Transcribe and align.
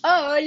Hola, 0.00 0.38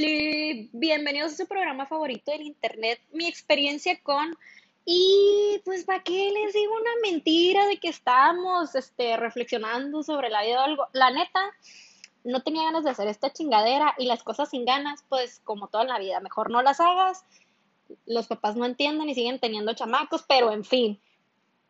bienvenidos 0.72 1.34
a 1.34 1.36
su 1.36 1.46
programa 1.46 1.86
favorito 1.86 2.32
del 2.32 2.44
internet, 2.44 3.02
mi 3.12 3.28
experiencia 3.28 4.02
con... 4.02 4.38
Y 4.86 5.62
pues, 5.66 5.84
¿para 5.84 6.02
qué 6.02 6.32
les 6.32 6.54
digo 6.54 6.74
una 6.74 6.92
mentira 7.04 7.68
de 7.68 7.78
que 7.78 7.90
estábamos 7.90 8.76
este, 8.76 9.18
reflexionando 9.18 10.04
sobre 10.04 10.30
la 10.30 10.42
vida 10.42 10.62
o 10.62 10.64
algo? 10.64 10.88
La 10.94 11.12
neta, 11.12 11.42
no 12.24 12.42
tenía 12.44 12.64
ganas 12.64 12.86
de 12.86 12.92
hacer 12.92 13.10
esta 13.10 13.34
chingadera 13.34 13.94
y 13.98 14.06
las 14.06 14.24
cosas 14.24 14.50
sin 14.50 14.64
ganas, 14.64 15.04
pues 15.10 15.42
como 15.44 15.68
toda 15.68 15.84
la 15.84 16.00
vida, 16.00 16.22
mejor 16.22 16.50
no 16.50 16.62
las 16.62 16.80
hagas. 16.80 17.26
Los 18.06 18.28
papás 18.28 18.56
no 18.56 18.66
entienden 18.66 19.10
y 19.10 19.16
siguen 19.16 19.40
teniendo 19.40 19.74
chamacos, 19.74 20.24
pero 20.28 20.52
en 20.52 20.64
fin, 20.64 21.02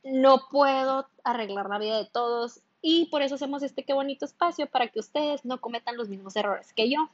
no 0.04 0.48
puedo 0.52 1.09
arreglar 1.23 1.68
la 1.68 1.79
vida 1.79 1.98
de 1.98 2.05
todos 2.05 2.61
y 2.82 3.05
por 3.07 3.21
eso 3.21 3.36
hacemos 3.36 3.63
este 3.63 3.84
qué 3.84 3.93
bonito 3.93 4.25
espacio 4.25 4.68
para 4.68 4.88
que 4.88 5.00
ustedes 5.00 5.45
no 5.45 5.59
cometan 5.59 5.98
los 5.98 6.09
mismos 6.09 6.36
errores 6.36 6.73
que 6.73 6.89
yo. 6.89 7.09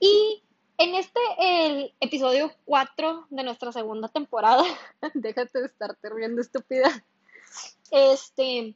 Y 0.00 0.42
en 0.78 0.94
este, 0.94 1.20
el 1.38 1.94
episodio 2.00 2.52
4 2.64 3.26
de 3.30 3.42
nuestra 3.42 3.72
segunda 3.72 4.08
temporada, 4.08 4.64
déjate 5.14 5.60
de 5.60 5.66
estarte 5.66 6.10
riendo 6.10 6.40
estúpida, 6.40 7.04
este, 7.90 8.74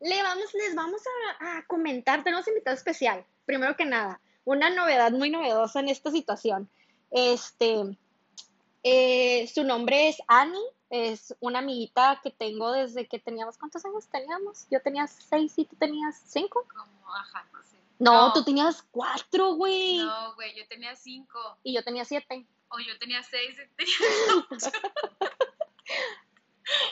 le 0.00 0.22
vamos, 0.22 0.52
les 0.54 0.74
vamos 0.74 1.00
a, 1.40 1.64
comentar, 1.66 2.24
tenemos 2.24 2.46
invitado 2.48 2.76
especial, 2.76 3.24
primero 3.44 3.76
que 3.76 3.84
nada, 3.84 4.20
una 4.44 4.70
novedad 4.70 5.12
muy 5.12 5.30
novedosa 5.30 5.80
en 5.80 5.88
esta 5.88 6.10
situación. 6.10 6.68
Este, 7.10 7.96
eh, 8.82 9.46
su 9.52 9.64
nombre 9.64 10.08
es 10.08 10.18
Annie, 10.26 10.60
es 10.90 11.34
una 11.40 11.60
amiguita 11.60 12.20
que 12.22 12.30
tengo 12.30 12.72
desde 12.72 13.06
que 13.08 13.18
teníamos, 13.18 13.58
¿cuántos 13.58 13.84
años 13.84 14.06
teníamos? 14.08 14.66
Yo 14.70 14.80
tenía 14.80 15.06
seis 15.06 15.52
y 15.56 15.64
tú 15.64 15.76
tenías 15.76 16.22
cinco. 16.26 16.64
Ajá, 17.06 17.46
no 17.98 18.32
tú 18.32 18.44
tenías 18.44 18.82
cuatro, 18.90 19.54
güey. 19.54 19.98
No, 19.98 20.34
güey, 20.34 20.54
yo 20.56 20.66
tenía 20.68 20.94
cinco. 20.96 21.38
Y 21.62 21.74
yo 21.74 21.82
tenía 21.84 22.04
siete. 22.04 22.46
O 22.68 22.78
yo 22.80 22.98
tenía 22.98 23.22
seis. 23.22 23.56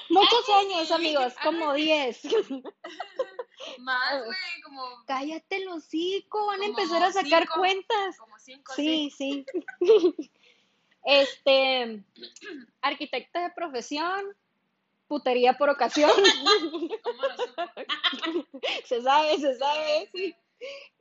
Muchos 0.09 0.45
Ay, 0.49 0.67
años, 0.67 0.89
sí. 0.89 0.95
amigos, 0.95 1.35
como 1.43 1.71
Ay. 1.71 1.83
diez. 1.83 2.23
Más, 3.79 4.25
güey, 4.25 4.63
como, 4.65 4.83
Cállate 5.07 5.57
el 5.57 5.69
hocico, 5.69 6.47
van 6.47 6.63
a 6.63 6.67
empezar 6.67 7.03
a 7.03 7.13
sacar 7.13 7.43
cinco. 7.43 7.55
cuentas. 7.59 8.17
como 8.19 8.39
cinco, 8.39 8.73
Sí, 8.75 9.11
sí. 9.17 9.45
Este, 11.05 12.03
arquitecta 12.81 13.43
de 13.43 13.51
profesión, 13.51 14.25
putería 15.07 15.55
por 15.59 15.69
ocasión. 15.71 16.11
¿Cómo 17.03 17.23
lo 17.23 17.37
supo? 17.37 17.63
se 18.87 19.03
sabe, 19.03 19.39
se 19.39 19.59
sabe. 19.59 20.11
Sí. 20.15 20.35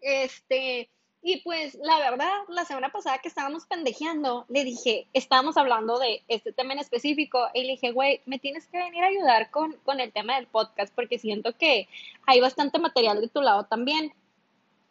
Este, 0.01 0.89
y 1.25 1.37
pues 1.37 1.75
la 1.75 1.99
verdad, 1.99 2.33
la 2.49 2.65
semana 2.65 2.91
pasada 2.91 3.19
que 3.19 3.29
estábamos 3.29 3.65
pendejeando, 3.65 4.45
le 4.49 4.65
dije, 4.65 5.07
estábamos 5.13 5.55
hablando 5.55 5.97
de 5.97 6.21
este 6.27 6.51
tema 6.51 6.73
en 6.73 6.79
específico, 6.79 7.47
y 7.53 7.61
le 7.63 7.71
dije, 7.71 7.91
güey, 7.91 8.21
me 8.25 8.39
tienes 8.39 8.67
que 8.67 8.77
venir 8.77 9.03
a 9.03 9.07
ayudar 9.07 9.49
con, 9.49 9.73
con 9.85 10.01
el 10.01 10.11
tema 10.11 10.35
del 10.35 10.47
podcast, 10.47 10.93
porque 10.93 11.17
siento 11.17 11.57
que 11.57 11.87
hay 12.25 12.41
bastante 12.41 12.77
material 12.77 13.21
de 13.21 13.29
tu 13.29 13.41
lado 13.41 13.63
también. 13.63 14.13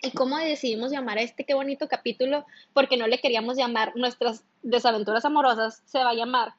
¿Y 0.00 0.10
cómo 0.12 0.38
decidimos 0.38 0.90
llamar 0.90 1.18
a 1.18 1.22
este 1.22 1.44
qué 1.44 1.52
bonito 1.54 1.86
capítulo? 1.86 2.46
Porque 2.72 2.96
no 2.96 3.06
le 3.06 3.20
queríamos 3.20 3.58
llamar 3.58 3.92
nuestras 3.94 4.42
desaventuras 4.62 5.26
amorosas, 5.26 5.82
se 5.84 5.98
va 5.98 6.10
a 6.10 6.14
llamar 6.14 6.54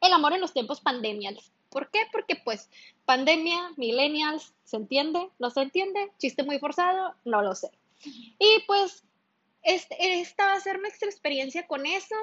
El 0.00 0.12
amor 0.12 0.32
en 0.32 0.40
los 0.40 0.52
tiempos 0.52 0.80
pandemials. 0.80 1.52
¿Por 1.70 1.90
qué? 1.90 2.00
Porque 2.12 2.36
pues 2.36 2.70
pandemia, 3.04 3.72
millennials, 3.76 4.54
¿se 4.64 4.76
entiende? 4.76 5.28
¿No 5.38 5.50
se 5.50 5.62
entiende? 5.62 6.10
¿Chiste 6.18 6.42
muy 6.42 6.58
forzado? 6.58 7.14
No 7.24 7.42
lo 7.42 7.54
sé. 7.54 7.70
Y 8.38 8.62
pues 8.66 9.04
este, 9.62 10.20
esta 10.20 10.46
va 10.46 10.54
a 10.54 10.60
ser 10.60 10.80
nuestra 10.80 11.08
experiencia 11.08 11.66
con 11.66 11.86
eso 11.86 12.14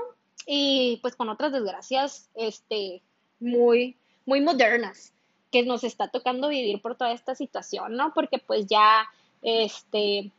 y 0.47 0.99
pues 1.01 1.15
con 1.15 1.29
otras 1.29 1.51
desgracias 1.51 2.29
este, 2.35 3.01
muy, 3.39 3.97
muy 4.25 4.41
modernas 4.41 5.13
que 5.51 5.63
nos 5.63 5.83
está 5.83 6.09
tocando 6.09 6.49
vivir 6.49 6.81
por 6.81 6.95
toda 6.95 7.11
esta 7.11 7.35
situación, 7.35 7.95
¿no? 7.95 8.13
Porque 8.13 8.39
pues 8.39 8.65
ya, 8.67 9.07
este, 9.41 10.31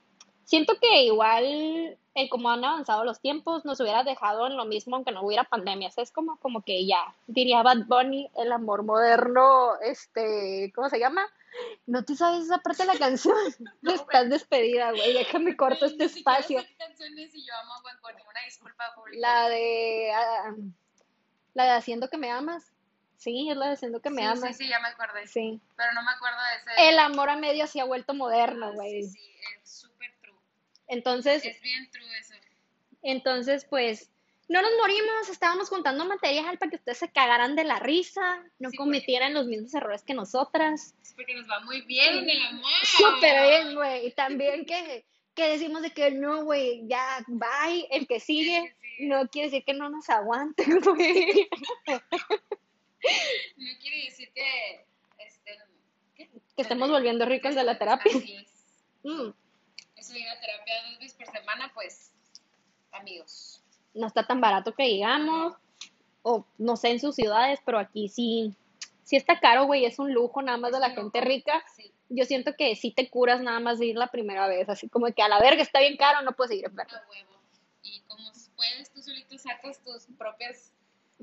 siento 0.47 0.79
que 0.81 1.03
igual, 1.05 1.99
eh, 2.15 2.29
como 2.31 2.49
han 2.49 2.65
avanzado 2.65 3.05
los 3.05 3.21
tiempos, 3.21 3.67
nos 3.67 3.79
hubiera 3.81 4.03
dejado 4.05 4.47
en 4.47 4.57
lo 4.57 4.65
mismo 4.65 4.97
aunque 4.97 5.13
no 5.13 5.23
hubiera 5.23 5.45
pandemias. 5.45 5.99
Es 5.99 6.11
como, 6.11 6.39
como 6.41 6.63
que 6.63 6.87
ya, 6.87 7.15
diría 7.27 7.63
Bad 7.63 7.85
Bunny, 7.87 8.31
el 8.37 8.53
amor 8.53 8.83
moderno, 8.85 9.79
este, 9.83 10.73
¿cómo 10.75 10.89
se 10.89 10.99
llama? 10.99 11.27
No 11.87 12.05
te 12.05 12.15
sabes 12.15 12.45
esa 12.45 12.59
parte 12.59 12.85
de 12.85 12.93
la 12.93 12.99
canción. 12.99 13.35
No, 13.83 13.93
Estás 13.93 14.29
despedida, 14.31 14.91
güey. 14.93 15.13
Déjame 15.15 15.57
corto 15.57 15.87
este 15.87 16.05
ni 16.07 16.13
espacio. 16.13 16.63
canciones 16.79 17.35
y 17.35 17.47
yo 17.47 17.55
amo 17.63 17.75
a 17.75 18.01
Coni. 18.01 18.23
Una 18.29 18.41
disculpa 18.45 18.95
pública. 18.95 19.21
La 19.21 19.49
de. 19.49 20.13
ah, 20.15 20.55
la 21.55 21.65
de 21.65 21.71
Haciendo 21.71 22.09
que 22.09 22.19
me 22.19 22.31
amas. 22.31 22.73
Sí, 23.17 23.49
es 23.51 23.57
la 23.57 23.69
de 23.69 23.73
Haciendo 23.73 24.03
que 24.03 24.11
me 24.11 24.21
sí, 24.23 24.27
amas. 24.29 24.57
Sí, 24.57 24.65
sí, 24.65 24.69
ya 24.69 24.81
me 24.81 24.89
acordé. 24.89 25.27
Sí. 25.27 25.59
Pero 25.77 25.93
no 25.95 26.03
me 26.03 26.11
acuerdo 26.11 26.37
de 26.39 26.73
ese. 26.73 26.89
El 26.91 26.99
amor 26.99 27.31
a 27.31 27.37
medio 27.37 27.67
se 27.67 27.81
ha 27.81 27.85
vuelto 27.85 28.13
moderno, 28.13 28.67
Ah, 28.67 28.73
güey. 28.75 29.05
Sí, 29.05 29.11
sí. 29.13 29.36
Entonces, 30.89 31.45
Es 31.45 31.61
bien 31.63 31.91
true 31.91 32.19
eso. 32.19 32.35
entonces, 33.03 33.65
pues, 33.69 34.11
no 34.49 34.63
nos 34.63 34.71
morimos, 34.81 35.29
estábamos 35.29 35.69
juntando 35.69 36.05
material 36.07 36.57
para 36.59 36.71
que 36.71 36.77
ustedes 36.77 36.99
se 36.99 37.11
cagaran 37.11 37.57
de 37.57 37.65
la 37.65 37.81
risa, 37.81 38.45
no 38.61 38.71
Sí, 38.71 38.77
cometieran 38.77 39.35
los 39.35 39.47
mismos 39.47 39.75
errores 39.75 40.03
que 40.05 40.15
nosotras. 40.15 40.95
Es 41.03 41.13
porque 41.15 41.35
nos 41.35 41.49
va 41.51 41.61
muy 41.65 41.81
bien 41.83 42.19
en 42.19 42.31
el 42.31 42.43
amor. 42.47 42.71
Súper 42.85 43.43
bien, 43.49 43.75
güey. 43.75 44.07
Y 44.07 44.11
también 44.13 44.65
que, 44.65 45.05
que 45.35 45.49
decimos 45.49 45.83
de 45.83 45.91
que 45.91 46.13
no, 46.13 46.45
güey, 46.45 46.87
ya, 46.87 47.25
bye, 47.27 47.89
el 47.91 48.07
que 48.07 48.21
sigue. 48.21 48.75
Sí. 48.97 49.07
No 49.09 49.29
quiere 49.29 49.49
decir 49.51 49.65
que 49.65 49.75
no 49.75 49.91
nos 49.91 50.09
aguante, 50.09 50.65
güey. 50.85 51.49
No 53.57 53.71
quiere 53.81 54.05
decir 54.05 54.31
que. 54.35 54.85
Este. 55.19 55.59
Que 56.57 56.63
estemos 56.63 56.89
volviendo 56.89 57.27
ricos 57.27 57.55
de 57.55 57.65
la 57.65 57.79
terapia. 57.79 58.13
Así 58.17 58.35
es. 58.37 58.51
Mm, 59.03 59.31
Eso 60.07 60.17
ir 60.17 60.29
a 60.29 60.39
terapia 60.39 60.75
dos 60.89 60.99
veces 61.01 61.15
por 61.15 61.27
semana, 61.27 61.71
pues. 61.75 62.13
Amigos. 62.93 63.61
no 63.93 64.07
está 64.07 64.25
tan 64.25 64.41
barato 64.41 64.73
que 64.73 64.85
digamos. 64.85 65.55
O 66.23 66.47
no 66.59 66.77
sé 66.77 66.91
en 66.91 67.01
sus 67.01 67.17
ciudades, 67.17 67.61
pero 67.65 67.79
aquí 67.79 68.09
sí. 68.09 68.55
Sí 69.03 69.17
está 69.17 69.41
caro, 69.41 69.67
güey. 69.67 69.85
Es 69.85 69.99
un 69.99 70.13
lujo 70.13 70.43
nada 70.43 70.59
más 70.59 70.73
de 70.73 70.81
la 70.81 70.91
gente 70.91 71.21
rica. 71.21 71.65
Sí. 71.75 71.93
Yo 72.09 72.25
siento 72.25 72.55
que 72.57 72.77
sí 72.77 72.93
te 72.93 73.11
curas 73.11 73.41
nada 73.41 73.59
más 73.59 73.79
de 73.79 73.87
ir 73.87 73.97
la 73.97 74.09
primera 74.09 74.47
vez. 74.47 74.69
Así 74.69 74.89
como 74.89 75.07
que 75.13 75.23
a 75.23 75.29
la 75.29 75.41
verga 75.41 75.63
está 75.63 75.81
bien 75.81 75.97
caro, 75.97 76.23
no 76.23 76.33
puedes 76.33 76.63
enfermo. 76.63 76.93
Huevo. 77.11 77.41
Y 77.83 78.01
como 78.03 78.31
puedes, 78.55 78.91
tú 78.93 79.03
solito 79.03 79.37
sacas 79.39 79.83
tus 79.83 80.07
propias 80.17 80.73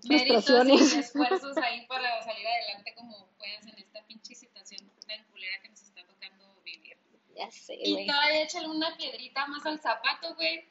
méritos 0.03 0.67
y 0.67 0.73
esfuerzos 0.99 1.57
ahí 1.57 1.85
para 1.87 2.21
salir 2.23 2.45
adelante 2.47 2.93
como 2.95 3.27
puedas 3.37 3.65
en 3.65 3.79
esta 3.79 4.01
pinche 4.07 4.35
situación 4.35 4.89
tan 5.07 5.23
culera 5.25 5.61
que 5.61 5.69
nos 5.69 5.81
está 5.81 6.05
tocando 6.05 6.61
vivir. 6.63 6.97
Ya 7.35 7.49
sé, 7.51 7.75
Y 7.81 7.93
güey. 7.93 8.07
todavía 8.07 8.43
échale 8.43 8.67
una 8.67 8.95
piedrita 8.95 9.45
más 9.47 9.65
al 9.65 9.79
zapato, 9.81 10.35
güey. 10.35 10.67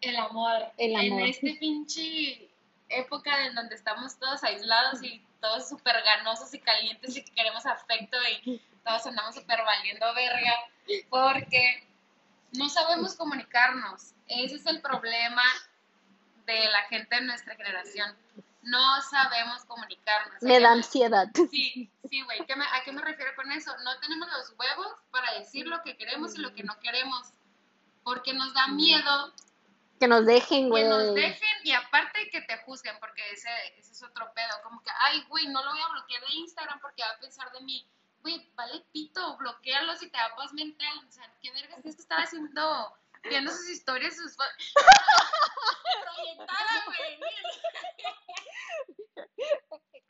El 0.00 0.16
amor. 0.16 0.72
El 0.78 0.94
amor. 0.96 1.20
En 1.20 1.26
este 1.26 1.54
pinche 1.54 2.50
época 2.88 3.46
en 3.46 3.54
donde 3.54 3.74
estamos 3.74 4.18
todos 4.18 4.42
aislados 4.44 5.02
y 5.02 5.22
todos 5.40 5.68
súper 5.68 5.96
ganosos 6.02 6.52
y 6.54 6.60
calientes 6.60 7.16
y 7.16 7.24
que 7.24 7.32
queremos 7.32 7.66
afecto 7.66 8.16
y 8.44 8.60
todos 8.84 9.06
andamos 9.06 9.34
súper 9.34 9.62
valiendo 9.64 10.06
verga 10.14 10.54
porque 11.10 11.86
no 12.52 12.68
sabemos 12.68 13.16
comunicarnos. 13.16 14.14
Ese 14.28 14.56
es 14.56 14.66
el 14.66 14.80
problema 14.80 15.42
de 16.46 16.64
la 16.70 16.82
gente 16.82 17.16
de 17.16 17.22
nuestra 17.22 17.54
generación. 17.56 18.16
No 18.66 19.00
sabemos 19.02 19.64
comunicarnos. 19.66 20.42
Me 20.42 20.54
da 20.54 20.58
que- 20.58 20.66
ansiedad. 20.66 21.28
Sí, 21.50 21.90
sí, 22.10 22.22
güey. 22.22 22.44
¿Qué 22.46 22.56
me- 22.56 22.64
¿A 22.66 22.82
qué 22.84 22.90
me 22.92 23.00
refiero 23.00 23.30
con 23.36 23.50
eso? 23.52 23.70
No 23.84 23.98
tenemos 24.00 24.28
los 24.28 24.54
huevos 24.58 24.88
para 25.12 25.32
decir 25.38 25.66
lo 25.68 25.80
que 25.82 25.96
queremos 25.96 26.34
y 26.34 26.38
lo 26.38 26.52
que 26.52 26.64
no 26.64 26.78
queremos. 26.80 27.28
Porque 28.02 28.32
nos 28.34 28.52
da 28.54 28.66
miedo 28.68 29.32
Que 30.00 30.08
nos 30.08 30.26
dejen, 30.26 30.64
que 30.64 30.68
güey. 30.70 30.84
nos 30.88 31.14
dejen 31.14 31.56
y 31.64 31.72
aparte 31.72 32.28
que 32.30 32.40
te 32.42 32.58
juzguen, 32.64 32.96
porque 33.00 33.22
ese, 33.32 33.48
ese 33.78 33.92
es 33.92 34.02
otro 34.02 34.32
pedo. 34.34 34.60
Como 34.64 34.82
que, 34.82 34.90
ay, 35.00 35.24
güey, 35.28 35.46
no 35.48 35.64
lo 35.64 35.70
voy 35.70 35.80
a 35.80 35.88
bloquear 35.88 36.22
de 36.22 36.34
Instagram 36.34 36.80
porque 36.80 37.02
va 37.02 37.10
a 37.10 37.18
pensar 37.20 37.50
de 37.52 37.60
mí. 37.60 37.88
Güey, 38.22 38.50
vale 38.56 38.84
pito, 38.92 39.36
bloquealo 39.36 39.94
si 39.94 40.10
te 40.10 40.18
da 40.18 40.34
paz 40.34 40.52
mental. 40.52 40.98
O 41.08 41.12
sea, 41.12 41.32
¿qué 41.40 41.52
vergas 41.52 41.76
tienes 41.82 41.94
que 41.96 42.02
estar 42.02 42.18
haciendo? 42.20 42.96
Viendo 43.28 43.50
sus 43.50 43.68
historias, 43.70 44.16
sus... 44.16 44.36
Proyectada, 46.02 46.84
güey. 46.86 47.20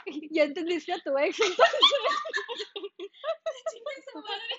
Ya 0.30 0.44
entendiste 0.44 0.92
a 0.92 0.98
tu 1.00 1.18
ex. 1.18 1.38
entonces. 1.40 1.80
Su 4.12 4.20
madre. 4.20 4.54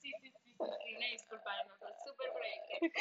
Sí, 0.00 0.12
sí, 0.20 0.30
sí, 0.30 0.32
sí, 0.44 0.54
una 0.96 1.06
disculpa, 1.08 1.50
no, 1.66 1.76
fue 1.78 1.88
súper 2.06 2.32
proyecté. 2.32 2.92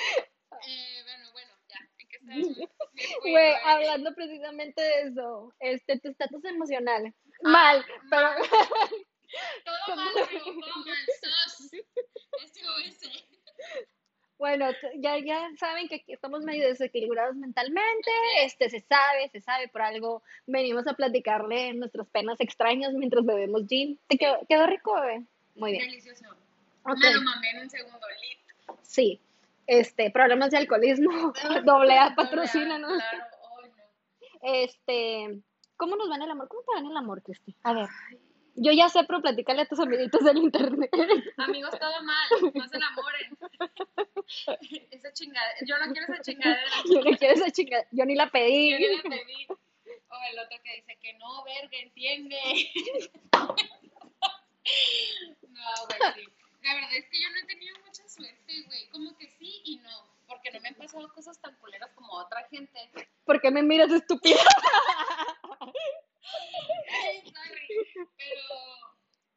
Eh, 0.68 1.04
bueno, 1.04 1.32
bueno, 1.32 1.54
ya, 1.68 1.78
¿en 1.98 2.08
qué 2.10 2.18
estábamos? 2.18 2.58
Me 2.94 3.04
fui, 3.22 3.32
Güey, 3.32 3.54
hablando 3.64 4.14
precisamente 4.16 4.82
de 4.82 5.02
eso, 5.10 5.54
este, 5.60 6.00
tu 6.00 6.10
estatus 6.10 6.44
emocional. 6.46 7.14
Ah, 7.44 7.50
Mal, 7.50 7.86
pero 8.10 8.30
Todo 9.66 9.96
mal, 9.96 10.10
pero 10.30 10.44
todo 10.44 10.54
mal, 10.86 11.06
sos. 11.22 11.70
SOS. 12.54 13.00
Bueno, 14.42 14.66
ya, 14.98 15.20
ya 15.20 15.52
saben 15.60 15.88
que 15.88 16.04
estamos 16.08 16.42
medio 16.42 16.68
desequilibrados 16.68 17.36
mentalmente, 17.36 18.10
este 18.44 18.72
se 18.72 18.80
sabe, 18.80 19.30
se 19.30 19.40
sabe, 19.40 19.68
por 19.68 19.84
algo 19.84 20.24
venimos 20.48 20.88
a 20.88 20.96
platicarle 20.96 21.76
nuestras 21.76 22.08
penas 22.08 22.42
extrañas 22.42 22.92
mientras 22.94 23.24
bebemos 23.24 23.68
gin. 23.68 24.00
¿Te 24.08 24.18
quedó, 24.18 24.40
quedó 24.50 24.66
rico, 24.66 24.96
bebé? 24.96 25.24
Muy 25.54 25.74
bien. 25.74 25.86
Delicioso. 25.86 26.26
Ok. 26.86 26.98
Me 26.98 27.14
lo 27.14 27.22
mamé 27.22 27.50
en 27.52 27.62
un 27.62 27.70
segundo 27.70 28.08
lit. 28.20 28.80
Sí. 28.82 29.20
Este, 29.68 30.10
problemas 30.10 30.50
de 30.50 30.58
alcoholismo, 30.58 31.34
doble 31.64 32.00
A, 32.00 32.16
patrocínanos. 32.16 32.98
Claro, 32.98 33.26
oh, 33.44 33.62
no. 33.62 33.84
Este, 34.42 35.40
¿cómo 35.78 35.96
nos 35.98 36.10
va 36.10 36.16
en 36.16 36.24
el 36.24 36.32
amor? 36.32 36.48
¿Cómo 36.48 36.64
te 36.64 36.74
va 36.74 36.80
en 36.80 36.88
el 36.88 36.98
amor, 36.98 37.22
Cristi? 37.22 37.56
A 37.62 37.74
ver, 37.74 37.90
yo 38.56 38.72
ya 38.72 38.90
sé, 38.90 39.04
pero 39.06 39.22
platícale 39.22 39.62
a 39.62 39.66
tus 39.66 39.80
amiguitos 39.80 40.24
del 40.24 40.38
internet. 40.38 40.90
Amigos, 41.38 41.72
todo 41.80 42.04
mal, 42.04 42.30
no 42.54 42.68
se 42.68 42.76
enamoren. 42.78 43.38
Esa 44.92 45.12
chingada, 45.14 45.50
yo 45.66 45.78
no 45.78 45.92
quiero 45.94 46.14
esa 46.14 46.22
chingadera. 46.22 46.72
Yo 46.86 47.02
no 47.02 47.18
quiero 47.18 47.34
esa 47.36 47.52
chica, 47.52 47.86
yo 47.92 48.06
ni 48.06 48.16
la 48.16 48.26
Yo 48.26 48.32
pedí. 48.32 48.74
ni 48.78 48.96
la 48.98 49.04
pedí. 49.04 49.48
O 49.50 50.16
el 50.32 50.40
otro 50.40 50.58
que 50.64 50.76
dice 50.76 50.98
que 51.02 51.14
no, 51.14 51.44
verga, 51.44 51.78
entiende. 51.78 52.38
No, 55.50 55.86
güey, 55.88 56.14
sí. 56.16 56.28
La 56.64 56.74
verdad 56.76 56.96
es 56.96 57.06
que 57.10 57.22
yo 57.22 57.30
no 57.32 57.38
he 57.40 57.44
tenido 57.46 57.76
mucha 57.86 58.08
suerte, 58.08 58.62
güey. 58.68 58.88
Como 58.90 59.18
que 59.18 59.28
sí 59.28 59.62
y 59.66 59.78
no. 59.78 60.08
Porque 60.28 60.52
no 60.52 60.60
me 60.62 60.70
han 60.70 60.76
pasado 60.76 61.12
cosas 61.14 61.40
tan 61.40 61.56
culeras 61.56 61.92
como 61.96 62.20
a 62.20 62.26
otra 62.26 62.48
gente. 62.50 62.80
¿Por 63.26 63.42
qué 63.42 63.52
me 63.52 63.64
miras 63.64 63.92
estúpida? 63.92 64.40
Sorry. 66.22 67.64
Pero 68.18 68.42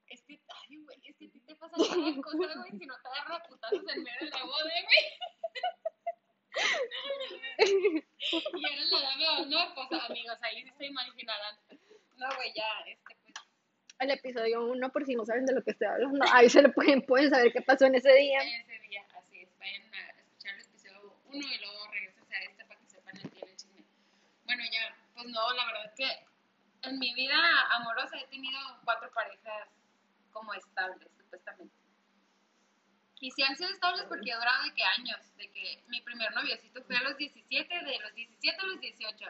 es 0.09 0.23
que, 0.23 0.41
ay, 0.49 0.77
güey, 0.77 0.99
es 1.05 1.17
que 1.17 1.27
a 1.27 1.31
ti 1.31 1.41
te 1.41 1.55
pasan 1.57 1.81
cada 1.89 2.23
cosa, 2.23 2.55
güey, 2.61 2.79
si 2.79 2.87
no 2.87 2.95
te 3.01 3.09
agarra 3.09 3.37
a 3.37 3.43
putazos 3.43 3.85
en 3.95 4.03
medio 4.03 4.21
de 4.21 4.31
la 4.31 4.45
boda, 4.45 4.63
güey. 4.65 5.05
Y 8.55 8.65
ahora 8.95 9.45
no, 9.47 9.75
pues 9.75 10.03
amigos, 10.03 10.39
ahí 10.43 10.63
sí 10.63 10.71
se 10.79 10.87
imaginarán. 10.87 11.59
No, 12.17 12.27
güey, 12.37 12.53
ya, 12.55 12.65
este, 12.87 13.17
pues, 13.25 13.35
El 13.99 14.11
episodio 14.11 14.65
1, 14.67 14.93
por 14.93 15.05
si 15.05 15.15
no 15.15 15.25
saben 15.25 15.47
de 15.47 15.55
lo 15.55 15.63
que 15.63 15.73
estoy 15.73 15.89
hablando, 15.89 16.25
ahí 16.33 16.49
se 16.49 16.63
le 16.63 16.69
pueden, 16.69 17.03
pueden 17.03 17.31
saber 17.31 17.53
qué 17.53 17.63
pasó 17.63 17.87
en 17.87 17.97
ese 17.97 18.13
día. 18.13 18.39
ese 18.39 18.79
día, 18.89 19.05
así 19.19 19.41
es, 19.41 19.59
vayan 19.59 19.95
a 19.95 20.11
escuchar 20.21 20.55
el 20.55 20.61
episodio 20.61 21.17
1 21.27 21.39
y 21.39 21.59
luego 21.59 21.87
regresen 21.91 22.33
a 22.33 22.39
este 22.45 22.65
para 22.67 22.81
que 22.81 22.87
sepan 22.87 23.17
el 23.17 23.31
día 23.31 23.47
del 23.47 23.57
chisme. 23.57 23.85
Bueno, 24.45 24.63
ya, 24.71 24.97
pues 25.15 25.27
no, 25.27 25.53
la 25.55 25.67
verdad 25.67 25.85
es 25.87 25.95
que 25.95 26.34
en 26.87 26.99
mi 26.99 27.13
vida 27.15 27.37
amorosa 27.77 28.19
he 28.19 28.27
tenido 28.29 28.59
cuatro 28.85 29.11
parejas 29.13 29.69
como 30.33 30.53
estables, 30.55 31.09
supuestamente. 31.17 31.75
Y 33.21 33.31
si 33.31 33.43
han 33.43 33.57
sido 33.57 33.71
estables 33.71 34.05
porque 34.09 34.31
he 34.31 34.35
durado 34.35 34.65
de 34.65 34.75
que 34.75 34.83
años, 34.85 35.19
de 35.37 35.51
que 35.51 35.83
mi 35.89 36.01
primer 36.03 36.35
noviocito 36.35 36.83
fue 36.85 36.97
a 36.97 37.03
los 37.03 37.17
17, 37.17 37.75
de 37.85 37.99
los 38.01 38.15
17 38.15 38.61
a 38.61 38.65
los 38.67 38.81
18. 38.81 39.25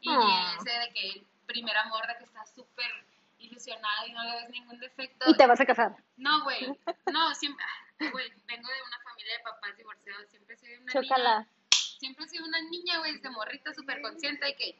Y 0.00 0.08
Ah. 0.10 0.56
ese 0.60 0.78
de 0.78 0.92
que 0.92 1.08
el 1.10 1.26
primer 1.46 1.76
amor 1.76 2.06
de 2.06 2.16
que 2.18 2.24
estás 2.24 2.52
súper 2.54 2.90
ilusionado 3.38 4.06
y 4.06 4.12
no 4.12 4.24
le 4.24 4.32
ves 4.36 4.48
ningún 4.50 4.80
defecto. 4.80 5.30
Y 5.30 5.36
te 5.36 5.46
vas 5.46 5.60
a 5.60 5.66
casar. 5.66 5.94
No, 6.16 6.42
güey. 6.44 6.66
No, 7.12 7.34
siempre. 7.34 7.64
ah, 8.00 8.10
Güey, 8.10 8.28
vengo 8.46 8.68
de 8.68 8.82
una 8.82 8.98
familia 9.04 9.36
de 9.38 9.42
papás 9.44 9.76
divorciados. 9.76 10.28
Siempre 10.30 10.54
he 10.54 10.58
sido 10.58 10.82
una 10.82 10.92
Chócala. 10.92 11.38
niña. 11.40 11.50
Siempre 11.98 12.24
he 12.24 12.28
sido 12.28 12.44
una 12.46 12.60
niña, 12.62 12.98
güey, 12.98 13.18
de 13.20 13.30
morrita 13.30 13.72
súper 13.74 14.02
consciente 14.02 14.44
de 14.44 14.56
que 14.56 14.78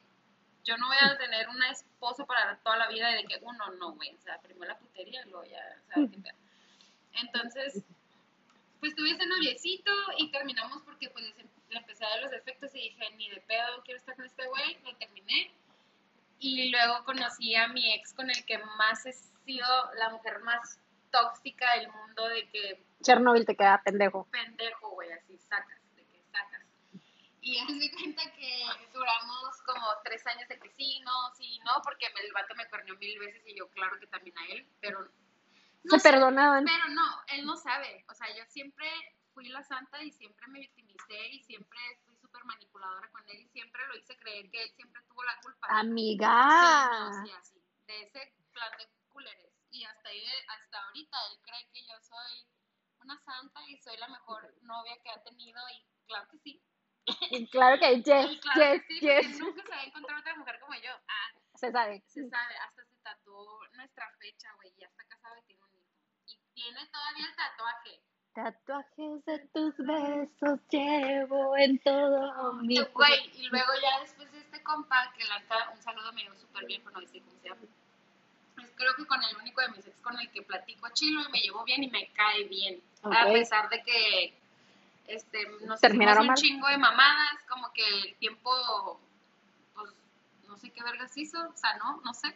yo 0.67 0.77
no 0.77 0.87
voy 0.87 0.97
a 1.01 1.17
tener 1.17 1.47
un 1.49 1.63
esposo 1.63 2.25
para 2.25 2.57
toda 2.57 2.77
la 2.77 2.87
vida. 2.89 3.09
y 3.11 3.23
De 3.23 3.27
que 3.27 3.39
uno 3.41 3.71
no, 3.79 3.93
güey. 3.93 4.13
O 4.15 4.19
sea, 4.21 4.37
primero 4.41 4.71
la 4.73 4.77
putería 4.77 5.21
y 5.25 5.29
luego 5.29 5.45
ya, 5.45 5.63
o 5.81 5.87
sea, 5.93 6.11
qué 6.11 6.17
pedo. 6.19 6.35
Entonces, 7.13 7.83
pues 8.79 8.93
tuve 8.95 9.11
ese 9.11 9.25
noviecito 9.25 9.91
y 10.17 10.29
terminamos 10.31 10.81
porque 10.83 11.09
pues 11.09 11.25
em- 11.37 11.47
le 11.69 11.79
empecé 11.79 12.05
a 12.05 12.09
dar 12.09 12.21
los 12.21 12.31
defectos 12.31 12.73
y 12.75 12.79
dije, 12.89 13.09
ni 13.15 13.29
de 13.29 13.41
pedo 13.41 13.81
quiero 13.83 13.97
estar 13.99 14.15
con 14.15 14.25
este 14.25 14.45
güey. 14.47 14.77
Lo 14.83 14.95
terminé. 14.97 15.51
Y 16.39 16.69
luego 16.69 17.03
conocí 17.05 17.55
a 17.55 17.67
mi 17.69 17.93
ex 17.93 18.13
con 18.13 18.29
el 18.29 18.45
que 18.45 18.57
más 18.59 19.05
he 19.05 19.13
sido 19.13 19.67
la 19.95 20.09
mujer 20.09 20.39
más 20.39 20.79
tóxica 21.11 21.75
del 21.77 21.89
mundo 21.91 22.27
de 22.27 22.47
que 22.49 22.83
Chernobyl 23.01 23.45
te 23.45 23.55
queda 23.55 23.81
pendejo. 23.83 24.27
pendejo, 24.31 24.89
güey, 24.91 25.11
así 25.13 25.37
sacas. 25.37 25.79
Y 27.47 27.57
haz 27.59 27.67
de 27.79 27.91
cuenta 27.93 28.23
que 28.33 28.65
duramos 28.93 29.61
como 29.65 29.87
tres 30.03 30.25
años 30.27 30.49
de 30.49 30.59
que 30.59 30.69
sí, 30.71 30.99
no, 31.05 31.33
sí, 31.35 31.59
no, 31.63 31.81
porque 31.81 32.07
el 32.21 32.33
vato 32.33 32.53
me 32.55 32.67
cuernió 32.67 32.97
mil 32.97 33.17
veces 33.19 33.41
y 33.47 33.55
yo 33.57 33.69
claro 33.69 33.97
que 34.01 34.07
también 34.07 34.37
a 34.37 34.45
él, 34.47 34.69
pero 34.81 34.99
no 35.83 35.91
Se 35.91 35.99
sé, 35.99 36.11
perdonaban. 36.11 36.65
pero 36.65 36.89
no, 36.89 37.23
él 37.29 37.45
no 37.45 37.55
sabe, 37.55 38.03
o 38.09 38.13
sea, 38.13 38.27
yo 38.35 38.43
siempre 38.49 38.85
fui 39.33 39.47
la 39.47 39.63
santa 39.63 40.03
y 40.03 40.11
siempre 40.11 40.45
me 40.47 40.59
victimicé 40.59 41.27
y 41.29 41.39
siempre 41.43 41.79
fui 42.05 42.17
súper 42.17 42.43
manipuladora 42.43 43.09
con 43.11 43.23
él 43.29 43.39
y 43.39 43.47
siempre 43.47 43.81
lo 43.87 43.95
hice 43.95 44.17
creer 44.17 44.49
que 44.51 44.63
él 44.63 44.71
siempre 44.75 45.01
tuvo 45.07 45.23
la 45.23 45.39
culpa. 45.39 45.67
Amiga. 45.69 46.89
Sí, 46.91 46.99
no, 46.99 47.25
sí, 47.25 47.31
así, 47.39 47.63
de 47.87 48.01
ese 48.01 48.33
plan 48.51 48.71
de 48.77 48.89
culeres. 49.07 49.53
Y 49.71 49.85
hasta, 49.85 50.09
ahí, 50.09 50.25
hasta 50.49 50.83
ahorita 50.83 51.17
él 51.31 51.39
cree 51.43 51.69
que 51.71 51.85
yo 51.85 51.93
soy 52.01 52.45
una 52.99 53.17
santa 53.21 53.61
y 53.69 53.77
soy 53.77 53.95
la 53.97 54.09
mejor 54.09 54.53
novia 54.63 54.97
que 55.01 55.11
ha 55.11 55.23
tenido 55.23 55.61
y 55.69 55.85
claro 56.07 56.27
que 56.29 56.39
sí. 56.39 56.61
Claro 57.51 57.79
que 57.79 58.01
yes, 58.01 58.31
Y 58.31 58.39
claro 58.39 58.73
yes, 58.73 58.83
que 58.87 58.93
sí, 58.93 58.99
yes. 58.99 59.39
nunca 59.39 59.63
se 59.63 59.69
va 59.69 59.77
a 59.79 59.83
encontrar 59.83 60.19
otra 60.19 60.35
mujer 60.35 60.59
como 60.59 60.73
yo. 60.75 60.91
Ah, 61.07 61.39
Se 61.55 61.71
sabe. 61.71 62.03
se 62.07 62.29
sabe, 62.29 62.55
hasta 62.57 62.83
se 62.85 62.95
tatuó 63.03 63.59
nuestra 63.73 64.09
fecha, 64.19 64.51
güey, 64.55 64.73
y 64.75 64.81
ya 64.81 64.87
está 64.87 65.03
casado 65.05 65.37
y 65.37 65.41
tiene 65.43 65.63
un 65.63 65.73
hijo. 65.75 65.87
Y 66.25 66.37
tiene 66.53 66.85
todavía 66.87 67.25
el 67.27 67.35
tatuaje. 67.35 68.01
Tatuajes 68.33 69.25
de 69.25 69.39
tus 69.53 69.75
besos 69.77 70.59
llevo 70.69 71.57
en 71.57 71.79
todo 71.79 72.53
mi 72.61 72.77
Güey, 72.79 73.31
y 73.33 73.47
luego 73.49 73.71
ya 73.81 73.99
después 74.01 74.31
de 74.31 74.39
este 74.39 74.61
compa, 74.61 75.11
que 75.17 75.23
la 75.25 75.39
neta, 75.39 75.69
un 75.73 75.81
saludo 75.81 76.11
me 76.13 76.21
dio 76.21 76.35
súper 76.35 76.65
bien, 76.65 76.81
pero 76.83 76.95
no 76.95 77.01
decir 77.01 77.23
cómo 77.23 77.39
se 77.39 77.49
llama. 77.49 77.61
Es 78.61 78.71
creo 78.75 78.93
que 78.95 79.05
con 79.07 79.23
el 79.23 79.35
único 79.37 79.61
de 79.61 79.69
mis 79.69 79.87
ex 79.87 79.99
con 80.01 80.19
el 80.19 80.29
que 80.31 80.41
platico 80.43 80.87
chilo 80.93 81.21
y 81.27 81.31
me 81.31 81.39
llevo 81.39 81.63
bien 81.63 81.83
y 81.83 81.89
me 81.89 82.07
cae 82.13 82.43
bien. 82.43 82.81
A 83.03 83.25
pesar 83.25 83.69
de 83.69 83.81
que 83.83 84.33
este, 85.07 85.47
nos 85.61 85.79
Terminaron 85.81 86.21
un 86.21 86.27
mal. 86.27 86.35
chingo 86.37 86.67
de 86.67 86.77
mamadas, 86.77 87.43
como 87.49 87.71
que 87.73 87.83
el 87.87 88.15
tiempo, 88.17 88.99
pues, 89.75 89.91
no 90.47 90.57
sé 90.57 90.69
qué 90.71 90.83
vergas 90.83 91.15
hizo, 91.17 91.39
o 91.47 91.57
sea, 91.57 91.75
no, 91.77 92.01
no 92.01 92.13
sé. 92.13 92.35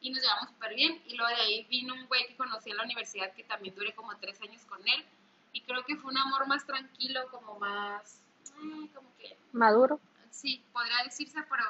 Y 0.00 0.10
nos 0.10 0.22
llevamos 0.22 0.48
súper 0.50 0.74
bien. 0.74 1.02
Y 1.06 1.16
luego 1.16 1.28
de 1.34 1.42
ahí 1.42 1.64
vino 1.64 1.94
un 1.94 2.06
güey 2.06 2.26
que 2.28 2.36
conocí 2.36 2.70
en 2.70 2.76
la 2.76 2.84
universidad 2.84 3.32
que 3.34 3.44
también 3.44 3.74
duré 3.74 3.94
como 3.94 4.16
tres 4.18 4.40
años 4.42 4.62
con 4.66 4.80
él. 4.88 5.04
Y 5.52 5.62
creo 5.62 5.84
que 5.84 5.96
fue 5.96 6.10
un 6.12 6.18
amor 6.18 6.46
más 6.46 6.64
tranquilo, 6.66 7.26
como 7.30 7.58
más, 7.58 8.20
eh, 8.62 8.88
como 8.94 9.16
que 9.16 9.36
Maduro. 9.52 9.98
sí, 10.30 10.62
podría 10.72 11.02
decirse, 11.04 11.42
pero 11.50 11.64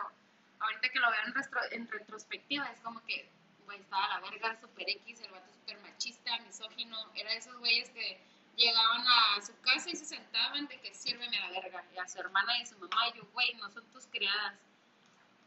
ahorita 0.61 0.89
que 0.91 0.99
lo 0.99 1.11
veo 1.11 1.21
en, 1.27 1.35
restro- 1.35 1.69
en 1.73 1.89
retrospectiva 1.89 2.67
es 2.67 2.81
como 2.81 3.03
que, 3.07 3.31
güey, 3.65 3.81
estaba 3.81 4.05
a 4.05 4.21
la 4.21 4.31
verga, 4.31 4.61
super 4.61 4.89
X, 4.91 5.21
el 5.21 5.31
vato 5.31 5.51
super 5.53 5.79
machista, 5.81 6.39
misógino, 6.41 6.99
era 7.15 7.31
de 7.31 7.39
esos 7.39 7.57
güeyes 7.59 7.89
que 7.91 8.21
llegaban 8.59 9.05
a 9.07 9.41
su 9.41 9.59
casa 9.61 9.89
y 9.89 9.97
se 9.97 10.05
sentaban 10.05 10.67
de 10.67 10.79
que 10.81 10.93
sírveme 10.95 11.39
a 11.39 11.49
la 11.51 11.61
verga, 11.61 11.85
y 11.95 11.99
a 11.99 12.09
su 12.09 12.19
hermana 12.19 12.59
y 12.59 12.63
a 12.63 12.67
su 12.67 12.77
mamá, 12.79 13.09
y 13.09 13.17
yo, 13.17 13.25
güey, 13.33 13.55
no 13.55 13.71
son 13.71 13.85
tus 13.91 14.07
criadas. 14.09 14.59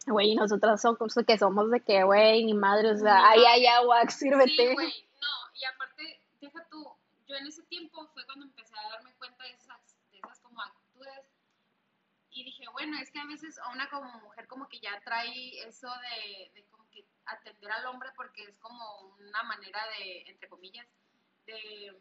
Güey, 0.08 0.34
nosotras 0.36 0.82
somos 0.82 1.13
que 1.27 1.38
somos 1.38 1.70
de 1.70 1.80
que, 1.82 2.03
güey, 2.03 2.44
ni 2.46 2.53
madre, 2.53 2.91
o 2.91 2.98
sea, 2.98 3.20
Ni 3.20 3.27
ay, 3.27 3.46
ay, 3.46 3.65
agua, 3.68 4.01
Sí, 4.10 4.18
sírvete. 4.30 4.74
güey, 4.74 5.06
no, 5.22 5.27
y 5.53 5.63
aparte, 5.65 6.22
deja 6.39 6.65
tú, 6.72 6.88
yo 7.27 7.36
en 7.36 7.46
ese 7.48 7.62
tiempo 7.63 8.08
fue 8.13 8.25
cuando 8.25 8.46
empecé 8.46 8.74
a 8.80 8.89
darme 8.89 9.13
cuenta 9.15 9.44
de 9.44 9.51
esas, 9.51 9.96
de 10.12 10.18
esas 10.18 10.39
como 10.39 10.60
actitudes 10.62 11.30
y 12.32 12.46
dije, 12.46 12.63
bueno, 12.72 12.98
es 12.98 13.12
que 13.12 13.20
a 13.20 13.25
veces 13.25 13.60
a 13.60 13.70
una 13.72 13.89
como 13.89 14.10
mujer 14.22 14.48
como 14.48 14.68
que 14.70 14.80
ya 14.80 15.00
trae 15.03 15.60
eso 15.68 15.88
de, 15.88 16.51
de 16.53 16.65
como 16.72 16.89
que 16.89 17.06
atender 17.25 17.72
al 17.72 17.86
hombre 17.88 18.10
porque 18.15 18.44
es 18.44 18.58
como 18.58 19.15
una 19.20 19.44
manera 19.44 19.80
de, 20.00 20.24
entre 20.32 20.48
comillas, 20.50 20.88
de 21.46 21.94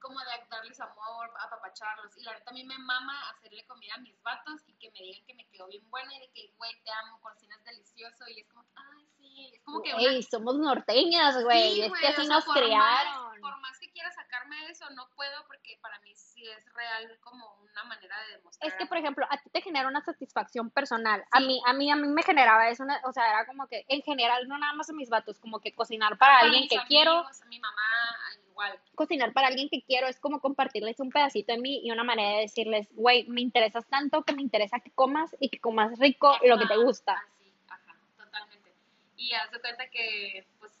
como 0.00 0.18
de 0.20 0.26
darles 0.50 0.80
amor, 0.80 1.30
apapacharlos. 1.40 2.16
Y 2.18 2.22
la 2.22 2.32
verdad 2.32 2.48
a 2.48 2.52
mí 2.52 2.64
me 2.64 2.78
mama 2.78 3.30
hacerle 3.30 3.66
comida 3.66 3.94
a 3.94 3.98
mis 3.98 4.20
vatos 4.22 4.62
y 4.66 4.74
que 4.74 4.90
me 4.90 5.00
digan 5.00 5.24
que 5.26 5.34
me 5.34 5.46
quedó 5.48 5.66
bien 5.66 5.88
buena 5.90 6.14
y 6.14 6.20
de 6.20 6.30
que, 6.32 6.52
güey, 6.56 6.72
te 6.84 6.90
amo, 6.92 7.20
cocinas 7.20 7.62
delicioso. 7.64 8.24
Y 8.28 8.40
es 8.40 8.48
como, 8.48 8.64
ay, 8.76 9.06
sí, 9.16 9.50
es 9.54 9.62
como 9.62 9.82
que 9.82 9.92
una 9.94 10.02
Güey, 10.02 10.22
somos 10.22 10.56
norteñas, 10.56 11.42
güey, 11.42 11.74
Sí, 11.74 11.80
es 11.82 11.88
güey, 11.88 12.00
que 12.00 12.06
o 12.08 12.10
así 12.10 12.26
sea, 12.26 12.34
nos 12.36 12.44
por 12.44 12.54
criaron. 12.54 13.30
Más, 13.30 13.40
por 13.40 13.60
más 13.60 13.78
que 13.78 13.90
quiera 13.92 14.10
sacarme 14.12 14.56
de 14.64 14.70
eso, 14.70 14.88
no 14.90 15.08
puedo 15.10 15.46
porque 15.46 15.78
para 15.82 15.98
mí 16.00 16.14
sí 16.14 16.46
es 16.48 16.72
real 16.74 17.18
como 17.20 17.54
una 17.56 17.84
manera 17.84 18.18
de 18.26 18.36
demostrar. 18.36 18.70
Es 18.70 18.76
que, 18.78 18.86
por 18.86 18.98
ejemplo, 18.98 19.26
a 19.30 19.38
ti 19.38 19.50
te 19.50 19.60
genera 19.62 19.88
una 19.88 20.02
satisfacción 20.02 20.70
personal. 20.70 21.24
A 21.30 21.40
mí, 21.40 21.60
a 21.66 21.72
mí, 21.72 21.90
a 21.90 21.96
mí 21.96 22.08
me 22.08 22.22
generaba 22.22 22.68
eso, 22.68 22.82
una- 22.84 23.00
o 23.04 23.12
sea, 23.12 23.28
era 23.30 23.46
como 23.46 23.66
que, 23.66 23.84
en 23.88 24.02
general, 24.02 24.46
no 24.48 24.58
nada 24.58 24.72
más 24.74 24.88
a 24.90 24.92
mis 24.92 25.08
vatos, 25.10 25.38
como 25.38 25.60
que 25.60 25.74
cocinar 25.74 26.16
para 26.18 26.34
Para 26.34 26.44
alguien 26.46 26.68
que 26.68 26.76
amigos, 26.76 26.88
quiero, 26.88 27.12
a 27.18 27.46
mi 27.46 27.60
mamá, 27.60 27.82
igual. 28.56 28.80
cocinar 28.94 29.32
para 29.32 29.48
alguien 29.48 29.68
que 29.68 29.82
quiero 29.82 30.06
es 30.06 30.18
como 30.18 30.40
compartirles 30.40 30.98
un 31.00 31.10
pedacito 31.10 31.52
de 31.52 31.60
mí 31.60 31.80
y 31.84 31.90
una 31.90 32.04
manera 32.04 32.36
de 32.36 32.42
decirles, 32.42 32.88
güey, 32.92 33.24
me 33.28 33.40
interesas 33.42 33.86
tanto 33.86 34.22
que 34.22 34.34
me 34.34 34.42
interesa 34.42 34.80
que 34.80 34.90
comas 34.90 35.36
y 35.38 35.50
que 35.50 35.60
comas 35.60 35.98
rico 35.98 36.36
lo 36.42 36.58
que 36.58 36.66
te 36.66 36.74
Ajá, 36.74 36.82
gusta. 36.82 37.12
Así, 37.12 37.52
ajá, 37.68 37.96
totalmente. 38.16 38.72
Y 39.16 39.32
haz 39.34 39.50
de 39.50 39.60
cuenta 39.60 39.88
que, 39.88 40.46
pues, 40.58 40.72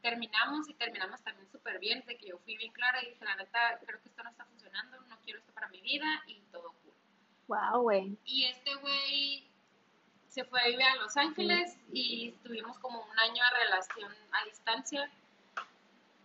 terminamos 0.00 0.68
y 0.68 0.74
terminamos 0.74 1.20
también 1.22 1.50
súper 1.50 1.78
bien, 1.80 2.04
de 2.06 2.16
que 2.16 2.28
yo 2.28 2.38
fui 2.38 2.56
bien 2.56 2.72
clara 2.72 3.02
y 3.02 3.10
dije, 3.10 3.24
la 3.24 3.36
neta, 3.36 3.80
creo 3.84 4.00
que 4.00 4.08
esto 4.08 4.22
no 4.22 4.30
está 4.30 4.44
funcionando, 4.44 5.00
no 5.08 5.18
quiero 5.24 5.40
esto 5.40 5.52
para 5.52 5.68
mi 5.68 5.80
vida 5.80 6.22
y 6.28 6.40
todo 6.52 6.72
cool. 6.82 6.94
Wow, 7.48 7.82
güey. 7.82 8.16
Y 8.24 8.44
este 8.44 8.74
güey 8.76 9.48
se 10.28 10.44
fue 10.44 10.60
a 10.60 10.66
vivir 10.66 10.84
a 10.84 10.96
Los 10.96 11.16
Ángeles 11.16 11.76
y 11.92 12.30
tuvimos 12.44 12.78
como 12.78 13.00
un 13.00 13.18
año 13.18 13.42
de 13.42 13.64
relación 13.64 14.12
a 14.30 14.44
distancia. 14.44 15.10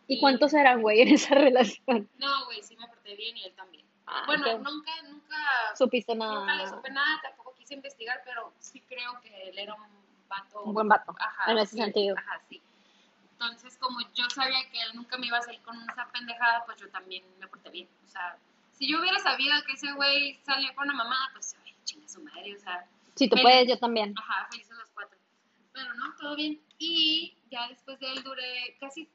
¿Y 0.07 0.19
cuántos 0.19 0.53
eran, 0.53 0.81
güey, 0.81 1.01
en 1.01 1.09
esa 1.09 1.35
relación? 1.35 2.09
No, 2.17 2.45
güey, 2.45 2.61
sí 2.63 2.75
me 2.77 2.87
porté 2.87 3.15
bien 3.15 3.37
y 3.37 3.43
él 3.45 3.53
también. 3.55 3.85
Ah, 4.05 4.23
bueno, 4.27 4.43
qué- 4.43 4.57
nunca, 4.57 4.91
nunca, 5.09 5.37
supiste 5.77 6.13
nunca 6.13 6.39
le 6.55 6.63
nada. 6.63 6.69
supe 6.69 6.91
nada, 6.91 7.21
tampoco 7.23 7.53
quise 7.55 7.73
investigar, 7.75 8.21
pero 8.25 8.53
sí 8.59 8.81
creo 8.81 9.19
que 9.21 9.49
él 9.49 9.57
era 9.57 9.73
un 9.75 9.83
vato. 10.27 10.61
Un 10.63 10.73
buen 10.73 10.87
vato, 10.89 11.15
Ajá, 11.19 11.51
en 11.51 11.57
ese 11.57 11.75
sí, 11.77 11.81
sentido. 11.81 12.15
Ajá, 12.17 12.41
sí. 12.49 12.61
Entonces, 13.31 13.77
como 13.77 13.99
yo 14.13 14.29
sabía 14.29 14.69
que 14.71 14.81
él 14.81 14.91
nunca 14.95 15.17
me 15.17 15.27
iba 15.27 15.37
a 15.37 15.41
salir 15.41 15.61
con 15.61 15.75
esa 15.89 16.07
pendejada, 16.11 16.63
pues 16.65 16.77
yo 16.79 16.89
también 16.89 17.23
me 17.39 17.47
porté 17.47 17.69
bien. 17.69 17.87
O 18.05 18.07
sea, 18.07 18.37
si 18.71 18.89
yo 18.91 18.99
hubiera 18.99 19.19
sabido 19.19 19.53
que 19.65 19.73
ese 19.73 19.91
güey 19.93 20.39
salía 20.43 20.73
con 20.75 20.85
una 20.85 20.93
mamá, 20.95 21.29
pues, 21.33 21.55
ay, 21.65 21.73
chinga 21.85 22.07
su 22.07 22.21
madre, 22.23 22.55
o 22.55 22.59
sea, 22.59 22.85
Si 23.15 23.27
tú 23.29 23.35
Feliz. 23.35 23.43
puedes, 23.43 23.67
yo 23.69 23.77
también. 23.79 24.13
Ajá, 24.17 24.47
felices 24.51 24.75
los 24.77 24.89
cuatro. 24.91 25.17
Pero 25.73 25.93
no, 25.95 26.13
todo 26.17 26.35
bien. 26.35 26.61
Y 26.77 27.35
ya 27.51 27.67
después 27.69 27.99
de 27.99 28.11
él 28.11 28.23
duré 28.23 28.77
casi, 28.79 29.09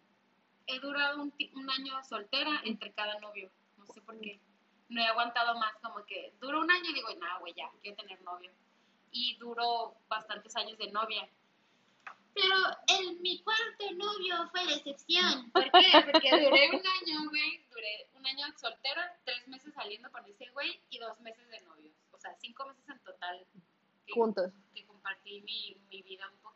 he 0.68 0.78
durado 0.80 1.22
un, 1.22 1.34
un 1.54 1.70
año 1.70 2.02
soltera 2.04 2.60
entre 2.64 2.92
cada 2.92 3.18
novio. 3.20 3.50
No 3.76 3.87
sé 3.87 4.00
por 4.02 4.18
qué. 4.20 4.40
No 4.88 5.00
he 5.02 5.06
aguantado 5.06 5.58
más, 5.58 5.75
como 5.82 6.04
que 6.06 6.32
duro 6.40 6.60
un 6.60 6.70
año 6.70 6.90
y 6.90 6.94
digo, 6.94 7.08
nah, 7.18 7.38
güey, 7.40 7.52
ya, 7.54 7.70
quiero 7.82 7.96
tener 7.96 8.20
novio. 8.22 8.50
Y 9.10 9.37
duró 9.38 9.96
bastantes 10.08 10.54
años 10.56 10.78
de 10.78 10.90
novia. 10.90 11.28
Pero 12.34 12.54
el, 13.00 13.18
mi 13.20 13.42
cuarto 13.42 13.90
novio 13.96 14.48
fue 14.50 14.64
la 14.64 14.75
excepción. 14.75 15.50
¿Por 15.50 15.64
qué? 15.64 15.90
Porque 16.12 16.30
duré 16.30 16.70
un 16.70 16.87
año, 16.87 17.28
güey, 17.28 17.66
duré 17.70 18.08
un 18.14 18.25
año 18.26 18.46
soltera, 18.56 19.18
tres 19.25 19.46
meses 19.48 19.75
saliendo 19.75 20.10
con 20.12 20.25
ese 20.26 20.48
güey 20.50 20.80
y 20.90 20.98
dos 20.98 21.18
meses 21.20 21.48
de 21.50 21.60
novios. 21.62 21.94
O 22.12 22.18
sea, 22.18 22.34
cinco 22.40 22.64
meses 22.66 22.88
en 22.88 22.98
total. 23.00 23.44
que- 24.06 24.12
Juntos. 24.12 24.52
que 24.75 24.87
compartí 24.87 25.40
mi, 25.42 25.76
mi 25.90 26.02
vida 26.02 26.28
un 26.30 26.40
güey. 26.42 26.48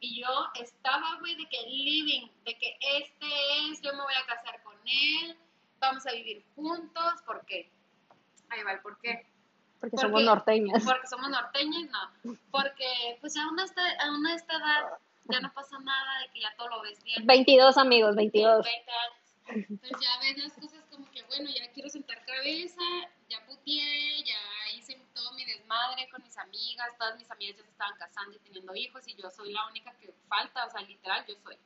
Y 0.00 0.20
yo 0.20 0.28
estaba, 0.54 1.16
güey, 1.20 1.34
de 1.34 1.46
que 1.46 1.62
living, 1.66 2.28
de 2.44 2.56
que 2.56 2.78
este 2.80 3.26
es, 3.70 3.80
yo 3.82 3.92
me 3.94 4.02
voy 4.02 4.14
a 4.14 4.26
casar 4.26 4.62
con 4.62 4.74
él, 4.84 5.36
vamos 5.80 6.06
a 6.06 6.12
vivir 6.12 6.44
juntos, 6.54 7.22
¿por 7.26 7.44
qué? 7.46 7.70
Ahí 8.48 8.62
va 8.62 8.72
el 8.72 8.80
por 8.80 8.98
qué. 9.00 9.26
Porque 9.80 9.96
¿Por 9.96 10.00
somos 10.00 10.22
norteñas. 10.22 10.84
Porque 10.84 11.06
somos 11.06 11.28
norteños, 11.30 11.90
no. 11.90 12.36
Porque, 12.50 13.18
pues, 13.20 13.36
a 13.36 13.48
una, 13.48 13.64
esta, 13.64 13.82
a 14.00 14.10
una 14.12 14.34
esta 14.34 14.56
edad 14.56 14.98
ya 15.24 15.40
no 15.40 15.52
pasa 15.52 15.78
nada, 15.80 16.20
de 16.20 16.30
que 16.32 16.40
ya 16.40 16.54
todo 16.56 16.68
lo 16.68 16.82
ves 16.82 17.02
bien. 17.04 17.26
22 17.26 17.76
amigos, 17.76 18.16
22. 18.16 18.64
20 18.64 18.90
años. 18.90 19.68
Entonces 19.70 19.98
ya 20.00 20.20
ves 20.20 20.38
las 20.38 20.52
cosas 20.54 20.84
como 20.90 21.10
que, 21.10 21.22
bueno, 21.24 21.48
ya 21.50 21.70
quiero 21.72 21.88
sentar 21.88 22.24
cabeza, 22.24 22.82
ya 23.28 23.44
puteé, 23.46 24.22
ya 24.24 24.38
todo 25.18 25.32
mi 25.32 25.44
desmadre 25.44 26.08
con 26.10 26.22
mis 26.22 26.36
amigas, 26.38 26.96
todas 26.96 27.18
mis 27.18 27.30
amigas 27.30 27.56
ya 27.56 27.64
se 27.64 27.70
estaban 27.70 27.98
casando 27.98 28.36
y 28.36 28.38
teniendo 28.38 28.74
hijos 28.74 29.06
y 29.08 29.16
yo 29.16 29.28
soy 29.30 29.52
la 29.52 29.66
única 29.66 29.92
que 29.98 30.12
falta, 30.28 30.64
o 30.64 30.70
sea, 30.70 30.80
literal, 30.82 31.24
yo 31.26 31.34
soy. 31.42 31.56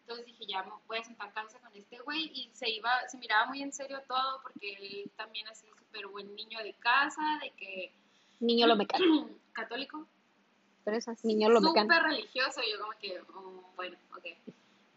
Entonces 0.00 0.26
dije, 0.26 0.44
ya 0.46 0.62
voy 0.86 0.98
a 0.98 1.04
sentar 1.04 1.32
cabeza 1.32 1.58
con 1.60 1.74
este 1.76 1.98
güey 2.00 2.30
y 2.34 2.50
se 2.52 2.68
iba, 2.68 3.08
se 3.08 3.16
miraba 3.18 3.46
muy 3.46 3.62
en 3.62 3.72
serio 3.72 4.02
todo 4.06 4.42
porque 4.42 4.74
él 4.74 5.10
también 5.16 5.46
así 5.48 5.66
súper 5.78 6.06
buen 6.08 6.34
niño 6.34 6.58
de 6.62 6.74
casa, 6.74 7.22
de 7.40 7.50
que 7.52 7.92
Niño 8.40 8.66
lo 8.66 8.76
mecánico. 8.76 9.30
católico, 9.52 10.06
Pero 10.84 10.96
eso 10.96 11.12
es 11.12 11.24
niño 11.24 11.48
lo 11.48 11.60
mecánico. 11.60 11.94
súper 11.94 12.10
religioso, 12.10 12.60
yo 12.70 12.80
como 12.80 12.92
que, 12.98 13.22
mm, 13.22 13.76
bueno, 13.76 13.96
ok. 14.16 14.24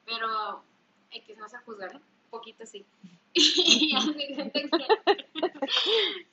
Pero 0.05 0.63
X 1.11 1.37
no 1.37 1.47
se 1.47 1.57
juzga, 1.59 1.87
¿no? 1.89 1.99
Un 1.99 2.29
poquito 2.31 2.65
sí. 2.65 2.85
y, 3.33 3.91
ya 3.91 4.05
de 4.05 4.13
que- 4.15 4.69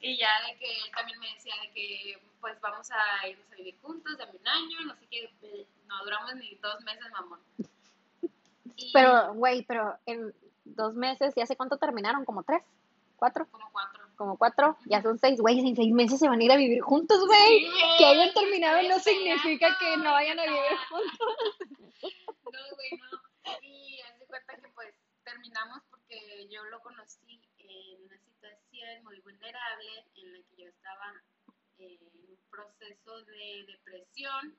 y 0.00 0.16
ya 0.16 0.28
de 0.46 0.58
que 0.58 0.66
él 0.66 0.90
también 0.94 1.18
me 1.20 1.32
decía 1.34 1.54
de 1.62 1.70
que 1.72 2.18
pues 2.40 2.60
vamos 2.60 2.88
a 2.90 3.26
irnos 3.28 3.50
a 3.52 3.56
vivir 3.56 3.76
juntos, 3.80 4.18
dame 4.18 4.32
un 4.38 4.48
año, 4.48 4.80
no 4.86 4.94
sé 4.96 5.06
qué, 5.10 5.30
no 5.86 6.04
duramos 6.04 6.34
ni 6.36 6.54
dos 6.56 6.80
meses, 6.82 7.04
mamón. 7.12 7.40
Y 8.76 8.92
Pero, 8.92 9.34
güey, 9.34 9.62
pero 9.62 9.96
en 10.04 10.34
dos 10.64 10.94
meses, 10.94 11.32
¿y 11.36 11.40
hace 11.40 11.56
cuánto 11.56 11.78
terminaron? 11.78 12.24
¿Como 12.24 12.42
tres? 12.42 12.62
¿Cuatro? 13.16 13.46
como 13.50 13.70
cuatro. 13.72 14.04
Como 14.16 14.36
cuatro, 14.36 14.76
ya 14.84 15.00
son 15.02 15.18
seis, 15.18 15.40
güey, 15.40 15.58
en 15.58 15.74
seis 15.74 15.92
meses 15.92 16.18
se 16.18 16.28
van 16.28 16.40
a 16.40 16.44
ir 16.44 16.52
a 16.52 16.56
vivir 16.56 16.80
juntos, 16.82 17.18
güey. 17.26 17.60
Sí, 17.60 17.70
que 17.98 18.04
hayan 18.04 18.28
te 18.34 18.40
terminado 18.40 18.82
no 18.88 18.98
significa 18.98 19.76
que 19.78 19.96
no 19.96 20.12
vayan 20.12 20.38
a 20.38 20.44
vivir 20.44 20.60
juntos. 20.88 21.18
No, 22.02 22.76
güey, 22.76 23.00
no. 23.00 23.60
Y 23.62 24.00
haz 24.02 24.18
de 24.18 24.26
cuenta 24.26 24.56
que 24.56 24.68
pues 24.74 24.94
terminamos 25.24 25.82
yo 26.48 26.64
lo 26.64 26.80
conocí 26.80 27.40
en 27.58 28.04
una 28.04 28.18
situación 28.18 29.04
muy 29.04 29.20
vulnerable 29.20 30.06
en 30.16 30.32
la 30.32 30.38
que 30.48 30.56
yo 30.56 30.68
estaba 30.68 31.22
en 31.78 31.98
un 32.02 32.38
proceso 32.50 33.24
de 33.24 33.64
depresión, 33.66 34.56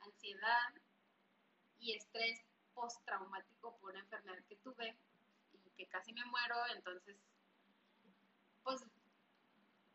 ansiedad 0.00 0.74
y 1.78 1.94
estrés 1.94 2.44
postraumático 2.74 3.78
por 3.78 3.90
una 3.90 4.00
enfermedad 4.00 4.44
que 4.48 4.56
tuve 4.56 4.98
y 5.52 5.70
que 5.70 5.86
casi 5.88 6.12
me 6.12 6.24
muero, 6.24 6.56
entonces 6.74 7.16
pues 8.62 8.84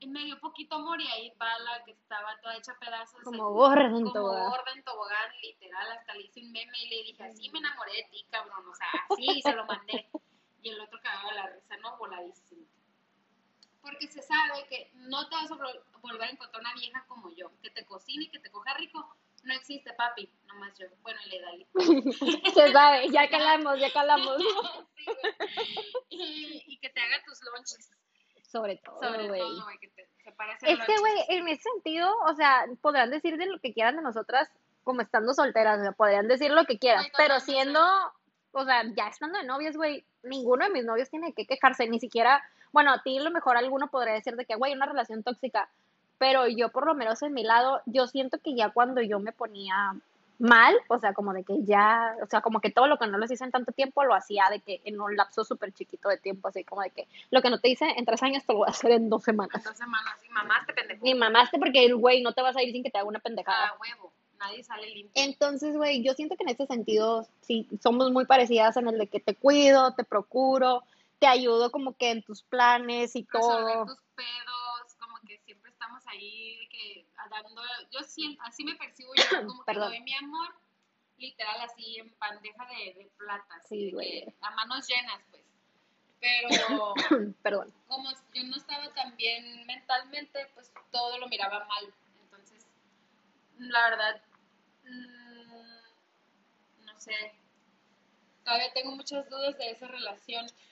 me 0.08 0.24
dio 0.25 0.39
poquito 0.39 0.75
amor 0.75 1.00
y 1.00 1.08
ahí 1.08 1.34
va 1.41 1.60
la 1.60 1.84
que 1.84 1.91
estaba 1.91 2.39
toda 2.41 2.58
hecha 2.58 2.74
pedazos. 2.80 3.22
Como 3.24 3.51
gorda 3.51 3.86
en 3.86 3.94
como 3.94 4.12
tobogán. 4.12 4.50
gorda 4.50 4.72
en 4.75 4.84
tobogán, 4.84 5.32
literal, 5.41 5.91
hasta 5.91 6.13
le 6.15 6.24
hice 6.24 6.41
un 6.41 6.51
meme 6.51 6.77
y 6.80 6.89
le 6.89 7.03
dije, 7.03 7.24
así 7.24 7.50
me 7.50 7.60
enamoré 7.60 7.94
de 7.94 8.03
ti, 8.12 8.25
cabrón, 8.30 8.68
o 8.68 8.75
sea, 8.75 8.88
así, 9.10 9.25
y 9.38 9.41
se 9.41 9.53
lo 9.53 9.65
mandé. 9.65 10.10
Y 10.62 10.70
el 10.70 10.80
otro 10.80 11.00
cagaba 11.01 11.34
la 11.34 11.48
risa, 11.48 11.77
¿no? 11.77 11.98
Voladísimo. 11.98 12.65
Porque 13.82 14.08
se 14.08 14.22
sabe 14.22 14.65
que 14.70 14.91
no 14.94 15.27
te 15.27 15.36
vas 15.36 15.50
a 15.51 15.56
vol- 15.56 15.84
volver 16.01 16.22
a 16.24 16.30
encontrar 16.32 16.62
una 16.62 16.74
vieja 16.75 17.03
como 17.08 17.32
yo, 17.36 17.51
que 17.62 17.72
te 17.72 17.84
cocine 17.86 18.25
y 18.25 18.30
que 18.30 18.39
te 18.39 18.51
coja 18.51 18.74
rico. 18.75 19.15
No 19.44 19.56
existe, 19.56 19.91
papi, 19.94 20.32
nomás 20.46 20.77
yo. 20.77 20.86
Bueno, 21.01 21.20
y 21.25 21.30
le 21.30 21.41
dale. 21.41 21.68
Se 22.53 22.72
sabe, 22.72 23.10
ya 23.10 23.27
calamos, 23.27 23.80
ya 23.80 23.91
calamos. 23.91 24.38
Sí, 24.96 25.08
y, 26.10 26.63
y 26.74 26.77
que 26.77 26.89
te 26.89 27.01
haga 27.01 27.24
tus 27.25 27.39
lunches. 27.41 27.89
Sobre 28.44 28.75
todo, 28.77 29.00
Sobre 29.00 29.27
todo, 29.39 29.63
güey, 29.63 29.77
que 29.80 29.88
te 29.88 30.10
Es 30.68 30.80
que, 30.86 30.98
güey, 31.00 31.13
en 31.30 31.48
ese 31.48 31.63
sentido, 31.63 32.13
o 32.27 32.36
sea, 32.36 32.65
podrán 32.82 33.10
decir 33.10 33.38
de 33.38 33.46
lo 33.48 33.60
que 33.60 33.74
quieran 33.74 33.96
de 33.96 34.01
nosotras 34.03 34.50
como 34.84 35.01
estando 35.01 35.34
solteras, 35.34 35.80
o 35.80 35.82
sea, 35.84 35.91
podrían 35.94 36.27
decir 36.27 36.51
lo 36.51 36.65
que 36.65 36.77
quieran, 36.77 37.06
pero 37.18 37.39
siendo, 37.39 37.82
o 38.51 38.65
sea, 38.65 38.84
ya 38.96 39.08
estando 39.08 39.38
de 39.39 39.46
novios, 39.46 39.75
güey, 39.75 40.03
ninguno 40.24 40.65
de 40.65 40.72
mis 40.72 40.86
novios 40.86 41.10
tiene 41.10 41.34
que 41.34 41.46
quejarse, 41.46 41.88
ni 41.88 42.00
siquiera, 42.00 42.43
bueno, 42.72 42.91
a 42.91 43.01
ti 43.01 43.17
a 43.17 43.22
lo 43.22 43.31
mejor 43.31 43.58
alguno 43.58 43.88
podría 43.88 44.13
decir 44.13 44.36
de 44.36 44.46
que, 44.46 44.55
güey, 44.55 44.74
una 44.74 44.86
relación 44.86 45.24
tóxica, 45.24 45.70
pero 46.17 46.48
yo 46.48 46.70
por 46.70 46.86
lo 46.86 46.93
menos 46.93 47.22
en 47.24 47.34
mi 47.34 47.43
lado, 47.43 47.81
yo 47.86 48.08
siento 48.08 48.38
que 48.39 48.55
ya 48.55 48.70
cuando 48.70 49.01
yo 49.01 49.20
me 49.20 49.31
ponía 49.31 49.93
mal, 50.41 50.75
o 50.88 50.98
sea, 50.98 51.13
como 51.13 51.34
de 51.34 51.43
que 51.43 51.63
ya, 51.63 52.15
o 52.22 52.25
sea, 52.25 52.41
como 52.41 52.60
que 52.60 52.72
todo 52.72 52.88
lo 52.88 52.98
que 52.98 53.08
no 53.08 53.17
les 53.20 53.31
hice 53.31 53.43
en 53.43 53.51
tanto 53.51 53.72
tiempo 53.72 54.03
lo 54.03 54.15
hacía 54.15 54.50
de 54.50 54.60
que 54.60 54.81
en 54.86 55.00
un 55.00 55.15
lapso 55.15 55.43
súper 55.43 55.72
chiquito 55.72 56.10
de 56.10 56.17
tiempo, 56.17 56.48
así 56.48 56.63
como 56.63 56.81
de 56.81 56.89
que 56.89 57.08
lo 57.29 57.41
que 57.41 57.50
no 57.50 57.60
te 57.60 57.70
hice 57.70 57.86
en 57.96 58.05
tres 58.05 58.24
años 58.24 58.43
te 58.46 58.53
lo 58.53 58.60
voy 58.60 58.67
a 58.67 58.72
hacer 58.72 58.91
en 58.91 59.10
dos 59.10 59.24
semanas. 59.24 59.55
En 59.55 59.63
dos 59.63 59.77
semanas, 59.77 60.13
y 60.27 60.31
mamá 60.31 60.55
te 60.65 60.74
pendejo. 60.74 61.03
Ni 61.03 61.13
mamaste 61.13 61.60
porque 61.60 61.86
el 61.86 61.96
güey 61.96 62.24
no 62.24 62.34
te 62.34 62.41
vas 62.41 62.55
a 62.58 62.63
ir 62.63 62.72
sin 62.72 62.84
que 62.84 62.89
te 62.89 62.98
haga 62.98 63.08
una 63.08 63.20
pendejada. 63.20 63.74
Huevo, 63.79 64.11
nadie 64.41 64.63
sale 64.63 64.88
limpio. 64.89 65.12
Entonces, 65.24 65.75
güey, 65.77 66.03
yo 66.03 66.13
siento 66.13 66.36
que 66.36 66.43
en 66.43 66.50
ese 66.50 66.65
sentido 66.65 67.27
sí 67.41 67.67
somos 67.81 68.12
muy 68.12 68.25
parecidas 68.25 68.75
en 68.77 68.88
el 68.88 68.98
de 68.98 69.07
que 69.07 69.19
te 69.19 69.36
cuido, 69.36 69.93
te 69.93 70.03
procuro, 70.03 70.83
te 71.19 71.27
ayudo 71.27 71.71
como 71.71 71.95
que 71.95 72.10
en 72.12 72.24
tus 72.24 72.41
planes 72.43 73.15
y 73.15 73.25
resolver 73.31 73.74
todo. 73.74 73.86
tus 73.86 74.01
pedos, 74.15 74.95
como 75.00 75.17
que 75.27 75.38
siempre 75.45 75.71
estamos 75.71 76.01
ahí, 76.07 76.57
de 76.60 76.67
que 76.69 77.05
dando, 77.29 77.62
yo 77.91 78.00
siento, 78.03 78.41
así 78.43 78.63
me 78.65 78.75
percibo 78.75 79.12
yo, 79.15 79.24
como 79.48 79.63
que 79.63 79.74
doy 79.74 80.00
mi 80.01 80.13
amor, 80.15 80.50
literal 81.17 81.62
así 81.62 81.98
en 82.00 82.13
bandeja 82.19 82.65
de, 82.65 82.93
de 82.95 83.12
plata, 83.17 83.55
así 83.55 83.67
Sí, 83.67 83.91
güey. 83.91 84.33
a 84.41 84.51
manos 84.51 84.88
llenas, 84.88 85.21
pues. 85.29 85.43
Pero 86.19 86.93
Perdón. 87.43 87.74
como 87.88 88.10
yo 88.33 88.43
no 88.43 88.55
estaba 88.57 88.91
tan 88.93 89.15
bien 89.17 89.65
mentalmente, 89.65 90.48
pues 90.55 90.71
todo 90.91 91.17
lo 91.19 91.27
miraba 91.27 91.65
mal. 91.65 91.93
Entonces, 92.24 92.65
la 93.57 93.89
verdad, 93.89 94.21
mm, 94.91 96.86
no 96.86 97.00
sé. 97.00 97.13
Todavía 98.43 98.74
tengo 98.74 98.91
muchas 98.95 99.29
dudas 99.29 99.57
de 99.57 99.69
esa 99.71 99.88
relación. 99.88 100.45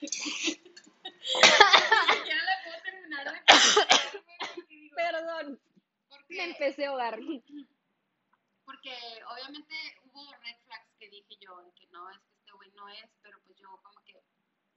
ya 2.26 2.36
la 2.36 2.62
puedo 2.64 2.82
terminar 2.82 3.32
de 3.32 3.40
Perdón, 4.94 5.60
porque- 6.08 6.34
me 6.36 6.44
empecé 6.44 6.86
a 6.86 6.90
ahogar. 6.90 7.18
porque 8.64 8.94
obviamente 9.32 9.74
hubo 10.04 10.32
red 10.32 10.56
flags 10.64 10.92
que 10.98 11.08
dije 11.08 11.36
yo, 11.40 11.60
de 11.62 11.72
que 11.72 11.86
no, 11.88 12.08
es 12.10 12.18
que 12.18 12.32
este 12.38 12.52
güey 12.52 12.70
no 12.72 12.88
es, 12.88 13.10
pero 13.22 13.38
pues 13.44 13.56
yo 13.58 13.68
como 13.82 14.00
que 14.04 14.20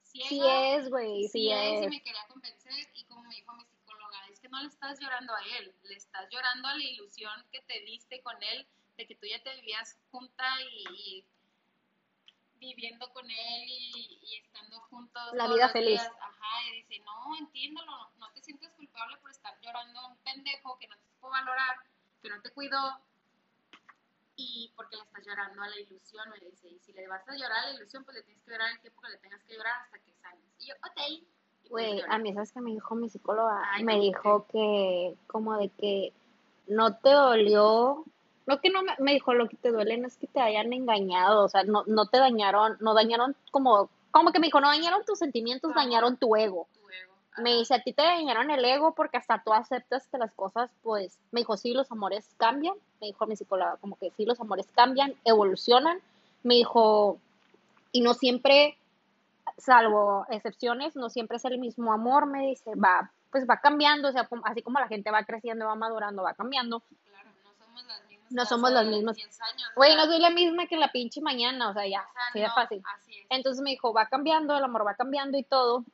ciega, 0.04 0.30
Sí 0.30 0.42
es, 0.42 0.90
güey, 0.90 1.28
sí 1.28 1.40
y 1.42 1.52
es. 1.52 1.90
me 1.90 2.02
quería 2.02 2.26
convencer 2.28 2.74
y 2.94 3.04
como 3.06 3.24
me 3.24 3.36
dijo 3.36 3.54
mi 3.54 3.66
psicóloga, 3.66 4.28
es 4.32 4.40
que 4.40 4.50
no 4.50 4.62
le 4.62 4.68
estás 4.68 5.00
llorando 5.00 5.34
a 5.36 5.42
él, 5.58 5.76
le 5.84 5.96
estás 5.96 6.28
llorando 6.32 6.68
a 6.68 6.76
la 6.76 6.84
ilusión 6.84 7.46
que 7.52 7.62
te 7.62 7.80
diste 7.82 8.22
con 8.22 8.42
él, 8.44 8.68
de 8.98 9.08
que 9.08 9.16
tú 9.16 9.26
ya 9.26 9.42
te 9.44 9.56
vivías 9.56 9.98
junta 10.12 10.46
y, 10.62 10.86
y 10.92 11.28
viviendo 12.60 13.12
con 13.14 13.26
él 13.30 13.64
y, 13.68 14.20
y 14.22 14.36
estando 14.38 14.80
juntos. 14.82 15.24
La 15.34 15.48
vida 15.48 15.70
feliz. 15.70 16.02
días. 16.02 16.14
Ajá, 16.22 16.68
y 16.70 16.82
dice, 16.82 17.00
no, 17.04 17.38
entiéndelo, 17.38 17.86
no, 17.86 18.12
no 18.18 18.32
te 18.34 18.42
sientes 18.42 18.72
culpable 18.74 19.18
por 19.18 19.32
estar 19.32 19.60
llorando 19.62 20.00
a 20.00 20.08
un 20.08 20.18
pendejo 20.18 20.78
que 20.78 20.88
no 20.88 20.96
te 20.98 21.08
supo 21.08 21.30
valorar, 21.30 21.78
que 22.22 22.30
no 22.30 22.42
te 22.42 22.52
cuidó, 22.52 23.02
y 24.36 24.74
porque 24.76 24.96
le 24.96 25.04
estás 25.04 25.26
llorando 25.26 25.62
a 25.62 25.68
la 25.68 25.80
ilusión, 25.80 26.30
me 26.30 26.40
dice, 26.40 26.68
y 26.68 26.80
si 26.80 26.94
le 26.94 27.08
vas 27.08 27.28
a 27.28 27.36
llorar 27.36 27.60
a 27.60 27.68
la 27.68 27.74
ilusión, 27.74 28.04
pues 28.04 28.18
le 28.18 28.24
tienes 28.24 28.44
que 28.44 28.52
llorar 28.52 28.72
el 28.72 28.80
tiempo 28.80 29.02
que 29.02 29.10
le 29.10 29.18
tengas 29.18 29.44
que 29.44 29.54
llorar 29.56 29.82
hasta 29.82 30.00
que 30.00 30.14
sanes. 30.16 30.46
Y 30.60 30.68
yo, 30.68 30.76
ok. 30.76 31.26
Pues 31.70 31.70
Güey, 31.70 32.04
a 32.08 32.18
mí, 32.18 32.34
¿sabes 32.34 32.52
que 32.52 32.62
me 32.62 32.72
dijo 32.72 32.96
mi 32.96 33.10
psicóloga? 33.10 33.62
Ay, 33.72 33.84
me 33.84 33.94
¿cómo 33.94 34.04
dijo 34.04 34.48
que, 34.48 35.16
como 35.28 35.58
de 35.58 35.70
que 35.70 36.14
no 36.68 36.98
te 36.98 37.10
dolió, 37.10 38.06
no 38.46 38.60
que 38.60 38.70
no 38.70 38.84
me, 38.84 38.94
me 39.00 39.14
dijo, 39.14 39.34
lo 39.34 39.48
que 39.48 39.58
te 39.58 39.72
duele 39.72 39.98
no 39.98 40.08
es 40.08 40.18
que 40.18 40.28
te 40.28 40.42
hayan 40.42 40.74
engañado, 40.74 41.46
o 41.46 41.50
sea, 41.50 41.64
no, 41.64 41.84
no 41.88 42.08
te 42.08 42.18
dañaron, 42.18 42.78
no 42.80 42.94
dañaron 42.94 43.36
como, 43.52 43.90
como 44.12 44.32
que 44.32 44.40
me 44.40 44.48
dijo, 44.48 44.60
no 44.60 44.68
dañaron 44.68 45.06
tus 45.06 45.20
sentimientos, 45.20 45.74
dañaron 45.74 46.18
tu 46.18 46.36
ego. 46.36 46.68
Tu 46.74 46.90
ego. 46.90 47.14
Me 47.38 47.56
dice, 47.56 47.76
a 47.76 47.82
ti 47.82 47.94
te 47.94 48.04
dañaron 48.04 48.52
el 48.52 48.64
ego 48.64 48.94
porque 48.94 49.18
hasta 49.18 49.42
tú 49.44 49.54
aceptas 49.54 50.08
que 50.08 50.18
las 50.18 50.34
cosas, 50.34 50.72
pues, 50.84 51.18
me 51.32 51.42
dijo, 51.42 51.58
sí, 51.58 51.74
los 51.74 51.92
amores 51.92 52.36
cambian, 52.38 52.76
me 53.02 53.08
dijo 53.08 53.26
mi 53.26 53.36
psicóloga, 53.36 53.78
como 53.82 53.98
que 53.98 54.12
sí, 54.12 54.26
los 54.26 54.40
amores 54.40 54.68
cambian, 54.76 55.16
evolucionan, 55.26 56.00
me 56.44 56.56
dijo, 56.56 57.18
y 57.92 58.02
no 58.02 58.14
siempre, 58.14 58.78
salvo 59.58 60.26
excepciones, 60.30 60.96
no 60.96 61.10
siempre 61.10 61.38
es 61.38 61.46
el 61.46 61.58
mismo 61.58 61.94
amor, 61.94 62.26
me 62.26 62.48
dice, 62.48 62.76
va, 62.76 63.12
pues 63.32 63.50
va 63.50 63.58
cambiando, 63.58 64.10
o 64.10 64.12
sea, 64.12 64.30
así 64.44 64.62
como 64.62 64.80
la 64.80 64.88
gente 64.88 65.10
va 65.10 65.24
creciendo, 65.24 65.66
va 65.66 65.76
madurando, 65.76 66.22
va 66.22 66.36
cambiando. 66.36 66.84
Claro, 67.10 67.30
no 67.44 67.52
somos 67.66 67.84
las. 67.88 68.03
No 68.34 68.46
somos 68.46 68.72
las 68.72 68.86
mismas. 68.88 69.16
10 69.16 69.42
años. 69.42 69.70
o 69.72 69.76
Güey, 69.76 69.96
no 69.96 70.06
soy 70.06 70.20
la 70.20 70.32
misma 70.32 70.66
que 70.66 70.76
la 70.76 70.92
pinche 70.92 71.22
mañana, 71.22 71.70
o 71.70 71.74
sea, 71.74 71.86
ya, 71.88 72.02
o 72.02 72.14
sea, 72.14 72.24
así 72.30 72.40
de 72.40 72.50
fácil. 72.50 72.82
Así 72.96 73.20
es. 73.20 73.28
Entonces 73.30 73.62
me 73.62 73.70
dijo, 73.70 73.94
va 73.94 74.08
cambiando, 74.08 74.58
el 74.58 74.64
amor 74.64 74.88
va 74.88 74.96
cambiando 74.96 75.38
y 75.38 75.44
todo. 75.44 75.86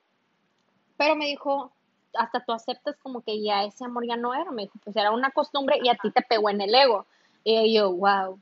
Pero 0.96 1.18
me 1.18 1.26
dijo, 1.26 1.74
hasta 2.14 2.44
tú 2.44 2.54
aceptas 2.54 2.96
como 2.98 3.22
que 3.22 3.42
ya 3.42 3.64
ese 3.64 3.84
amor 3.84 4.08
ya 4.08 4.16
no 4.16 4.34
era. 4.34 4.52
Me 4.52 4.64
dijo, 4.64 4.80
pues 4.84 4.96
era 4.96 5.12
una 5.12 5.32
costumbre 5.32 5.80
y 5.84 5.90
a 5.90 5.96
ti 5.96 6.12
te 6.12 6.22
pegó 6.22 6.50
en 6.50 6.62
el 6.62 6.74
ego. 6.74 7.06
Y 7.44 7.74
yo, 7.74 7.92
wow, 7.92 8.40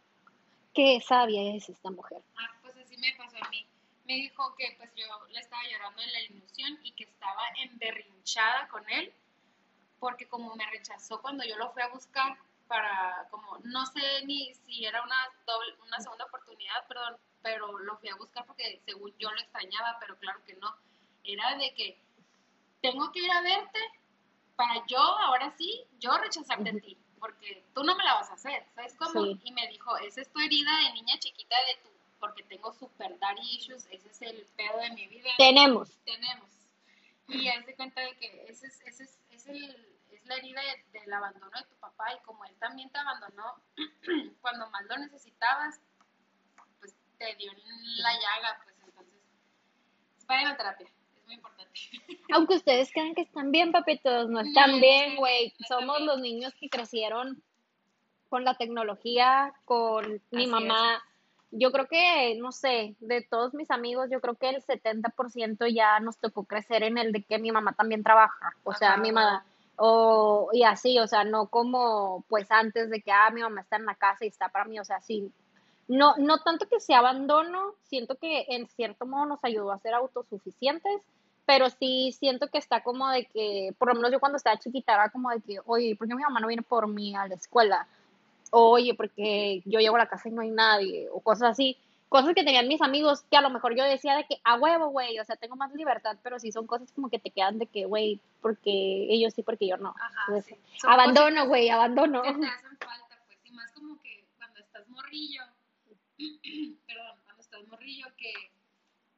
qué 0.75 1.01
sabia 1.01 1.56
es 1.56 1.68
esta 1.68 1.89
mujer. 1.89 2.22
Ah, 2.38 2.51
pues 2.62 2.77
así 2.77 2.98
me 2.98 3.16
pasó 3.18 3.38
a 3.44 3.50
mí. 3.50 3.66
Me 4.06 4.13
dijo 4.13 4.54
que 4.56 4.75
pues 4.77 4.92
yo 4.96 5.06
le 5.32 5.39
estaba 5.39 5.63
llorando 5.72 6.01
en 6.04 6.13
la 6.13 6.22
ilusión 6.22 6.77
y 6.84 6.92
que 6.92 7.06
estaba 7.06 7.42
emberrinchada 7.63 8.68
con 8.68 8.88
él 8.89 9.12
porque 10.00 10.27
como 10.27 10.56
me 10.56 10.66
rechazó 10.68 11.22
cuando 11.22 11.44
yo 11.44 11.58
lo 11.58 11.72
fui 11.72 11.82
a 11.82 11.89
buscar 11.89 12.38
para 12.68 13.28
como 13.30 13.58
no 13.64 13.86
sé 13.86 14.26
ni 14.26 14.54
si 14.54 14.86
era 14.86 15.02
una 15.02 15.18
doble 15.46 15.76
una 15.86 16.00
segunda 16.00 16.26
oportunidad, 16.26 16.88
perdón, 16.88 17.18
pero 17.42 17.78
lo 17.80 17.98
fui 17.98 18.10
a 18.10 18.16
buscar 18.16 18.46
porque 18.46 18.82
según 18.86 19.14
yo 19.18 19.32
lo 19.32 19.40
extrañaba, 19.40 19.98
pero 20.00 20.18
claro 20.18 20.44
que 20.46 20.56
no. 20.56 20.76
Era 21.24 21.56
de 21.58 21.74
que 21.74 22.02
tengo 22.82 23.12
que 23.12 23.20
ir 23.20 23.32
a 23.32 23.42
verte 23.42 23.80
para 24.56 24.86
yo 24.88 25.00
ahora 25.00 25.54
sí, 25.58 25.86
yo 26.00 26.18
rechazarte 26.18 26.70
a 26.70 26.80
ti, 26.80 26.98
porque 27.20 27.64
tú 27.74 27.84
no 27.84 27.96
me 27.96 28.04
la 28.04 28.16
vas 28.16 28.30
a 28.30 28.34
hacer, 28.34 28.66
¿sabes 28.74 28.96
cómo? 28.96 29.24
Sí. 29.24 29.40
Y 29.44 29.52
me 29.52 29.68
dijo, 29.68 29.98
esa 29.98 30.22
es 30.22 30.32
tu 30.32 30.40
herida 30.40 30.72
de 30.78 30.94
niña 30.94 31.18
chiquita 31.20 31.56
de 31.68 31.82
tu, 31.84 31.90
porque 32.20 32.44
tengo 32.44 32.74
super 32.74 33.18
daddy 33.20 33.56
issues, 33.56 33.86
ese 33.92 34.10
es 34.10 34.22
el 34.22 34.46
pedo 34.56 34.78
de 34.80 34.90
mi 34.92 35.08
vida. 35.08 35.30
Tenemos. 35.38 35.98
Tenemos. 36.04 36.50
Y 37.28 37.50
haz 37.50 37.66
de 37.66 37.76
cuenta 37.76 38.02
de 38.02 38.16
que 38.18 38.46
ese 38.48 38.68
es, 38.68 38.82
ese 38.82 39.04
es, 39.04 39.20
es, 39.30 39.48
el, 39.48 39.97
la 40.28 40.36
herida 40.36 40.62
de- 40.62 41.00
del 41.00 41.14
abandono 41.14 41.50
de 41.58 41.66
tu 41.66 41.76
papá 41.78 42.14
y 42.14 42.20
como 42.26 42.44
él 42.46 42.56
también 42.60 42.90
te 42.92 43.00
abandonó 43.00 43.56
cuando 44.42 44.70
más 44.70 44.86
lo 44.86 44.98
necesitabas, 44.98 45.80
pues 46.80 46.96
te 47.18 47.36
dio 47.36 47.52
la 47.98 48.14
llaga, 48.14 48.62
pues 48.64 48.76
entonces, 48.86 49.14
vayan 50.28 50.48
a 50.52 50.58
terapia, 50.58 50.88
es 51.16 51.26
muy 51.26 51.36
importante. 51.36 51.72
Aunque 52.34 52.56
ustedes 52.56 52.92
crean 52.92 53.16
que 53.16 53.22
están 53.22 53.52
bien, 53.52 53.72
papitos, 53.72 54.30
no 54.30 54.40
están 54.42 54.72
no 54.72 54.78
bien, 54.80 55.16
güey. 55.16 55.54
no 55.60 55.68
Somos 55.68 55.98
bien. 55.98 56.08
los 56.08 56.20
niños 56.20 56.54
que 56.60 56.70
crecieron 56.70 57.42
con 58.30 58.44
la 58.44 58.56
tecnología, 58.56 59.54
con 59.66 60.22
mi 60.32 60.44
Así 60.44 60.48
mamá. 60.52 61.04
Yo 61.52 61.72
creo 61.72 61.88
que, 61.88 62.36
no 62.40 62.52
sé, 62.52 62.96
de 63.00 63.22
todos 63.22 63.54
mis 63.54 63.72
amigos, 63.72 64.10
yo 64.12 64.20
creo 64.20 64.36
que 64.36 64.50
el 64.50 64.62
70% 64.62 65.66
ya 65.74 65.98
nos 66.02 66.18
tocó 66.18 66.44
crecer 66.44 66.84
en 66.84 66.98
el 66.98 67.13
de 67.13 67.24
que 67.24 67.40
mi 67.40 67.54
mamá 67.54 67.72
también 67.72 68.04
trabaja. 68.04 68.54
O 68.66 68.74
sea, 68.74 68.92
Ajá, 68.96 69.02
mi 69.02 69.13
mamá, 69.13 69.46
o, 69.78 70.50
y 70.54 70.63
así, 70.63 71.00
o 71.00 71.08
sea, 71.08 71.24
no 71.24 71.48
como 71.48 72.24
pues 72.28 72.52
antes 72.52 72.90
de 72.90 73.02
que, 73.02 73.12
ah, 73.12 73.30
mi 73.32 73.42
mamá 73.42 73.62
está 73.62 73.78
en 73.78 73.86
la 73.86 73.96
casa 73.96 74.26
y 74.26 74.30
está 74.30 74.50
para 74.50 74.66
mí, 74.66 74.80
o 74.80 74.86
sea, 74.86 75.00
sí. 75.02 75.32
No, 75.88 76.16
no 76.18 76.40
tanto 76.40 76.68
que 76.68 76.82
sea 76.82 77.00
abandono, 77.00 77.74
siento 77.84 78.16
que 78.16 78.46
en 78.50 78.68
cierto 78.68 79.06
modo 79.06 79.26
nos 79.26 79.40
ayudó 79.44 79.72
a 79.72 79.80
ser 79.80 79.94
autosuficientes, 79.94 81.02
pero 81.46 81.70
sí 81.70 82.13
siento 82.20 82.48
que 82.50 82.58
está 82.58 82.84
como 82.84 83.10
de 83.10 83.26
que, 83.26 83.74
por 83.80 83.88
lo 83.88 83.96
menos 83.96 84.12
yo 84.12 84.20
cuando 84.20 84.36
estaba 84.38 84.60
chiquita 84.60 84.96
era 84.96 85.10
como 85.10 85.30
de 85.30 85.40
que, 85.42 85.60
oye, 85.66 85.96
¿por 85.96 86.08
qué 86.08 86.16
mi 86.16 86.24
mamá 86.24 86.42
no 86.42 86.48
viene 86.48 86.63
por 86.63 86.88
mí 86.88 87.16
a 87.16 87.28
la 87.28 87.36
escuela? 87.36 87.88
Oye, 88.52 88.94
porque 88.96 89.62
yo 89.66 89.80
llego 89.80 89.96
a 89.96 90.00
la 90.00 90.10
casa 90.10 90.28
y 90.28 90.32
no 90.34 90.42
hay 90.42 90.50
nadie, 90.52 91.08
o 91.12 91.22
cosas 91.22 91.52
así. 91.52 91.78
Cosas 92.10 92.34
que 92.34 92.43
tenían 92.43 92.67
mis 92.70 92.82
amigos 92.82 93.24
que 93.30 93.36
a 93.38 93.41
lo 93.41 93.50
mejor 93.50 93.76
yo 93.76 93.84
decía 93.84 94.15
de 94.15 94.26
que 94.26 94.39
a 94.46 94.56
huevo, 94.56 94.88
güey, 94.88 95.20
o 95.20 95.26
sea, 95.26 95.36
tengo 95.36 95.56
más 95.58 95.74
libertad, 95.74 96.17
pero 96.24 96.39
sí 96.39 96.52
son 96.54 96.65
cosas 96.65 96.91
como 96.93 97.10
que 97.10 97.20
te 97.20 97.32
quedan 97.32 97.60
de 97.60 97.67
que, 97.67 97.86
güey, 97.86 98.22
porque 98.41 99.08
ellos 99.10 99.34
sí, 99.34 99.43
porque 99.43 99.67
yo 99.67 99.76
no. 99.78 99.89
Ajá, 100.00 100.22
Entonces, 100.30 100.58
sí. 100.58 100.88
Abandono, 100.88 101.48
güey, 101.48 101.70
abandono. 101.70 102.22
que 102.24 102.34
te 102.34 102.46
hacen 102.48 102.78
falta, 102.78 103.22
pues, 103.28 103.39
y 103.43 103.52
más 103.52 103.72
como 103.74 104.02
que 104.02 104.26
cuando 104.38 104.60
estás 104.60 104.88
morrillo, 104.88 105.43
perdón, 106.88 107.20
cuando 107.24 107.41
estás 107.41 107.67
morrillo, 107.67 108.08
que 108.17 108.34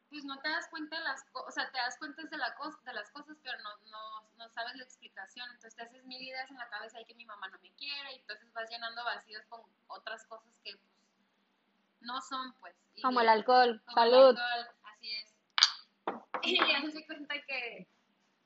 pues 0.10 0.26
no 0.26 0.40
te 0.40 0.50
das 0.50 0.68
cuenta 0.70 0.98
de 0.98 1.04
las 1.04 1.24
cosas, 1.26 1.50
o 1.50 1.52
sea, 1.52 1.72
te 1.72 1.78
das 1.78 1.96
cuenta 2.00 2.24
de, 2.24 2.38
la 2.38 2.56
cos- 2.58 2.82
de 2.84 2.94
las 2.94 3.12
cosas, 3.12 3.38
pero 3.44 3.56
no, 3.60 3.70
no, 3.92 4.28
no 4.38 4.50
sabes 4.50 4.76
la 4.76 4.84
explicación, 4.84 5.46
entonces 5.52 5.76
te 5.76 5.84
haces 5.84 6.04
mil 6.06 6.20
ideas 6.20 6.50
en 6.50 6.58
la 6.58 6.68
cabeza 6.70 7.00
y 7.00 7.06
que 7.06 7.14
mi 7.14 7.26
mamá 7.26 7.48
no 7.50 7.60
me 7.62 7.72
quiere, 7.74 8.14
y 8.14 8.20
entonces 8.20 8.52
vas 8.54 8.68
llenando 8.72 9.04
vacíos 9.06 9.46
con 9.50 9.62
otras 9.88 10.26
cosas 10.26 10.52
que 10.64 10.72
pues 10.78 10.99
no 12.02 12.22
son, 12.22 12.54
pues. 12.60 12.76
y- 12.96 13.02
Como 13.02 13.22
el 13.22 13.30
alcohol, 13.30 13.82
como 13.86 14.04
el 14.04 14.12
salud. 14.12 14.38
alcohol, 14.38 14.76
así 14.84 15.12
es. 15.14 15.36
Y 16.44 16.58
ya 16.58 16.90
se 16.92 17.06
cuenta 17.06 17.36
que, 17.48 17.88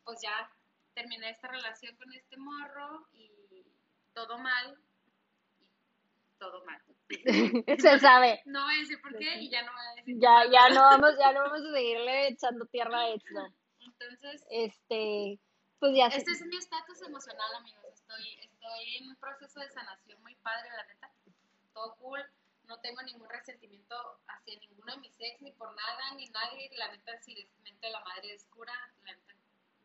pues 0.03 0.19
ya 0.21 0.49
terminé 0.93 1.29
esta 1.29 1.47
relación 1.47 1.95
con 1.97 2.11
este 2.13 2.37
morro 2.37 3.07
y 3.13 3.63
todo 4.13 4.37
mal. 4.39 4.77
Y 5.59 6.37
todo 6.39 6.63
mal. 6.65 6.81
Se 7.79 7.99
sabe. 7.99 8.41
No 8.45 8.63
voy 8.65 8.75
a 8.75 8.79
decir 8.79 8.99
por 9.01 9.15
qué 9.17 9.37
y 9.41 9.49
ya 9.49 9.61
no 9.63 9.71
voy 9.71 9.81
a 9.85 9.95
decir. 9.95 10.15
Ya, 10.19 10.43
ya 10.51 10.69
no 10.69 10.81
vamos, 10.89 11.11
ya 11.19 11.31
no 11.33 11.41
vamos 11.41 11.61
a 11.61 11.71
seguirle 11.73 12.27
echando 12.29 12.65
tierra 12.65 12.99
a 13.01 13.09
esto. 13.09 13.53
Entonces, 13.79 14.45
Este, 14.49 15.39
pues 15.79 15.95
ya. 15.95 16.07
este 16.07 16.31
es 16.31 16.41
mi 16.47 16.57
estatus 16.57 17.01
emocional, 17.03 17.55
amigos. 17.57 17.85
Estoy, 17.93 18.39
estoy 18.39 18.95
en 18.97 19.09
un 19.09 19.15
proceso 19.17 19.59
de 19.59 19.69
sanación 19.69 20.21
muy 20.23 20.35
padre, 20.35 20.69
la 20.75 20.85
neta. 20.85 21.11
Todo 21.73 21.95
cool. 21.95 22.23
No 22.73 22.79
tengo 22.79 23.03
ningún 23.03 23.29
resentimiento 23.29 23.95
hacia 24.27 24.59
ninguno 24.59 24.93
de 24.95 25.01
mis 25.01 25.15
ex, 25.19 25.39
ni 25.43 25.51
por 25.51 25.75
nada, 25.75 26.15
ni 26.15 26.27
nadie. 26.29 26.71
La 26.75 26.91
neta, 26.91 27.15
si 27.21 27.36
les 27.36 27.47
mente 27.59 27.88
la 27.91 27.99
madre 27.99 28.33
es 28.33 28.45
cura, 28.45 28.73
la 29.03 29.12
neta, 29.12 29.33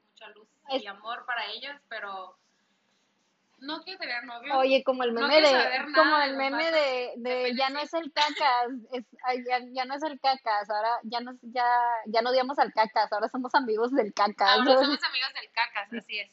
mucha 0.08 0.28
luz 0.28 0.48
Es- 0.70 0.82
y 0.82 0.86
amor 0.86 1.26
para 1.26 1.44
ellos, 1.48 1.76
pero 1.90 2.38
no 3.58 3.82
quiero 3.82 3.98
tener 3.98 4.24
novio. 4.24 4.56
Oye, 4.56 4.82
como 4.84 5.02
el 5.02 5.12
meme 5.12 5.38
de, 5.38 5.84
como 5.94 6.16
el 6.18 6.36
meme 6.38 6.70
de, 6.70 7.12
de 7.18 7.34
de 7.42 7.56
ya 7.56 7.68
no 7.68 7.80
es 7.80 7.92
el 7.92 8.10
cacas, 8.10 8.68
es, 8.92 9.04
ya, 9.46 9.58
ya 9.70 9.84
no 9.84 9.94
es 9.94 10.02
el 10.02 10.18
cacas, 10.18 10.70
ahora 10.70 10.98
ya 11.02 11.20
no, 11.20 11.36
ya, 11.42 11.68
ya 12.06 12.22
no 12.22 12.30
odiamos 12.30 12.58
al 12.58 12.72
cacas, 12.72 13.12
ahora 13.12 13.28
somos 13.28 13.54
amigos 13.54 13.92
del 13.92 14.14
cacas. 14.14 14.48
Ahora 14.48 14.76
somos 14.78 15.02
amigos 15.04 15.34
del 15.34 15.50
cacas, 15.52 15.92
así 15.92 16.20
es. 16.20 16.32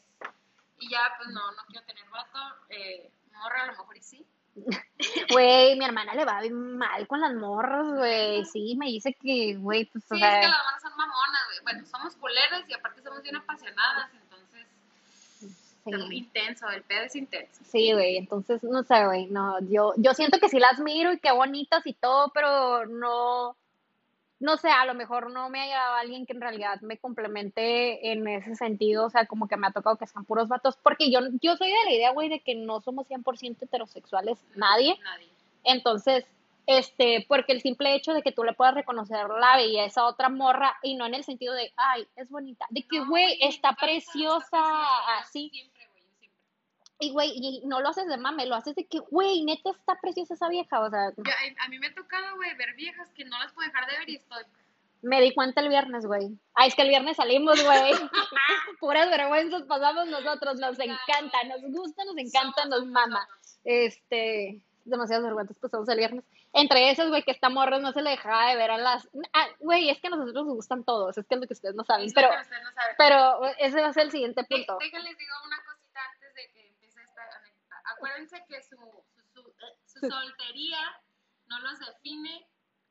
Y 0.78 0.88
ya, 0.90 1.12
pues 1.18 1.28
no, 1.28 1.52
no 1.52 1.62
quiero 1.66 1.84
tener 1.84 2.08
vato. 2.08 2.38
Eh, 2.70 3.10
morra, 3.32 3.64
a 3.64 3.66
lo 3.66 3.72
mejor 3.72 3.94
y 3.98 4.02
sí. 4.02 4.26
Güey, 5.30 5.76
mi 5.78 5.84
hermana 5.84 6.14
le 6.14 6.24
va 6.24 6.40
bien 6.40 6.76
mal 6.78 7.06
con 7.06 7.20
las 7.20 7.34
morras, 7.34 7.86
güey, 7.94 8.44
sí, 8.46 8.74
me 8.76 8.86
dice 8.86 9.14
que, 9.14 9.54
güey, 9.56 9.84
pues, 9.86 10.04
o 10.10 10.14
Sí, 10.14 10.20
sea, 10.20 10.40
es 10.40 10.46
que 10.46 10.50
las 10.50 10.64
manos 10.64 10.82
son 10.82 10.96
mamonas, 10.96 11.40
güey. 11.48 11.58
Bueno, 11.62 11.86
somos 11.86 12.16
culeras 12.16 12.64
y 12.68 12.72
aparte 12.74 13.02
somos 13.02 13.22
bien 13.22 13.36
apasionadas, 13.36 14.10
entonces. 14.14 14.66
es 15.86 16.08
sí. 16.08 16.16
intenso, 16.16 16.68
el 16.70 16.82
pedo 16.82 17.02
es 17.04 17.16
intenso. 17.16 17.62
Sí, 17.64 17.92
güey, 17.92 18.16
entonces, 18.16 18.62
no 18.62 18.82
sé, 18.82 19.04
güey, 19.04 19.26
no, 19.26 19.60
yo, 19.68 19.92
yo 19.96 20.14
siento 20.14 20.38
que 20.38 20.48
sí 20.48 20.58
las 20.58 20.78
miro 20.80 21.12
y 21.12 21.18
qué 21.18 21.32
bonitas 21.32 21.86
y 21.86 21.92
todo, 21.94 22.30
pero 22.32 22.86
no, 22.86 23.56
no 24.38 24.56
sé, 24.58 24.68
a 24.68 24.84
lo 24.84 24.94
mejor 24.94 25.30
no 25.30 25.48
me 25.48 25.60
ha 25.62 25.66
llegado 25.66 25.94
alguien 25.94 26.26
que 26.26 26.34
en 26.34 26.40
realidad 26.42 26.80
me 26.82 26.98
complemente 26.98 28.12
en 28.12 28.26
ese 28.28 28.54
sentido, 28.54 29.06
o 29.06 29.10
sea, 29.10 29.26
como 29.26 29.48
que 29.48 29.56
me 29.56 29.66
ha 29.66 29.72
tocado 29.72 29.96
que 29.96 30.06
sean 30.06 30.24
puros 30.24 30.48
vatos, 30.48 30.76
porque 30.82 31.10
yo, 31.10 31.20
yo 31.40 31.56
soy 31.56 31.68
de 31.70 31.84
la 31.86 31.92
idea, 31.92 32.12
güey, 32.12 32.28
de 32.28 32.40
que 32.40 32.54
no 32.54 32.80
somos 32.80 33.08
100% 33.08 33.56
heterosexuales, 33.62 34.38
nadie, 34.54 34.98
Nadie. 35.02 35.28
entonces, 35.64 36.24
este, 36.66 37.24
porque 37.28 37.52
el 37.52 37.62
simple 37.62 37.94
hecho 37.94 38.12
de 38.12 38.22
que 38.22 38.32
tú 38.32 38.42
le 38.44 38.52
puedas 38.52 38.74
reconocer 38.74 39.28
la 39.40 39.56
belleza 39.56 40.00
a 40.02 40.06
otra 40.08 40.28
morra 40.28 40.76
y 40.82 40.96
no 40.96 41.06
en 41.06 41.14
el 41.14 41.24
sentido 41.24 41.54
de, 41.54 41.72
ay, 41.76 42.06
es 42.16 42.28
bonita, 42.28 42.66
de 42.70 42.82
que, 42.82 42.98
No, 42.98 43.08
güey, 43.08 43.38
está 43.40 43.72
preciosa, 43.74 44.60
así, 45.18 45.48
Siempre, 45.50 45.86
güey, 45.92 46.02
yo 46.02 46.12
siempre. 46.18 46.40
Y, 46.98 47.10
güey, 47.12 47.30
y 47.34 47.62
no 47.66 47.80
lo 47.80 47.88
haces 47.90 48.06
de 48.08 48.16
mame, 48.16 48.46
lo 48.46 48.54
haces 48.54 48.74
de 48.74 48.86
que, 48.86 48.98
güey, 49.00 49.42
neta 49.44 49.70
está 49.70 49.98
preciosa 50.00 50.34
esa 50.34 50.48
vieja, 50.48 50.80
o 50.80 50.88
sea, 50.88 51.08
a, 51.08 51.68
mí 51.68 51.78
me 51.78 51.88
ha 51.88 51.94
tocado, 51.94 52.36
güey, 52.36 52.54
ver 52.56 52.74
viejas 52.74 53.10
que 53.14 53.24
no 53.24 53.38
las 53.38 53.52
puedo 53.52 53.68
dejar 53.68 53.86
de 53.90 53.98
ver 53.98 54.08
y 54.08 54.16
estoy. 54.16 54.42
me 55.02 55.20
di 55.20 55.34
cuenta 55.34 55.60
el 55.60 55.68
viernes, 55.68 56.06
güey. 56.06 56.38
Ah, 56.54 56.66
es 56.66 56.74
que 56.74 56.82
el 56.82 56.88
viernes 56.88 57.16
salimos, 57.18 57.62
güey. 57.62 57.92
Puras 58.80 59.10
vergüenzas 59.10 59.62
pasamos 59.64 60.06
nosotros, 60.08 60.58
nos 60.58 60.78
encanta, 60.78 61.44
nos 61.44 61.62
gusta, 61.70 62.04
nos 62.04 62.16
encanta, 62.16 62.62
Somos, 62.62 62.80
nos 62.80 62.86
mama. 62.88 63.26
somos. 63.26 63.58
Este, 63.64 64.62
demasiadas 64.84 65.24
vergüenzas 65.24 65.58
pasamos 65.58 65.88
el 65.90 65.98
viernes. 65.98 66.24
Entre 66.54 66.90
esas, 66.90 67.08
güey, 67.08 67.22
que 67.22 67.32
esta 67.32 67.50
morra 67.50 67.78
no 67.78 67.92
se 67.92 68.00
le 68.00 68.10
dejaba 68.10 68.48
de 68.48 68.56
ver 68.56 68.70
a 68.70 68.78
las... 68.78 69.06
Ah, 69.34 69.46
güey, 69.58 69.90
es 69.90 70.00
que 70.00 70.06
a 70.06 70.10
nosotros 70.10 70.46
nos 70.46 70.54
gustan 70.54 70.84
todos, 70.84 71.18
es 71.18 71.26
que 71.26 71.34
es 71.34 71.40
lo 71.42 71.46
que 71.46 71.52
ustedes 71.52 71.74
no 71.74 71.84
saben, 71.84 72.06
Es 72.06 72.14
pero, 72.14 72.30
que 72.30 72.36
ustedes 72.40 72.62
no 72.62 72.72
saben. 72.72 72.94
pero 72.96 73.44
ese 73.58 73.80
va 73.82 73.88
a 73.88 73.92
ser 73.92 74.04
el 74.04 74.10
siguiente 74.10 74.42
punto. 74.44 74.78
Déjenles 74.80 75.18
digo 75.18 75.34
una 75.44 75.58
cosita 75.66 76.00
antes 76.14 76.34
de 76.34 76.48
que 76.54 76.66
empiece 76.68 77.02
esta 77.02 77.20
anécdota. 77.36 77.76
Acuérdense 77.96 78.44
que 78.48 78.62
su, 78.62 78.76
su, 78.76 79.22
su, 79.32 79.48
eh, 79.50 79.78
su 79.86 80.00
soltería 80.08 80.78
no 81.46 81.58
los 81.60 81.78
define 81.78 82.48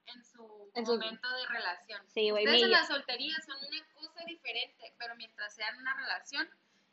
en 0.08 0.24
su 0.24 0.72
En 0.76 0.86
su- 0.86 0.94
momento 0.94 1.30
de 1.32 1.46
relación. 1.48 2.02
Sí, 2.10 2.30
güey, 2.30 2.46
Ustedes 2.46 2.64
en 2.64 2.72
la 2.72 2.86
soltería 2.86 3.36
son 3.46 3.58
una 3.58 3.86
cosa 3.94 4.24
diferente, 4.26 4.94
pero 4.98 5.16
mientras 5.16 5.54
sean 5.56 5.78
una 5.78 5.96
relación 5.96 6.50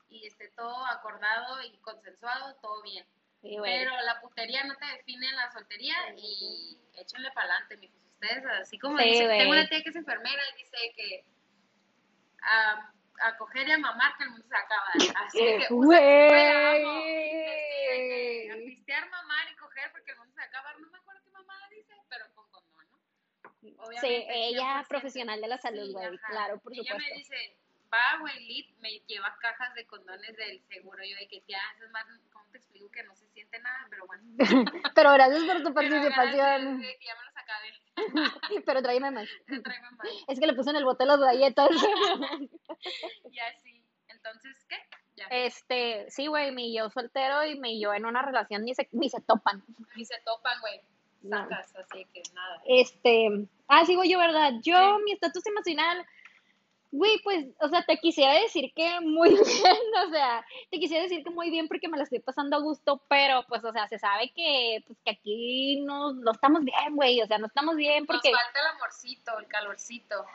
y 0.09 0.27
esté 0.27 0.48
todo 0.51 0.85
acordado 0.87 1.62
y 1.62 1.77
consensuado, 1.79 2.55
todo 2.57 2.83
bien. 2.83 3.07
Sí. 3.42 3.57
Pero 3.62 3.90
la 4.03 4.20
putería 4.20 4.62
no 4.64 4.77
te 4.77 4.87
define 4.87 5.29
en 5.29 5.37
la 5.37 5.51
soltería 5.53 5.96
y 6.16 6.79
échenle 6.94 7.31
para 7.33 7.51
adelante, 7.51 7.77
mijos. 7.79 7.98
Ustedes, 8.14 8.44
así 8.61 8.79
como 8.79 8.98
Sí, 8.98 9.05
dice, 9.05 9.25
güey. 9.27 9.38
tengo 9.38 9.53
una 9.53 9.68
tía 9.68 9.83
que 9.83 9.88
es 9.90 9.96
enfermera 9.96 10.42
y 10.55 10.59
dice 10.62 10.77
que 10.94 11.25
a, 12.42 12.92
a 13.24 13.37
coger 13.37 13.68
y 13.68 13.72
a 13.72 13.78
mamar 13.78 14.16
que 14.16 14.24
el 14.24 14.30
mundo 14.30 14.46
se 14.48 14.56
acaba. 14.56 14.88
Así 15.26 15.38
que, 15.38 15.56
usa 15.58 15.68
Güey. 15.70 16.28
güey, 16.28 16.48
amo. 16.48 17.00
Sí, 17.02 18.50
a 18.50 18.54
pistear, 18.56 19.11
mamar 19.11 19.50
y 19.52 19.56
coger 19.56 19.92
porque 19.92 20.12
el 20.12 20.18
mundo 20.18 20.32
se 20.35 20.42
acaba. 20.42 20.72
No 20.74 20.90
me 20.90 20.98
acuerdo 20.98 21.20
qué 21.24 21.30
mamá 21.30 21.54
dice, 21.70 21.94
pero 22.08 22.24
con 22.35 22.50
condón, 22.50 22.87
¿no? 22.90 22.98
Sí, 23.61 23.74
Obviamente, 23.78 24.28
ella 24.48 24.82
100%. 24.85 24.88
profesional 24.88 25.40
de 25.40 25.48
la 25.48 25.58
salud, 25.58 25.87
Sí, 25.87 25.92
güey, 25.92 26.18
claro, 26.30 26.58
por 26.61 26.72
Ella 26.72 26.82
supuesto. 26.82 27.11
me 27.12 27.18
dice, 27.18 27.56
va, 27.92 28.18
güey, 28.20 28.40
Lit, 28.46 28.76
me 28.78 28.90
lleva 29.06 29.37
cajas 29.40 29.74
de 29.74 29.87
condones 29.87 30.37
del 30.37 30.62
seguro. 30.68 31.02
Yo 31.04 31.16
de 31.16 31.28
que 31.28 31.42
ya, 31.46 31.61
eso 31.76 31.85
es 31.85 31.90
más, 31.90 32.04
¿cómo 32.32 32.44
te 32.50 32.58
explico 32.58 32.90
que 32.90 33.02
no 33.04 33.14
se 33.14 33.26
siente 33.28 33.58
nada? 33.61 33.87
Pero 33.90 34.06
bueno. 34.06 34.22
Pero 34.94 35.12
gracias 35.12 35.44
por 35.44 35.62
tu 35.62 35.74
Pero 35.74 35.88
gracias, 35.88 36.14
participación. 36.16 36.80
de 36.80 36.98
que 36.98 37.06
ya 37.06 37.14
me 37.14 37.24
acabé. 37.42 37.72
Pero 38.66 38.83
tráeme 38.83 39.11
más. 39.11 39.28
Tráeme 39.46 39.90
más. 39.92 40.09
Es 40.28 40.40
que 40.40 40.46
le 40.46 40.55
puse 40.55 40.70
en 40.70 40.76
el 40.76 40.85
bote 40.85 41.05
las 41.07 41.20
galletas. 41.20 41.68
Y 43.31 43.38
así. 43.38 43.85
Entonces, 44.09 44.64
¿qué? 44.68 44.76
Ya. 45.16 45.26
Este, 45.31 46.07
sí, 46.11 46.26
güey, 46.26 46.52
mi 46.52 46.74
yo 46.76 46.90
soltero 46.90 47.44
y 47.44 47.59
mi 47.59 47.81
yo 47.81 47.92
en 47.94 48.07
una 48.07 48.22
relación 48.22 48.64
ni 48.64 48.74
se, 48.74 48.88
ni 48.92 49.09
se 49.11 49.20
topan. 49.20 49.62
Ni 49.96 50.05
se 50.05 50.18
topan, 50.24 50.59
güey. 50.61 50.81
No. 51.22 51.38
Sacas, 51.38 51.74
así 51.76 52.07
que 52.12 52.22
nada. 52.35 52.62
Este, 52.66 53.28
ah, 53.68 53.85
sigo 53.87 54.02
yo, 54.05 54.18
¿verdad? 54.18 54.52
Yo, 54.62 54.76
Sí. 54.96 55.02
mi 55.05 55.12
estatus 55.12 55.46
emocional, 55.46 56.05
güey, 56.92 57.18
pues, 57.24 57.46
o 57.61 57.68
sea, 57.68 57.83
te 57.85 57.96
quisiera 57.96 58.35
decir 58.35 58.70
que 58.76 59.00
muy 59.00 59.31
bien, 59.31 59.76
o 60.07 60.11
sea, 60.11 60.44
te 60.70 60.78
quisiera 60.78 61.02
decir 61.02 61.24
que 61.24 61.31
muy 61.31 61.50
bien 61.50 61.66
porque 61.66 61.88
me 61.88 61.96
la 61.96 62.05
estoy 62.05 62.20
pasando 62.20 62.55
a 62.57 62.61
gusto, 62.61 63.02
pero, 63.09 63.44
pues, 63.48 63.64
o 63.64 63.72
sea, 63.72 63.88
se 63.88 63.98
sabe 63.98 64.31
que, 64.35 64.85
pues, 64.87 64.98
que 65.05 65.11
aquí 65.11 65.81
no, 65.81 66.12
no 66.12 66.31
estamos 66.33 66.62
bien, 66.62 66.94
güey, 66.94 67.20
o 67.22 67.26
sea, 67.26 67.38
no 67.38 67.46
estamos 67.46 67.76
bien 67.76 68.07
porque, 68.07 68.31
Nos 68.31 68.40
falta 68.40 68.61
el 68.61 68.66
amorcito, 68.76 69.38
el 69.38 69.46
calorcito. 69.48 70.26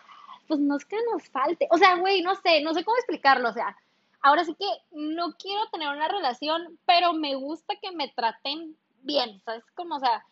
pues, 0.47 0.59
no 0.59 0.75
es 0.75 0.85
que 0.85 0.97
nos 1.11 1.29
falte, 1.29 1.67
o 1.71 1.77
sea, 1.77 1.95
güey, 1.95 2.21
no 2.21 2.35
sé, 2.35 2.61
no 2.61 2.73
sé 2.73 2.83
cómo 2.83 2.97
explicarlo, 2.97 3.49
o 3.49 3.53
sea, 3.53 3.77
ahora 4.21 4.43
sí 4.43 4.55
que 4.55 4.67
no 4.91 5.33
quiero 5.37 5.67
tener 5.71 5.89
una 5.89 6.07
relación, 6.07 6.79
pero 6.85 7.13
me 7.13 7.35
gusta 7.35 7.75
que 7.79 7.91
me 7.91 8.09
traten 8.09 8.75
bien, 9.03 9.39
¿sabes? 9.45 9.63
Como, 9.75 9.95
o 9.97 9.99
sea, 9.99 10.25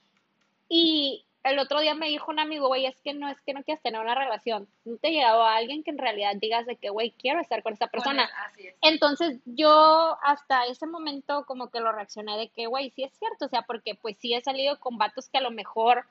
y 0.68 1.25
el 1.46 1.60
otro 1.60 1.80
día 1.80 1.94
me 1.94 2.08
dijo 2.08 2.32
un 2.32 2.40
amigo, 2.40 2.68
güey, 2.68 2.88
es 2.88 3.00
que 3.02 3.14
no 3.14 3.30
es 3.30 3.40
que 3.42 3.54
no 3.54 3.64
quieras 3.64 3.84
tener 3.84 4.02
una 4.02 4.16
relación. 4.16 4.68
No 4.84 4.98
te 4.98 5.10
ha 5.10 5.12
llegado 5.12 5.44
a 5.44 5.56
alguien 5.56 5.84
que 5.84 5.92
en 5.92 6.00
realidad 6.00 6.34
digas 6.36 6.66
de 6.66 6.76
que, 6.76 6.90
güey, 6.90 7.12
quiero 7.12 7.40
estar 7.40 7.62
con 7.62 7.74
esta 7.74 7.88
persona. 7.88 8.24
Bueno, 8.24 8.48
así 8.48 8.68
es. 8.68 8.76
Entonces 8.82 9.40
yo 9.46 10.18
hasta 10.24 10.66
ese 10.66 10.88
momento 10.88 11.46
como 11.46 11.70
que 11.70 11.82
lo 11.82 11.92
reaccioné 11.92 12.36
de 12.38 12.50
que, 12.50 12.66
güey, 12.66 12.90
sí 12.90 13.04
es 13.04 13.14
cierto, 13.20 13.46
o 13.46 13.48
sea, 13.48 13.62
porque 13.62 13.94
pues 13.94 14.18
sí 14.18 14.34
he 14.34 14.42
salido 14.42 14.80
con 14.80 14.98
vatos 14.98 15.30
que 15.30 15.38
a 15.38 15.42
lo 15.42 15.52
mejor 15.52 16.06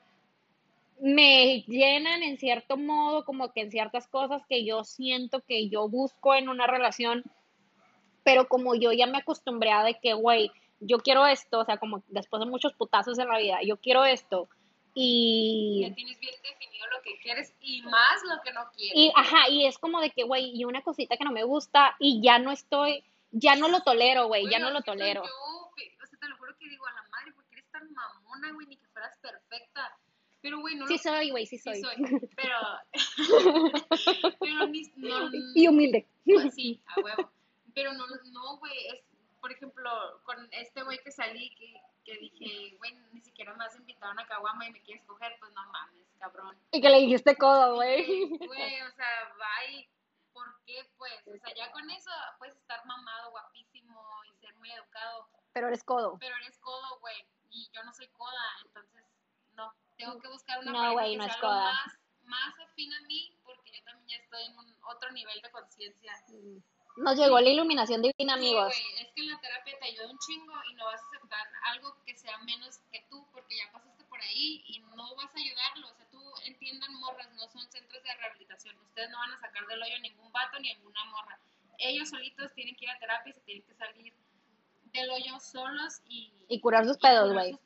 me 1.01 1.63
llenan 1.67 2.23
en 2.23 2.37
cierto 2.37 2.77
modo, 2.77 3.25
como 3.25 3.51
que 3.51 3.59
en 3.59 3.71
ciertas 3.71 4.07
cosas 4.07 4.41
que 4.47 4.63
yo 4.63 4.85
siento 4.85 5.41
que 5.41 5.67
yo 5.67 5.89
busco 5.89 6.33
en 6.33 6.47
una 6.47 6.65
relación, 6.65 7.23
pero 8.23 8.47
como 8.47 8.73
yo 8.73 8.93
ya 8.93 9.05
me 9.05 9.17
acostumbré 9.17 9.71
a 9.71 9.83
de 9.83 9.99
que, 9.99 10.13
güey, 10.13 10.49
yo 10.79 10.99
quiero 10.99 11.27
esto, 11.27 11.59
o 11.59 11.65
sea, 11.65 11.77
como 11.77 12.03
después 12.07 12.39
de 12.39 12.49
muchos 12.49 12.71
putazos 12.71 13.19
en 13.19 13.27
la 13.27 13.37
vida, 13.37 13.59
yo 13.65 13.75
quiero 13.77 14.05
esto, 14.05 14.47
y... 14.95 15.81
Ya 15.81 15.93
tienes 15.93 16.19
bien 16.19 16.33
definido 16.41 16.87
lo 16.87 17.01
que 17.03 17.19
quieres 17.19 17.53
y 17.59 17.81
más 17.83 18.23
lo 18.23 18.41
que 18.41 18.51
no 18.53 18.61
quieres. 18.75 18.95
Y, 18.95 19.11
ajá, 19.15 19.49
y 19.49 19.65
es 19.67 19.77
como 19.77 19.99
de 20.01 20.09
que, 20.09 20.23
güey, 20.23 20.51
y 20.55 20.63
una 20.63 20.81
cosita 20.81 21.17
que 21.17 21.25
no 21.25 21.31
me 21.31 21.43
gusta 21.43 21.95
y 21.99 22.21
ya 22.21 22.39
no 22.39 22.51
estoy, 22.51 23.03
ya 23.31 23.55
no 23.57 23.67
lo 23.67 23.81
tolero, 23.81 24.27
güey, 24.27 24.49
ya 24.49 24.57
no 24.57 24.71
lo 24.71 24.81
tolero. 24.81 25.23
Yo, 25.23 25.29
o 25.31 26.07
sea, 26.07 26.17
te 26.19 26.29
lo 26.29 26.37
juro 26.37 26.57
que 26.57 26.69
digo 26.69 26.87
a 26.87 26.93
la 26.93 27.03
madre, 27.09 27.33
porque 27.33 27.55
eres 27.55 27.69
tan 27.71 27.91
mamona, 27.93 28.53
güey, 28.53 28.67
ni 28.67 28.77
que 28.77 28.87
fueras 28.87 29.17
perfecta. 29.17 29.97
Pero, 30.41 30.59
güey, 30.59 30.75
no 30.75 30.87
Sí 30.87 30.93
lo 30.93 30.99
soy, 30.99 31.31
güey, 31.31 31.45
sí 31.45 31.57
sí 31.57 31.63
soy. 31.69 31.81
soy. 31.81 31.95
Pero, 32.35 32.57
pero 34.39 34.67
ni, 34.67 34.83
no, 34.95 35.29
Y 35.55 35.67
humilde. 35.67 36.07
pues 36.23 36.53
sí, 36.53 36.81
a 36.87 37.01
huevo. 37.01 37.31
Pero 37.73 37.91
no, 37.93 38.05
no, 38.31 38.57
güey, 38.59 38.87
es, 38.93 39.01
por 39.41 39.51
ejemplo, 39.51 39.89
con 40.23 40.47
este 40.53 40.83
güey 40.83 40.99
que 41.03 41.11
salí, 41.11 41.53
que, 41.55 41.73
que 42.05 42.17
dije, 42.17 42.77
güey, 42.77 42.93
ni 43.11 43.21
siquiera 43.21 43.53
me 43.55 43.65
has 43.65 43.75
invitado 43.75 44.11
a 44.11 44.13
una 44.13 44.27
caguama 44.27 44.67
y 44.67 44.71
me 44.71 44.81
quieres 44.83 45.03
coger, 45.05 45.35
pues 45.39 45.51
no 45.53 45.65
mames, 45.71 46.07
cabrón. 46.19 46.57
Y 46.71 46.79
que 46.81 46.89
le 46.89 46.99
dijiste 47.01 47.35
codo, 47.35 47.75
güey. 47.75 48.29
Güey, 48.37 48.81
o 48.83 48.91
sea, 48.91 49.33
bye. 49.37 49.89
¿Por 50.31 50.45
qué, 50.65 50.87
pues? 50.97 51.13
O 51.27 51.37
sea, 51.37 51.53
ya 51.55 51.71
con 51.71 51.89
eso 51.89 52.11
puedes 52.37 52.55
estar 52.57 52.85
mamado, 52.85 53.31
guapísimo 53.31 54.01
y 54.25 54.35
ser 54.37 54.53
muy 54.55 54.69
educado, 54.71 55.29
Pero 55.53 55.67
eres 55.67 55.83
codo. 55.83 56.17
pero 56.19 56.35
eres 56.37 56.57
codo, 56.59 56.99
güey. 56.99 57.25
Y 57.49 57.69
yo 57.73 57.83
no 57.83 57.93
soy 57.93 58.07
coda, 58.09 58.43
entonces, 58.65 59.03
no. 59.53 59.73
Tengo 59.97 60.19
que 60.19 60.27
buscar 60.27 60.59
una 60.59 60.71
No, 60.71 60.91
güey, 60.93 61.11
que 61.11 61.17
no 61.17 61.23
sea 61.23 61.33
es 61.33 61.39
coda. 61.39 61.71
más, 61.73 61.99
más 62.25 62.59
afín 62.59 62.93
a 62.93 63.01
mí, 63.07 63.33
porque 63.45 63.71
yo 63.71 63.83
también 63.85 64.07
ya 64.09 64.17
estoy 64.23 64.43
en 64.43 64.57
un 64.59 64.75
otro 64.83 65.09
nivel 65.11 65.41
de 65.41 65.49
conciencia. 65.51 66.11
Nos 66.97 67.17
llegó 67.17 67.39
la 67.39 67.49
iluminación 67.49 68.01
divina, 68.01 68.35
amigos. 68.35 68.73
Sí, 68.73 68.83
güey, 68.83 69.03
es 69.03 69.11
que 69.13 69.21
en 69.21 69.29
la 69.29 69.39
terapia 69.41 69.79
te 69.79 69.85
ayuda 69.85 70.09
un 70.09 70.19
chingo 70.19 70.53
y 70.69 70.73
no 70.75 70.85
vas 70.85 71.01
a 71.01 71.05
aceptar 71.05 71.47
algo 71.71 71.97
que 72.05 72.15
sea 72.15 72.37
menos 72.39 72.79
que 72.91 73.05
tú 73.09 73.27
porque 73.33 73.57
ya 73.57 73.71
pasaste 73.71 74.03
por 74.05 74.21
ahí 74.21 74.63
y 74.67 74.79
no 74.79 75.15
vas 75.15 75.35
a 75.35 75.37
ayudarlo. 75.37 75.89
O 75.89 75.93
sea, 75.93 76.05
tú 76.09 76.21
entiendan, 76.45 76.93
morras, 76.95 77.29
no 77.33 77.47
son 77.49 77.69
centros 77.69 78.01
de 78.01 78.13
rehabilitación. 78.13 78.77
Ustedes 78.79 79.09
no 79.09 79.17
van 79.19 79.33
a 79.33 79.39
sacar 79.39 79.67
del 79.67 79.83
hoyo 79.83 79.99
ningún 79.99 80.31
vato 80.31 80.57
ni 80.59 80.73
ninguna 80.73 81.03
morra. 81.05 81.39
Ellos 81.79 82.09
solitos 82.09 82.53
tienen 82.53 82.75
que 82.75 82.85
ir 82.85 82.91
a 82.91 82.99
terapia 82.99 83.31
y 83.31 83.33
se 83.33 83.41
tienen 83.41 83.63
que 83.63 83.73
salir 83.73 84.13
del 84.93 85.09
hoyo 85.09 85.39
solos 85.39 86.01
y, 86.07 86.31
Y 86.47 86.61
curar 86.61 86.85
sus 86.85 86.95
y 86.95 87.01
pedos, 87.01 87.33
güey. 87.33 87.59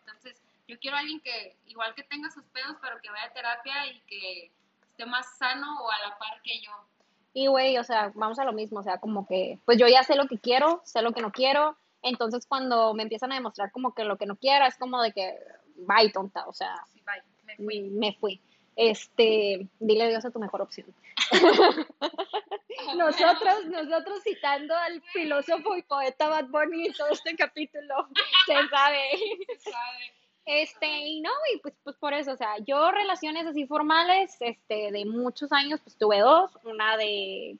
Entonces, 0.00 0.42
yo 0.66 0.78
quiero 0.80 0.96
a 0.96 1.00
alguien 1.00 1.20
que, 1.20 1.56
igual 1.66 1.94
que 1.94 2.02
tenga 2.02 2.30
sus 2.30 2.44
pedos, 2.46 2.76
pero 2.80 3.00
que 3.00 3.10
vaya 3.10 3.26
a 3.26 3.32
terapia 3.32 3.86
y 3.86 4.00
que 4.00 4.50
esté 4.82 5.06
más 5.06 5.38
sano 5.38 5.80
o 5.80 5.90
a 5.90 6.08
la 6.08 6.18
par 6.18 6.42
que 6.42 6.60
yo. 6.60 6.72
Y, 7.34 7.48
güey, 7.48 7.76
o 7.78 7.84
sea, 7.84 8.12
vamos 8.14 8.38
a 8.38 8.44
lo 8.44 8.52
mismo, 8.52 8.78
o 8.78 8.82
sea, 8.82 8.98
como 8.98 9.26
que, 9.26 9.58
pues 9.64 9.76
yo 9.76 9.88
ya 9.88 10.04
sé 10.04 10.14
lo 10.14 10.28
que 10.28 10.38
quiero, 10.38 10.80
sé 10.84 11.02
lo 11.02 11.12
que 11.12 11.20
no 11.20 11.32
quiero, 11.32 11.76
entonces 12.00 12.46
cuando 12.46 12.94
me 12.94 13.02
empiezan 13.02 13.32
a 13.32 13.34
demostrar 13.34 13.72
como 13.72 13.92
que 13.92 14.04
lo 14.04 14.16
que 14.16 14.26
no 14.26 14.36
quiero, 14.36 14.64
es 14.66 14.76
como 14.76 15.02
de 15.02 15.12
que, 15.12 15.36
bye, 15.76 16.10
tonta, 16.12 16.46
o 16.46 16.52
sea, 16.52 16.76
Sí, 16.92 17.02
bye, 17.04 17.22
me 17.44 17.56
fui. 17.56 17.90
me 17.90 18.12
fui. 18.14 18.40
Este, 18.76 19.68
dile 19.80 20.04
adiós 20.04 20.24
a 20.24 20.30
tu 20.30 20.38
mejor 20.38 20.62
opción. 20.62 20.86
Nosotros, 22.96 23.66
nosotros 23.66 24.22
citando 24.22 24.74
al 24.74 25.00
filósofo 25.12 25.76
y 25.76 25.82
poeta 25.82 26.28
Bad 26.28 26.46
Bunny 26.48 26.86
en 26.86 26.92
todo 26.92 27.08
este 27.08 27.34
capítulo, 27.36 28.08
se 28.46 28.68
sabe. 28.68 29.00
Se 29.58 29.70
sabe. 29.70 30.12
Este, 30.46 30.86
y 30.86 31.20
no, 31.20 31.30
y 31.54 31.58
pues, 31.58 31.74
pues 31.82 31.96
por 31.96 32.12
eso, 32.12 32.32
o 32.32 32.36
sea, 32.36 32.58
yo 32.66 32.90
relaciones 32.90 33.46
así 33.46 33.66
formales, 33.66 34.36
este, 34.40 34.92
de 34.92 35.04
muchos 35.06 35.52
años, 35.52 35.80
pues 35.82 35.96
tuve 35.96 36.20
dos, 36.20 36.50
una 36.64 36.96
de 36.96 37.56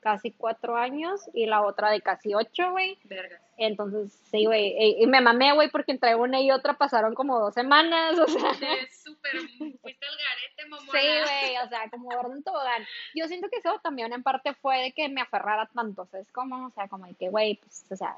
casi 0.00 0.30
cuatro 0.30 0.76
años 0.76 1.28
y 1.34 1.46
la 1.46 1.62
otra 1.62 1.90
de 1.90 2.00
casi 2.00 2.32
ocho, 2.34 2.70
güey. 2.70 2.96
Vergas. 3.04 3.42
Entonces, 3.56 4.12
sí, 4.30 4.44
güey, 4.44 4.74
y, 5.02 5.06
me 5.06 5.20
mamé, 5.20 5.52
güey, 5.52 5.70
porque 5.70 5.92
entre 5.92 6.14
una 6.14 6.40
y 6.40 6.50
otra 6.50 6.74
pasaron 6.74 7.14
como 7.14 7.40
dos 7.40 7.54
semanas, 7.54 8.16
o 8.18 8.26
sea. 8.26 8.52
Te 8.52 8.88
súper 8.92 9.32
fuiste 9.80 10.06
al 10.06 10.16
garete, 10.16 10.68
mamona. 10.68 10.92
Sí, 10.92 11.06
güey, 11.06 11.56
o 11.64 11.68
sea, 11.68 11.90
como 11.90 12.08
gordo 12.10 12.34
en 12.34 12.42
tobogán. 12.42 12.86
Yo 13.14 13.26
siento 13.26 13.48
que 13.48 13.58
eso 13.58 13.80
también 13.82 14.12
en 14.12 14.22
parte 14.22 14.54
fue 14.54 14.78
de 14.82 14.92
que 14.92 15.08
me 15.08 15.22
aferrara 15.22 15.66
tanto, 15.74 16.02
o 16.02 16.06
sea, 16.06 16.20
es 16.20 16.30
como, 16.30 16.66
o 16.66 16.70
sea, 16.70 16.86
como 16.86 17.06
de 17.06 17.14
que, 17.14 17.28
güey, 17.28 17.56
pues, 17.56 17.84
o 17.90 17.96
sea, 17.96 18.16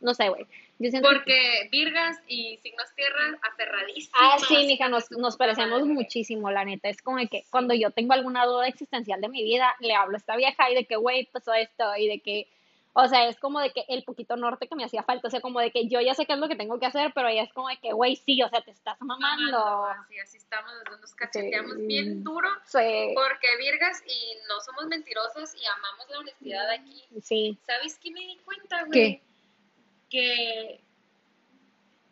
no 0.00 0.14
sé, 0.14 0.28
güey. 0.28 0.46
Yo 0.78 0.90
siento 0.90 1.08
que- 1.08 1.14
Porque 1.16 1.68
Virgas 1.70 2.18
y 2.28 2.58
signos 2.58 2.94
tierra 2.94 3.38
aferradísimos. 3.50 4.18
Ah, 4.20 4.36
sí, 4.46 4.66
mija, 4.66 4.88
nos, 4.88 5.10
nos 5.10 5.36
parecemos 5.36 5.80
madre. 5.80 5.94
muchísimo, 5.94 6.50
la 6.50 6.64
neta. 6.64 6.88
Es 6.88 7.00
como 7.00 7.16
que 7.28 7.44
cuando 7.50 7.72
yo 7.74 7.90
tengo 7.90 8.12
alguna 8.12 8.44
duda 8.44 8.68
existencial 8.68 9.20
de 9.20 9.28
mi 9.28 9.42
vida, 9.42 9.74
le 9.80 9.94
hablo 9.94 10.14
a 10.16 10.18
esta 10.18 10.36
vieja 10.36 10.70
y 10.70 10.74
de 10.74 10.84
que, 10.84 10.96
güey, 10.96 11.26
pasó 11.32 11.54
esto 11.54 11.84
y 11.96 12.08
de 12.08 12.20
que, 12.20 12.48
O 12.98 13.08
sea, 13.08 13.28
es 13.28 13.36
como 13.38 13.60
de 13.60 13.72
que 13.72 13.84
el 13.88 14.04
poquito 14.04 14.36
norte 14.38 14.68
que 14.68 14.74
me 14.74 14.82
hacía 14.82 15.02
falta, 15.02 15.28
o 15.28 15.30
sea, 15.30 15.42
como 15.42 15.60
de 15.60 15.70
que 15.70 15.86
yo 15.86 16.00
ya 16.00 16.14
sé 16.14 16.24
qué 16.24 16.32
es 16.32 16.38
lo 16.38 16.48
que 16.48 16.56
tengo 16.56 16.78
que 16.80 16.86
hacer, 16.86 17.12
pero 17.14 17.28
ella 17.28 17.42
es 17.42 17.52
como 17.52 17.68
de 17.68 17.76
que, 17.76 17.92
güey, 17.92 18.16
sí, 18.16 18.42
o 18.42 18.48
sea, 18.48 18.62
te 18.62 18.70
estás 18.70 18.96
mamando. 19.02 19.84
Así, 19.84 20.18
así 20.18 20.38
estamos, 20.38 20.72
nos 20.98 21.14
cacheteamos 21.14 21.76
bien 21.86 22.24
duro. 22.24 22.48
Sí. 22.64 23.12
Porque 23.14 23.48
virgas 23.58 24.02
y 24.06 24.36
no 24.48 24.58
somos 24.62 24.86
mentirosos 24.86 25.54
y 25.54 25.66
amamos 25.66 26.06
la 26.10 26.18
honestidad 26.20 26.70
aquí. 26.70 27.04
Sí. 27.22 27.58
¿Sabes 27.66 27.98
qué 28.02 28.10
me 28.12 28.20
di 28.20 28.38
cuenta, 28.46 28.84
güey? 28.84 28.90
¿Qué? 28.92 29.22
Que 30.10 30.80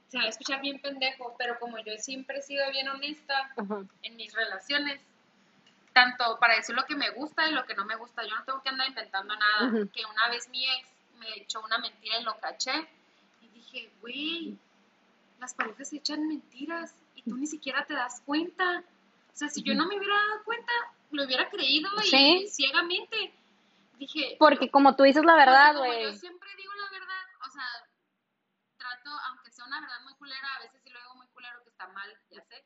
se 0.08 0.18
va 0.18 0.24
a 0.24 0.28
escuchar 0.28 0.60
bien 0.60 0.80
pendejo, 0.80 1.34
pero 1.38 1.58
como 1.58 1.78
yo 1.78 1.96
siempre 1.98 2.38
he 2.38 2.42
sido 2.42 2.70
bien 2.70 2.88
honesta 2.88 3.52
Ajá. 3.56 3.82
en 4.02 4.16
mis 4.16 4.32
relaciones, 4.32 5.00
tanto 5.92 6.38
para 6.38 6.56
decir 6.56 6.74
lo 6.74 6.84
que 6.86 6.94
me 6.96 7.10
gusta 7.10 7.48
y 7.48 7.52
lo 7.52 7.64
que 7.66 7.74
no 7.74 7.84
me 7.84 7.96
gusta, 7.96 8.22
yo 8.24 8.34
no 8.36 8.44
tengo 8.44 8.62
que 8.62 8.68
andar 8.68 8.88
inventando 8.88 9.34
nada. 9.34 9.86
Que 9.92 10.04
una 10.04 10.28
vez 10.28 10.48
mi 10.48 10.64
ex 10.64 10.88
me 11.18 11.36
echó 11.38 11.60
una 11.62 11.78
mentira 11.78 12.18
y 12.18 12.24
lo 12.24 12.36
caché 12.38 12.72
y 13.42 13.48
dije, 13.48 13.90
güey, 14.00 14.56
las 15.40 15.54
parejas 15.54 15.88
se 15.88 15.96
echan 15.96 16.26
mentiras 16.28 16.94
y 17.14 17.22
tú 17.22 17.36
ni 17.36 17.46
siquiera 17.46 17.84
te 17.84 17.94
das 17.94 18.20
cuenta. 18.24 18.82
O 19.32 19.36
sea, 19.36 19.48
si 19.48 19.62
yo 19.62 19.74
no 19.74 19.86
me 19.86 19.96
hubiera 19.98 20.14
dado 20.16 20.44
cuenta, 20.44 20.72
lo 21.10 21.24
hubiera 21.24 21.48
creído 21.50 21.88
y 22.04 22.06
Sí. 22.08 22.46
ciegamente. 22.50 23.32
Dije, 23.98 24.36
Porque 24.38 24.70
como 24.70 24.94
tú 24.96 25.04
dices 25.04 25.24
la 25.24 25.34
verdad, 25.36 25.76
güey. 25.76 26.02
Yo 26.04 26.12
siempre 26.12 26.48
digo 26.56 26.72
la 26.74 26.90
verdad, 26.90 27.24
o 27.46 27.50
sea, 27.50 27.64
trato, 28.76 29.03
aunque 29.20 29.50
sea 29.50 29.64
una 29.66 29.80
verdad 29.80 30.00
muy 30.02 30.14
culera, 30.14 30.54
a 30.56 30.60
veces 30.60 30.82
sí 30.82 30.90
lo 30.90 30.98
digo 31.00 31.14
muy 31.16 31.26
culero 31.28 31.62
que 31.62 31.70
está 31.70 31.86
mal, 31.88 32.10
ya 32.30 32.42
sé, 32.42 32.64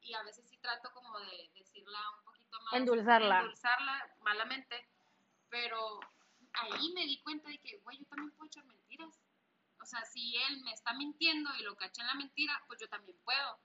y 0.00 0.14
a 0.14 0.22
veces 0.22 0.48
sí 0.48 0.58
trato 0.58 0.90
como 0.92 1.18
de 1.20 1.50
decirla 1.54 1.98
un 2.18 2.24
poquito 2.24 2.60
más. 2.62 2.74
Endulzarla. 2.74 3.40
Endulzarla 3.40 4.14
malamente, 4.20 4.88
pero 5.48 6.00
ahí 6.52 6.92
me 6.94 7.04
di 7.04 7.20
cuenta 7.22 7.48
de 7.48 7.58
que, 7.58 7.78
güey, 7.78 7.98
yo 7.98 8.06
también 8.06 8.30
puedo 8.32 8.46
echar 8.46 8.64
mentiras. 8.64 9.20
O 9.80 9.84
sea, 9.84 10.04
si 10.04 10.36
él 10.36 10.60
me 10.64 10.72
está 10.72 10.92
mintiendo 10.94 11.54
y 11.56 11.62
lo 11.62 11.76
caché 11.76 12.00
en 12.00 12.08
la 12.08 12.14
mentira, 12.14 12.62
pues 12.66 12.80
yo 12.80 12.88
también 12.88 13.16
puedo. 13.24 13.60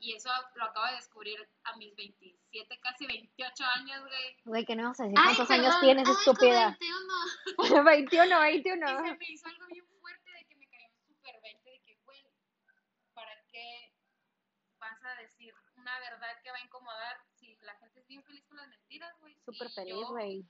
Y 0.00 0.14
eso 0.14 0.30
lo 0.54 0.64
acabo 0.66 0.86
de 0.86 0.94
descubrir 0.94 1.36
a 1.64 1.74
mis 1.76 1.92
27, 1.96 2.78
casi 2.80 3.06
28 3.06 3.64
años, 3.64 4.00
güey. 4.06 4.36
Güey, 4.44 4.64
¿qué 4.64 4.76
no 4.76 4.84
vamos 4.84 5.00
a 5.00 5.04
decir? 5.04 5.18
Ay, 5.18 5.34
¿Cuántos 5.34 5.50
años 5.50 5.74
perdón. 5.74 5.80
tienes, 5.80 6.08
Ay, 6.08 6.14
estúpida? 6.14 6.78
21. 7.58 7.84
21, 7.84 8.46
Y 8.46 8.62
21. 8.62 8.86
se 8.86 9.16
me 9.16 9.30
hizo 9.30 9.48
algo 9.48 9.66
bien 9.66 9.86
fuerte 10.00 10.30
de 10.30 10.44
que 10.46 10.54
me 10.54 10.68
cayó 10.68 10.86
un 10.86 11.02
super 11.08 11.40
20 11.42 11.70
de 11.70 11.80
que, 11.82 11.96
güey, 12.04 12.24
¿para 13.12 13.42
qué 13.50 13.92
vas 14.78 15.04
a 15.04 15.14
decir 15.16 15.52
una 15.88 16.10
verdad 16.10 16.28
que 16.42 16.50
va 16.50 16.56
a 16.56 16.60
incomodar 16.60 17.20
si 17.36 17.56
la 17.62 17.74
gente 17.76 18.00
es 18.00 18.06
bien 18.06 18.22
feliz 18.24 18.44
con 18.46 18.56
las 18.56 18.68
mentiras, 18.68 19.14
güey? 19.20 19.36
Súper 19.44 19.70
feliz, 19.70 20.06
güey. 20.08 20.44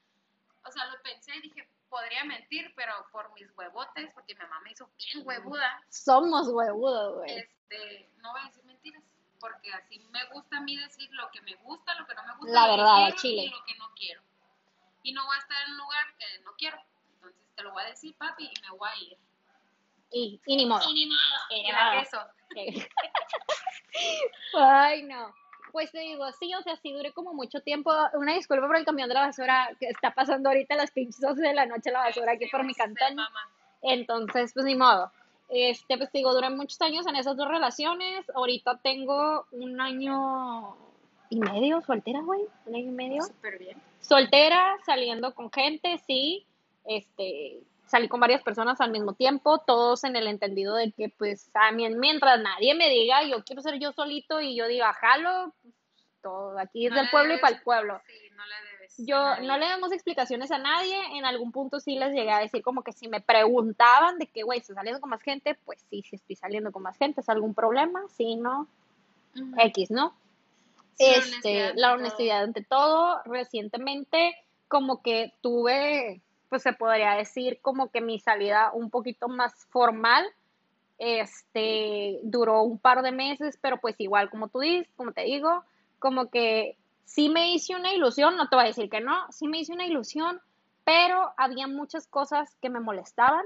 O 0.64 0.70
sea, 0.72 0.86
lo 0.86 1.00
pensé 1.02 1.36
y 1.36 1.40
dije, 1.42 1.68
podría 1.88 2.24
mentir, 2.24 2.72
pero 2.76 2.92
por 3.12 3.32
mis 3.34 3.48
huevotes, 3.56 4.10
porque 4.12 4.34
mi 4.34 4.40
mamá 4.42 4.60
me 4.60 4.72
hizo 4.72 4.90
bien 4.98 5.26
huevuda, 5.26 5.80
Somos 5.88 6.48
huevudos, 6.48 7.16
güey. 7.18 7.38
este, 7.38 8.10
no 8.18 8.32
voy 8.32 8.40
a 8.42 8.44
decir 8.46 8.64
mentiras. 8.64 9.02
Porque 9.40 9.72
así 9.72 10.00
me 10.10 10.24
gusta 10.32 10.56
a 10.56 10.60
mí 10.62 10.76
decir 10.76 11.08
lo 11.12 11.30
que 11.30 11.40
me 11.42 11.54
gusta, 11.56 11.94
lo 11.94 12.04
que 12.06 12.14
no 12.16 12.26
me 12.26 12.34
gusta, 12.38 12.52
La 12.52 12.66
lo 12.66 12.72
que 12.72 12.76
verdad, 12.76 12.96
quiero 13.04 13.16
chile. 13.18 13.42
y 13.44 13.50
lo 13.50 13.64
que 13.64 13.74
no 13.76 13.94
quiero. 13.94 14.22
Y 15.04 15.12
no 15.12 15.24
voy 15.26 15.36
a 15.36 15.38
estar 15.38 15.56
en 15.64 15.70
un 15.72 15.78
lugar 15.78 16.16
que 16.18 16.38
no 16.40 16.52
quiero. 16.58 16.78
Entonces 17.14 17.40
te 17.54 17.62
lo 17.62 17.70
voy 17.72 17.84
a 17.84 17.86
decir, 17.86 18.16
papi, 18.16 18.50
y 18.52 18.60
me 18.62 18.70
voy 18.76 18.88
a 18.88 18.96
ir. 18.96 19.18
Y, 20.10 20.40
y 20.44 20.56
ni 20.56 20.66
modo. 20.66 20.82
Y 20.90 20.92
ni 20.92 21.06
modo. 21.06 21.18
Y 21.50 21.62
ni 21.62 21.72
modo. 21.72 22.00
queso. 22.00 22.26
Ay, 24.54 25.02
no. 25.02 25.32
Pues 25.72 25.92
te 25.92 26.00
digo, 26.00 26.24
sí, 26.32 26.54
o 26.54 26.62
sea, 26.62 26.76
sí 26.76 26.92
duré 26.92 27.12
como 27.12 27.34
mucho 27.34 27.60
tiempo. 27.60 27.92
Una 28.14 28.34
disculpa 28.34 28.66
por 28.66 28.76
el 28.76 28.84
camión 28.84 29.08
de 29.08 29.14
la 29.14 29.26
basura 29.26 29.68
que 29.78 29.86
está 29.86 30.14
pasando 30.14 30.48
ahorita 30.48 30.74
a 30.74 30.78
las 30.78 30.90
pinches 30.90 31.20
12 31.20 31.40
de 31.40 31.54
la 31.54 31.66
noche 31.66 31.90
la 31.90 32.00
basura 32.00 32.32
aquí 32.32 32.44
Sí, 32.44 32.50
por 32.50 32.64
mi 32.64 32.74
cantón. 32.74 33.16
Entonces, 33.82 34.52
pues 34.54 34.64
ni 34.64 34.74
modo. 34.74 35.12
Este, 35.50 35.96
pues 35.96 36.10
te 36.10 36.18
digo, 36.18 36.34
duré 36.34 36.50
muchos 36.50 36.80
años 36.80 37.06
en 37.06 37.16
esas 37.16 37.36
dos 37.36 37.48
relaciones. 37.48 38.24
Ahorita 38.34 38.78
tengo 38.82 39.46
un 39.52 39.80
año 39.80 40.76
y 41.30 41.38
medio 41.38 41.80
soltera, 41.82 42.20
güey. 42.22 42.42
Un 42.66 42.74
año 42.74 42.88
y 42.88 42.90
medio. 42.90 43.22
Súper 43.22 43.58
bien. 43.58 43.80
Soltera, 44.00 44.76
saliendo 44.84 45.34
con 45.34 45.50
gente, 45.50 45.98
sí. 46.06 46.46
Este, 46.84 47.60
salí 47.88 48.08
con 48.08 48.20
varias 48.20 48.42
personas 48.42 48.80
al 48.80 48.90
mismo 48.90 49.14
tiempo, 49.14 49.58
todos 49.58 50.04
en 50.04 50.16
el 50.16 50.26
entendido 50.26 50.74
de 50.74 50.92
que, 50.92 51.08
pues, 51.08 51.50
a 51.54 51.72
mí, 51.72 51.88
mientras 51.90 52.40
nadie 52.40 52.74
me 52.74 52.88
diga, 52.88 53.24
yo 53.24 53.42
quiero 53.44 53.62
ser 53.62 53.78
yo 53.78 53.92
solito 53.92 54.40
y 54.40 54.56
yo 54.56 54.68
diga, 54.68 54.92
jalo, 54.92 55.54
pues, 55.62 55.74
todo, 56.22 56.58
aquí 56.58 56.86
es 56.86 56.92
No 56.92 56.98
del 56.98 57.10
pueblo 57.10 57.34
y 57.34 57.38
para 57.38 57.56
el 57.56 57.62
pueblo. 57.62 58.00
Sí, 58.06 58.30
no 58.36 58.44
le 58.44 58.70
debes. 58.72 58.94
Yo 58.98 59.40
no 59.46 59.58
le 59.58 59.66
damos 59.66 59.92
explicaciones 59.92 60.50
a 60.50 60.58
nadie, 60.58 60.96
en 61.16 61.24
algún 61.24 61.52
punto 61.52 61.80
sí 61.80 61.98
les 61.98 62.12
llegué 62.12 62.30
a 62.30 62.40
decir 62.40 62.62
como 62.62 62.82
que 62.82 62.92
si 62.92 63.08
me 63.08 63.20
preguntaban 63.20 64.18
de 64.18 64.26
que, 64.26 64.42
güey, 64.42 64.60
¿estás 64.60 64.76
saliendo 64.76 65.00
con 65.00 65.10
más 65.10 65.22
gente? 65.22 65.56
Pues 65.64 65.84
sí, 65.88 66.02
sí 66.02 66.16
estoy 66.16 66.36
saliendo 66.36 66.72
con 66.72 66.82
más 66.82 66.96
gente, 66.96 67.20
¿es 67.20 67.28
algún 67.28 67.54
problema? 67.54 68.02
Sí, 68.16 68.36
no. 68.36 68.68
X, 69.58 69.90
¿no? 69.90 70.14
Sí, 70.94 71.04
la 71.04 71.12
este, 71.12 71.28
honestidad 71.28 71.72
la 71.76 71.92
honestidad 71.92 72.42
ante 72.42 72.64
todo. 72.64 73.22
Recientemente, 73.24 74.34
como 74.66 75.02
que 75.02 75.32
tuve, 75.40 76.20
pues 76.48 76.62
se 76.62 76.72
podría 76.72 77.14
decir, 77.14 77.60
como 77.62 77.90
que 77.90 78.00
mi 78.00 78.18
salida 78.18 78.70
un 78.72 78.90
poquito 78.90 79.28
más 79.28 79.66
formal. 79.66 80.24
Este, 80.98 82.18
duró 82.24 82.62
un 82.62 82.78
par 82.78 83.02
de 83.02 83.12
meses, 83.12 83.56
pero 83.60 83.78
pues 83.78 83.94
igual, 83.98 84.30
como 84.30 84.48
tú 84.48 84.60
dices, 84.60 84.88
como 84.96 85.12
te 85.12 85.22
digo, 85.22 85.62
como 86.00 86.28
que 86.28 86.76
sí 87.04 87.28
me 87.28 87.52
hice 87.52 87.76
una 87.76 87.94
ilusión, 87.94 88.36
no 88.36 88.48
te 88.48 88.56
voy 88.56 88.64
a 88.64 88.68
decir 88.68 88.90
que 88.90 89.00
no, 89.00 89.30
sí 89.30 89.46
me 89.46 89.60
hice 89.60 89.72
una 89.72 89.86
ilusión, 89.86 90.40
pero 90.84 91.30
había 91.36 91.68
muchas 91.68 92.08
cosas 92.08 92.56
que 92.60 92.68
me 92.68 92.80
molestaban 92.80 93.44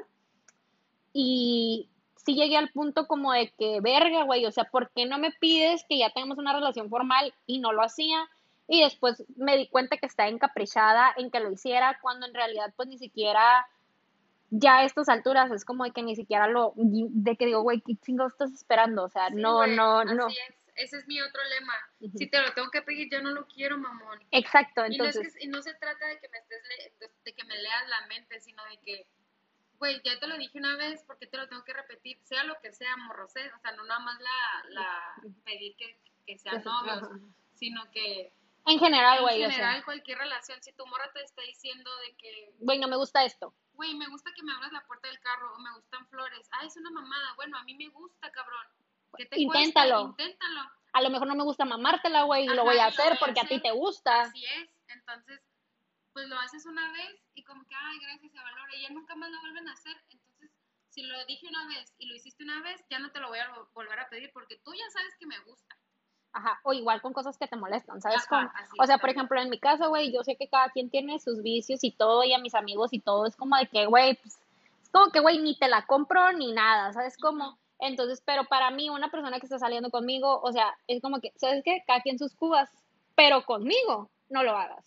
y 1.13 1.89
sí 2.17 2.35
llegué 2.35 2.57
al 2.57 2.71
punto 2.71 3.07
como 3.07 3.33
de 3.33 3.53
que, 3.59 3.81
verga, 3.81 4.25
güey, 4.25 4.47
o 4.47 4.53
sea, 4.53 4.65
¿por 4.65 4.91
qué 4.91 5.07
no 5.07 5.19
me 5.19 5.33
pides 5.33 5.85
que 5.89 5.99
ya 5.99 6.11
tengamos 6.11 6.39
una 6.39 6.55
relación 6.55 6.89
formal? 6.89 7.35
Y 7.47 7.59
no 7.59 7.73
lo 7.73 7.83
hacía. 7.83 8.29
Y 8.69 8.83
después 8.83 9.23
me 9.37 9.57
di 9.57 9.69
cuenta 9.69 9.97
que 9.97 10.07
estaba 10.07 10.29
encaprichada 10.29 11.13
en 11.17 11.31
que 11.31 11.41
lo 11.41 11.51
hiciera, 11.51 11.99
cuando 12.01 12.27
en 12.27 12.35
realidad 12.35 12.73
pues 12.77 12.89
ni 12.89 12.99
siquiera, 12.99 13.67
ya 14.51 14.79
a 14.79 14.85
estas 14.85 15.09
alturas 15.09 15.51
es 15.51 15.65
como 15.65 15.85
de 15.85 15.93
que 15.93 16.03
ni 16.03 16.15
siquiera 16.17 16.47
lo, 16.47 16.73
de 16.77 17.37
que 17.37 17.47
digo, 17.47 17.63
güey, 17.63 17.81
¿qué 17.81 17.97
chingados 17.97 18.33
estás 18.33 18.53
esperando? 18.53 19.05
O 19.05 19.09
sea, 19.09 19.29
Sí, 19.29 19.37
no, 19.37 19.67
no, 19.67 19.99
así 20.01 20.15
no. 20.15 20.29
es. 20.29 20.37
Ese 20.75 20.97
es 20.97 21.07
mi 21.07 21.21
otro 21.21 21.41
lema. 21.51 21.75
Si 22.17 22.27
te 22.29 22.41
lo 22.41 22.51
tengo 22.55 22.71
que 22.71 22.81
pedir, 22.81 23.11
yo 23.11 23.21
no 23.21 23.31
lo 23.33 23.47
quiero, 23.47 23.77
mamón. 23.77 24.19
Exacto, 24.31 24.87
Y 24.87 24.97
no, 24.97 25.05
es 25.05 25.17
entonces, 25.17 25.35
que, 25.37 25.45
y 25.45 25.49
no 25.49 25.61
se 25.61 25.75
trata 25.75 26.07
de 26.07 26.19
que 26.19 26.29
me 26.31 26.39
estés 26.39 26.63
le- 26.67 27.09
de, 27.25 27.33
que 27.35 27.45
me 27.45 27.57
leas 27.61 27.89
la 27.89 28.07
mente, 28.07 28.41
sino 28.41 28.65
de 28.65 28.79
que, 28.79 29.07
güey, 29.79 30.01
ya 30.03 30.19
te 30.19 30.27
lo 30.27 30.39
dije 30.39 30.57
una 30.59 30.77
vez, 30.77 31.03
¿por 31.05 31.19
qué 31.19 31.27
te 31.27 31.37
lo 31.37 31.47
tengo 31.47 31.63
que 31.65 31.75
repetir? 31.75 32.19
Sea 32.23 32.45
lo 32.45 32.59
que 32.63 32.73
sea, 32.73 32.97
morrosé, 32.97 33.53
o 33.53 33.59
sea, 33.61 33.73
no 33.73 33.85
nada 33.85 34.01
más 34.01 34.19
la, 34.19 34.69
la 34.71 35.15
pedir 35.45 35.77
que, 35.77 35.99
que 36.27 36.39
sean 36.39 36.65
novios, 36.65 37.07
sino 37.55 37.91
que 37.91 38.33
en 38.67 38.79
general, 38.79 39.19
en 39.19 39.23
güey, 39.25 39.45
o 39.45 39.51
general 39.51 39.75
sea, 39.77 39.85
cualquier 39.85 40.19
relación, 40.19 40.63
si 40.63 40.73
tu 40.73 40.87
morra 40.87 41.11
te 41.13 41.23
está 41.23 41.43
diciendo 41.43 41.91
de 41.99 42.17
que, 42.17 42.55
güey, 42.59 42.79
no 42.79 42.89
me 42.89 42.97
gusta 42.97 43.25
esto. 43.25 43.55
güey, 43.75 43.95
me 43.95 44.07
gusta 44.09 44.31
que 44.35 44.43
me 44.43 44.53
abras 44.53 44.73
la 44.73 44.85
puerta 44.87 45.09
del 45.09 45.19
carro, 45.21 45.53
o 45.55 45.59
me 45.59 45.73
gustan 45.75 46.07
flores, 46.09 46.49
ah, 46.53 46.65
es 46.65 46.77
una 46.77 46.91
mamada, 46.91 47.35
bueno, 47.37 47.57
a 47.59 47.65
mí 47.65 47.75
me 47.75 47.89
gusta, 47.89 48.31
cabrón. 48.31 48.67
¿Qué 49.17 49.27
te 49.27 49.41
Inténtalo. 49.41 50.15
cuesta? 50.15 50.23
Inténtalo. 50.23 50.71
A 50.95 51.03
lo 51.03 51.11
mejor 51.11 51.27
no 51.27 51.35
me 51.35 51.43
gusta 51.45 51.65
mamártela, 51.65 52.23
güey, 52.25 52.45
y 52.45 52.49
lo 52.49 52.65
voy 52.65 52.79
a 52.79 52.87
hacer 52.87 53.09
voy 53.09 53.17
a 53.17 53.19
porque 53.19 53.41
a 53.41 53.47
ti 53.49 53.61
te 53.61 53.71
gusta. 53.73 54.23
Así 54.23 54.45
es. 54.45 54.71
Entonces, 54.89 55.41
pues 56.13 56.29
lo 56.29 56.39
haces 56.39 56.65
una 56.67 56.93
vez 56.93 57.21
y 57.35 57.43
como 57.45 57.67
que, 57.67 57.75
ay, 57.75 57.99
gracias, 58.01 58.31
se 58.33 58.39
valora. 58.39 58.75
Y 58.77 58.83
ya 58.83 58.91
nunca 58.91 59.15
más 59.17 59.31
lo 59.31 59.41
vuelven 59.41 59.69
a 59.69 59.73
hacer. 59.73 59.97
Entonces, 60.11 60.51
si 60.91 61.03
lo 61.03 61.25
dije 61.25 61.47
una 61.49 61.67
vez 61.69 61.95
y 61.99 62.07
lo 62.07 62.15
hiciste 62.15 62.45
una 62.45 62.61
vez, 62.63 62.85
ya 62.91 62.99
no 62.99 63.11
te 63.11 63.21
lo 63.21 63.29
voy 63.29 63.39
a 63.39 63.51
vo- 63.55 63.69
volver 63.73 63.99
a 64.01 64.09
pedir 64.11 64.31
porque 64.35 64.57
tú 64.59 64.75
ya 64.75 64.89
sabes 64.91 65.15
que 65.19 65.27
me 65.27 65.39
gusta. 65.41 65.77
Ajá, 66.33 66.61
o 66.63 66.73
igual 66.73 67.03
con 67.03 67.13
cosas 67.13 67.37
que 67.37 67.47
te 67.47 67.57
molestan, 67.57 68.01
¿sabes? 68.01 68.25
Ajá, 68.31 68.53
o 68.79 68.87
sea, 68.87 68.99
por 68.99 69.11
ejemplo, 69.11 69.39
en 69.41 69.51
mi 69.51 69.59
caso, 69.59 69.91
güey, 69.91 70.13
yo 70.13 70.25
sé 70.25 70.37
que 70.37 70.49
cada 70.49 70.71
quien 70.71 70.89
tiene 70.89 71.19
sus 71.21 71.43
vicios 71.43 71.85
y 71.85 71.91
todo, 71.91 72.25
y 72.25 72.33
a 72.33 72.39
mis 72.39 72.55
amigos 72.55 72.93
y 72.93 73.01
todo, 73.01 73.27
es 73.27 73.37
como 73.37 73.57
de 73.57 73.67
que, 73.67 73.85
güey, 73.87 74.15
pues, 74.15 74.39
es 74.83 74.91
como 74.91 75.11
que, 75.11 75.21
güey, 75.21 75.39
ni 75.39 75.59
te 75.59 75.69
la 75.69 75.85
compro 75.85 76.33
ni 76.33 76.53
nada, 76.53 76.93
¿sabes? 76.93 77.17
Ujú. 77.23 77.57
Entonces, 77.83 78.23
pero 78.25 78.45
para 78.45 78.71
mí, 78.71 78.89
una 78.89 79.11
persona 79.11 79.41
que 79.41 79.47
está 79.47 79.59
saliendo 79.59 79.91
conmigo, 79.91 80.41
o 80.41 80.53
sea, 80.53 80.75
es 80.87 81.03
como 81.03 81.21
que, 81.21 81.33
¿sabes 81.37 81.63
qué? 81.65 81.83
Cada 81.87 82.01
quien 82.01 82.19
sus 82.19 82.35
cubas, 82.35 82.71
pero 83.17 83.45
conmigo 83.45 84.09
no 84.31 84.43
lo 84.45 84.57
hagas. 84.57 84.85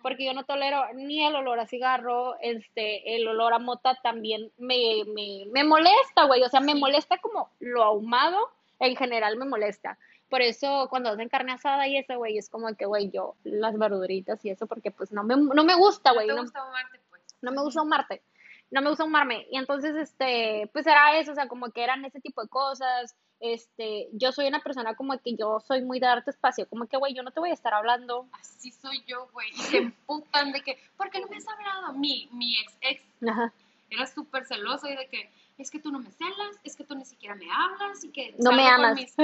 Porque 0.00 0.24
yo 0.24 0.32
no 0.32 0.44
tolero 0.44 0.82
ni 0.94 1.24
el 1.24 1.34
olor 1.34 1.58
a 1.58 1.66
cigarro, 1.66 2.36
este, 2.40 3.16
el 3.16 3.26
olor 3.26 3.52
a 3.52 3.58
mota 3.58 3.98
también 4.02 4.52
me, 4.56 5.04
me, 5.08 5.44
me 5.50 5.64
molesta, 5.64 6.24
güey. 6.26 6.42
O 6.44 6.48
sea, 6.48 6.60
me 6.60 6.74
molesta 6.74 7.18
como 7.18 7.50
lo 7.58 7.82
ahumado, 7.82 8.38
en 8.78 8.94
general 8.94 9.36
me 9.36 9.44
molesta. 9.44 9.98
Por 10.28 10.42
eso 10.42 10.86
cuando 10.90 11.10
hacen 11.10 11.28
carne 11.28 11.52
asada 11.52 11.86
y 11.86 11.96
eso, 11.98 12.16
güey, 12.16 12.36
es 12.38 12.48
como 12.48 12.74
que, 12.74 12.84
güey, 12.86 13.10
yo 13.10 13.34
las 13.44 13.78
verduritas 13.78 14.44
y 14.44 14.50
eso, 14.50 14.66
porque 14.66 14.90
pues 14.90 15.12
no 15.12 15.22
me, 15.22 15.36
no 15.36 15.64
me 15.64 15.74
gusta, 15.76 16.10
¿No 16.10 16.14
güey. 16.16 16.26
te 16.26 16.34
No, 16.34 16.42
gusta 16.42 16.60
ahumarte, 16.60 17.00
pues? 17.10 17.22
no 17.42 17.52
me 17.52 17.62
gusta 17.62 17.80
ahumarte. 17.80 18.22
No 18.68 18.82
me 18.82 18.88
gusta 18.88 19.04
ahumarme. 19.04 19.46
Y 19.52 19.58
entonces, 19.58 19.94
este, 19.94 20.68
pues 20.72 20.84
era 20.88 21.16
eso, 21.18 21.30
o 21.30 21.34
sea, 21.36 21.46
como 21.46 21.70
que 21.70 21.84
eran 21.84 22.04
ese 22.04 22.20
tipo 22.20 22.42
de 22.42 22.48
cosas. 22.48 23.14
Este, 23.38 24.08
yo 24.12 24.32
soy 24.32 24.48
una 24.48 24.58
persona 24.60 24.96
como 24.96 25.16
que 25.18 25.36
yo 25.36 25.60
soy 25.60 25.82
muy 25.82 26.00
de 26.00 26.06
darte 26.06 26.30
espacio, 26.32 26.66
como 26.68 26.88
que, 26.88 26.96
güey, 26.96 27.14
yo 27.14 27.22
no 27.22 27.30
te 27.30 27.38
voy 27.38 27.50
a 27.50 27.54
estar 27.54 27.72
hablando. 27.74 28.26
Así 28.32 28.72
soy 28.72 29.04
yo, 29.06 29.28
güey. 29.32 29.50
Y 29.50 29.56
se 29.58 29.76
emputan 29.78 30.50
de 30.50 30.62
que, 30.62 30.76
¿por 30.96 31.10
qué 31.10 31.20
no 31.20 31.28
me 31.28 31.36
has 31.36 31.46
hablado? 31.46 31.92
Mi, 31.92 32.28
mi 32.32 32.56
ex 32.58 32.76
ex 32.80 33.02
Ajá. 33.28 33.52
era 33.88 34.04
súper 34.06 34.44
celoso 34.46 34.88
y 34.88 34.96
de 34.96 35.06
que, 35.06 35.30
es 35.58 35.70
que 35.70 35.78
tú 35.78 35.92
no 35.92 36.00
me 36.00 36.10
celas, 36.10 36.58
es 36.64 36.74
que 36.74 36.82
tú 36.82 36.96
ni 36.96 37.04
siquiera 37.04 37.36
me 37.36 37.46
hablas 37.52 38.02
y 38.02 38.10
que 38.10 38.34
No 38.38 38.50
me 38.50 38.66
amas. 38.66 38.96
mis 38.96 39.14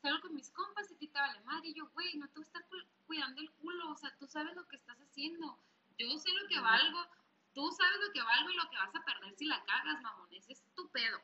salgo 0.00 0.20
con 0.20 0.34
mis 0.34 0.50
compas 0.50 0.90
y 0.90 0.94
a 0.94 0.98
ti 0.98 1.08
te 1.08 1.18
vale 1.18 1.40
madre. 1.40 1.68
Y 1.68 1.74
yo, 1.74 1.88
güey, 1.90 2.16
no 2.16 2.26
te 2.28 2.34
voy 2.34 2.42
a 2.44 2.46
estar 2.46 2.66
cu- 2.68 2.76
cuidando 3.06 3.40
el 3.40 3.50
culo, 3.52 3.90
o 3.90 3.96
sea, 3.96 4.14
tú 4.18 4.26
sabes 4.26 4.54
lo 4.54 4.66
que 4.68 4.76
estás 4.76 4.98
haciendo. 5.00 5.58
Yo 5.98 6.08
sé 6.18 6.30
lo 6.32 6.48
que 6.48 6.58
valgo, 6.60 6.98
tú 7.54 7.70
sabes 7.72 7.98
lo 8.06 8.12
que 8.12 8.22
valgo 8.22 8.50
y 8.50 8.56
lo 8.56 8.68
que 8.70 8.76
vas 8.76 8.94
a 8.94 9.04
perder 9.04 9.34
si 9.36 9.46
la 9.46 9.62
cagas, 9.64 10.00
mamón. 10.02 10.28
Ese 10.32 10.52
es 10.54 10.62
tu 10.74 10.88
pedo. 10.90 11.18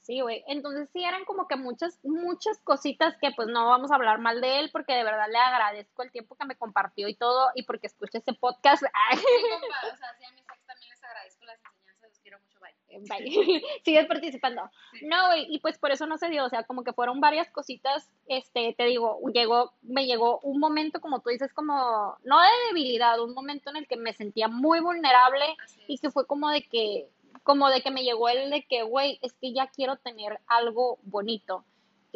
Sí, 0.00 0.20
güey. 0.20 0.44
Entonces 0.48 0.90
sí 0.92 1.02
eran 1.02 1.24
como 1.24 1.48
que 1.48 1.56
muchas, 1.56 1.98
muchas 2.04 2.58
cositas 2.62 3.16
que 3.22 3.30
pues 3.32 3.48
no 3.48 3.68
vamos 3.70 3.90
a 3.90 3.94
hablar 3.94 4.18
mal 4.18 4.40
de 4.42 4.60
él 4.60 4.70
porque 4.70 4.92
de 4.94 5.02
verdad 5.02 5.28
le 5.30 5.38
agradezco 5.38 6.02
el 6.02 6.10
tiempo 6.12 6.36
que 6.36 6.44
me 6.44 6.56
compartió 6.58 7.08
y 7.08 7.14
todo 7.14 7.50
y 7.54 7.62
porque 7.62 7.86
escuché 7.86 8.18
ese 8.18 8.34
podcast. 8.34 8.82
Ay, 8.92 9.16
Sí, 9.18 9.24
compa, 9.50 9.94
o 9.94 9.96
sea, 9.96 10.14
sí, 10.18 10.24
a 10.26 10.30
mis 10.32 10.42
ex 10.44 10.66
también 10.66 10.90
les 10.90 11.02
agradezco 11.02 11.44
las 11.46 11.58
enseñanzas, 11.64 12.10
los 12.10 12.18
quiero 12.18 12.38
mucho, 12.40 12.58
bye. 12.98 13.62
Sigues 13.84 14.06
participando. 14.06 14.62
Sí. 14.92 15.06
No, 15.06 15.26
güey, 15.28 15.46
y 15.48 15.58
pues 15.58 15.78
por 15.78 15.90
eso 15.90 16.06
no 16.06 16.18
se 16.18 16.28
dio, 16.28 16.44
o 16.44 16.48
sea, 16.48 16.64
como 16.64 16.84
que 16.84 16.92
fueron 16.92 17.20
varias 17.20 17.50
cositas, 17.50 18.10
este, 18.26 18.74
te 18.76 18.84
digo, 18.84 19.18
llegó, 19.32 19.72
me 19.82 20.06
llegó 20.06 20.40
un 20.40 20.58
momento, 20.58 21.00
como 21.00 21.20
tú 21.20 21.30
dices, 21.30 21.52
como, 21.52 22.16
no 22.24 22.40
de 22.40 22.48
debilidad, 22.68 23.20
un 23.20 23.34
momento 23.34 23.70
en 23.70 23.76
el 23.76 23.86
que 23.86 23.96
me 23.96 24.12
sentía 24.12 24.48
muy 24.48 24.80
vulnerable 24.80 25.56
y 25.88 25.98
que 25.98 26.10
fue 26.10 26.26
como 26.26 26.50
de 26.50 26.62
que, 26.62 27.08
como 27.42 27.68
de 27.68 27.82
que 27.82 27.90
me 27.90 28.04
llegó 28.04 28.28
el 28.28 28.50
de 28.50 28.64
que, 28.64 28.82
güey, 28.82 29.18
es 29.22 29.32
que 29.34 29.52
ya 29.52 29.66
quiero 29.68 29.96
tener 29.96 30.40
algo 30.46 30.98
bonito. 31.02 31.64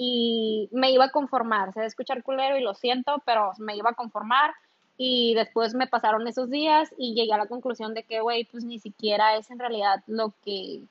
Y 0.01 0.69
me 0.71 0.93
iba 0.93 1.07
a 1.07 1.11
conformar, 1.11 1.73
se 1.75 1.81
a 1.81 1.85
escuchar 1.85 2.23
culero 2.23 2.57
y 2.57 2.63
lo 2.63 2.75
siento, 2.75 3.21
pero 3.27 3.51
me 3.59 3.77
iba 3.77 3.91
a 3.91 3.95
conformar. 3.95 4.55
Y 5.01 5.33
después 5.35 5.75
me 5.75 5.87
pasaron 5.87 6.27
esos 6.27 6.51
días 6.51 6.93
y 6.99 7.15
llegué 7.15 7.33
a 7.33 7.39
la 7.39 7.47
conclusión 7.47 7.95
de 7.95 8.03
que, 8.03 8.21
güey, 8.21 8.45
pues 8.45 8.65
ni 8.65 8.81
siquiera 8.81 9.37
es 9.37 9.49
en 9.51 9.61
realidad 9.61 10.03
lo 10.09 10.35
que 10.45 10.83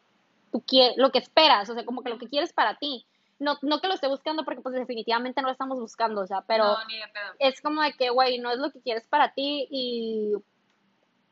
tú 0.51 0.61
quieres, 0.65 0.95
lo 0.97 1.11
que 1.11 1.19
esperas, 1.19 1.69
o 1.69 1.73
sea, 1.73 1.83
como 1.85 2.01
que 2.01 2.09
lo 2.09 2.17
que 2.17 2.27
quieres 2.29 2.53
para 2.53 2.75
ti. 2.75 3.05
No, 3.39 3.57
no 3.61 3.81
que 3.81 3.87
lo 3.87 3.93
esté 3.93 4.07
buscando 4.07 4.45
porque 4.45 4.61
pues 4.61 4.73
definitivamente 4.73 5.41
no 5.41 5.47
lo 5.47 5.51
estamos 5.51 5.77
buscando, 5.79 6.21
o 6.21 6.25
sea, 6.25 6.41
pero 6.47 6.63
No, 6.63 6.85
ni 6.87 6.95
de 6.95 7.07
pedo. 7.09 7.33
es 7.37 7.61
como 7.61 7.81
de 7.83 7.93
que, 7.93 8.09
güey, 8.09 8.39
no 8.39 8.49
es 8.49 8.57
lo 8.57 8.71
que 8.71 8.79
quieres 8.81 9.05
para 9.07 9.33
ti 9.33 9.67
y 9.69 10.31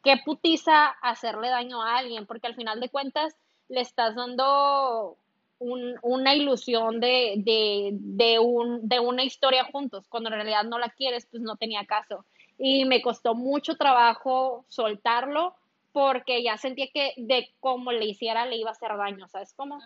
qué 0.03 0.17
putiza 0.23 0.87
hacerle 1.01 1.49
daño 1.49 1.81
a 1.81 1.97
alguien, 1.97 2.25
porque 2.27 2.47
al 2.47 2.55
final 2.55 2.79
de 2.79 2.89
cuentas 2.89 3.35
le 3.69 3.81
estás 3.81 4.15
dando 4.15 5.17
un- 5.57 5.97
una 6.03 6.35
ilusión 6.35 6.99
de, 6.99 7.35
de, 7.37 7.89
de, 7.93 8.37
un, 8.39 8.87
de 8.87 8.99
una 8.99 9.23
historia 9.23 9.63
juntos, 9.71 10.05
cuando 10.09 10.29
en 10.29 10.35
realidad 10.35 10.65
no 10.65 10.77
la 10.77 10.89
quieres, 10.89 11.25
pues 11.25 11.41
no 11.41 11.55
tenía 11.55 11.85
caso. 11.85 12.25
Y 12.57 12.85
me 12.85 13.01
costó 13.01 13.35
mucho 13.35 13.75
trabajo 13.75 14.65
soltarlo 14.69 15.55
porque 15.91 16.43
ya 16.43 16.57
sentía 16.57 16.87
que 16.93 17.13
de 17.17 17.53
cómo 17.59 17.91
le 17.91 18.05
hiciera 18.05 18.45
le 18.45 18.57
iba 18.57 18.69
a 18.69 18.73
hacer 18.73 18.95
daño, 18.97 19.27
¿sabes 19.27 19.53
cómo? 19.53 19.79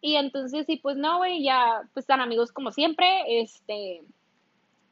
Y 0.00 0.16
entonces, 0.16 0.66
sí, 0.66 0.76
pues 0.76 0.96
no, 0.96 1.18
güey, 1.18 1.42
ya, 1.42 1.82
pues 1.94 2.02
están 2.04 2.20
amigos 2.20 2.52
como 2.52 2.70
siempre, 2.72 3.40
este, 3.40 4.02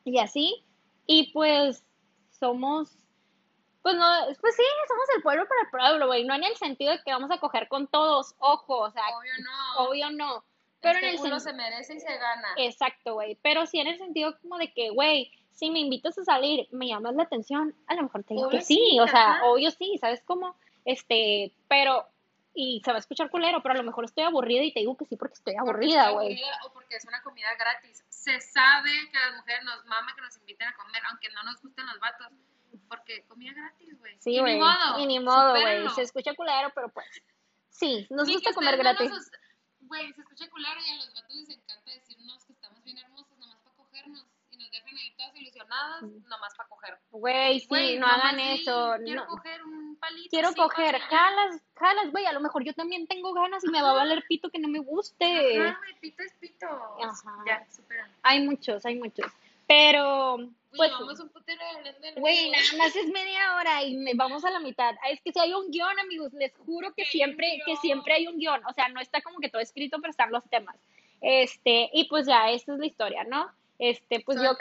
y 0.05 0.19
así. 0.19 0.65
Y 1.07 1.33
pues 1.33 1.85
somos, 2.31 2.97
pues 3.83 3.95
no, 3.97 4.05
pues 4.41 4.57
sí, 4.57 4.63
somos 4.89 5.05
el 5.17 5.23
pueblo 5.23 5.47
para 5.47 5.61
el 5.63 5.71
pueblo, 5.71 6.07
güey, 6.07 6.25
no 6.25 6.35
en 6.35 6.45
el 6.45 6.57
sentido 6.57 6.93
de 6.93 7.03
que 7.05 7.13
vamos 7.13 7.31
a 7.31 7.39
coger 7.41 7.69
con 7.69 7.89
todos, 7.89 8.35
ojo, 8.39 8.79
o 8.79 8.91
sea, 8.91 9.03
Obvio 9.19 9.33
no. 9.43 9.85
obvio 9.89 10.11
no, 10.13 10.45
pero 10.81 10.95
este 10.95 11.09
en 11.11 11.15
el 11.17 11.21
sen- 11.33 11.41
se 11.41 11.53
merece 11.53 11.95
y 11.95 12.01
se 12.01 12.17
gana. 12.17 12.49
exacto, 12.57 13.15
güey, 13.15 13.37
pero 13.43 13.67
sí 13.67 13.81
en 13.81 13.89
el 13.89 13.99
sentido 13.99 14.39
como 14.41 14.57
de 14.59 14.73
que, 14.73 14.91
güey, 14.91 15.31
si 15.53 15.71
me 15.71 15.81
invitas 15.81 16.19
a 16.19 16.25
salir, 16.25 16.69
me 16.71 16.89
llamas 16.89 17.15
la 17.15 17.25
atención, 17.25 17.75
a 17.87 17.95
lo 17.95 18.03
mejor 18.03 18.25
te 18.25 18.35
digo 18.35 18.49
Obvio 18.49 18.59
que 18.59 18.65
sí, 18.65 18.81
sí, 18.91 19.01
o 19.01 19.07
sea, 19.07 19.41
obvio 19.45 19.71
sí, 19.71 19.99
¿sabes 20.01 20.23
cómo? 20.25 20.57
Este, 20.85 21.53
pero, 21.69 22.09
y 22.55 22.83
se 22.85 22.91
va 22.91 22.97
a 22.97 23.01
escuchar 23.01 23.31
culero, 23.31 23.63
pero 23.63 23.75
a 23.75 23.79
lo 23.79 23.85
mejor 23.85 24.05
estoy 24.05 24.25
aburrida 24.25 24.63
y 24.63 24.73
te 24.73 24.81
digo 24.81 24.97
que 24.97 25.07
sí 25.07 25.17
porque 25.17 25.35
estoy 25.35 25.55
aburrida, 25.57 26.11
güey. 26.11 26.41
O 26.65 26.73
porque 26.73 26.97
es 26.97 27.05
una 27.05 27.23
comida 27.23 27.49
gratis. 27.59 28.05
Se 28.09 28.41
sabe 28.41 28.91
que 29.11 29.19
a 29.19 29.31
las 29.31 29.37
mujeres 29.37 29.65
nos 29.65 29.85
mama 29.87 30.15
que 30.15 30.23
nos 30.23 30.37
inviten 30.37 30.69
a 30.69 30.75
comer, 30.75 31.03
aunque 31.09 31.29
no 31.31 31.43
nos 31.45 31.61
gusten 31.61 31.87
los 31.87 31.99
vatos. 32.01 32.29
Porque 32.89 33.25
comida 33.27 33.53
gratis, 33.55 33.99
güey. 33.99 34.17
Sí, 34.19 34.35
y 34.35 34.41
güey. 34.41 34.55
ni 34.55 34.61
modo. 34.61 34.99
Y 34.99 35.07
ni 35.07 35.21
modo, 35.21 35.51
güey. 35.53 35.89
Se 35.91 36.03
escucha 36.03 36.35
culero, 36.35 36.71
pero 36.75 36.89
pues. 36.91 37.07
Sí, 37.71 38.07
nos 38.11 38.29
gusta 38.29 38.53
comer 38.53 38.77
gratis. 38.77 39.11
Güey, 39.81 40.13
se 40.13 40.21
escucha 40.21 40.49
culero 40.51 40.81
y 40.87 40.91
a 40.91 40.97
los 40.97 41.15
vatos 41.15 41.35
les 41.37 41.49
encanta 41.51 41.91
decirnos 41.91 42.45
que 42.45 42.53
estamos 42.53 42.83
bien 42.85 42.99
hermosos 42.99 43.37
nomás 43.39 43.59
para 43.61 43.77
cogernos. 43.77 44.27
Y 44.51 44.57
nos 44.57 44.71
dejan 44.71 44.97
ilusionadas 45.63 46.03
nomás 46.29 46.55
para 46.55 46.69
coger. 46.69 46.99
Güey, 47.11 47.61
sí, 47.61 47.99
no 47.99 48.07
hagan 48.07 48.41
eso. 48.41 48.95
Quiero 49.05 49.23
no. 49.23 49.29
coger 49.29 49.63
un 49.65 49.97
palito. 49.97 50.29
Quiero 50.31 50.55
coger, 50.55 50.99
jalas, 50.99 51.63
jalas, 51.75 52.11
güey. 52.11 52.27
A 52.27 52.33
lo 52.33 52.41
mejor 52.41 52.65
yo 52.65 52.73
también 52.75 53.07
tengo 53.07 53.33
ganas 53.33 53.65
y 53.65 53.69
me 53.69 53.83
va 53.83 53.91
a 53.91 53.95
valer 53.95 54.25
pito 54.29 54.51
que 54.51 54.59
no 54.59 54.69
me 54.69 54.81
guste. 54.81 55.61
Ajá, 55.61 55.79
güey, 55.79 56.01
pito 56.01 56.23
es 56.23 56.33
pito. 56.35 56.67
Ajá. 56.67 57.45
Ya, 57.47 57.67
supera. 57.71 58.09
Hay 58.23 58.47
muchos, 58.47 58.85
hay 58.85 58.97
muchos. 58.97 59.27
Pero, 59.67 60.39
pues, 60.77 60.91
vamos 60.91 61.19
un 61.21 61.29
putero 61.31 61.63
hablando 61.65 62.01
de 62.01 62.13
güey, 62.21 62.51
nada 62.51 62.65
más 62.77 62.95
es 62.95 63.07
media 63.09 63.55
hora 63.57 63.83
y 63.85 63.97
me 63.97 64.13
vamos 64.15 64.45
a 64.45 64.51
la 64.51 64.61
mitad. 64.61 64.95
Ah, 65.03 65.11
Es 65.11 65.21
que 65.23 65.33
si 65.33 65.39
hay 65.39 65.55
un 65.55 65.71
guion, 65.71 65.99
amigos, 66.01 66.33
les 66.35 66.53
juro 66.59 66.93
que 66.95 67.05
siempre, 67.07 67.61
que 67.65 67.77
siempre 67.77 68.15
hay 68.15 68.27
un 68.27 68.39
guion. 68.39 68.61
O 68.67 68.73
sea, 68.73 68.89
no 68.89 69.01
está 69.01 69.23
como 69.23 69.39
que 69.39 69.49
todo 69.49 69.63
escrito, 69.63 69.99
pero 70.01 70.11
están 70.11 70.31
los 70.31 70.45
temas. 70.51 70.77
Este, 71.21 71.89
y 71.93 72.05
pues 72.09 72.27
ya, 72.27 72.51
esta 72.51 72.73
es 72.75 72.81
la 72.81 72.87
historia, 72.87 73.25
¿no? 73.25 73.51
Este, 73.79 74.21
pues 74.21 74.41
yo. 74.43 74.57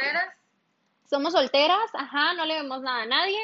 Somos 1.12 1.34
solteras, 1.34 1.92
ajá, 1.94 2.34
no 2.36 2.46
le 2.46 2.54
vemos 2.54 2.82
nada 2.82 3.02
a 3.02 3.06
nadie 3.06 3.38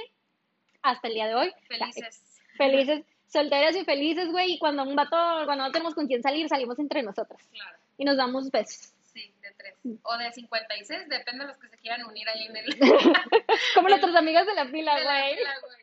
hasta 0.81 1.09
el 1.09 1.15
día 1.15 1.27
de 1.27 1.35
hoy. 1.35 1.53
Felices. 1.67 2.39
Felices, 2.55 3.05
solteras 3.27 3.75
y 3.75 3.83
felices, 3.83 4.31
güey. 4.31 4.53
Y 4.53 4.57
cuando 4.57 4.83
un 4.83 4.95
vato, 4.95 5.17
cuando 5.43 5.65
no 5.65 5.71
tenemos 5.73 5.93
con 5.93 6.07
quién 6.07 6.23
salir, 6.23 6.47
salimos 6.47 6.79
entre 6.79 7.03
nosotras. 7.03 7.45
Claro. 7.51 7.77
Y 7.97 8.05
nos 8.05 8.15
damos 8.15 8.49
besos. 8.51 8.93
Sí, 9.03 9.33
de 9.41 9.51
tres. 9.57 9.75
O 10.01 10.17
de 10.17 10.31
56, 10.31 11.09
depende 11.09 11.43
de 11.43 11.47
los 11.49 11.57
que 11.57 11.67
se 11.67 11.77
quieran 11.79 12.05
unir 12.05 12.29
ahí 12.29 12.45
en 12.45 12.55
el. 12.55 12.79
Como 13.75 13.89
nuestras 13.89 14.15
amigas 14.15 14.45
de 14.45 14.53
la 14.53 14.65
fila, 14.67 15.03
güey. 15.03 15.35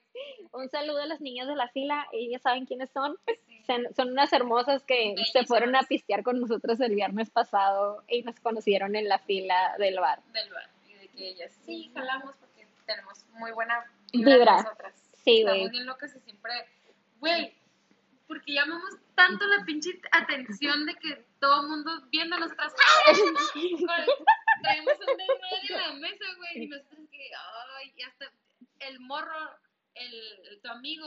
Un 0.53 0.70
saludo 0.70 1.03
a 1.03 1.07
las 1.07 1.20
niñas 1.20 1.49
de 1.49 1.55
la 1.55 1.68
fila, 1.68 2.07
ellas 2.12 2.40
saben 2.40 2.64
quiénes 2.64 2.88
son. 2.92 3.18
Sí. 3.27 3.66
Son, 3.94 4.09
unas 4.09 4.33
hermosas 4.33 4.85
que 4.85 5.14
se 5.31 5.44
fueron 5.44 5.77
a 5.77 5.83
pistear 5.83 6.23
con 6.23 6.40
nosotros 6.40 6.81
el 6.81 6.94
viernes 6.94 7.29
pasado 7.29 8.05
y 8.09 8.23
nos 8.23 8.40
conocieron 8.40 8.97
en 8.97 9.07
la 9.07 9.18
fila 9.18 9.75
del 9.79 10.01
bar. 10.01 10.23
Del 10.33 10.51
bar. 10.51 10.73
Que 11.16 11.29
ellas 11.31 11.53
sí 11.64 11.90
jalamos 11.94 12.35
porque 12.37 12.66
tenemos 12.87 13.24
muy 13.31 13.53
buena 13.53 13.85
Vibra. 14.12 14.35
vibra 14.37 14.62
nosotras. 14.62 15.11
Sí, 15.24 15.40
Estamos 15.40 15.70
bien 15.70 15.87
locas 15.87 16.14
y 16.16 16.20
siempre. 16.20 16.53
Güey, 17.18 17.55
porque 18.27 18.53
llamamos 18.53 18.90
tanto 19.14 19.46
la 19.46 19.64
pinche 19.64 19.90
atención 20.12 20.85
de 20.87 20.94
que 20.96 21.24
todo 21.40 21.62
el 21.62 21.68
mundo 21.68 22.03
viendo 22.11 22.38
nuestras 22.38 22.74
traemos 24.62 24.94
un 25.00 25.16
desmadre 25.16 25.68
en 25.68 25.81
la 25.81 25.92
mesa, 26.09 26.24
güey, 26.37 26.64
y 26.64 26.66
nosotros 26.68 27.00
que, 27.11 27.31
ay, 27.79 27.92
y 27.96 28.03
hasta 28.03 28.33
el 28.81 29.00
morro, 29.00 29.50
el, 29.94 30.14
el- 30.50 30.61
tu 30.61 30.68
amigo, 30.70 31.07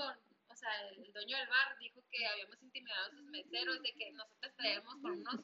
o 0.49 0.55
sea, 0.55 0.69
el 0.89 1.11
dueño 1.13 1.37
del 1.37 1.47
bar, 1.47 1.77
dijo 1.79 2.01
que 2.11 2.25
habíamos 2.27 2.61
intimidado 2.61 3.07
a 3.07 3.11
sus 3.11 3.21
meseros, 3.23 3.81
de 3.81 3.93
que 3.93 4.11
nosotros 4.11 4.53
traíamos 4.55 4.95
con 5.01 5.11
unos 5.11 5.41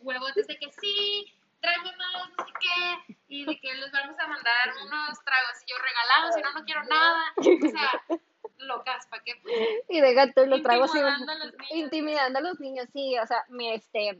huevotes 0.00 0.46
de 0.46 0.56
que 0.58 0.70
sí, 0.80 1.35
tráeme 1.60 1.92
más, 1.96 2.30
no 2.38 2.44
sé 2.46 2.52
qué, 2.60 3.14
y 3.28 3.44
de 3.44 3.58
que 3.60 3.74
les 3.74 3.90
vamos 3.92 4.16
a 4.18 4.26
mandar 4.26 4.68
unos 4.84 5.18
tragos, 5.24 5.62
y 5.66 5.70
yo 5.70 5.76
regalados, 5.78 6.34
si 6.34 6.42
no, 6.42 6.52
no 6.52 6.64
quiero 6.64 6.84
nada, 6.84 7.24
o 7.36 7.42
sea, 7.70 8.18
locas, 8.58 9.06
¿para 9.08 9.22
qué? 9.24 9.34
Pues, 9.42 9.54
Y 9.88 10.00
de 10.00 10.14
gato 10.14 10.44
y 10.44 10.48
lo 10.48 10.62
trago 10.62 10.84
así. 10.84 10.98
Intimidando 10.98 11.32
a 11.32 11.34
los 11.36 11.52
niños. 11.52 11.70
Intimidando 11.72 12.38
a 12.38 12.42
los 12.42 12.60
niños, 12.60 12.86
sí, 12.92 13.18
o 13.18 13.26
sea, 13.26 13.44
mi, 13.48 13.70
este, 13.72 14.18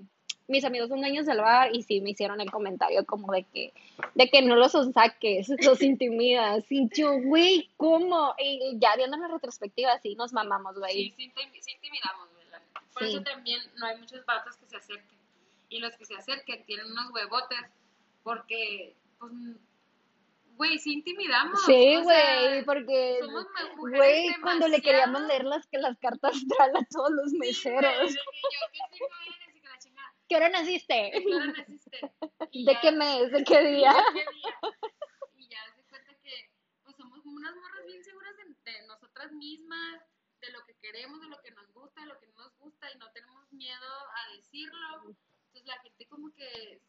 mis 0.49 0.65
amigos 0.65 0.89
son 0.89 1.01
dueños 1.01 1.27
del 1.27 1.41
bar 1.41 1.75
y 1.75 1.83
sí 1.83 2.01
me 2.01 2.11
hicieron 2.11 2.41
el 2.41 2.51
comentario 2.51 3.05
como 3.07 3.33
de 3.33 3.45
que, 3.45 3.73
de 4.15 4.29
que 4.31 4.43
no 4.43 4.55
los 4.57 4.73
saques, 4.95 5.49
los 5.65 5.83
intimidas. 5.83 6.65
Y 6.71 6.89
yo, 6.95 7.19
güey, 7.21 7.71
¿cómo? 7.77 8.35
Y 8.39 8.77
ya 8.79 8.95
viendo 8.97 9.17
la 9.17 9.29
retrospectiva, 9.29 9.99
sí 10.01 10.15
nos 10.15 10.33
mamamos, 10.33 10.75
Sí, 10.75 10.81
güey. 10.81 11.15
sí, 11.17 11.33
intim- 11.33 11.61
sí 11.61 11.73
intimidamos, 11.73 12.29
güey. 12.33 12.47
Por 12.93 13.03
Sí. 13.05 13.09
eso 13.11 13.23
también 13.23 13.61
no 13.77 13.87
hay 13.87 13.99
muchos 13.99 14.25
vatos 14.25 14.57
que 14.57 14.67
se 14.67 14.77
acerquen. 14.77 15.16
Y 15.69 15.81
los 15.81 15.97
que 15.97 16.05
se 16.05 16.15
acerquen 16.15 16.65
tienen 16.65 16.87
unos 16.91 17.11
huevotes 17.11 17.59
porque, 18.23 18.97
pues, 19.19 19.33
güey, 20.57 20.79
sí 20.79 20.95
intimidamos. 20.95 21.65
Sí, 21.65 21.97
güey, 22.03 22.65
porque, 22.65 23.21
güey, 23.77 24.35
cuando 24.43 24.69
le 24.69 24.81
queríamos 24.81 25.23
leer 25.23 25.45
las, 25.45 25.67
que 25.67 25.79
las 25.79 25.99
cartas 25.99 26.37
astral 26.37 26.77
a 26.77 26.85
todos 26.91 27.11
los 27.11 27.33
meseros. 27.33 28.11
Y 28.13 28.15
que 28.15 29.69
la 29.69 29.79
chingada, 29.79 30.15
¿Qué 30.29 30.37
hora 30.37 30.49
naciste? 30.49 30.95
¿de 30.95 31.23
qué 31.23 31.35
hora 31.35 31.47
naciste? 31.47 32.13
Y 32.51 32.65
¿De 32.65 32.73
ya- 32.73 32.81
qué 32.81 32.93
mes? 32.93 33.31
¿De 33.33 33.45
qué 33.45 33.61
día? 33.63 33.93
¿de 33.93 34.03
qué 34.13 34.25
día? 34.33 34.55
Y 35.37 35.49
ya 35.49 35.59
se 35.75 35.83
cuenta 35.85 36.13
que, 36.23 36.51
pues, 36.85 36.97
somos 36.97 37.25
unas 37.25 37.55
morras 37.55 37.87
bien 37.87 38.03
seguras 38.03 38.33
de, 38.37 38.73
de 38.73 38.87
nosotras 38.87 39.31
mismas, 39.33 40.01
de 40.41 40.51
lo 40.53 40.65
que 40.65 40.75
queremos, 40.81 41.21
de 41.21 41.29
lo 41.29 41.41
que 41.43 41.51
nos 41.53 41.73
gusta, 41.73 42.01
de 42.01 42.07
lo 42.09 42.19
que 42.19 42.27
no 42.29 42.45
nos 42.45 42.57
gusta, 42.59 42.89
y 42.93 42.99
no 42.99 43.11
tenemos 43.13 43.53
miedo 43.53 43.93
a 44.15 44.33
decirlo. 44.37 45.15
Entonces 45.57 45.67
la 45.75 45.83
gente 45.83 46.07
como 46.09 46.35
que 46.35 46.81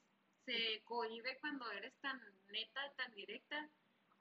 se 0.45 0.81
cohibe 0.83 1.37
cuando 1.39 1.69
eres 1.71 1.93
tan 2.01 2.21
neta, 2.49 2.81
tan 2.97 3.13
directa, 3.13 3.65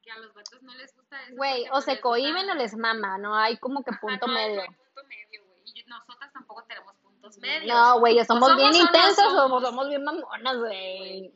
que 0.02 0.10
a 0.12 0.18
los 0.18 0.32
vatos 0.34 0.62
no 0.62 0.72
les 0.76 0.94
gusta 0.94 1.20
eso. 1.24 1.34
Güey, 1.36 1.64
o 1.68 1.74
no 1.74 1.80
se 1.80 1.92
gusta- 1.92 2.00
o 2.02 2.54
les 2.54 2.76
mama, 2.76 3.18
no 3.18 3.34
hay 3.34 3.56
como 3.58 3.82
que 3.82 3.90
Ajá, 3.90 4.00
punto 4.00 4.26
no 4.28 4.36
hay- 4.36 4.48
medio. 4.50 4.56
no 4.56 4.62
hay 4.62 4.68
punto 4.76 5.04
medio, 5.08 5.44
güey. 5.46 5.62
Y 5.74 5.84
nosotras 5.86 6.32
tampoco 6.32 6.62
tenemos 6.64 6.94
puntos 6.98 7.38
medios. 7.38 7.66
No, 7.74 7.98
güey, 7.98 8.24
somos, 8.24 8.48
somos 8.48 8.56
bien 8.56 8.70
no 8.70 8.78
intensas 8.78 9.26
o 9.26 9.30
somos. 9.36 9.62
somos 9.64 9.88
bien 9.88 10.04
mamonas, 10.04 10.56
güey. 10.58 11.32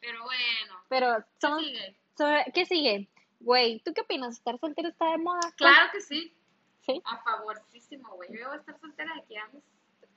Pero 0.00 0.22
bueno, 0.24 0.84
Pero 0.90 1.16
¿qué 1.18 1.24
somos... 1.40 1.62
sigue? 1.62 1.96
sobre- 2.16 2.52
¿Qué 2.52 2.66
sigue? 2.66 3.08
Güey, 3.40 3.80
¿tú 3.80 3.94
qué 3.94 4.02
opinas? 4.02 4.34
¿Estar 4.36 4.58
soltero 4.58 4.88
está 4.90 5.10
de 5.12 5.18
moda? 5.18 5.40
Claro 5.56 5.90
que 5.92 6.00
sí. 6.02 6.34
Sí. 6.80 7.00
A 7.06 7.22
favorísimo, 7.22 8.14
güey. 8.16 8.28
Yo 8.38 8.48
voy 8.48 8.56
a 8.58 8.60
estar 8.60 8.78
soltera 8.80 9.14
de 9.14 9.20
aquí 9.20 9.36
a 9.36 9.46
mis 9.48 9.62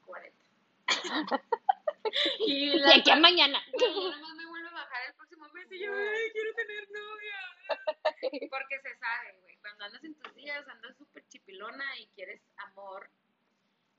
40. 0.05 0.43
y 2.47 2.79
De 2.79 2.93
aquí 2.93 3.11
a 3.11 3.15
mañana. 3.15 3.59
Yo 3.79 4.11
nomás 4.11 4.35
me 4.35 4.45
vuelvo 4.45 4.69
a 4.69 4.73
bajar 4.73 5.09
el 5.09 5.15
próximo 5.15 5.47
mes 5.53 5.67
y 5.71 5.79
yo, 5.79 5.93
ay, 5.93 6.31
quiero 6.31 6.53
tener 6.55 6.87
novia. 6.91 7.39
Porque 8.49 8.79
se 8.81 8.95
sabe, 8.97 9.39
güey. 9.41 9.55
Cuando 9.57 9.85
andas 9.85 10.03
en 10.03 10.15
tus 10.15 10.35
días, 10.35 10.67
andas 10.67 10.97
súper 10.97 11.27
chipilona 11.27 11.85
y 11.99 12.07
quieres 12.07 12.41
amor. 12.57 13.09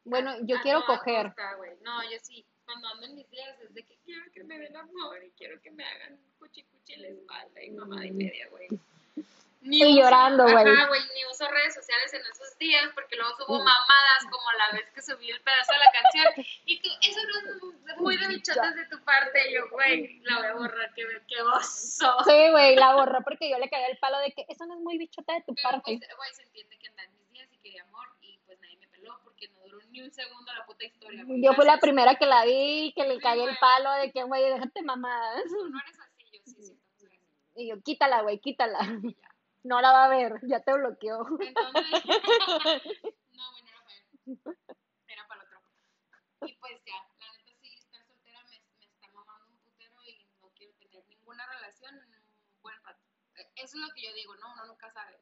Bueno, 0.05 0.37
yo 0.43 0.59
a 0.59 0.61
quiero 0.63 0.85
coger. 0.85 1.27
costa. 1.29 1.57
No, 1.81 2.03
yo 2.11 2.19
sí. 2.23 2.47
Cuando 2.67 2.89
ando 2.89 3.07
en 3.07 3.15
mis 3.17 3.31
días 3.31 3.59
es 3.61 3.75
de 3.75 3.85
que 3.85 3.99
quiero 4.05 4.31
que 4.33 4.45
me 4.45 4.59
den 4.59 4.77
amor 4.77 5.23
y 5.23 5.31
quiero 5.33 5.61
que 5.61 5.71
me 5.71 5.85
hagan 5.85 6.19
cuchi 6.39 6.63
cuchi 6.65 6.95
en 6.95 7.03
la 7.03 7.09
espalda 7.09 7.63
y 7.63 7.71
mamá 7.71 8.07
y 8.07 8.11
media, 8.11 8.49
güey. 8.49 8.69
Ni 9.65 9.79
Y 9.79 9.85
uso- 9.85 10.03
llorando, 10.03 10.45
güey. 10.45 10.65
Ni 10.65 11.25
uso 11.31 11.49
redes 11.49 11.75
sociales 11.75 12.13
en 12.13 12.21
esos 12.21 12.57
días 12.59 12.85
porque 12.95 13.17
luego 13.17 13.35
subo 13.39 13.59
mamadas 13.59 14.25
como 14.31 14.45
la 14.59 14.77
vez 14.77 14.91
que 14.95 15.01
subí 15.03 15.31
el 15.31 15.41
pedazo 15.41 15.73
de 15.73 15.79
la 15.79 15.91
canción 15.91 16.47
y 16.67 16.81
tú, 16.81 16.91
eso 17.01 17.21
no 17.83 17.93
es 17.93 17.97
muy 17.99 18.17
de 18.19 18.29
bichotas 18.29 18.75
de 18.77 18.85
tu 18.87 19.03
parte. 19.05 19.51
Y 19.51 19.55
yo, 19.55 19.69
güey, 19.71 20.19
la 20.25 20.37
voy 20.39 20.47
a 20.47 20.55
borrar, 20.55 20.93
que, 20.95 21.03
que 21.27 21.41
oso. 21.43 22.15
Sí, 22.27 22.51
güey, 22.51 22.77
la 22.77 22.95
borró 22.95 23.23
porque 23.25 23.49
yo 23.51 23.59
le 23.59 23.71
caí 23.71 23.85
el 23.91 23.97
palo 23.99 24.19
de 24.19 24.33
que 24.33 24.45
eso 24.49 24.67
no 24.67 24.75
es 24.75 24.81
muy 24.81 24.99
bichota 24.99 25.33
de 25.33 25.41
tu 25.43 25.55
Pero 25.55 25.71
parte. 25.71 25.99
pues, 25.99 26.17
güey, 26.17 26.35
se 26.35 26.43
entiende 26.43 26.79
que 26.79 26.89
andaba 26.89 27.09
en 27.09 27.15
mis 27.19 27.31
días 27.31 27.49
y 27.53 27.59
quería 27.59 27.83
amor 27.85 28.07
y 28.21 28.39
pues 28.45 28.61
nadie 28.61 28.77
me 28.77 28.89
peló 28.89 29.19
porque 29.25 29.49
no 29.49 29.61
duró 29.63 29.79
ni 29.89 30.03
un 30.03 30.11
segundo 30.13 30.53
la 30.53 30.67
puta 30.67 30.85
historia. 30.85 31.25
güey. 31.25 31.43
Yo 31.43 31.55
fui 31.55 31.65
la 31.65 31.79
primera 31.79 32.17
que 32.17 32.27
la 32.27 32.45
vi, 32.45 32.93
que 32.95 33.05
le 33.05 33.15
Sí, 33.15 33.21
caí 33.23 33.41
el 33.41 33.57
palo 33.59 33.93
de 33.93 34.13
que, 34.13 34.23
güey, 34.25 34.43
déjate 34.45 34.83
mamadas. 34.83 35.43
No 35.51 35.81
eres 35.81 35.99
así, 36.01 36.25
yo 36.33 36.41
sí 36.45 36.57
así. 36.61 36.79
Y 37.57 37.69
yo, 37.69 37.81
quítala, 37.83 38.21
güey, 38.23 38.39
quítala. 38.41 38.79
Ya. 39.03 39.34
No 39.65 39.81
la 39.81 39.93
va 39.93 40.05
a 40.05 40.09
ver, 40.09 40.41
ya 40.43 40.61
te 40.61 40.73
bloqueó. 40.75 41.27
Entonces, 41.41 42.05
no, 43.33 43.51
güey, 43.51 43.63
no 43.65 43.73
para 43.83 43.95
él. 44.27 44.69
Era 45.09 45.27
para 45.27 45.41
el 45.43 45.47
otro. 45.49 45.61
Y 46.47 46.55
pues 46.57 46.73
ya, 46.85 46.95
la 47.19 47.33
neta 47.33 47.53
sí, 47.63 47.75
estar 47.75 48.05
soltera 48.07 48.41
me, 48.45 48.61
me 48.79 48.85
está 48.87 49.09
mamando 49.13 49.47
un 49.49 49.57
putero 49.59 49.95
y 50.07 50.27
no 50.43 50.51
quiero 50.55 50.75
tener 50.75 51.03
ninguna 51.09 51.47
relación 51.47 51.95
en 51.97 52.05
un 52.05 52.61
buen 52.63 52.77
rato. 52.85 53.01
Eso 53.57 53.77
es 53.79 53.83
lo 53.89 53.89
que 53.95 54.03
yo 54.03 54.13
digo, 54.15 54.37
¿no? 54.37 54.53
Uno 54.53 54.67
nunca 54.67 54.91
sabe. 54.91 55.19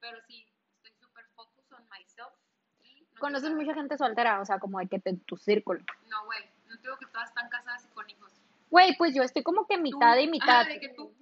Pero 0.00 0.18
sí, 0.26 0.46
estoy 0.76 0.92
súper 0.98 1.26
focus 1.34 1.70
on 1.72 1.86
myself. 1.90 2.32
Y 2.80 3.06
no 3.12 3.20
Conoces 3.20 3.52
mucha 3.52 3.74
gente 3.74 3.98
soltera, 3.98 4.40
o 4.40 4.44
sea, 4.46 4.58
como 4.58 4.78
de 4.78 4.88
que 4.88 5.00
te, 5.00 5.14
tu 5.18 5.36
círculo. 5.36 5.80
No, 6.08 6.24
güey, 6.24 6.40
no 6.66 6.76
digo 6.78 6.96
que 6.98 7.06
todas 7.06 7.28
están 7.28 7.48
casadas 7.50 7.84
y 7.84 7.88
con 7.94 8.08
hijos. 8.08 8.32
Güey, 8.70 8.96
pues 8.96 9.14
yo 9.14 9.22
estoy 9.22 9.42
como 9.42 9.66
que 9.66 9.76
mitad 9.76 10.14
Tú- 10.14 10.20
y 10.20 10.28
mitad. 10.28 10.62
Ah, 10.62 10.64
de 10.64 10.80
que 10.80 10.88
tú. 10.88 11.14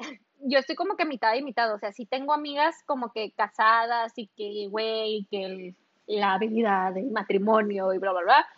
Yo 0.42 0.58
estoy 0.58 0.76
como 0.76 0.96
que 0.96 1.04
mitad 1.04 1.34
y 1.34 1.42
mitad, 1.42 1.72
o 1.74 1.78
sea, 1.78 1.92
sí 1.92 2.06
tengo 2.06 2.32
amigas 2.32 2.76
como 2.86 3.12
que 3.12 3.30
casadas 3.32 4.12
y 4.16 4.26
que, 4.28 4.68
güey, 4.68 5.26
que 5.30 5.44
el- 5.44 5.76
la 6.06 6.38
vida 6.38 6.90
del 6.92 7.10
matrimonio 7.10 7.92
y 7.92 7.98
bla, 7.98 8.12
bla, 8.12 8.22
bla. 8.22 8.48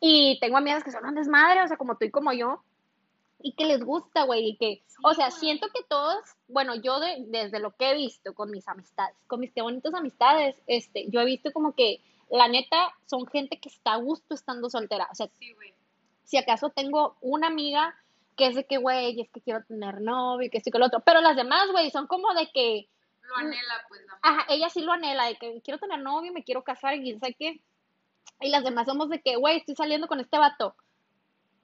Y 0.00 0.38
tengo 0.40 0.56
amigas 0.56 0.82
que 0.84 0.90
son 0.90 1.04
un 1.04 1.14
desmadre, 1.14 1.62
o 1.62 1.68
sea, 1.68 1.76
como 1.76 1.96
tú 1.96 2.04
y 2.06 2.10
como 2.10 2.32
yo, 2.32 2.62
y 3.40 3.52
que 3.52 3.64
les 3.66 3.84
gusta, 3.84 4.22
güey, 4.24 4.50
y 4.50 4.56
que, 4.56 4.82
o 5.02 5.14
sea, 5.14 5.28
güey. 5.28 5.38
siento 5.40 5.66
que 5.74 5.82
todos, 5.88 6.22
bueno, 6.48 6.74
yo 6.76 7.00
de- 7.00 7.24
desde 7.28 7.58
lo 7.58 7.72
que 7.72 7.90
he 7.90 7.96
visto 7.96 8.34
con 8.34 8.50
mis 8.50 8.66
amistades, 8.68 9.16
con 9.26 9.40
mis 9.40 9.52
qué 9.52 9.62
bonitas 9.62 9.92
amistades, 9.94 10.56
este, 10.66 11.06
yo 11.08 11.20
he 11.20 11.24
visto 11.24 11.52
como 11.52 11.74
que, 11.74 12.00
la 12.30 12.48
neta, 12.48 12.94
son 13.06 13.26
gente 13.26 13.58
que 13.58 13.68
está 13.68 13.92
a 13.94 13.96
gusto 13.96 14.34
estando 14.34 14.70
soltera, 14.70 15.08
o 15.10 15.14
sea, 15.14 15.28
Sí, 15.38 15.54
si 16.24 16.36
acaso 16.38 16.70
tengo 16.70 17.16
una 17.20 17.48
amiga 17.48 17.94
que 18.36 18.46
es 18.46 18.54
de 18.54 18.64
que, 18.64 18.78
güey, 18.78 19.20
es 19.20 19.30
que 19.30 19.40
quiero 19.40 19.62
tener 19.64 20.00
novio, 20.00 20.50
que 20.50 20.58
esto 20.58 20.70
y 20.70 20.72
que 20.72 20.78
lo 20.78 20.86
otro, 20.86 21.00
pero 21.00 21.20
las 21.20 21.36
demás, 21.36 21.70
güey, 21.70 21.90
son 21.90 22.06
como 22.06 22.32
de 22.34 22.50
que, 22.52 22.88
Lo 23.22 23.36
anhela, 23.36 23.84
pues, 23.88 24.00
la 24.06 24.18
ajá, 24.22 24.46
ella 24.48 24.68
sí 24.70 24.80
lo 24.80 24.92
anhela, 24.92 25.26
de 25.26 25.36
que 25.36 25.60
quiero 25.62 25.78
tener 25.78 26.00
novio, 26.00 26.32
me 26.32 26.44
quiero 26.44 26.62
casar 26.62 26.94
y 26.96 27.18
sé 27.18 27.34
qué, 27.38 27.60
y 28.40 28.48
las 28.50 28.64
demás 28.64 28.86
somos 28.86 29.08
de 29.08 29.20
que, 29.20 29.36
güey, 29.36 29.58
estoy 29.58 29.74
saliendo 29.74 30.08
con 30.08 30.20
este 30.20 30.38
vato. 30.38 30.74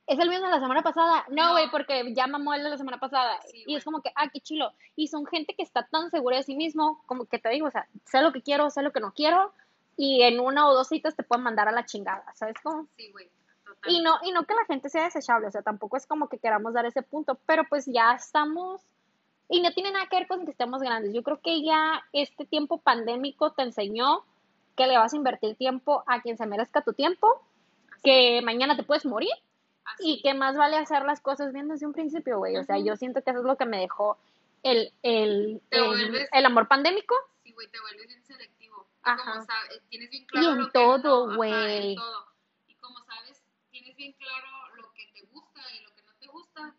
¿Es 0.06 0.18
el 0.18 0.30
mismo 0.30 0.46
de 0.46 0.52
la 0.52 0.60
semana 0.60 0.82
pasada? 0.82 1.26
No, 1.28 1.48
No. 1.48 1.52
güey, 1.52 1.70
porque 1.70 2.14
ya 2.14 2.26
mamó 2.26 2.54
el 2.54 2.64
de 2.64 2.70
la 2.70 2.78
semana 2.78 2.98
pasada. 2.98 3.38
Sí, 3.50 3.62
y 3.66 3.76
es 3.76 3.84
como 3.84 4.00
que, 4.00 4.10
ah, 4.14 4.30
qué 4.32 4.40
chilo. 4.40 4.72
Y 4.96 5.08
son 5.08 5.26
gente 5.26 5.54
que 5.54 5.62
está 5.62 5.86
tan 5.86 6.10
segura 6.10 6.38
de 6.38 6.44
sí 6.44 6.56
mismo, 6.56 7.02
como 7.04 7.26
que 7.26 7.38
te 7.38 7.50
digo, 7.50 7.66
o 7.66 7.70
sea, 7.70 7.86
sé 8.06 8.22
lo 8.22 8.32
que 8.32 8.40
quiero, 8.40 8.70
sé 8.70 8.80
lo 8.82 8.90
que 8.90 9.00
no 9.00 9.12
quiero, 9.12 9.52
y 9.98 10.22
en 10.22 10.40
una 10.40 10.66
o 10.66 10.74
dos 10.74 10.88
citas 10.88 11.14
te 11.14 11.24
pueden 11.24 11.44
mandar 11.44 11.68
a 11.68 11.72
la 11.72 11.84
chingada, 11.84 12.24
¿sabes 12.34 12.56
cómo? 12.62 12.86
Sí, 12.96 13.10
güey. 13.10 13.28
Y 13.86 14.00
no, 14.00 14.18
y 14.24 14.32
no 14.32 14.44
que 14.44 14.54
la 14.54 14.64
gente 14.66 14.88
sea 14.88 15.04
desechable, 15.04 15.46
o 15.46 15.50
sea, 15.50 15.62
tampoco 15.62 15.96
es 15.96 16.06
como 16.06 16.28
que 16.28 16.38
queramos 16.38 16.72
dar 16.74 16.84
ese 16.86 17.02
punto, 17.02 17.38
pero 17.46 17.64
pues 17.68 17.86
ya 17.86 18.12
estamos, 18.12 18.82
y 19.48 19.60
no 19.62 19.72
tiene 19.72 19.92
nada 19.92 20.06
que 20.08 20.16
ver 20.16 20.26
con 20.28 20.44
que 20.44 20.50
estemos 20.50 20.80
grandes. 20.82 21.12
Yo 21.14 21.22
creo 21.22 21.40
que 21.40 21.62
ya 21.62 22.02
este 22.12 22.44
tiempo 22.44 22.78
pandémico 22.78 23.52
te 23.52 23.62
enseñó 23.62 24.24
que 24.76 24.86
le 24.86 24.98
vas 24.98 25.12
a 25.12 25.16
invertir 25.16 25.56
tiempo 25.56 26.02
a 26.06 26.20
quien 26.22 26.36
se 26.36 26.46
merezca 26.46 26.82
tu 26.82 26.92
tiempo, 26.92 27.40
que 28.04 28.42
mañana 28.42 28.76
te 28.76 28.82
puedes 28.84 29.04
morir 29.06 29.30
Así. 29.84 30.12
y 30.14 30.22
que 30.22 30.34
más 30.34 30.56
vale 30.56 30.76
hacer 30.76 31.04
las 31.04 31.20
cosas 31.20 31.52
bien 31.52 31.68
desde 31.68 31.86
un 31.86 31.92
principio, 31.92 32.38
güey. 32.38 32.56
O 32.56 32.64
sea, 32.64 32.78
yo 32.78 32.94
siento 32.96 33.22
que 33.22 33.30
eso 33.30 33.40
es 33.40 33.44
lo 33.44 33.56
que 33.56 33.64
me 33.66 33.78
dejó 33.80 34.18
el, 34.62 34.92
el, 35.02 35.62
el, 35.70 35.84
vuelves- 35.84 36.28
el 36.32 36.46
amor 36.46 36.68
pandémico. 36.68 37.14
Sí, 37.44 37.52
güey, 37.52 37.68
te 37.68 37.80
vuelves 37.80 38.06
bien 38.08 38.22
selectivo. 38.24 38.86
Y 39.06 39.10
Ajá. 39.10 39.32
como 39.32 39.44
sabes, 39.46 39.82
tienes 39.88 40.10
bien 40.10 40.26
claro 40.26 40.50
en 40.52 40.58
lo 40.58 40.70
todo, 40.70 41.26
no- 41.28 41.36
güey. 41.36 41.92
en 41.92 41.96
todo. 41.96 42.26
Y 42.68 42.74
como 42.76 42.98
sabes, 43.04 43.42
tienes 43.70 43.87
bien 43.98 44.12
claro 44.14 44.74
lo 44.76 44.92
que 44.94 45.06
te 45.12 45.20
gusta 45.26 45.60
y 45.74 45.80
lo 45.82 45.94
que 45.94 46.02
no 46.02 46.12
te 46.14 46.26
gusta, 46.28 46.74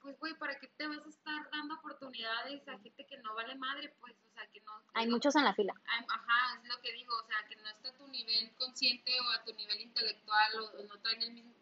pues, 0.00 0.18
güey, 0.18 0.34
¿para 0.38 0.58
qué 0.58 0.68
te 0.68 0.86
vas 0.86 1.04
a 1.04 1.08
estar 1.10 1.50
dando 1.50 1.74
oportunidades 1.74 2.66
a 2.68 2.78
gente 2.78 3.04
que 3.06 3.18
no 3.18 3.34
vale 3.34 3.54
madre? 3.56 3.94
Pues, 4.00 4.14
o 4.24 4.30
sea, 4.32 4.46
que 4.46 4.60
no... 4.60 4.72
Hay 4.94 5.06
no- 5.06 5.12
muchos 5.12 5.34
en 5.36 5.44
la 5.44 5.52
fila. 5.52 5.74
Ajá, 5.86 6.60
es 6.62 6.68
lo 6.68 6.80
que 6.80 6.92
digo, 6.92 7.12
o 7.14 7.26
sea, 7.26 7.36
que 7.48 7.56
no 7.56 7.68
está 7.68 7.90
a 7.90 7.96
tu 7.98 8.08
nivel 8.08 8.54
consciente 8.56 9.12
o 9.20 9.28
a 9.30 9.44
tu 9.44 9.52
nivel 9.54 9.80
intelectual 9.82 10.60
o, 10.60 10.64
o 10.78 10.82
no 10.84 10.98
traen 11.00 11.22
el 11.22 11.32
mismo... 11.32 11.52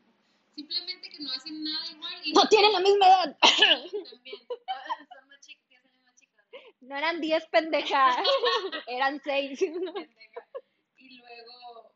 Simplemente 0.55 1.09
que 1.11 1.21
no 1.21 1.31
hacen 1.33 1.63
nada 1.65 1.87
igual 1.91 2.15
y 2.25 2.33
No 2.33 2.49
tienen 2.49 2.73
la 2.73 2.81
misma 2.81 3.07
edad. 3.07 3.39
también. 3.41 4.37
Son 4.49 5.29
más 5.29 5.41
chicos, 5.41 5.69
10 5.69 5.85
años 5.85 6.03
más 6.05 6.15
chicos. 6.17 6.45
No 6.81 6.97
eran 6.97 7.21
10 7.21 7.47
pendejas, 7.47 8.17
eran 8.89 9.21
6. 9.23 9.59
pendeja. 9.61 10.49
Y 10.97 11.17
luego, 11.19 11.93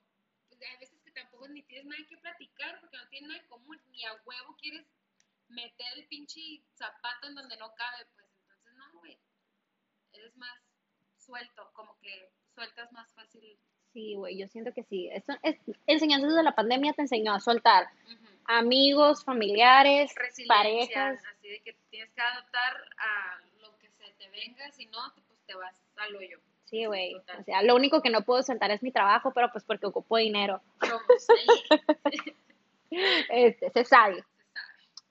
pues 0.49 0.61
hay 0.63 0.77
veces 0.79 1.01
que 1.05 1.11
tampoco 1.11 1.42
ni 1.53 1.63
tienes 1.63 1.87
nada 1.87 2.05
que 2.09 2.17
platicar 2.19 2.81
porque 2.81 2.97
no 2.97 3.09
tienes 3.09 3.29
nada 3.29 3.41
en 3.41 3.49
común, 3.49 3.81
ni 3.91 4.05
a 4.05 4.15
huevo 4.25 4.57
quieres 4.61 4.87
meter 5.49 5.87
el 5.97 6.07
pinche 6.09 6.63
zapato 6.75 7.29
en 7.29 7.35
donde 7.35 7.57
no 7.57 7.75
cabe, 7.75 8.07
pues 8.15 8.27
entonces 8.41 8.73
no, 8.75 8.99
güey. 8.99 9.19
Eres 10.13 10.37
más 10.37 10.59
suelto, 11.19 11.71
como 11.75 11.99
que 12.01 12.31
sueltas 12.55 12.93
más 12.93 13.13
fácil. 13.13 13.59
Sí, 13.93 14.15
güey, 14.15 14.39
yo 14.39 14.49
siento 14.49 14.73
que 14.73 14.85
sí. 14.85 15.09
Esto 15.13 15.35
es, 15.43 15.57
enseñanzas 15.87 16.35
de 16.35 16.43
la 16.43 16.55
pandemia 16.55 16.95
te 16.95 17.03
enseñó 17.03 17.35
a 17.35 17.41
soltar 17.41 17.89
amigos, 18.47 19.25
familiares, 19.25 20.15
parejas. 20.49 21.23
así 21.27 21.49
de 21.49 21.61
que 21.61 21.75
tienes 21.91 22.13
que 22.13 22.21
adaptar 22.21 22.77
a 22.99 23.41
lo 23.61 23.77
que 23.79 23.91
se 23.91 24.13
te 24.19 24.29
venga, 24.31 24.71
si 24.73 24.87
no, 24.87 24.99
pues 25.15 25.39
te 25.47 25.55
vas 25.55 25.81
al 25.97 26.17
hoyo. 26.17 26.41
Sí, 26.73 26.87
güey. 26.87 27.15
O 27.39 27.45
sea, 27.45 27.61
lo 27.63 27.77
único 27.77 28.01
que 28.01 28.09
no 28.09 28.23
puedo 28.23 28.43
soltar 28.43 28.71
es 28.71 28.83
mi 28.83 28.91
trabajo, 28.91 29.31
pero 29.35 29.53
pues 29.53 29.63
porque 29.63 29.87
ocupo 29.87 30.17
dinero. 30.17 30.61
Este, 33.31 33.71
se 33.71 33.85
sabe. 33.87 34.23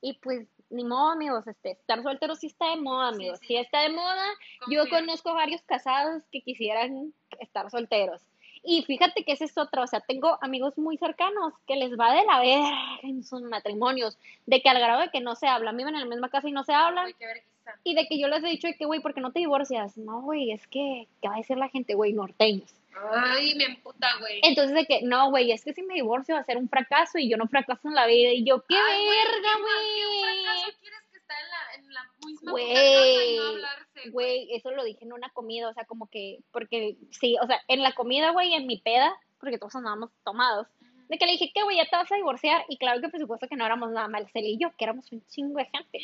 Y 0.01 0.13
pues, 0.13 0.47
ni 0.69 0.83
modo, 0.83 1.09
amigos, 1.09 1.47
este, 1.47 1.71
estar 1.71 2.03
soltero 2.03 2.35
sí 2.35 2.45
está 2.45 2.69
de 2.69 2.75
moda, 2.75 3.07
amigos. 3.07 3.39
sí. 3.39 3.47
Sí, 3.47 3.57
está 3.57 3.81
de 3.81 3.89
moda. 3.89 4.23
Yo 4.69 4.87
conozco 4.87 5.33
varios 5.33 5.63
casados 5.63 6.21
que 6.31 6.41
quisieran 6.41 7.11
estar 7.39 7.71
solteros. 7.71 8.21
Y 8.63 8.83
fíjate 8.83 9.23
que 9.23 9.31
ese 9.31 9.45
es 9.45 9.57
otro, 9.57 9.81
o 9.81 9.87
sea, 9.87 10.01
tengo 10.01 10.37
amigos 10.41 10.77
muy 10.77 10.95
cercanos 10.97 11.53
que 11.65 11.75
les 11.75 11.97
va 11.99 12.13
de 12.13 12.23
la 12.23 12.39
verga 12.39 12.99
en 13.01 13.23
sus 13.23 13.41
matrimonios, 13.41 14.19
de 14.45 14.61
que 14.61 14.69
al 14.69 14.79
grado 14.79 15.01
de 15.01 15.09
que 15.09 15.21
no 15.21 15.33
se 15.35 15.47
hablan, 15.47 15.75
viven 15.75 15.95
en 15.95 16.01
la 16.01 16.07
misma 16.07 16.29
casa 16.29 16.49
y 16.49 16.51
no 16.51 16.63
se 16.63 16.73
hablan, 16.73 17.11
qué. 17.17 17.43
Y 17.83 17.95
de 17.95 18.07
que 18.07 18.19
yo 18.19 18.27
les 18.27 18.43
he 18.43 18.47
dicho 18.47 18.67
de 18.67 18.75
que, 18.75 18.85
güey, 18.85 18.99
¿por 18.99 19.13
qué 19.13 19.21
no 19.21 19.31
te 19.31 19.39
divorcias? 19.39 19.97
No, 19.97 20.21
güey, 20.21 20.51
es 20.51 20.67
que, 20.67 21.07
¿qué 21.21 21.27
va 21.27 21.35
a 21.35 21.37
decir 21.37 21.57
la 21.57 21.69
gente, 21.69 21.93
güey, 21.95 22.13
norteños? 22.13 22.73
Ay, 23.13 23.55
me 23.55 23.65
emputa, 23.65 24.07
güey. 24.19 24.41
Entonces 24.43 24.75
de 24.75 24.85
que, 24.85 25.01
no, 25.03 25.29
güey, 25.29 25.51
es 25.51 25.63
que 25.63 25.73
si 25.73 25.81
me 25.83 25.95
divorcio 25.95 26.35
va 26.35 26.41
a 26.41 26.45
ser 26.45 26.57
un 26.57 26.69
fracaso 26.69 27.17
y 27.17 27.29
yo 27.29 27.37
no 27.37 27.47
fracaso 27.47 27.87
en 27.87 27.95
la 27.95 28.05
vida, 28.05 28.31
y 28.31 28.43
yo, 28.43 28.63
¡qué 28.67 28.75
Ay, 28.75 29.05
güey, 29.05 29.17
verga, 29.17 29.49
¿qué 29.55 29.61
más? 29.61 29.81
¿Qué 29.95 30.05
güey! 30.05 30.43
fracaso 30.43 30.77
quieres 30.79 31.01
que 31.11 31.17
está 31.17 31.33
en 31.39 31.49
la, 31.49 31.75
en 31.75 31.93
la 31.93 32.11
misma 32.25 32.51
Güey, 32.51 33.37
no 33.37 33.43
hablarse, 33.43 34.09
Güey, 34.11 34.55
eso 34.55 34.71
lo 34.71 34.83
dije 34.83 35.05
en 35.05 35.13
una 35.13 35.29
comida, 35.29 35.69
o 35.69 35.73
sea, 35.73 35.85
como 35.85 36.07
que, 36.07 36.39
porque 36.51 36.97
sí, 37.11 37.37
o 37.41 37.47
sea, 37.47 37.61
en 37.67 37.81
la 37.81 37.93
comida, 37.93 38.31
güey, 38.31 38.53
en 38.53 38.67
mi 38.67 38.77
peda, 38.77 39.13
porque 39.39 39.57
todos 39.57 39.75
andábamos 39.75 40.11
tomados, 40.23 40.67
de 41.11 41.17
que 41.17 41.25
le 41.25 41.33
dije, 41.33 41.51
¿qué, 41.53 41.63
güey, 41.63 41.75
ya 41.75 41.85
te 41.89 41.95
vas 41.97 42.11
a 42.11 42.15
divorciar? 42.15 42.63
Y 42.69 42.77
claro 42.77 43.01
que 43.01 43.09
por 43.09 43.19
supuesto 43.19 43.47
que 43.47 43.57
no 43.57 43.65
éramos 43.65 43.91
nada 43.91 44.07
más 44.07 44.23
él 44.33 44.45
y 44.45 44.57
yo, 44.57 44.71
que 44.77 44.85
éramos 44.85 45.11
un 45.11 45.21
chingo 45.27 45.57
de 45.57 45.65
gente. 45.65 45.99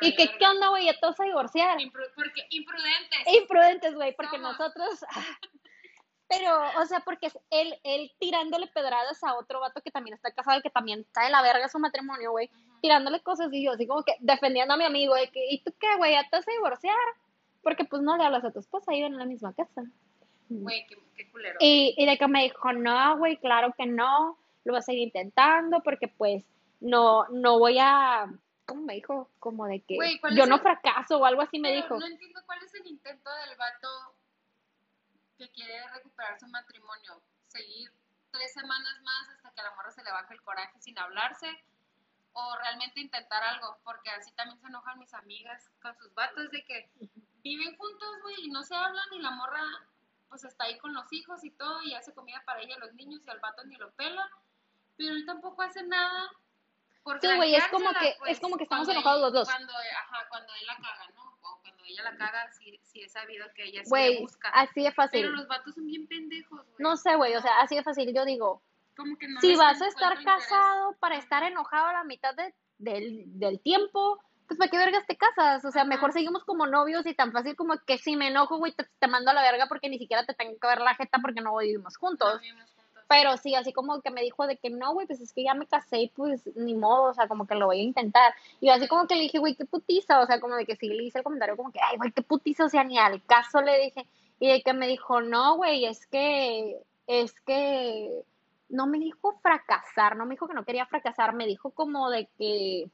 Y 0.00 0.14
que. 0.16 0.28
¿qué 0.38 0.46
onda, 0.46 0.68
güey, 0.68 0.86
ya 0.86 0.92
te 0.92 1.06
vas 1.06 1.20
a 1.20 1.24
divorciar? 1.24 1.78
Impru- 1.78 2.10
porque 2.14 2.46
imprudentes. 2.50 3.18
Imprudentes, 3.26 3.94
güey, 3.94 4.14
porque 4.16 4.36
Somos. 4.36 4.58
nosotros, 4.58 5.00
Pero, 6.28 6.60
o 6.80 6.86
sea, 6.86 7.00
porque 7.00 7.26
es 7.26 7.36
él, 7.50 7.74
él 7.82 8.12
tirándole 8.20 8.68
pedradas 8.68 9.22
a 9.24 9.34
otro 9.34 9.58
vato 9.58 9.82
que 9.82 9.90
también 9.90 10.14
está 10.14 10.30
casado 10.30 10.60
y 10.60 10.62
que 10.62 10.70
también 10.70 11.00
está 11.00 11.24
de 11.24 11.30
la 11.30 11.42
verga 11.42 11.68
su 11.68 11.80
matrimonio, 11.80 12.30
güey. 12.30 12.48
Tirándole 12.80 13.20
cosas 13.20 13.48
y 13.52 13.64
yo 13.64 13.72
así 13.72 13.84
como 13.84 14.04
que 14.04 14.14
defendiendo 14.20 14.74
a 14.74 14.76
mi 14.76 14.84
amigo 14.84 15.16
de 15.16 15.28
que, 15.28 15.44
¿y 15.50 15.58
tú 15.64 15.74
qué, 15.80 15.96
güey? 15.96 16.12
¿Ya 16.12 16.22
te 16.30 16.36
vas 16.36 16.46
a 16.46 16.52
divorciar? 16.52 16.94
Porque 17.64 17.84
pues 17.84 18.00
no 18.02 18.16
le 18.16 18.24
hablas 18.24 18.44
a 18.44 18.52
tu 18.52 18.60
esposa, 18.60 18.92
viven 18.92 19.14
en 19.14 19.18
la 19.18 19.24
misma 19.24 19.52
casa. 19.54 19.82
Güey, 20.48 20.86
qué, 20.86 20.96
qué 21.16 21.28
culero. 21.32 21.56
Y, 21.58 21.94
y 21.98 22.06
de 22.06 22.16
que 22.16 22.28
me 22.28 22.44
dijo, 22.44 22.72
no, 22.74 23.18
güey, 23.18 23.36
claro 23.36 23.74
que 23.76 23.86
no, 23.86 24.38
lo 24.62 24.72
vas 24.72 24.84
a 24.84 24.86
seguir 24.86 25.02
intentando 25.02 25.82
porque 25.82 26.06
pues 26.06 26.44
no, 26.78 27.26
no 27.30 27.58
voy 27.58 27.78
a, 27.80 28.32
¿cómo 28.70 28.82
me 28.82 28.94
dijo? 28.94 29.30
Como 29.38 29.66
de 29.66 29.80
que 29.82 29.96
¿cuál 30.20 30.34
yo 30.36 30.46
no 30.46 30.56
el- 30.56 30.62
fracaso 30.62 31.18
o 31.18 31.24
algo 31.24 31.42
así 31.42 31.58
me 31.58 31.68
Pero 31.70 31.82
dijo. 31.82 31.98
No 31.98 32.06
entiendo 32.06 32.40
cuál 32.46 32.62
es 32.62 32.74
el 32.74 32.86
intento 32.86 33.30
del 33.46 33.56
vato 33.56 33.88
que 35.38 35.50
quiere 35.50 35.88
recuperar 35.90 36.38
su 36.38 36.46
matrimonio. 36.48 37.22
Seguir 37.48 37.90
tres 38.30 38.52
semanas 38.52 39.00
más 39.02 39.28
hasta 39.30 39.50
que 39.52 39.60
a 39.60 39.64
la 39.64 39.74
morra 39.74 39.90
se 39.90 40.02
le 40.04 40.12
baje 40.12 40.34
el 40.34 40.42
coraje 40.42 40.80
sin 40.80 40.98
hablarse. 40.98 41.48
O 42.32 42.56
realmente 42.58 43.00
intentar 43.00 43.42
algo. 43.42 43.78
Porque 43.84 44.10
así 44.10 44.30
también 44.32 44.60
se 44.60 44.66
enojan 44.68 44.98
mis 44.98 45.12
amigas 45.14 45.70
con 45.82 45.96
sus 45.96 46.14
vatos 46.14 46.50
de 46.50 46.64
que 46.64 46.88
viven 47.42 47.76
juntos, 47.76 48.08
güey, 48.22 48.36
y 48.44 48.50
no 48.50 48.62
se 48.62 48.74
hablan 48.76 49.12
y 49.12 49.18
la 49.20 49.30
morra 49.30 49.62
pues 50.28 50.44
está 50.44 50.64
ahí 50.64 50.78
con 50.78 50.94
los 50.94 51.12
hijos 51.12 51.42
y 51.42 51.50
todo 51.50 51.82
y 51.82 51.92
hace 51.94 52.14
comida 52.14 52.40
para 52.46 52.60
ella 52.60 52.76
y 52.76 52.80
los 52.80 52.94
niños 52.94 53.20
y 53.26 53.30
al 53.30 53.40
vato 53.40 53.64
ni 53.64 53.74
lo 53.76 53.90
pela. 53.92 54.28
Pero 54.96 55.14
él 55.14 55.24
tampoco 55.26 55.62
hace 55.62 55.82
nada. 55.82 56.30
Por 57.10 57.20
Sí, 57.20 57.36
güey, 57.36 57.54
es 57.54 57.66
como 57.68 57.90
que- 57.90 58.14
pues, 58.18 58.32
es 58.32 58.40
como 58.40 58.56
que 58.56 58.62
estamos 58.64 58.88
enojados 58.88 59.18
él- 59.18 59.22
los 59.22 59.32
dos. 59.32 59.48
Cuando, 59.48 59.72
ajá, 59.72 60.28
cuando 60.28 60.52
él 60.54 60.66
la 60.66 60.74
caga, 60.76 61.06
¿no? 61.14 61.22
O 61.42 61.60
cuando 61.62 61.84
ella 61.84 62.02
la 62.04 62.16
caga, 62.16 62.52
sí, 62.52 62.80
sí 62.84 63.02
he 63.02 63.08
sabido 63.08 63.46
que 63.54 63.64
ella 63.64 63.82
Güey, 63.86 64.20
busca. 64.20 64.48
así 64.50 64.82
de 64.82 64.92
fácil. 64.92 65.22
Pero 65.22 65.32
los 65.34 65.48
vatos 65.48 65.74
son 65.74 65.86
bien 65.86 66.06
pendejos, 66.06 66.64
güey. 66.64 66.76
No 66.78 66.96
sé, 66.96 67.16
güey, 67.16 67.34
o 67.34 67.40
sea, 67.40 67.60
así 67.60 67.74
de 67.76 67.82
fácil. 67.82 68.14
Yo 68.14 68.24
digo, 68.24 68.62
Como 68.96 69.16
que 69.18 69.26
no 69.28 69.40
si 69.40 69.56
vas 69.56 69.80
a 69.82 69.86
estar 69.88 70.12
encuentro 70.12 70.32
interés. 70.34 70.48
casado 70.48 70.96
para 71.00 71.16
estar 71.16 71.42
enojado 71.42 71.86
a 71.88 71.92
la 71.94 72.04
mitad 72.04 72.34
de- 72.34 72.54
del, 72.78 73.24
del 73.38 73.60
tiempo, 73.60 74.22
pues 74.46 74.58
¿para 74.58 74.70
qué 74.70 74.78
vergas 74.78 75.06
te 75.06 75.16
casas? 75.16 75.64
O 75.64 75.70
sea, 75.70 75.82
Ajá. 75.82 75.88
mejor 75.88 76.12
seguimos 76.12 76.44
como 76.44 76.66
novios 76.66 77.06
y 77.06 77.14
tan 77.14 77.32
fácil 77.32 77.54
como 77.56 77.74
que 77.86 77.98
si 77.98 78.16
me 78.16 78.28
enojo, 78.28 78.58
güey, 78.58 78.72
te, 78.72 78.84
te 78.98 79.06
mando 79.08 79.30
a 79.30 79.34
la 79.34 79.42
verga 79.42 79.66
porque 79.68 79.88
ni 79.88 79.98
siquiera 79.98 80.24
te 80.26 80.34
tengo 80.34 80.58
que 80.60 80.66
ver 80.66 80.80
la 80.80 80.94
jeta 80.94 81.18
porque 81.22 81.40
no 81.40 81.56
vivimos 81.56 81.96
juntos. 81.96 82.34
No 82.34 82.40
vivimos 82.40 82.64
juntos. 82.70 82.79
Pero 83.10 83.36
sí, 83.38 83.56
así 83.56 83.72
como 83.72 84.00
que 84.02 84.12
me 84.12 84.22
dijo 84.22 84.46
de 84.46 84.56
que 84.56 84.70
no, 84.70 84.92
güey, 84.92 85.04
pues 85.04 85.20
es 85.20 85.32
que 85.32 85.42
ya 85.42 85.52
me 85.54 85.66
casé 85.66 85.98
y 85.98 86.08
pues 86.10 86.48
ni 86.54 86.74
modo, 86.74 87.10
o 87.10 87.12
sea, 87.12 87.26
como 87.26 87.44
que 87.44 87.56
lo 87.56 87.66
voy 87.66 87.80
a 87.80 87.82
intentar. 87.82 88.32
Y 88.60 88.68
yo 88.68 88.72
así 88.72 88.86
como 88.86 89.08
que 89.08 89.16
le 89.16 89.22
dije, 89.22 89.40
güey, 89.40 89.56
qué 89.56 89.64
putiza, 89.64 90.20
o 90.20 90.26
sea, 90.26 90.38
como 90.38 90.54
de 90.54 90.64
que 90.64 90.76
sí 90.76 90.86
le 90.86 91.02
hice 91.02 91.18
el 91.18 91.24
comentario 91.24 91.56
como 91.56 91.72
que, 91.72 91.80
ay, 91.82 91.96
güey, 91.96 92.12
qué 92.12 92.22
putiza, 92.22 92.66
o 92.66 92.68
sea, 92.68 92.84
ni 92.84 92.98
al 92.98 93.20
caso 93.26 93.62
le 93.62 93.80
dije. 93.80 94.06
Y 94.38 94.52
de 94.52 94.62
que 94.62 94.72
me 94.74 94.86
dijo, 94.86 95.22
no, 95.22 95.56
güey, 95.56 95.86
es 95.86 96.06
que, 96.06 96.76
es 97.08 97.32
que, 97.40 98.22
no 98.68 98.86
me 98.86 99.00
dijo 99.00 99.32
fracasar, 99.42 100.16
no 100.16 100.24
me 100.24 100.34
dijo 100.34 100.46
que 100.46 100.54
no 100.54 100.64
quería 100.64 100.86
fracasar, 100.86 101.34
me 101.34 101.48
dijo 101.48 101.70
como 101.72 102.10
de 102.10 102.28
que, 102.38 102.90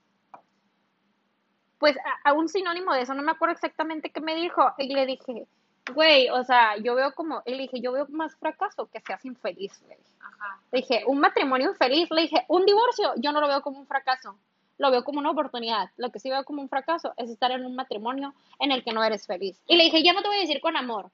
pues 1.79 1.95
a, 1.99 2.31
a 2.31 2.33
un 2.33 2.49
sinónimo 2.49 2.95
de 2.95 3.03
eso, 3.03 3.13
no 3.13 3.23
me 3.23 3.33
acuerdo 3.33 3.53
exactamente 3.53 4.11
qué 4.11 4.23
me 4.23 4.35
dijo. 4.35 4.63
Y 4.79 4.95
le 4.95 5.05
dije, 5.05 5.47
güey, 5.95 6.29
o 6.31 6.43
sea, 6.45 6.77
yo 6.77 6.95
veo 6.95 7.15
como, 7.15 7.43
y 7.45 7.53
le 7.53 7.63
dije, 7.63 7.81
yo 7.81 7.93
veo 7.93 8.07
más 8.09 8.35
fracaso 8.37 8.89
que 8.91 9.01
seas 9.01 9.25
infeliz, 9.25 9.81
le 9.89 9.97
dije. 9.97 10.13
Ajá. 10.21 10.61
Le 10.73 10.81
dije, 10.81 11.05
un 11.07 11.21
matrimonio 11.21 11.71
infeliz, 11.71 12.11
le 12.11 12.23
dije, 12.23 12.45
un 12.49 12.67
divorcio, 12.67 13.13
yo 13.17 13.33
no 13.33 13.41
lo 13.41 13.49
veo 13.49 13.63
como 13.63 13.79
un 13.79 13.87
fracaso, 13.87 14.37
lo 14.79 14.91
veo 14.91 15.05
como 15.05 15.19
una 15.19 15.31
oportunidad. 15.31 15.91
Lo 15.97 16.11
que 16.11 16.21
sí 16.21 16.31
veo 16.31 16.45
como 16.45 16.63
un 16.63 16.69
fracaso 16.69 17.15
es 17.17 17.31
estar 17.31 17.51
en 17.51 17.65
un 17.65 17.77
matrimonio 17.77 18.35
en 18.59 18.73
el 18.73 18.85
que 18.85 18.93
no 18.93 19.03
eres 19.05 19.27
feliz. 19.27 19.63
Y 19.67 19.77
le 19.77 19.85
dije, 19.85 20.03
ya 20.03 20.13
no 20.13 20.23
te 20.23 20.29
voy 20.29 20.39
a 20.39 20.41
decir 20.41 20.61
con 20.61 20.77
amor, 20.77 21.11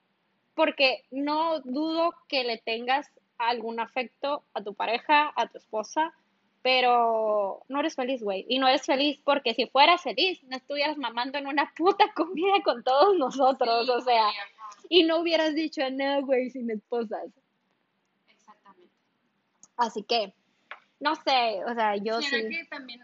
porque 0.55 1.05
no 1.11 1.61
dudo 1.61 2.15
que 2.29 2.45
le 2.45 2.59
tengas 2.59 3.11
algún 3.39 3.81
afecto 3.81 4.43
a 4.55 4.63
tu 4.63 4.75
pareja, 4.75 5.33
a 5.37 5.49
tu 5.49 5.59
esposa, 5.59 6.13
pero 6.63 7.63
no 7.69 7.81
eres 7.81 7.97
feliz, 7.97 8.23
güey. 8.23 8.47
Y 8.49 8.59
no 8.59 8.69
eres 8.69 8.87
feliz 8.87 9.21
porque 9.25 9.53
si 9.55 9.67
fueras 9.67 10.03
feliz, 10.03 10.43
no 10.45 10.57
estuvieras 10.57 10.97
mamando 10.97 11.39
en 11.39 11.47
una 11.47 11.73
puta 11.77 12.13
comida 12.15 12.63
con 12.65 12.83
todos 12.85 13.17
nosotros, 13.19 13.87
Sí, 13.87 13.91
o 13.91 14.01
sea. 14.01 14.29
Y 14.89 15.05
no 15.05 15.21
hubieras 15.21 15.55
dicho, 15.55 15.83
no, 15.91 16.23
güey, 16.25 16.51
sin 16.51 16.71
esposas. 16.71 17.31
Exactamente. 18.29 18.95
Así 19.77 20.03
que, 20.03 20.35
no 21.01 21.15
sé, 21.17 21.63
o 21.67 21.75
sea, 21.75 21.97
yo 21.97 22.21
¿Será 22.21 22.43
sí. 22.43 22.49
que 22.49 22.65
también 22.67 23.01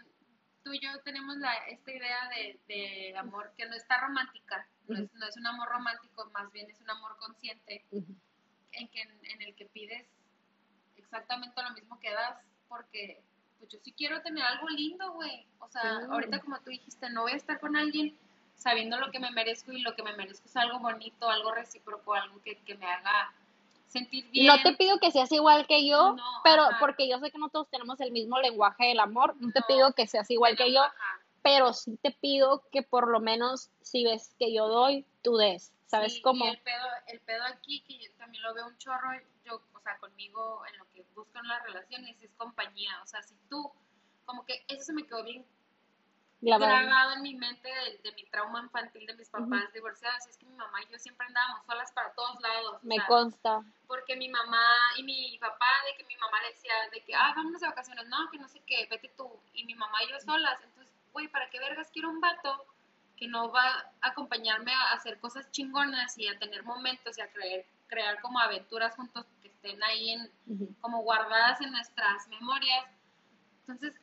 tú 0.63 0.73
y 0.73 0.79
yo 0.79 0.89
tenemos 1.03 1.37
la, 1.37 1.53
esta 1.67 1.91
idea 1.91 2.29
de, 2.29 2.59
de 2.67 3.17
amor 3.17 3.51
que 3.57 3.65
no 3.65 3.75
está 3.75 3.99
romántica? 3.99 4.67
No, 4.87 4.97
es, 4.97 5.13
no 5.13 5.27
es 5.27 5.37
un 5.37 5.47
amor 5.47 5.69
romántico, 5.69 6.29
más 6.33 6.51
bien 6.51 6.69
es 6.69 6.79
un 6.81 6.89
amor 6.89 7.17
consciente 7.17 7.85
en, 7.91 8.87
que, 8.89 9.01
en 9.01 9.41
el 9.41 9.55
que 9.55 9.65
pides 9.65 10.07
exactamente 10.95 11.61
lo 11.61 11.71
mismo 11.71 11.99
que 11.99 12.11
das, 12.11 12.37
porque 12.67 13.21
pues 13.57 13.71
yo 13.71 13.79
sí 13.83 13.93
quiero 13.93 14.21
tener 14.21 14.43
algo 14.43 14.67
lindo, 14.69 15.13
güey. 15.13 15.45
O 15.59 15.67
sea, 15.69 16.05
ahorita 16.09 16.39
como 16.39 16.59
tú 16.61 16.69
dijiste, 16.69 17.09
no 17.09 17.23
voy 17.23 17.33
a 17.33 17.37
estar 17.37 17.59
con 17.59 17.75
alguien 17.75 18.17
sabiendo 18.59 18.97
lo 18.97 19.09
que 19.09 19.19
me 19.19 19.31
merezco 19.31 19.71
y 19.71 19.81
lo 19.81 19.95
que 19.95 20.03
me 20.03 20.13
merezco 20.15 20.45
es 20.45 20.55
algo 20.57 20.79
bonito, 20.79 21.29
algo 21.29 21.51
recíproco, 21.51 22.13
algo 22.13 22.41
que, 22.41 22.57
que 22.59 22.75
me 22.75 22.85
haga 22.85 23.33
sentir 23.87 24.29
bien. 24.29 24.45
No 24.47 24.61
te 24.61 24.73
pido 24.73 24.99
que 24.99 25.11
seas 25.11 25.31
igual 25.31 25.65
que 25.65 25.87
yo, 25.87 26.13
No, 26.13 26.23
pero 26.43 26.63
ajá. 26.63 26.77
porque 26.79 27.07
yo 27.09 27.19
sé 27.19 27.31
que 27.31 27.37
no 27.39 27.49
todos 27.49 27.69
tenemos 27.69 27.99
el 28.01 28.11
mismo 28.11 28.37
lenguaje 28.39 28.87
del 28.87 28.99
amor, 28.99 29.35
no 29.39 29.51
te 29.51 29.61
No. 29.61 29.65
pido 29.67 29.93
que 29.93 30.05
seas 30.05 30.29
igual 30.29 30.55
que 30.57 30.71
yo, 30.71 30.83
Ajá. 30.83 31.19
pero 31.41 31.73
sí 31.73 31.97
te 32.03 32.11
pido 32.11 32.63
que 32.71 32.83
por 32.83 33.07
lo 33.07 33.19
menos 33.19 33.71
si 33.81 34.03
ves 34.03 34.35
que 34.37 34.53
yo 34.53 34.67
doy, 34.67 35.05
tú 35.23 35.37
des, 35.37 35.73
¿sabes 35.87 36.15
Sí, 36.15 36.21
cómo? 36.21 36.45
Y 36.45 36.49
el 36.49 36.59
pedo, 36.59 36.85
el 37.07 37.19
pedo 37.21 37.43
aquí, 37.45 37.81
que 37.87 37.97
yo 37.97 38.11
también 38.17 38.43
lo 38.43 38.53
veo 38.53 38.67
un 38.67 38.77
chorro, 38.77 39.09
yo, 39.45 39.61
o 39.73 39.79
sea, 39.79 39.97
conmigo 39.99 40.61
en 40.71 40.77
lo 40.77 40.85
que 40.91 41.03
busco 41.15 41.39
en 41.39 41.47
las 41.47 41.63
relaciones 41.63 42.21
es 42.21 42.29
compañía. 42.37 42.91
O 43.01 43.07
sea, 43.07 43.23
si 43.23 43.33
tú, 43.49 43.71
como 44.25 44.45
que 44.45 44.63
eso 44.67 44.83
se 44.83 44.93
me 44.93 45.07
quedó 45.07 45.23
bien 45.23 45.43
Grabado. 46.41 46.71
grabado 46.71 47.13
en 47.13 47.21
mi 47.21 47.35
mente 47.35 47.67
de, 47.67 47.97
de 48.01 48.15
mi 48.15 48.23
trauma 48.29 48.61
infantil 48.61 49.05
de 49.05 49.13
mis 49.15 49.29
papás 49.29 49.73
divorciados. 49.73 50.25
Es 50.27 50.37
que 50.37 50.45
mi 50.45 50.55
mamá 50.55 50.81
y 50.83 50.91
yo 50.91 50.97
siempre 50.97 51.27
andábamos 51.27 51.65
solas 51.65 51.91
para 51.91 52.13
todos 52.13 52.39
lados. 52.39 52.75
o 52.81 52.85
Me 52.85 52.95
sea, 52.95 53.07
consta. 53.07 53.61
porque 53.87 54.15
mi 54.15 54.29
mamá 54.29 54.63
y 54.97 55.03
mi 55.03 55.37
papá, 55.39 55.67
de 55.85 55.97
que 55.97 56.05
mi 56.05 56.15
mamá 56.17 56.41
le 56.41 56.49
decía, 56.49 56.71
de 56.93 57.01
que, 57.03 57.13
ah, 57.13 57.33
vámonos 57.35 57.59
de 57.61 57.67
vacaciones, 57.67 58.07
no, 58.07 58.29
que 58.31 58.37
no 58.37 58.47
sé 58.47 58.61
qué, 58.65 58.87
vete 58.89 59.09
tú. 59.17 59.29
Y 59.53 59.65
mi 59.65 59.75
mamá 59.75 60.01
y 60.03 60.09
yo 60.11 60.19
solas. 60.21 60.59
Entonces, 60.63 60.93
güey, 61.11 61.27
¿para 61.27 61.49
qué 61.49 61.59
vergas 61.59 61.89
quiero 61.91 62.09
un 62.09 62.21
vato 62.21 62.65
que 63.17 63.27
no 63.27 63.51
va 63.51 63.67
a 64.01 64.07
acompañarme 64.07 64.71
a 64.73 64.93
hacer 64.93 65.19
cosas 65.19 65.51
chingonas 65.51 66.17
y 66.17 66.27
a 66.29 66.39
tener 66.39 66.63
momentos 66.63 67.17
y 67.17 67.21
a 67.21 67.29
creer, 67.33 67.65
crear 67.87 68.21
como 68.21 68.39
aventuras 68.39 68.95
juntos 68.95 69.25
que 69.41 69.49
estén 69.49 69.83
ahí 69.83 70.11
en, 70.11 70.31
Ujú. 70.47 70.73
como 70.79 71.01
guardadas 71.01 71.59
en 71.59 71.71
nuestras 71.71 72.29
memorias? 72.29 72.85
Entonces, 73.61 73.93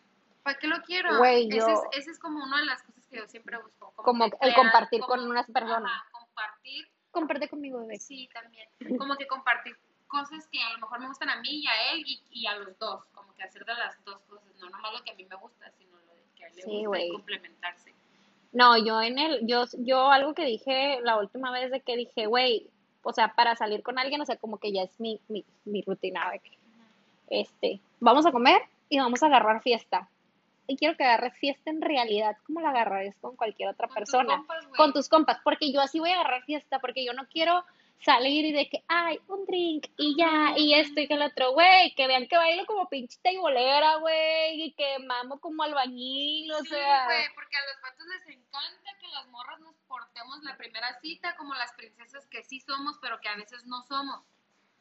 ¿para 0.47 0.59
qué 0.59 0.67
lo 0.69 0.81
quiero? 0.83 1.19
Güey, 1.19 1.49
Ese, 1.49 1.59
yo- 1.59 1.67
es, 1.69 1.81
ese 1.99 2.11
es 2.13 2.19
como 2.19 2.43
una 2.43 2.59
de 2.61 2.67
las 2.67 2.83
cosas 2.85 3.05
que 3.09 3.17
yo 3.17 3.27
siempre 3.27 3.59
busco. 3.61 3.93
Como 3.97 4.25
el 4.25 4.31
crear- 4.33 4.55
compartir 4.55 5.01
como- 5.01 5.15
con 5.21 5.29
unas 5.31 5.47
personas. 5.51 5.91
ajá, 5.93 6.09
compartir 6.13 6.89
Comparte 7.11 7.49
conmigo, 7.49 7.81
bebé. 7.81 7.99
Sí, 7.99 8.29
también. 8.33 8.69
Como 8.99 9.17
que 9.17 9.27
compartir 9.27 9.75
cosas 10.07 10.47
que 10.53 10.63
a 10.63 10.73
lo 10.75 10.79
mejor 10.79 11.01
me 11.01 11.09
gustan 11.09 11.31
a 11.31 11.37
mí 11.41 11.49
y 11.49 11.67
a 11.67 11.93
él 11.93 12.03
y, 12.07 12.23
y 12.31 12.47
a 12.47 12.55
los 12.57 12.79
dos. 12.79 13.07
Como 13.15 13.35
que 13.35 13.43
hacer 13.43 13.65
de 13.65 13.73
las 13.75 14.03
dos 14.05 14.21
cosas. 14.29 14.55
No 14.61 14.69
nomás 14.71 14.93
lo 14.93 15.03
que 15.03 15.11
a 15.13 15.15
mí 15.15 15.25
me 15.25 15.37
gusta, 15.37 15.71
sino 15.79 15.97
lo 15.99 16.13
que 16.37 16.45
a 16.45 16.49
él 16.49 16.57
le 16.57 16.63
Sí, 16.63 16.85
gusta 16.85 17.01
y 17.03 17.09
complementarse. 17.11 17.95
No, 18.53 18.77
yo 18.77 19.01
en 19.03 19.19
el, 19.19 19.47
yo, 19.47 19.65
yo 19.79 20.11
algo 20.13 20.35
que 20.35 20.45
dije 20.45 21.01
la 21.03 21.17
última 21.19 21.51
vez 21.51 21.71
de 21.71 21.81
que 21.81 21.97
dije, 21.97 22.27
güey, 22.27 22.69
o 23.03 23.13
sea, 23.13 23.35
para 23.35 23.57
salir 23.57 23.83
con 23.83 23.99
alguien, 23.99 24.21
o 24.21 24.27
sea, 24.27 24.37
como 24.37 24.59
que 24.59 24.73
ya 24.73 24.83
es 24.83 25.01
mi, 25.01 25.19
mi, 25.29 25.45
mi 25.65 25.83
rutina 25.83 26.31
de 26.31 26.39
que, 26.41 26.59
este, 27.31 27.81
vamos 28.01 28.27
a 28.27 28.33
comer 28.33 28.61
y 28.89 28.99
vamos 28.99 29.23
a 29.23 29.27
agarrar 29.27 29.63
fiesta. 29.63 30.09
Y 30.69 30.77
quiero 30.77 30.97
que 30.97 31.05
agarres 31.05 31.35
fiesta 31.39 31.71
en 31.71 31.81
realidad, 31.83 32.37
como 32.45 32.61
la 32.61 32.71
agarrarías 32.71 33.17
con 33.21 33.37
cualquier 33.37 33.69
otra 33.71 33.87
Con 33.89 33.97
tus 33.97 34.11
persona, 34.11 34.37
compas, 34.39 34.67
güey. 34.67 34.77
con 34.77 34.93
tus 34.93 35.09
compas, 35.09 35.39
porque 35.45 35.73
yo 35.73 35.81
así 35.81 35.99
voy 36.01 36.11
a 36.11 36.21
agarrar 36.21 36.43
fiesta, 36.45 36.79
porque 36.81 37.05
yo 37.05 37.13
no 37.13 37.27
quiero 37.29 37.65
salir 38.01 38.45
y 38.45 38.53
de 38.53 38.69
que, 38.69 38.85
ay, 38.89 39.19
un 39.29 39.47
drink 39.47 39.87
y 39.97 40.17
ya, 40.19 40.53
y 40.57 40.75
esto 40.75 41.01
y 41.01 41.09
que 41.09 41.15
el 41.15 41.23
otro, 41.23 41.53
güey, 41.53 41.95
que 41.95 42.07
vean 42.07 42.29
que 42.29 42.37
bailo 42.37 42.67
como 42.67 42.89
pinche 42.89 43.19
teibolera, 43.23 43.97
güey, 43.97 44.63
y 44.65 44.73
que 44.75 44.99
mamo 44.99 45.41
como 45.41 45.63
albañil, 45.63 46.53
o 46.53 46.59
Sí, 46.61 46.69
sea, 46.69 47.07
güey, 47.07 47.25
porque 47.35 47.57
a 47.57 47.65
los 47.73 47.83
vatos 47.83 48.07
les 48.07 48.37
encanta 48.37 48.91
que 49.01 49.09
las 49.09 49.27
morras 49.29 49.61
nos 49.61 49.75
portemos 49.89 50.43
la 50.43 50.57
primera 50.59 50.93
cita 51.01 51.35
como 51.37 51.55
las 51.55 51.73
princesas 51.73 52.27
que 52.27 52.43
sí 52.45 52.61
somos, 52.61 52.99
pero 53.01 53.19
que 53.21 53.29
a 53.29 53.37
veces 53.37 53.65
no 53.67 53.83
somos. 53.83 54.23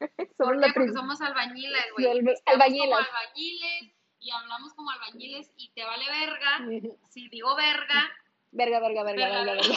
somos 0.00 0.28
¿Por 0.36 0.60
qué? 0.60 0.72
Porque 0.74 0.92
somos 0.92 1.20
albañiles, 1.22 1.84
güey. 1.96 2.06
albañiles. 2.44 2.88
como 2.90 2.96
albañiles 2.96 3.92
y 4.26 4.30
hablamos 4.32 4.74
como 4.74 4.90
albañiles 4.90 5.52
y 5.56 5.68
te 5.70 5.84
vale 5.84 6.04
verga. 6.10 6.58
Si 7.10 7.28
digo 7.28 7.54
verga, 7.54 8.10
Verga, 8.50 8.80
verga, 8.80 9.02
verga, 9.04 9.28
Verga, 9.28 9.44
verga. 9.54 9.62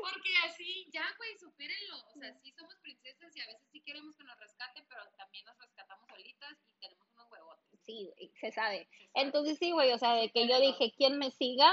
Porque 0.00 0.30
así, 0.44 0.86
ya, 0.92 1.04
güey, 1.16 1.38
supérenlo. 1.38 1.96
O 2.14 2.18
sea, 2.18 2.34
sí 2.42 2.52
somos 2.52 2.74
princesas 2.76 3.34
y 3.34 3.40
a 3.40 3.46
veces 3.46 3.66
sí 3.72 3.80
queremos 3.80 4.14
que 4.16 4.24
nos 4.24 4.38
rescaten, 4.38 4.84
pero 4.88 5.00
también 5.16 5.44
nos 5.46 5.56
rescatamos 5.58 6.06
solitas 6.08 6.58
y 6.68 6.78
tenemos 6.80 7.08
unos 7.14 7.30
huevotes. 7.30 7.80
Sí, 7.84 8.12
se 8.34 8.52
sabe. 8.52 8.78
se 8.80 8.84
sabe. 8.84 8.88
Entonces 9.14 9.58
sí, 9.58 9.70
güey, 9.70 9.92
o 9.92 9.98
sea, 9.98 10.14
de 10.14 10.30
que 10.30 10.46
yo 10.46 10.60
dije, 10.60 10.92
quien 10.96 11.18
me 11.18 11.30
siga, 11.30 11.72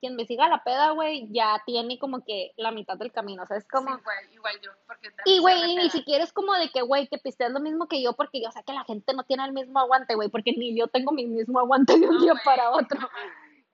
quien 0.00 0.16
me 0.16 0.26
siga 0.26 0.48
la 0.48 0.62
peda, 0.62 0.90
güey, 0.90 1.26
ya 1.30 1.62
tiene 1.66 1.98
como 1.98 2.24
que 2.24 2.52
la 2.56 2.70
mitad 2.70 2.96
del 2.96 3.12
camino, 3.12 3.42
o 3.42 3.46
sea, 3.46 3.56
es 3.56 3.66
como... 3.66 3.96
Sí, 3.96 4.02
güey, 4.02 4.34
igual 4.34 4.60
yo, 4.62 4.70
porque 4.86 5.10
Y, 5.24 5.38
güey, 5.38 5.76
ni 5.76 5.90
siquiera 5.90 6.24
es 6.24 6.32
como 6.32 6.54
de 6.54 6.68
que, 6.70 6.82
güey, 6.82 7.08
que 7.08 7.18
pisteas 7.18 7.52
lo 7.52 7.60
mismo 7.60 7.88
que 7.88 8.02
yo, 8.02 8.12
porque 8.14 8.40
yo 8.42 8.50
sé 8.50 8.62
que 8.64 8.72
la 8.72 8.84
gente 8.84 9.14
no 9.14 9.24
tiene 9.24 9.44
el 9.44 9.52
mismo 9.52 9.78
aguante, 9.78 10.14
güey, 10.14 10.28
porque 10.28 10.52
ni 10.52 10.76
yo 10.78 10.88
tengo 10.88 11.12
mi 11.12 11.26
mismo 11.26 11.58
aguante 11.58 11.98
de 11.98 12.08
un 12.08 12.16
No, 12.16 12.20
día 12.20 12.34
para 12.44 12.70
otro. 12.70 13.08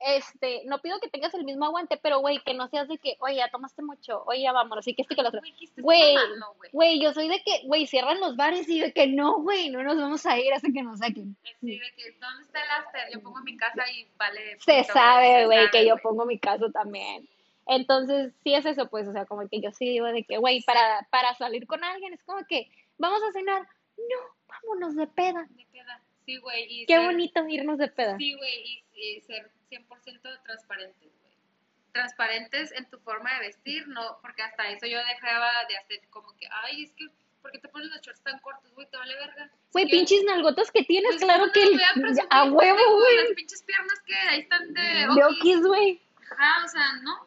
Este, 0.05 0.63
no 0.67 0.81
pido 0.81 0.99
que 1.01 1.09
tengas 1.09 1.33
el 1.35 1.45
mismo 1.45 1.65
aguante, 1.65 1.97
pero, 1.97 2.19
güey, 2.19 2.41
que 2.45 2.55
no 2.55 2.67
seas 2.69 2.89
de 2.89 2.99
que, 2.99 3.17
oye, 3.21 3.37
ya 3.37 3.51
tomaste 3.51 3.83
mucho, 3.83 4.25
oye, 4.27 4.43
ya 4.43 4.53
vámonos, 4.53 4.87
y 4.89 4.95
que 4.95 5.03
este 5.03 5.15
que 5.15 5.23
lo 5.23 5.29
otro. 5.29 5.41
Güey, 5.41 5.55
¿qué 5.57 5.65
estás 5.65 5.85
Güey, 6.73 7.01
yo 7.01 7.13
soy 7.13 7.29
de 7.29 7.41
que, 7.43 7.61
güey, 7.67 7.87
cierran 7.87 8.19
los 8.19 8.37
bares 8.37 8.69
y 8.69 8.81
de 8.81 8.93
que 8.93 9.07
no, 9.07 9.41
güey, 9.43 9.71
no 9.71 9.83
nos 9.83 9.97
vamos 9.97 10.27
a 10.27 10.39
ir 10.39 10.53
hasta 10.53 10.69
que 10.73 10.83
nos 10.83 10.99
saquen. 10.99 11.37
Así 11.45 11.79
de 11.79 11.93
que, 11.97 12.11
¿dónde 12.21 12.43
está 12.43 12.65
el 12.65 12.71
after? 12.71 13.13
Yo 13.13 13.23
pongo 13.23 13.41
mi 13.43 13.57
casa 13.57 13.85
y 13.91 14.07
vale. 14.17 14.59
Se 14.61 14.83
sabe, 14.85 15.47
güey, 15.47 15.71
que 15.71 15.87
yo 15.87 15.97
pongo 15.99 16.25
mi 16.27 16.39
caso 16.39 16.71
también. 16.73 17.29
Entonces, 17.67 18.33
sí 18.43 18.55
es 18.55 18.67
eso, 18.67 18.89
pues, 18.89 19.07
o 19.07 19.13
sea, 19.13 19.25
como 19.27 19.49
que 19.49 19.61
yo 19.61 19.71
sí 19.71 19.89
digo 19.89 20.07
de 20.07 20.25
que, 20.25 20.39
güey, 20.39 20.63
para, 20.63 21.07
para 21.11 21.35
salir 21.37 21.67
con 21.67 21.85
alguien 21.85 22.13
es 22.13 22.23
como 22.25 22.45
que, 22.49 22.69
vamos 22.99 23.23
a 23.23 23.33
cenar, 23.33 23.63
no, 23.97 24.17
vámonos 24.49 24.97
de 24.97 25.07
peda. 25.07 25.47
De 25.51 25.65
peda. 25.67 26.01
Sí, 26.27 26.39
güey. 26.39 26.87
Qué 26.87 26.97
ser- 26.97 27.05
bonito 27.05 27.47
irnos 27.49 27.79
de 27.79 27.89
peda. 27.89 28.17
Sí, 28.19 28.35
güey, 28.35 28.65
y, 28.65 28.85
y 29.17 29.21
ser 29.21 29.51
100% 29.73 30.43
transparentes, 30.45 31.13
güey. 31.21 31.33
Transparentes 31.93 32.73
en 32.73 32.89
tu 32.91 32.99
forma 33.01 33.33
de 33.35 33.47
vestir, 33.47 33.87
no, 33.89 34.19
porque 34.23 34.43
hasta 34.43 34.69
eso 34.71 34.87
yo 34.87 34.99
dejaba 35.05 35.51
de 35.69 35.77
hacer 35.77 36.01
como 36.11 36.35
que, 36.37 36.47
ay, 36.51 36.85
es 36.85 36.93
que, 36.93 37.09
¿por 37.41 37.51
qué 37.53 37.59
te 37.59 37.69
pones 37.69 37.89
los 37.91 38.01
shorts 38.01 38.23
tan 38.23 38.39
cortos, 38.41 38.73
güey? 38.75 38.89
Te 38.91 38.97
vale 38.97 39.15
verga. 39.17 39.51
Güey, 39.73 39.89
pinches 39.89 40.25
nalgotas 40.25 40.71
que 40.71 40.85
tienes, 40.85 41.13
pues, 41.13 41.25
claro 41.25 41.45
¿cómo 41.45 41.53
que 41.53 41.65
voy 41.71 41.83
a 41.83 42.27
a 42.31 42.45
huevo, 42.45 42.99
güey. 42.99 43.17
Las 43.17 43.35
pinches 43.35 43.63
piernas 43.63 44.01
que 44.07 44.15
ahí 44.15 44.41
están 44.41 44.73
de 44.75 45.09
okis, 45.25 45.63
güey. 45.63 46.01
Ajá, 46.31 46.65
o 46.65 46.69
sea, 46.69 46.93
no. 47.03 47.27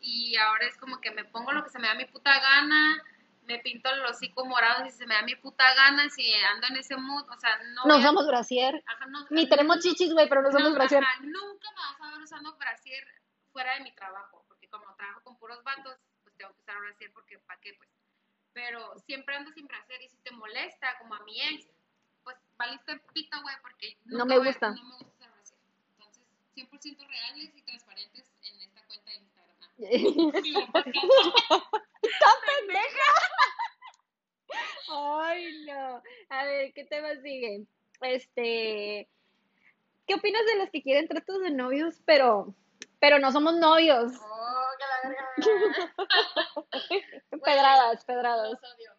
Y 0.00 0.36
ahora 0.36 0.66
es 0.66 0.76
como 0.78 1.00
que 1.00 1.10
me 1.10 1.24
pongo 1.24 1.52
lo 1.52 1.64
que 1.64 1.70
se 1.70 1.78
me 1.78 1.88
da 1.88 1.94
mi 1.94 2.04
puta 2.06 2.38
gana, 2.38 3.02
me 3.46 3.58
pinto 3.60 3.88
el 3.90 4.04
hocico 4.04 4.44
morado 4.44 4.84
si 4.84 4.90
se 4.92 5.06
me 5.06 5.14
da 5.14 5.22
mi 5.22 5.34
puta 5.36 5.64
gana, 5.74 6.08
si 6.10 6.32
ando 6.34 6.66
en 6.68 6.76
ese 6.76 6.96
mood, 6.96 7.24
o 7.30 7.38
sea, 7.40 7.56
no. 7.74 7.84
No 7.86 7.94
voy 7.98 8.04
a- 8.24 8.26
brasier. 8.26 8.82
Ajá, 8.86 9.06
no, 9.06 9.26
Ni 9.30 9.44
no, 9.44 9.48
tenemos 9.48 9.78
chichis, 9.80 10.12
güey, 10.12 10.28
pero 10.28 10.42
no 10.42 10.50
somos 10.52 10.70
no, 10.70 10.74
brasier. 10.74 11.02
ajá, 11.02 11.20
nunca 11.22 11.68
me 11.70 11.76
vas 11.76 12.00
a 12.00 12.10
ver 12.12 12.22
usando 12.22 12.56
brasier 12.56 13.04
fuera 13.52 13.74
de 13.74 13.80
mi 13.80 13.92
trabajo, 13.94 14.44
porque 14.48 14.68
como 14.68 14.84
trabajo 14.96 15.22
con 15.22 15.38
puros 15.38 15.62
vatos, 15.64 15.96
pues 16.22 16.36
tengo 16.36 16.52
que 16.54 16.60
usar 16.62 16.78
brasier 16.80 17.12
porque 17.12 17.38
¿para 17.40 17.60
qué? 17.60 17.74
Pues. 17.74 17.88
Pero 18.52 18.98
siempre 19.06 19.36
ando 19.36 19.50
sin 19.52 19.66
brasier 19.66 20.00
y 20.02 20.08
si 20.08 20.16
te 20.18 20.30
molesta, 20.32 20.98
como 20.98 21.14
a 21.14 21.20
mi 21.24 21.40
ex, 21.42 21.66
pues 22.24 22.36
valiste 22.56 22.98
pito, 23.12 23.40
güey, 23.42 23.54
porque 23.62 23.96
No 24.06 24.24
me 24.26 24.38
gusta. 24.38 24.70
no 24.70 24.82
me 24.82 24.96
gusta 24.96 25.12
usar 25.14 25.30
brasier. 25.32 25.58
Entonces, 25.90 26.24
100% 26.54 27.06
reales 27.06 27.52
y 27.54 27.62
transparentes 27.62 28.26
sí, 29.76 30.54
podcast. 30.72 31.66
Ay, 34.88 35.64
no. 35.66 36.00
A 36.30 36.44
ver, 36.44 36.72
¿qué 36.72 36.84
tema 36.84 37.08
sigue? 37.22 37.66
Este, 38.00 39.08
¿qué 40.06 40.14
opinas 40.14 40.46
de 40.46 40.54
los 40.56 40.70
que 40.70 40.82
quieren 40.82 41.08
tratos 41.08 41.40
de 41.40 41.50
novios, 41.50 42.00
pero, 42.04 42.54
pero 43.00 43.18
no 43.18 43.32
somos 43.32 43.56
novios? 43.56 44.12
Oh, 44.20 44.66
que 44.78 44.84
la 44.84 45.00
verga. 45.08 45.26
Pedradas, 47.44 48.04
pedradas. 48.04 48.50
Los 48.50 48.62
odio. 48.74 48.92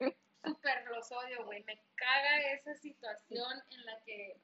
Ah. 0.00 0.12
Súper 0.44 0.84
los 0.86 1.10
odio, 1.12 1.44
güey. 1.44 1.62
Me 1.64 1.78
caga 1.94 2.52
esa 2.52 2.74
situación 2.74 3.62
en 3.70 3.86
la 3.86 4.00
que, 4.04 4.40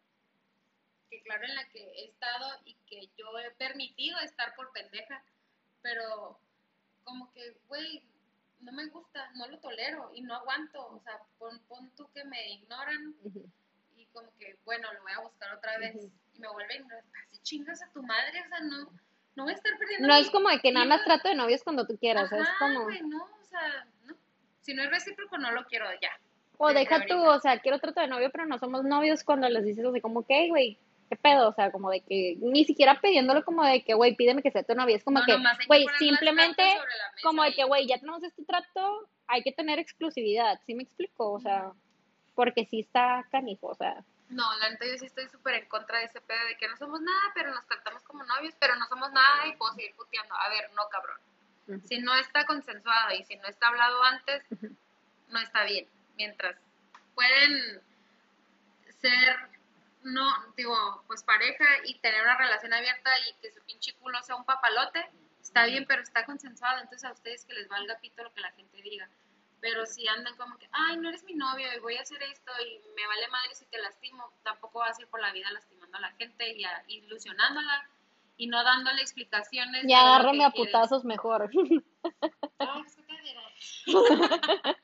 que 1.16 1.22
claro, 1.22 1.44
en 1.44 1.54
la 1.54 1.68
que 1.68 1.80
he 1.80 2.04
estado 2.06 2.46
y 2.64 2.74
que 2.86 3.08
yo 3.16 3.38
he 3.38 3.50
permitido 3.52 4.18
estar 4.20 4.54
por 4.54 4.72
pendeja, 4.72 5.22
pero 5.82 6.38
como 7.04 7.32
que, 7.32 7.56
güey, 7.68 8.02
no 8.60 8.72
me 8.72 8.86
gusta, 8.86 9.30
no 9.34 9.46
lo 9.48 9.58
tolero 9.58 10.10
y 10.14 10.22
no 10.22 10.34
aguanto. 10.34 10.86
O 10.86 11.00
sea, 11.00 11.20
pon, 11.38 11.58
pon 11.68 11.90
tú 11.96 12.08
que 12.12 12.24
me 12.24 12.50
ignoran 12.50 13.14
y 13.96 14.06
como 14.06 14.28
que, 14.38 14.58
bueno, 14.64 14.92
lo 14.92 15.02
voy 15.02 15.12
a 15.12 15.20
buscar 15.20 15.54
otra 15.54 15.78
vez 15.78 15.96
y 16.34 16.38
me 16.38 16.48
vuelve 16.48 16.74
a 16.74 16.76
ignorar. 16.76 17.04
Así 17.22 17.38
chingas 17.42 17.82
a 17.82 17.90
tu 17.92 18.02
madre, 18.02 18.42
o 18.44 18.48
sea, 18.48 18.60
no, 18.60 18.90
no 19.36 19.44
voy 19.44 19.52
a 19.52 19.56
estar 19.56 19.78
perdiendo 19.78 20.08
No 20.08 20.14
mi 20.14 20.20
es 20.20 20.30
como 20.30 20.48
de 20.48 20.60
que 20.60 20.72
nada 20.72 20.86
más 20.86 21.04
trato 21.04 21.28
de 21.28 21.34
novios 21.34 21.62
cuando 21.62 21.86
tú 21.86 21.96
quieras, 21.98 22.30
es 22.32 22.40
Ajá, 22.40 22.56
como, 22.58 22.84
güey, 22.84 23.00
no, 23.02 23.24
o 23.24 23.44
sea, 23.44 23.86
no. 24.04 24.16
Si 24.60 24.74
no 24.74 24.82
es 24.82 24.90
recíproco, 24.90 25.38
no 25.38 25.52
lo 25.52 25.64
quiero 25.66 25.86
ya. 26.02 26.10
o 26.58 26.72
deja 26.72 27.06
tú, 27.06 27.16
o 27.22 27.38
sea, 27.38 27.60
quiero 27.60 27.78
trato 27.78 28.00
de 28.00 28.08
novio, 28.08 28.30
pero 28.32 28.46
no 28.46 28.58
somos 28.58 28.82
novios 28.84 29.22
cuando 29.22 29.48
les 29.48 29.64
dices 29.64 29.84
así 29.84 30.00
como 30.00 30.26
que, 30.26 30.48
güey, 30.48 30.78
qué 31.08 31.16
pedo, 31.16 31.48
o 31.48 31.52
sea, 31.52 31.70
como 31.70 31.90
de 31.90 32.00
que, 32.00 32.36
ni 32.40 32.64
siquiera 32.64 33.00
pidiéndolo 33.00 33.44
como 33.44 33.64
de 33.64 33.82
que, 33.84 33.94
güey, 33.94 34.14
pídeme 34.14 34.42
que 34.42 34.50
sea 34.50 34.62
tu 34.62 34.74
novia, 34.74 34.96
es 34.96 35.04
como 35.04 35.20
No, 35.20 35.26
que, 35.26 35.36
güey, 35.66 35.86
simplemente, 35.98 36.62
como 37.22 37.42
de 37.42 37.54
que, 37.54 37.64
güey, 37.64 37.86
ya 37.86 37.98
tenemos 37.98 38.22
este 38.22 38.44
trato, 38.44 39.08
hay 39.26 39.42
que 39.42 39.52
tener 39.52 39.78
exclusividad, 39.78 40.60
¿sí 40.66 40.74
me 40.74 40.82
explico? 40.82 41.32
O 41.32 41.40
sea, 41.40 41.72
porque 42.34 42.66
sí 42.66 42.80
está 42.80 43.26
canijo, 43.30 43.68
o 43.68 43.74
sea, 43.74 44.04
No, 44.28 44.44
la 44.58 44.70
neta 44.70 44.86
yo 44.86 44.98
sí 44.98 45.06
estoy 45.06 45.28
súper 45.28 45.54
en 45.54 45.68
contra 45.68 45.98
de 45.98 46.06
ese 46.06 46.20
pedo 46.20 46.44
de 46.48 46.56
que 46.56 46.68
no 46.68 46.76
somos 46.76 47.00
nada, 47.00 47.32
pero 47.34 47.54
nos 47.54 47.66
tratamos 47.66 48.02
como 48.02 48.24
novios, 48.24 48.54
pero 48.58 48.74
no 48.76 48.86
somos 48.86 49.12
nada 49.12 49.46
y 49.46 49.56
puedo 49.56 49.72
seguir 49.74 49.94
puteando. 49.94 50.34
A 50.34 50.48
ver, 50.48 50.70
no, 50.74 50.82
cabrón. 50.88 51.18
Si 51.84 51.98
no 51.98 52.14
está 52.14 52.44
consensuado 52.44 53.14
y 53.14 53.24
si 53.24 53.36
no 53.36 53.48
está 53.48 53.68
hablado 53.68 54.02
antes, 54.04 54.42
no 55.30 55.38
está 55.40 55.64
bien. 55.64 55.86
Mientras 56.16 56.56
pueden 57.14 57.80
ser, 59.00 59.36
no, 60.06 60.28
digo, 60.56 61.02
pues 61.06 61.22
pareja 61.22 61.64
y 61.84 61.98
tener 61.98 62.22
una 62.22 62.36
relación 62.38 62.72
abierta 62.72 63.10
y 63.28 63.34
que 63.40 63.50
su 63.52 63.60
pinche 63.64 63.94
culo 63.94 64.22
sea 64.22 64.36
un 64.36 64.44
papalote, 64.44 65.04
está 65.42 65.66
bien, 65.66 65.84
pero 65.86 66.02
está 66.02 66.24
consensuado. 66.24 66.78
Entonces 66.80 67.04
a 67.08 67.12
ustedes 67.12 67.44
que 67.44 67.54
les 67.54 67.68
valga 67.68 67.98
pito 68.00 68.22
lo 68.22 68.32
que 68.32 68.40
la 68.40 68.52
gente 68.52 68.80
diga. 68.82 69.08
Pero 69.60 69.84
si 69.86 70.06
andan 70.06 70.36
como 70.36 70.56
que, 70.58 70.68
ay, 70.70 70.96
no 70.98 71.08
eres 71.08 71.24
mi 71.24 71.34
novio 71.34 71.66
y 71.74 71.80
voy 71.80 71.96
a 71.96 72.02
hacer 72.02 72.22
esto 72.22 72.52
y 72.62 72.80
me 72.94 73.06
vale 73.06 73.26
madre 73.28 73.54
si 73.54 73.64
te 73.66 73.78
lastimo, 73.78 74.30
tampoco 74.44 74.78
vas 74.80 74.98
a 74.98 75.02
ir 75.02 75.08
por 75.08 75.20
la 75.20 75.32
vida 75.32 75.50
lastimando 75.50 75.96
a 75.96 76.00
la 76.00 76.12
gente 76.12 76.52
y 76.56 76.64
a- 76.64 76.84
ilusionándola 76.88 77.88
y 78.36 78.46
no 78.48 78.62
dándole 78.62 79.00
explicaciones. 79.00 79.84
y 79.88 79.92
agárrame 79.94 80.44
a 80.44 80.50
putazos 80.50 81.04
mejor. 81.04 81.50
Ay, 82.58 82.82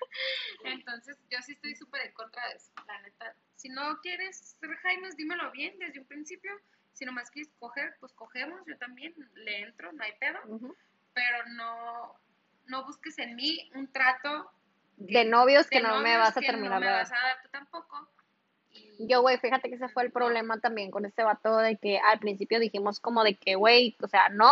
Entonces, 0.64 1.18
yo 1.30 1.38
sí 1.42 1.52
estoy 1.52 1.74
súper 1.74 2.06
en 2.06 2.12
contra 2.12 2.46
de 2.48 2.56
eso, 2.56 2.72
la 2.86 3.00
neta. 3.02 3.34
Si 3.56 3.68
no 3.68 3.98
quieres 4.00 4.56
ser 4.60 4.70
Jaimes, 4.76 5.16
dímelo 5.16 5.50
bien 5.52 5.78
desde 5.78 6.00
un 6.00 6.06
principio. 6.06 6.52
Si 6.92 7.04
nomás 7.04 7.30
quieres 7.30 7.52
coger, 7.58 7.94
pues 8.00 8.12
cogemos. 8.12 8.60
Yo 8.66 8.76
también 8.78 9.14
le 9.34 9.60
entro, 9.60 9.92
no 9.92 10.02
hay 10.02 10.12
pedo. 10.20 10.38
Ujú. 10.46 10.76
Pero 11.14 11.38
no, 11.50 12.18
no 12.66 12.84
busques 12.84 13.18
en 13.18 13.36
mí 13.36 13.70
un 13.74 13.90
trato 13.92 14.50
De 14.96 15.24
novios 15.24 15.68
que 15.68 15.78
de 15.78 15.84
no 15.88 16.00
me 16.00 16.16
vas 16.16 16.36
a 16.36 16.40
terminar 16.40 16.80
no 16.80 16.86
me 16.86 16.92
vas 16.92 17.12
a 17.12 17.16
dar 17.16 17.42
tú 17.42 17.48
tampoco. 17.50 18.08
Yo, 18.98 19.20
güey, 19.20 19.38
fíjate 19.38 19.68
que 19.68 19.74
ese 19.74 19.88
fue 19.88 20.04
el 20.04 20.12
problema 20.12 20.58
también 20.60 20.90
con 20.90 21.04
este 21.04 21.22
vato 21.22 21.56
de 21.58 21.76
que 21.76 21.98
al 21.98 22.18
principio 22.20 22.58
dijimos 22.60 23.00
como 23.00 23.24
de 23.24 23.36
que, 23.36 23.54
güey, 23.54 23.96
o 24.00 24.06
sea, 24.06 24.28
no, 24.28 24.50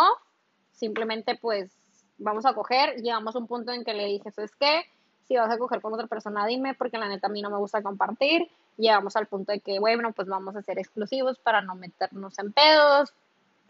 simplemente 0.72 1.36
pues 1.36 1.79
vamos 2.20 2.46
a 2.46 2.54
coger, 2.54 2.96
llegamos 2.96 3.34
a 3.34 3.38
un 3.38 3.46
punto 3.46 3.72
en 3.72 3.84
que 3.84 3.94
le 3.94 4.06
dije, 4.06 4.30
¿sabes 4.30 4.54
qué? 4.54 4.84
Si 5.26 5.36
vas 5.36 5.50
a 5.50 5.58
coger 5.58 5.80
con 5.80 5.92
otra 5.92 6.06
persona, 6.06 6.46
dime, 6.46 6.74
porque 6.74 6.98
la 6.98 7.08
neta 7.08 7.26
a 7.26 7.30
mí 7.30 7.42
no 7.42 7.50
me 7.50 7.58
gusta 7.58 7.82
compartir. 7.82 8.48
Llegamos 8.76 9.16
al 9.16 9.26
punto 9.26 9.52
de 9.52 9.60
que, 9.60 9.78
bueno, 9.78 10.12
pues 10.12 10.28
vamos 10.28 10.56
a 10.56 10.62
ser 10.62 10.78
exclusivos 10.78 11.38
para 11.38 11.62
no 11.62 11.74
meternos 11.74 12.38
en 12.38 12.52
pedos, 12.52 13.12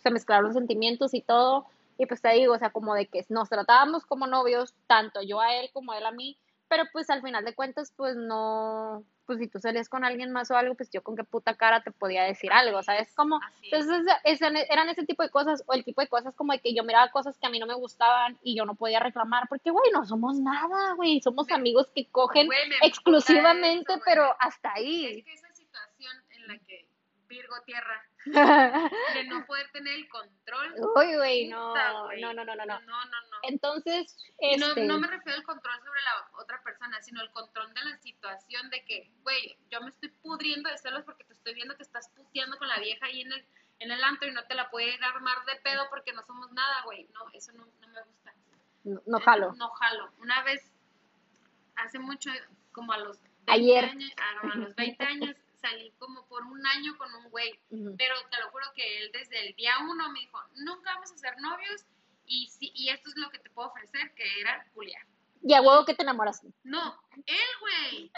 se 0.02 0.10
mezclaron 0.10 0.52
sentimientos 0.52 1.14
y 1.14 1.20
todo. 1.20 1.66
Y 1.98 2.06
pues 2.06 2.22
te 2.22 2.30
digo, 2.30 2.54
o 2.54 2.58
sea, 2.58 2.70
como 2.70 2.94
de 2.94 3.06
que 3.06 3.24
nos 3.28 3.48
tratábamos 3.48 4.06
como 4.06 4.26
novios, 4.26 4.74
tanto 4.86 5.22
yo 5.22 5.40
a 5.40 5.54
él 5.56 5.70
como 5.72 5.92
él 5.92 6.06
a 6.06 6.10
mí, 6.10 6.36
pero 6.70 6.84
pues 6.92 7.10
al 7.10 7.20
final 7.20 7.44
de 7.44 7.54
cuentas, 7.54 7.92
pues 7.96 8.16
no, 8.16 9.04
pues 9.26 9.38
si 9.40 9.48
tú 9.48 9.58
salías 9.58 9.88
con 9.88 10.04
alguien 10.04 10.30
más 10.32 10.50
o 10.50 10.56
algo, 10.56 10.74
pues 10.76 10.88
yo 10.90 11.02
con 11.02 11.16
qué 11.16 11.24
puta 11.24 11.54
cara 11.56 11.82
te 11.82 11.90
podía 11.90 12.22
decir 12.24 12.50
algo, 12.52 12.82
¿sabes? 12.82 13.12
Como, 13.14 13.36
Así 13.44 13.66
es. 13.70 13.72
entonces 13.86 14.14
ese- 14.24 14.66
eran 14.72 14.88
ese 14.88 15.04
tipo 15.04 15.22
de 15.22 15.28
cosas, 15.30 15.62
o 15.66 15.74
el 15.74 15.84
tipo 15.84 16.00
de 16.00 16.06
cosas 16.08 16.34
como 16.34 16.52
de 16.54 16.60
que 16.60 16.72
yo 16.74 16.82
miraba 16.84 17.10
cosas 17.10 17.36
que 17.36 17.46
a 17.46 17.50
mí 17.50 17.58
no 17.58 17.66
me 17.66 17.74
gustaban 17.74 18.38
y 18.42 18.56
yo 18.56 18.64
no 18.64 18.74
podía 18.76 19.00
reclamar, 19.00 19.48
porque, 19.48 19.70
güey, 19.70 19.90
no 19.92 20.06
somos 20.06 20.38
nada, 20.38 20.94
güey, 20.94 21.20
somos 21.20 21.50
amigos 21.50 21.88
que 21.94 22.06
cogen 22.08 22.48
exclusivamente, 22.82 23.92
eso, 23.92 24.02
pero 24.04 24.34
hasta 24.38 24.70
Es 24.70 24.76
ahí. 24.76 25.22
que 25.22 25.32
esa 25.34 25.52
situación 25.52 26.12
en 26.30 26.48
la 26.48 26.58
que 26.60 26.86
Virgo 27.28 27.54
Tierra, 27.66 28.02
de 28.24 29.24
no 29.24 29.46
poder 29.46 29.70
tener 29.72 29.94
el 29.94 30.08
control. 30.08 30.74
Uy, 30.96 31.16
güey, 31.16 31.48
no, 31.48 31.74
no, 31.74 32.32
no, 32.34 32.34
no, 32.34 32.44
no, 32.44 32.54
no. 32.56 32.64
No, 32.66 32.76
no, 32.80 33.20
no. 33.30 33.38
Entonces, 33.42 34.16
Y 34.38 34.56
no, 34.56 34.68
este, 34.68 34.84
no 34.84 34.98
me 34.98 35.06
refiero 35.08 35.38
al 35.38 35.44
control 35.44 35.74
sobre 35.78 36.00
la 36.02 36.38
otra 36.38 36.62
persona, 36.62 37.00
sino 37.02 37.22
el 37.22 37.30
control 37.30 37.72
de 37.72 37.84
la 37.84 37.96
situación 37.98 38.68
de 38.70 38.84
que, 38.84 39.10
güey, 39.22 39.56
yo 39.70 39.80
me 39.80 39.90
estoy 39.90 40.10
pudriendo 40.22 40.68
de 40.70 40.78
celos 40.78 41.04
porque 41.04 41.24
te 41.24 41.32
estoy 41.32 41.54
viendo 41.54 41.76
que 41.76 41.82
estás 41.82 42.10
puteando 42.10 42.58
con 42.58 42.68
la 42.68 42.78
vieja 42.78 43.06
ahí 43.06 43.22
en 43.22 43.32
el, 43.32 43.46
en 43.78 43.90
el 43.90 44.04
antro 44.04 44.28
y 44.28 44.32
no 44.32 44.44
te 44.44 44.54
la 44.54 44.70
puede 44.70 44.94
ir 44.94 45.02
a 45.02 45.08
armar 45.08 45.44
de 45.46 45.56
pedo 45.62 45.86
porque 45.88 46.12
no 46.12 46.22
somos 46.26 46.52
nada, 46.52 46.82
güey. 46.84 47.08
No, 47.14 47.20
eso 47.32 47.52
no, 47.52 47.64
no 47.80 47.88
me 47.88 48.02
gusta. 48.02 48.34
no, 48.84 49.00
no 49.06 49.20
jalo. 49.20 49.52
No 49.54 49.70
jalo. 49.70 50.12
Una 50.18 50.42
vez, 50.42 50.70
hace 51.76 51.98
mucho, 51.98 52.30
como 52.72 52.92
a 52.92 52.98
los 52.98 53.18
20 53.46 53.52
Ayer. 53.52 53.84
años, 53.86 54.12
ah, 54.18 54.50
a 54.52 54.56
los 54.56 54.74
20 54.76 55.04
años, 55.04 55.36
salí 55.60 55.92
como 55.98 56.26
por 56.26 56.42
un 56.44 56.66
año 56.66 56.96
con 56.98 57.12
un 57.14 57.30
güey. 57.30 57.58
Pero 57.68 58.14
te 58.30 58.40
lo 58.40 58.50
juro 58.50 58.66
que 58.74 58.98
él 58.98 59.10
desde 59.12 59.48
el 59.48 59.54
día 59.56 59.74
uno 59.82 60.10
me 60.10 60.20
dijo, 60.20 60.38
nunca 60.56 60.94
vamos 60.94 61.12
a 61.12 61.18
ser 61.18 61.38
novios 61.40 61.84
y, 62.26 62.48
sí, 62.48 62.72
y 62.74 62.90
esto 62.90 63.10
es 63.10 63.16
lo 63.16 63.30
que 63.30 63.38
te 63.38 63.50
puedo 63.50 63.68
ofrecer, 63.68 64.14
que 64.14 64.40
era 64.40 64.66
Julián. 64.74 65.06
Y 65.42 65.54
a 65.54 65.62
huevo 65.62 65.84
que 65.84 65.94
te 65.94 66.02
enamoraste. 66.02 66.52
No, 66.64 67.00
él, 67.26 67.48
güey. 67.60 68.12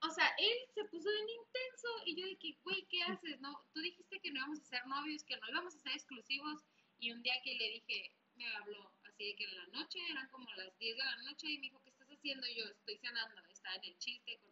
O 0.00 0.10
sea, 0.10 0.28
él 0.38 0.58
se 0.74 0.84
puso 0.84 1.08
bien 1.08 1.28
intenso 1.30 1.88
y 2.04 2.20
yo 2.20 2.26
dije, 2.26 2.58
güey, 2.62 2.86
¿qué 2.90 3.02
haces? 3.04 3.40
No, 3.40 3.64
tú 3.72 3.80
dijiste 3.80 4.20
que 4.20 4.30
no 4.30 4.38
íbamos 4.38 4.60
a 4.60 4.64
ser 4.64 4.86
novios, 4.86 5.24
que 5.24 5.36
no 5.36 5.48
íbamos 5.48 5.74
a 5.74 5.78
ser 5.78 5.92
exclusivos 5.92 6.62
y 6.98 7.12
un 7.12 7.22
día 7.22 7.34
que 7.42 7.54
le 7.54 7.68
dije, 7.70 8.12
me 8.34 8.46
habló 8.56 8.92
así 9.04 9.24
de 9.24 9.36
que 9.36 9.44
en 9.44 9.56
la 9.56 9.66
noche, 9.68 9.98
eran 10.10 10.28
como 10.28 10.48
las 10.56 10.76
10 10.78 10.96
de 10.96 11.04
la 11.04 11.16
noche 11.22 11.48
y 11.48 11.58
me 11.58 11.66
dijo, 11.68 11.80
¿qué 11.82 11.90
estás 11.90 12.08
haciendo? 12.08 12.46
Y 12.46 12.56
yo, 12.56 12.64
estoy 12.66 12.98
cenando, 12.98 13.40
estaba 13.48 13.76
en 13.76 13.84
el 13.84 13.98
chiste 13.98 14.38
con 14.40 14.50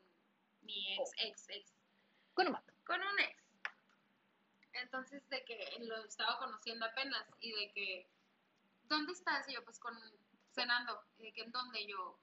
mi 0.62 0.94
ex, 0.94 1.10
ex, 1.18 1.48
ex, 1.48 1.74
Con 2.34 2.46
un 2.46 2.52
vato. 2.52 2.72
con 2.84 3.00
un 3.00 3.20
ex. 3.20 3.42
Entonces, 4.72 5.28
de 5.28 5.44
que 5.44 5.76
lo 5.80 6.04
estaba 6.04 6.38
conociendo 6.38 6.86
apenas 6.86 7.26
y 7.40 7.52
de 7.52 7.72
que, 7.72 8.10
¿dónde 8.84 9.12
estás? 9.12 9.48
Y 9.48 9.54
yo, 9.54 9.64
pues, 9.64 9.78
con, 9.78 9.94
cenando. 10.52 11.00
Y 11.18 11.24
de 11.24 11.32
que, 11.32 11.42
¿en 11.42 11.52
dónde? 11.52 11.82
Y 11.82 11.88
yo, 11.88 12.18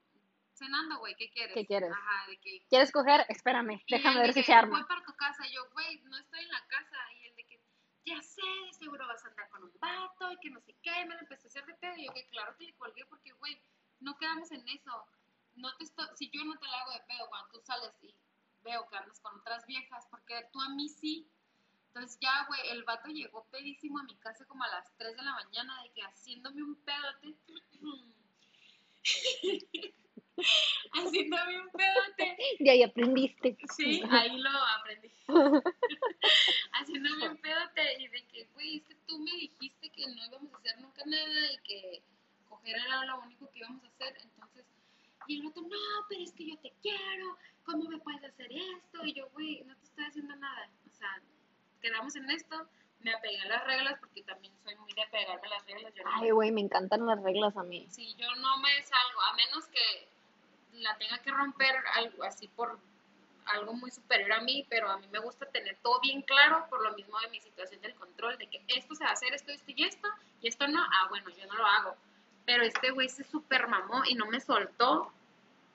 cenando, 0.54 0.98
güey, 0.98 1.14
¿qué 1.14 1.30
quieres? 1.30 1.54
¿Qué 1.54 1.66
quieres? 1.66 1.90
Ajá, 1.92 2.26
de 2.28 2.38
que... 2.38 2.66
¿Quieres 2.68 2.92
coger? 2.92 3.24
Espérame, 3.28 3.80
y 3.86 3.96
déjame 3.96 4.20
ver 4.20 4.32
si 4.32 4.42
se 4.42 4.52
arma. 4.52 4.78
Voy 4.78 4.88
para 4.88 5.04
tu 5.04 5.14
casa. 5.14 5.46
Y 5.46 5.54
yo, 5.54 5.68
güey, 5.72 6.00
no 6.02 6.18
estoy 6.18 6.40
en 6.40 6.50
la 6.50 6.66
casa. 6.66 6.96
Y 7.14 7.26
él 7.28 7.36
de 7.36 7.44
que, 7.44 7.62
ya 8.04 8.20
sé, 8.20 8.42
seguro 8.72 9.06
vas 9.06 9.24
a 9.24 9.28
andar 9.28 9.48
con 9.48 9.62
un 9.62 9.72
vato 9.78 10.32
y 10.32 10.38
que 10.38 10.50
no 10.50 10.60
sé 10.60 10.76
qué. 10.82 11.02
Y 11.02 11.06
me 11.06 11.14
lo 11.14 11.20
empecé 11.20 11.46
a 11.46 11.50
hacer 11.50 11.66
de 11.66 11.74
pedo. 11.74 11.96
Y 11.96 12.06
yo, 12.06 12.12
que 12.12 12.28
claro 12.28 12.56
que 12.56 12.64
le 12.64 12.74
colgué 12.74 13.06
porque, 13.06 13.32
güey, 13.32 13.62
no 14.00 14.16
quedamos 14.18 14.50
en 14.50 14.66
eso. 14.68 15.06
No 15.54 15.76
te 15.76 15.84
estoy, 15.84 16.06
si 16.16 16.30
yo 16.30 16.44
no 16.44 16.58
te 16.58 16.66
la 16.66 16.80
hago 16.80 16.92
de 16.92 17.00
pedo 17.00 17.28
cuando 17.28 17.50
tú 17.50 17.60
sales 17.60 17.92
y 18.02 18.14
veo 18.64 18.88
que 18.88 18.96
andas 18.96 19.20
con 19.20 19.38
otras 19.38 19.66
viejas, 19.66 20.06
porque 20.10 20.34
tú 20.52 20.60
a 20.60 20.68
mí 20.70 20.88
sí. 20.88 21.28
Entonces 21.88 22.18
ya, 22.20 22.46
güey, 22.46 22.60
el 22.70 22.84
vato 22.84 23.08
llegó 23.08 23.44
pedísimo 23.50 23.98
a 23.98 24.04
mi 24.04 24.16
casa 24.16 24.44
como 24.46 24.62
a 24.64 24.68
las 24.68 24.96
3 24.96 25.16
de 25.16 25.22
la 25.22 25.34
mañana, 25.34 25.82
de 25.82 25.90
que 25.90 26.02
haciéndome 26.02 26.62
un 26.62 26.76
pedote. 26.76 27.34
haciéndome 30.92 31.60
un 31.60 31.70
pedote. 31.70 32.36
De 32.60 32.70
ahí 32.70 32.82
aprendiste. 32.82 33.56
Sí, 33.76 34.02
ahí 34.10 34.38
lo 34.38 34.50
aprendí. 34.50 35.10
Haciéndome 36.72 37.28
un 37.28 37.36
pedote 37.38 38.00
y 38.00 38.08
de 38.08 38.26
que, 38.28 38.44
güey, 38.54 38.76
es 38.76 38.84
que 38.84 38.94
tú 39.06 39.18
me 39.18 39.32
dijiste 39.32 39.90
que 39.90 40.06
no 40.06 40.26
íbamos 40.26 40.54
a 40.54 40.56
hacer 40.58 40.80
nunca 40.80 41.02
nada 41.04 41.52
y 41.52 41.58
que 41.58 42.02
coger 42.48 42.76
era 42.76 43.04
lo 43.04 43.20
único 43.20 43.50
que 43.50 43.58
íbamos 43.58 43.82
a 43.84 43.88
hacer. 43.88 44.16
Entonces, 44.22 44.64
y 45.26 45.40
el 45.40 45.46
otro, 45.46 45.62
no, 45.62 45.78
pero 46.08 46.22
es 46.22 46.32
que 46.32 46.46
yo 46.46 46.58
te 46.58 46.72
quiero, 46.82 47.36
¿cómo 47.70 47.88
me 47.88 47.98
puedes 47.98 48.24
hacer 48.24 48.50
esto? 48.52 49.04
Y 49.04 49.14
yo, 49.14 49.28
güey, 49.30 49.62
no 49.64 49.76
te 49.76 49.84
estoy 49.84 50.04
haciendo 50.04 50.34
nada. 50.36 50.68
O 50.86 50.90
sea, 50.90 51.20
quedamos 51.80 52.14
en 52.16 52.30
esto, 52.30 52.68
me 53.00 53.12
apegué 53.12 53.40
a 53.40 53.46
las 53.46 53.64
reglas 53.64 53.98
porque 54.00 54.22
también 54.22 54.52
soy 54.62 54.74
muy 54.76 54.92
de 54.92 55.02
apegarme 55.02 55.46
a 55.46 55.50
las 55.50 55.66
reglas. 55.66 55.94
Yo 55.94 56.04
no 56.04 56.10
me 56.10 56.16
Ay, 56.22 56.30
güey, 56.30 56.52
me 56.52 56.60
encantan 56.60 57.06
las 57.06 57.22
reglas 57.22 57.56
a 57.56 57.62
mí. 57.62 57.86
si 57.90 58.14
yo 58.16 58.34
no 58.36 58.58
me 58.58 58.82
salgo, 58.82 59.20
a 59.22 59.34
menos 59.34 59.66
que 59.68 60.08
la 60.72 60.96
tenga 60.98 61.18
que 61.18 61.30
romper 61.30 61.74
algo 61.94 62.22
así 62.24 62.48
por 62.48 62.78
algo 63.46 63.72
muy 63.72 63.90
superior 63.90 64.32
a 64.32 64.40
mí, 64.42 64.64
pero 64.68 64.88
a 64.88 64.98
mí 64.98 65.06
me 65.10 65.18
gusta 65.18 65.46
tener 65.46 65.76
todo 65.82 66.00
bien 66.00 66.22
claro 66.22 66.66
por 66.68 66.82
lo 66.82 66.92
mismo 66.94 67.18
de 67.20 67.28
mi 67.28 67.40
situación 67.40 67.80
del 67.80 67.94
control, 67.94 68.38
de 68.38 68.46
que 68.46 68.62
esto 68.68 68.94
se 68.94 69.02
va 69.02 69.10
a 69.10 69.14
hacer, 69.14 69.34
esto, 69.34 69.50
esto 69.50 69.72
y 69.74 69.84
esto, 69.84 70.08
y 70.40 70.48
esto 70.48 70.68
no, 70.68 70.80
ah, 70.80 71.06
bueno, 71.08 71.28
yo 71.30 71.46
no 71.46 71.54
lo 71.54 71.66
hago. 71.66 71.96
Pero 72.46 72.62
este 72.62 72.90
güey 72.90 73.08
se 73.08 73.24
super 73.24 73.66
mamó 73.66 74.02
y 74.06 74.14
no 74.14 74.26
me 74.26 74.40
soltó 74.40 75.12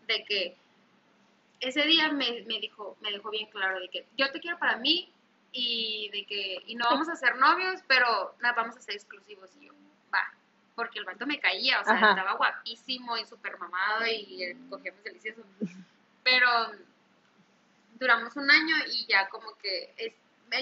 de 0.07 0.23
que 0.23 0.57
ese 1.67 1.83
día 1.83 2.11
me, 2.11 2.43
me 2.47 2.59
dijo, 2.59 2.97
me 3.01 3.11
dejó 3.11 3.29
bien 3.29 3.49
claro 3.49 3.79
de 3.79 3.89
que 3.89 4.05
yo 4.17 4.31
te 4.31 4.39
quiero 4.39 4.57
para 4.59 4.77
mí 4.77 5.11
y 5.51 6.09
de 6.11 6.25
que, 6.25 6.57
y 6.65 6.75
no 6.75 6.85
vamos 6.89 7.07
a 7.09 7.15
ser 7.15 7.35
novios, 7.37 7.81
pero 7.87 8.35
nada, 8.41 8.55
vamos 8.55 8.75
a 8.77 8.81
ser 8.81 8.95
exclusivos. 8.95 9.49
Y 9.59 9.65
yo, 9.67 9.73
va, 10.13 10.21
porque 10.75 10.99
el 10.99 11.05
vato 11.05 11.25
me 11.25 11.39
caía, 11.39 11.79
o 11.81 11.83
sea, 11.85 11.93
Ajá. 11.93 12.09
estaba 12.11 12.33
guapísimo 12.33 13.17
y 13.17 13.25
súper 13.25 13.57
mamado 13.57 14.05
y 14.05 14.43
eh, 14.43 14.57
cogíamos 14.69 15.03
delicioso. 15.03 15.41
Pero 16.23 16.47
duramos 17.99 18.35
un 18.35 18.49
año 18.49 18.75
y 18.91 19.05
ya 19.07 19.27
como 19.29 19.55
que 19.57 19.93
es- 19.97 20.13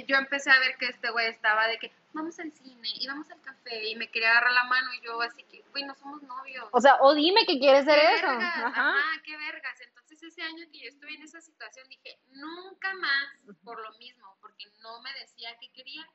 yo 0.08 0.16
empecé 0.18 0.50
a 0.50 0.60
ver 0.60 0.78
que 0.78 0.86
este 0.88 1.10
güey 1.12 1.28
estaba 1.28 1.68
de 1.68 1.78
que 1.78 1.92
vamos 2.14 2.40
al 2.40 2.52
cine 2.54 2.88
y 3.00 3.08
vamos 3.08 3.30
al 3.32 3.42
café 3.42 3.90
y 3.90 3.96
me 3.96 4.08
quería 4.10 4.32
agarrar 4.32 4.54
la 4.54 4.64
mano 4.66 4.94
y 4.94 5.02
yo 5.02 5.20
así 5.22 5.44
que, 5.44 5.64
güey, 5.72 5.84
no 5.84 5.94
somos 5.96 6.22
novios. 6.24 6.68
O 6.72 6.80
sea, 6.80 6.98
o 7.02 7.14
dime 7.14 7.46
que 7.46 7.60
quieres 7.60 7.86
¿Qué 7.86 7.92
eso. 7.92 8.28
vergas? 8.28 8.58
Ajá. 8.58 8.68
Ajá, 8.68 9.22
qué 9.26 9.36
vergas. 9.38 9.82
Entonces 9.82 10.03
ese 10.28 10.42
año 10.42 10.66
que 10.72 10.80
yo 10.80 10.90
estuve 10.90 11.14
en 11.16 11.22
esa 11.24 11.42
situación 11.42 11.88
dije, 11.90 12.20
nunca 12.32 12.94
más 12.96 13.56
por 13.64 13.82
lo 13.82 13.98
mismo, 13.98 14.38
porque 14.42 14.66
no 14.82 15.02
me 15.02 15.12
decía 15.20 15.56
qué 15.60 15.72
quería 15.72 16.08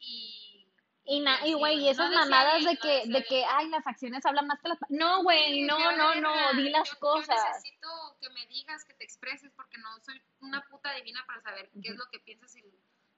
y... 0.00 0.64
Y, 1.10 1.20
na- 1.20 1.46
y 1.46 1.54
güey, 1.54 1.78
y 1.78 1.88
esas 1.88 2.10
no 2.10 2.18
mamadas 2.18 2.58
bien, 2.58 2.66
de 2.68 2.74
no 2.74 2.80
que, 2.82 2.88
decía 2.98 3.12
de 3.14 3.24
que, 3.24 3.44
ay, 3.46 3.68
las 3.70 3.86
acciones 3.86 4.26
hablan 4.26 4.46
más 4.46 4.60
que 4.60 4.68
las... 4.68 4.78
No, 4.90 5.22
güey, 5.22 5.62
no, 5.62 5.78
no, 5.96 6.08
verga. 6.08 6.20
no, 6.20 6.52
di 6.62 6.68
las 6.68 6.86
Yo- 6.86 6.94
Yo 6.94 7.00
cosas. 7.00 7.36
necesito 7.48 7.88
que 8.20 8.28
me 8.28 8.46
digas, 8.46 8.84
que 8.84 8.92
te 8.92 9.04
expreses, 9.04 9.50
porque 9.56 9.78
no 9.78 9.88
soy 10.04 10.20
una 10.40 10.60
puta 10.68 10.92
divina 10.92 11.24
para 11.26 11.40
saber 11.40 11.70
qué 11.82 11.88
es 11.90 11.96
lo 11.96 12.04
que 12.10 12.18
piensas 12.20 12.54
y... 12.56 12.62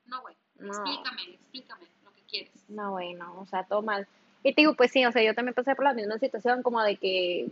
No, 0.04 0.20
güey, 0.22 0.36
No. 0.54 0.68
explícame, 0.68 1.34
explícame 1.34 1.88
lo 2.04 2.12
que 2.12 2.22
quieres. 2.26 2.68
No, 2.68 2.92
güey, 2.92 3.14
no, 3.14 3.40
o 3.40 3.46
sea, 3.46 3.64
todo 3.64 3.82
mal. 3.82 4.06
Y 4.44 4.54
te 4.54 4.60
digo, 4.62 4.74
pues 4.74 4.92
sí, 4.92 5.04
o 5.04 5.10
sea, 5.10 5.22
yo 5.24 5.34
también 5.34 5.54
pasé 5.54 5.74
por 5.74 5.84
la 5.84 5.92
misma 5.92 6.16
situación, 6.18 6.62
como 6.62 6.80
de 6.82 6.96
que 6.96 7.50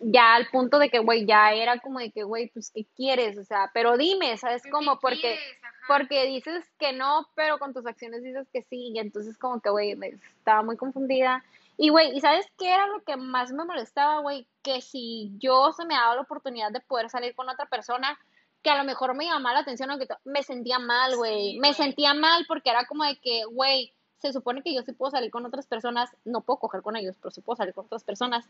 ya 0.00 0.34
al 0.34 0.48
punto 0.48 0.78
de 0.78 0.90
que, 0.90 0.98
güey, 0.98 1.26
ya 1.26 1.52
era 1.52 1.78
como 1.80 1.98
de 1.98 2.10
que, 2.10 2.22
güey, 2.22 2.48
pues, 2.48 2.70
¿qué 2.70 2.84
quieres? 2.96 3.36
O 3.38 3.44
sea, 3.44 3.70
pero 3.74 3.96
dime, 3.96 4.36
¿sabes 4.36 4.62
¿Qué 4.62 4.70
cómo? 4.70 4.98
Porque, 4.98 5.20
quieres? 5.20 5.40
Porque 5.86 6.26
dices 6.26 6.64
que 6.78 6.92
no, 6.92 7.26
pero 7.34 7.58
con 7.58 7.72
tus 7.72 7.86
acciones 7.86 8.22
dices 8.22 8.46
que 8.52 8.62
sí, 8.62 8.92
y 8.94 8.98
entonces 8.98 9.38
como 9.38 9.60
que, 9.60 9.70
güey, 9.70 9.96
me- 9.96 10.18
estaba 10.38 10.62
muy 10.62 10.76
confundida. 10.76 11.44
Y, 11.76 11.90
güey, 11.90 12.16
¿y 12.16 12.20
sabes 12.20 12.46
qué 12.58 12.72
era 12.72 12.86
lo 12.88 13.02
que 13.04 13.16
más 13.16 13.52
me 13.52 13.64
molestaba, 13.64 14.20
güey? 14.20 14.46
Que 14.62 14.80
si 14.80 15.30
yo 15.38 15.72
se 15.72 15.84
me 15.84 15.94
daba 15.94 16.16
la 16.16 16.22
oportunidad 16.22 16.72
de 16.72 16.80
poder 16.80 17.08
salir 17.08 17.34
con 17.34 17.48
otra 17.48 17.66
persona, 17.66 18.18
que 18.62 18.70
a 18.70 18.76
lo 18.76 18.84
mejor 18.84 19.14
me 19.14 19.26
llamaba 19.26 19.54
la 19.54 19.60
atención, 19.60 19.90
o 19.90 19.98
que 19.98 20.06
to- 20.06 20.18
me 20.24 20.42
sentía 20.42 20.78
mal, 20.80 21.16
güey. 21.16 21.52
Sí, 21.52 21.58
me 21.60 21.72
sentía 21.74 22.14
mal 22.14 22.44
porque 22.48 22.70
era 22.70 22.84
como 22.86 23.04
de 23.04 23.16
que, 23.16 23.44
güey, 23.44 23.92
se 24.20 24.32
supone 24.32 24.62
que 24.64 24.74
yo 24.74 24.82
sí 24.82 24.92
puedo 24.92 25.12
salir 25.12 25.30
con 25.30 25.46
otras 25.46 25.66
personas, 25.68 26.10
no 26.24 26.40
puedo 26.40 26.58
coger 26.58 26.82
con 26.82 26.96
ellos, 26.96 27.14
pero 27.22 27.30
sí 27.30 27.40
puedo 27.40 27.56
salir 27.56 27.72
con 27.72 27.86
otras 27.86 28.02
personas. 28.02 28.44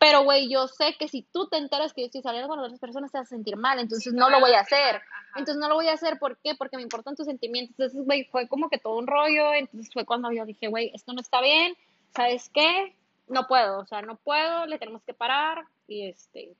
Pero, 0.00 0.22
güey, 0.22 0.48
yo 0.48 0.66
sé 0.66 0.96
que 0.98 1.08
si 1.08 1.22
tú 1.22 1.46
te 1.48 1.58
enteras 1.58 1.92
que 1.92 2.00
yo 2.00 2.06
estoy 2.06 2.22
saliendo 2.22 2.48
con 2.48 2.58
otras 2.58 2.80
personas, 2.80 3.12
te 3.12 3.18
vas 3.18 3.26
a 3.28 3.36
sentir 3.36 3.56
mal, 3.58 3.78
entonces 3.78 4.10
Sí, 4.12 4.18
no 4.18 4.30
lo 4.30 4.40
voy 4.40 4.52
a 4.54 4.60
hacer. 4.60 4.96
ajá. 4.96 5.04
Entonces 5.36 5.56
no 5.58 5.68
lo 5.68 5.74
voy 5.74 5.88
a 5.88 5.92
hacer, 5.92 6.18
¿por 6.18 6.38
qué? 6.38 6.54
Porque 6.54 6.76
me 6.78 6.82
importan 6.82 7.14
tus 7.14 7.26
sentimientos. 7.26 7.74
Entonces, 7.78 8.04
güey, 8.06 8.24
fue 8.24 8.48
como 8.48 8.70
que 8.70 8.78
todo 8.78 8.96
un 8.96 9.06
rollo. 9.06 9.52
Entonces 9.52 9.92
fue 9.92 10.06
cuando 10.06 10.32
yo 10.32 10.46
dije, 10.46 10.68
güey, 10.68 10.90
esto 10.94 11.12
no 11.12 11.20
está 11.20 11.42
bien. 11.42 11.76
¿Sabes 12.16 12.48
qué? 12.48 12.96
No 13.28 13.46
puedo, 13.46 13.78
o 13.80 13.86
sea, 13.86 14.00
no 14.02 14.16
puedo, 14.16 14.64
le 14.66 14.78
tenemos 14.78 15.02
que 15.04 15.12
parar. 15.14 15.66
Y 15.86 16.08
este. 16.08 16.56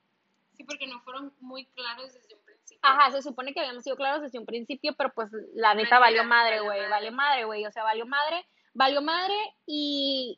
Sí, 0.55 0.63
porque 0.63 0.85
no 0.85 1.01
fueron 1.01 1.33
muy 1.39 1.65
claros 1.65 2.13
desde 2.13 2.35
un 2.35 2.41
principio. 2.45 2.79
Ajá, 2.83 3.09
se 3.11 3.23
supone 3.23 3.53
que 3.55 3.59
habíamos 3.61 3.83
sido 3.83 3.95
claros 3.95 4.21
desde 4.21 4.37
un 4.37 4.45
principio, 4.45 4.93
pero 4.95 5.11
pues 5.13 5.29
la 5.55 5.73
neta 5.73 5.97
valió 5.97 6.23
madre, 6.23 6.59
güey. 6.61 6.87
Valió 6.89 7.11
madre, 7.11 7.45
güey. 7.45 7.65
O 7.65 7.71
sea, 7.71 7.83
valió 7.83 8.05
madre, 8.05 8.45
valió 8.75 9.01
madre 9.01 9.33
y 9.65 10.37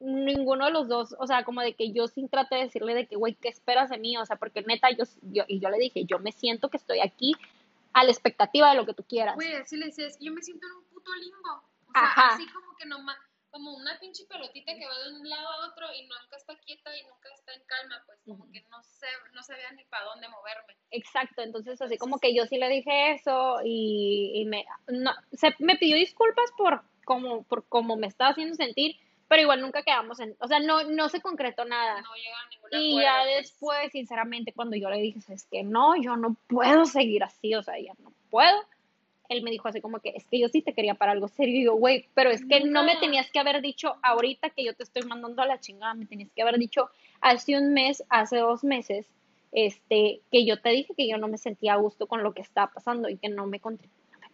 ninguno 0.00 0.66
de 0.66 0.72
los 0.72 0.88
dos, 0.88 1.14
o 1.18 1.26
sea, 1.26 1.44
como 1.44 1.60
de 1.60 1.74
que 1.74 1.92
yo 1.92 2.08
sí 2.08 2.26
traté 2.28 2.56
de 2.56 2.62
decirle 2.62 2.94
de 2.94 3.06
que, 3.06 3.16
güey, 3.16 3.34
¿qué 3.34 3.48
esperas 3.48 3.90
de 3.90 3.98
mí? 3.98 4.16
O 4.16 4.24
sea, 4.24 4.36
porque 4.36 4.62
neta, 4.62 4.90
yo, 4.90 5.04
yo, 5.22 5.44
y 5.46 5.60
yo 5.60 5.68
le 5.68 5.78
dije, 5.78 6.04
yo 6.04 6.18
me 6.18 6.32
siento 6.32 6.70
que 6.70 6.78
estoy 6.78 7.00
aquí 7.00 7.36
a 7.92 8.04
la 8.04 8.10
expectativa 8.10 8.70
de 8.70 8.76
lo 8.76 8.86
que 8.86 8.94
tú 8.94 9.04
quieras. 9.04 9.34
Güey, 9.34 9.54
así 9.54 9.76
le 9.76 9.86
decía, 9.86 10.06
es 10.06 10.16
que 10.16 10.24
yo 10.24 10.32
me 10.32 10.42
siento 10.42 10.66
en 10.66 10.72
un 10.72 10.84
puto 10.84 11.12
limbo. 11.14 11.62
O 11.88 11.92
sea, 11.92 12.02
Ajá. 12.02 12.28
así 12.34 12.46
como 12.48 12.74
que 12.76 12.86
nomás, 12.86 13.18
como 13.50 13.74
una 13.74 13.98
pinche 13.98 14.24
pelotita 14.26 14.72
que 14.74 14.86
va 14.86 14.98
de 15.04 15.20
un 15.20 15.28
lado 15.28 15.48
a 15.48 15.68
otro 15.68 15.86
y 15.92 16.02
nunca 16.02 16.36
está 16.36 16.56
quieta 16.58 16.96
y 16.96 17.02
nunca 17.02 17.28
está 17.34 17.52
en 17.52 17.62
calma, 17.66 18.02
pues 18.06 18.20
como 18.24 18.50
que 18.50 18.62
no 18.70 18.82
sé, 18.82 19.06
no 19.34 19.42
sabía 19.42 19.70
ni 19.72 19.84
para 19.84 20.04
dónde 20.04 20.28
moverme. 20.28 20.76
Exacto, 20.92 21.42
entonces 21.42 21.80
así 21.82 21.98
como 21.98 22.18
que 22.18 22.34
yo 22.34 22.46
sí 22.46 22.58
le 22.58 22.68
dije 22.68 23.12
eso 23.12 23.58
y, 23.64 24.32
y 24.34 24.44
me, 24.46 24.64
no, 24.88 25.12
se, 25.32 25.54
me 25.58 25.76
pidió 25.76 25.96
disculpas 25.96 26.52
por 26.56 26.82
como, 27.04 27.42
por 27.42 27.66
cómo 27.66 27.96
me 27.96 28.06
estaba 28.06 28.30
haciendo 28.30 28.54
sentir, 28.54 28.96
pero 29.30 29.42
igual 29.42 29.60
nunca 29.60 29.84
quedamos 29.84 30.18
en, 30.18 30.34
o 30.40 30.48
sea, 30.48 30.58
no, 30.58 30.82
no 30.82 31.08
se 31.08 31.20
concretó 31.20 31.64
nada. 31.64 32.02
No 32.02 32.16
llegaba 32.16 32.42
a 32.42 32.50
ningún 32.50 32.70
Y 32.72 32.90
acuerdo, 32.90 33.00
ya 33.00 33.22
pues. 33.22 33.36
después, 33.36 33.92
sinceramente, 33.92 34.52
cuando 34.52 34.74
yo 34.74 34.90
le 34.90 35.00
dije, 35.00 35.20
es 35.32 35.44
que 35.44 35.62
no, 35.62 35.94
yo 35.94 36.16
no 36.16 36.34
puedo 36.48 36.84
seguir 36.84 37.22
así, 37.22 37.54
o 37.54 37.62
sea, 37.62 37.78
ya 37.78 37.92
no 38.02 38.12
puedo. 38.28 38.58
Él 39.28 39.44
me 39.44 39.52
dijo 39.52 39.68
así 39.68 39.80
como 39.80 40.00
que, 40.00 40.14
es 40.16 40.24
que 40.26 40.40
yo 40.40 40.48
sí 40.48 40.62
te 40.62 40.74
quería 40.74 40.94
para 40.96 41.12
algo 41.12 41.28
serio. 41.28 41.60
Y 41.60 41.64
yo, 41.66 41.74
güey, 41.74 42.08
pero 42.12 42.30
es 42.30 42.44
que 42.44 42.64
no 42.64 42.82
me 42.82 42.96
tenías 42.96 43.30
que 43.30 43.38
haber 43.38 43.62
dicho 43.62 43.94
ahorita 44.02 44.50
que 44.50 44.64
yo 44.64 44.74
te 44.74 44.82
estoy 44.82 45.02
mandando 45.02 45.42
a 45.42 45.46
la 45.46 45.60
chingada, 45.60 45.94
me 45.94 46.06
tenías 46.06 46.32
que 46.34 46.42
haber 46.42 46.58
dicho 46.58 46.90
hace 47.20 47.56
un 47.56 47.72
mes, 47.72 48.02
hace 48.08 48.38
dos 48.38 48.64
meses, 48.64 49.06
este, 49.52 50.22
que 50.32 50.44
yo 50.44 50.60
te 50.60 50.70
dije 50.70 50.92
que 50.96 51.08
yo 51.08 51.18
no 51.18 51.28
me 51.28 51.38
sentía 51.38 51.74
a 51.74 51.76
gusto 51.76 52.08
con 52.08 52.24
lo 52.24 52.34
que 52.34 52.42
estaba 52.42 52.72
pasando 52.72 53.08
y 53.08 53.16
que 53.16 53.28
no 53.28 53.46
me 53.46 53.60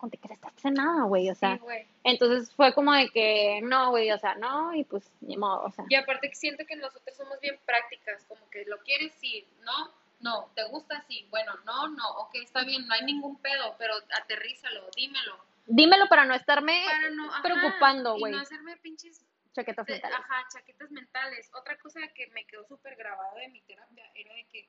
no 0.07 0.11
me 0.11 0.19
contestaste 0.19 0.71
nada, 0.71 1.03
güey, 1.05 1.31
o 1.31 1.35
sea, 1.35 1.57
Sí, 1.59 1.65
entonces 2.05 2.53
fue 2.55 2.73
como 2.75 2.93
de 2.93 3.09
que, 3.11 3.61
no, 3.63 3.91
güey, 3.91 4.11
o 4.13 4.19
sea, 4.19 4.35
no, 4.37 4.75
y 4.75 4.85
pues, 4.85 5.11
ni 5.21 5.37
modo, 5.37 5.65
o 5.65 5.71
sea. 5.73 5.85
Y 5.89 5.95
aparte 5.95 6.29
que 6.29 6.35
siento 6.35 6.65
que 6.67 6.77
nosotros 6.77 7.17
somos 7.17 7.41
bien 7.41 7.59
prácticas, 7.65 8.25
como 8.29 8.49
que 8.51 8.65
lo 8.67 8.79
quieres, 8.79 9.13
sí, 9.15 9.47
¿no? 9.63 9.91
No, 10.21 10.51
¿te 10.55 10.65
gusta 10.69 10.97
así? 10.99 11.27
Bueno, 11.31 11.53
no, 11.65 11.89
no, 11.89 12.09
ok, 12.19 12.37
está 12.37 12.65
bien, 12.65 12.87
no 12.87 12.95
hay 12.95 13.03
ningún 13.05 13.37
pedo, 13.39 13.75
pero 13.79 13.95
aterrízalo, 14.21 14.89
dímelo. 14.97 15.37
Dímelo 15.67 16.07
para 16.09 16.25
no 16.25 16.35
estarme 16.35 16.85
Para 16.87 17.11
no, 17.11 17.31
ajá, 17.31 17.43
preocupando, 17.43 18.17
Y 18.17 18.21
güey. 18.21 18.33
no 18.33 18.41
hacerme 18.41 18.77
pinches 18.79 19.25
Chaquetas 19.53 19.89
mentales. 19.89 20.19
ajá, 20.19 20.47
chaquetas 20.53 20.91
mentales. 20.91 21.51
Otra 21.55 21.77
cosa 21.79 22.01
que 22.15 22.27
me 22.29 22.45
quedó 22.45 22.65
súper 22.67 22.95
grabada 22.97 23.35
de 23.37 23.49
mi 23.49 23.61
terapia 23.63 24.05
era 24.15 24.35
de 24.35 24.45
que 24.53 24.69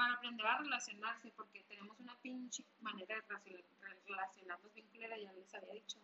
para 0.00 0.14
aprender 0.14 0.46
a 0.46 0.56
relacionarse, 0.56 1.30
porque 1.36 1.62
tenemos 1.68 2.00
una 2.00 2.16
pinche 2.22 2.64
manera 2.80 3.16
de 3.16 3.20
relacion- 3.20 3.64
relacionarnos 4.06 4.72
bien 4.72 4.86
culera, 4.88 5.18
ya 5.18 5.30
les 5.34 5.54
había 5.54 5.74
dicho. 5.74 5.98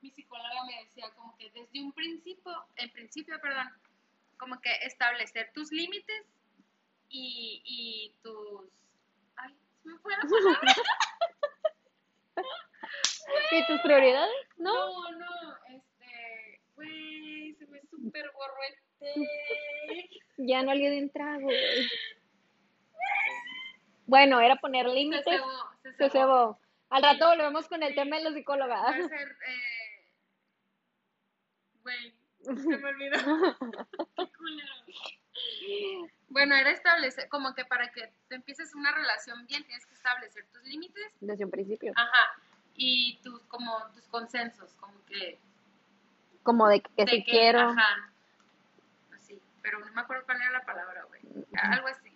Mi 0.00 0.10
psicóloga 0.10 0.64
me 0.66 0.82
decía 0.82 1.08
como 1.14 1.36
que 1.36 1.48
desde 1.50 1.80
un 1.80 1.92
principio, 1.92 2.66
en 2.74 2.90
principio, 2.90 3.40
perdón, 3.40 3.68
como 4.38 4.60
que 4.60 4.72
establecer 4.82 5.52
tus 5.54 5.70
límites 5.70 6.26
y, 7.10 7.62
y 7.64 8.12
tus... 8.24 8.68
Ay, 9.36 9.56
se 9.84 9.88
me 9.88 9.98
fue 10.00 10.12
la 10.16 10.22
palabra. 10.28 10.74
¿Y 13.52 13.66
tus 13.68 13.80
prioridades? 13.82 14.34
¿No? 14.56 14.74
No, 14.74 15.10
no, 15.12 15.56
este, 15.68 16.60
güey, 16.74 17.54
se 17.54 17.66
me 17.68 17.80
súper 17.82 18.32
borró 18.32 18.56
el 18.68 18.74
té. 18.98 20.10
Ya 20.38 20.62
no 20.64 20.72
un 20.72 21.10
trago, 21.10 21.42
güey. 21.42 21.88
Bueno, 24.08 24.40
era 24.40 24.56
poner 24.56 24.86
Se 24.86 24.92
límites. 24.94 25.24
cebó, 25.24 25.70
se 25.82 25.92
Se 25.92 26.10
cebó. 26.10 26.58
Al 26.90 27.02
rato 27.02 27.28
volvemos 27.28 27.68
con 27.68 27.82
el 27.82 27.94
tema 27.94 28.16
de 28.16 28.24
la 28.24 28.32
psicóloga. 28.32 28.80
Va 28.80 28.88
a 28.88 28.94
ser, 29.08 29.36
eh, 29.46 30.04
güey, 31.82 32.14
se 32.42 32.52
me 32.78 32.88
olvidó. 32.88 33.18
Qué 34.16 34.32
culero. 34.32 34.74
Bueno, 36.28 36.54
era 36.54 36.70
establecer, 36.70 37.28
como 37.28 37.54
que 37.54 37.64
para 37.66 37.90
que 37.92 38.12
te 38.28 38.34
empieces 38.36 38.74
una 38.74 38.92
relación 38.92 39.46
bien, 39.46 39.64
tienes 39.64 39.86
que 39.86 39.94
establecer 39.94 40.46
tus 40.52 40.62
límites, 40.64 41.12
Desde 41.20 41.44
un 41.44 41.50
principio. 41.50 41.92
ajá, 41.94 42.40
y 42.74 43.18
tus, 43.22 43.40
como, 43.44 43.78
tus 43.94 44.06
consensos, 44.08 44.74
como 44.80 45.04
que, 45.06 45.38
Como 46.42 46.66
de 46.68 46.80
que, 46.80 47.04
de 47.04 47.10
si 47.10 47.24
que, 47.24 47.30
quiero. 47.30 47.60
ajá, 47.60 48.10
así, 49.16 49.40
pero 49.62 49.78
no 49.80 49.92
me 49.92 50.00
acuerdo 50.00 50.24
cuál 50.24 50.40
era 50.40 50.50
la 50.50 50.64
palabra, 50.64 51.04
güey, 51.04 51.20
algo 51.54 51.88
así. 51.88 52.07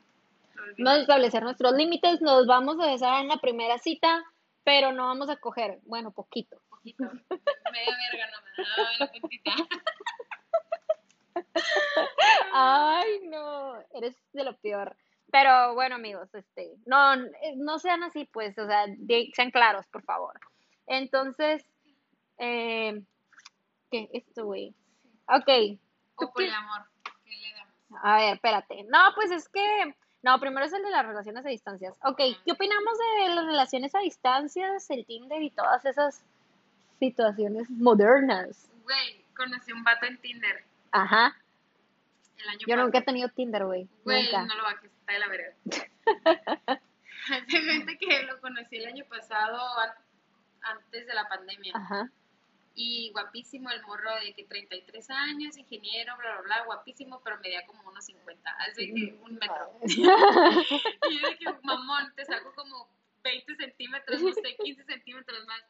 Olvidé. 0.64 0.82
No 0.82 0.92
establecer 0.92 1.42
nuestros 1.42 1.72
límites. 1.72 2.20
Nos 2.20 2.46
vamos 2.46 2.78
a 2.80 2.86
besar 2.86 3.22
en 3.22 3.28
la 3.28 3.38
primera 3.38 3.78
cita, 3.78 4.24
pero 4.64 4.92
no 4.92 5.06
vamos 5.06 5.28
a 5.28 5.36
coger. 5.36 5.80
Bueno, 5.84 6.12
poquito. 6.12 6.60
poquito. 6.68 7.04
Media 7.04 7.96
verga 8.12 8.30
no 8.30 8.38
me 8.56 8.64
da 8.64 8.98
la 8.98 9.12
puntita. 9.12 9.52
Ay, 12.52 13.20
no, 13.28 13.74
eres 13.94 14.16
de 14.32 14.44
lo 14.44 14.56
peor. 14.58 14.96
Pero 15.30 15.74
bueno, 15.74 15.94
amigos, 15.94 16.28
este, 16.34 16.74
no, 16.84 17.14
eh, 17.14 17.54
no 17.56 17.78
sean 17.78 18.02
así, 18.02 18.26
pues, 18.26 18.58
o 18.58 18.66
sea, 18.66 18.84
sean 19.34 19.50
claros, 19.50 19.86
por 19.86 20.02
favor. 20.02 20.38
Entonces, 20.86 21.64
eh, 22.36 23.02
¿qué? 23.90 24.10
Esto, 24.12 24.44
güey. 24.44 24.74
Ok, 25.28 25.78
¿Tú 26.18 26.26
O 26.26 26.32
poliamor, 26.32 26.82
¿qué 27.24 27.30
le 27.30 27.52
damos? 27.54 28.04
a 28.04 28.16
ver, 28.18 28.34
espérate. 28.34 28.84
No, 28.84 28.98
pues 29.14 29.30
es 29.30 29.48
que, 29.48 29.94
no, 30.22 30.38
primero 30.40 30.64
es 30.66 30.72
el 30.72 30.82
de 30.82 30.90
las 30.90 31.04
relaciones 31.06 31.44
a 31.44 31.48
distancias. 31.48 31.94
Ok, 32.04 32.18
¿qué 32.44 32.52
opinamos 32.52 32.98
de 32.98 33.34
las 33.34 33.44
relaciones 33.46 33.94
a 33.94 33.98
distancias, 34.00 34.88
el 34.90 35.04
Tinder 35.06 35.42
y 35.42 35.50
todas 35.50 35.84
esas 35.84 36.24
situaciones 36.98 37.68
modernas? 37.70 38.70
Güey, 38.84 39.24
conocí 39.36 39.72
un 39.72 39.82
vato 39.84 40.06
en 40.06 40.18
Tinder 40.20 40.64
Ajá, 40.92 41.36
el 42.38 42.48
año 42.48 42.58
yo 42.66 42.76
nunca 42.76 42.98
he 42.98 43.02
tenido 43.02 43.28
Tinder, 43.30 43.64
güey. 43.64 43.88
Güey, 44.04 44.30
no 44.32 44.54
lo 44.56 44.62
bajes, 44.64 44.90
está 44.92 45.12
de 45.12 45.18
la 45.18 45.28
verga. 45.28 45.54
Hace 47.30 47.64
cuenta 47.66 47.92
que 47.98 48.22
lo 48.24 48.40
conocí 48.40 48.76
el 48.76 48.86
año 48.86 49.04
pasado, 49.08 49.58
an- 49.78 49.94
antes 50.62 51.06
de 51.06 51.14
la 51.14 51.28
pandemia. 51.28 51.72
Ajá. 51.76 52.10
Y 52.74 53.10
guapísimo 53.12 53.70
el 53.70 53.82
morro 53.82 54.14
de 54.20 54.32
que 54.32 54.44
33 54.44 55.10
años, 55.10 55.56
ingeniero, 55.58 56.16
bla, 56.16 56.32
bla, 56.32 56.42
bla, 56.42 56.64
guapísimo, 56.64 57.20
pero 57.22 57.38
medía 57.40 57.66
como 57.66 57.86
unos 57.88 58.04
50, 58.04 58.50
así 58.68 58.94
que 58.94 59.18
un 59.22 59.34
metro. 59.34 59.72
Y 59.82 61.18
yo 61.18 61.28
de 61.28 61.36
que, 61.36 61.46
mamón, 61.62 62.14
te 62.14 62.24
saco 62.24 62.54
como 62.54 62.88
20 63.22 63.56
centímetros, 63.56 64.22
no 64.22 64.32
sé, 64.32 64.56
15 64.56 64.84
centímetros 64.84 65.46
más. 65.46 65.62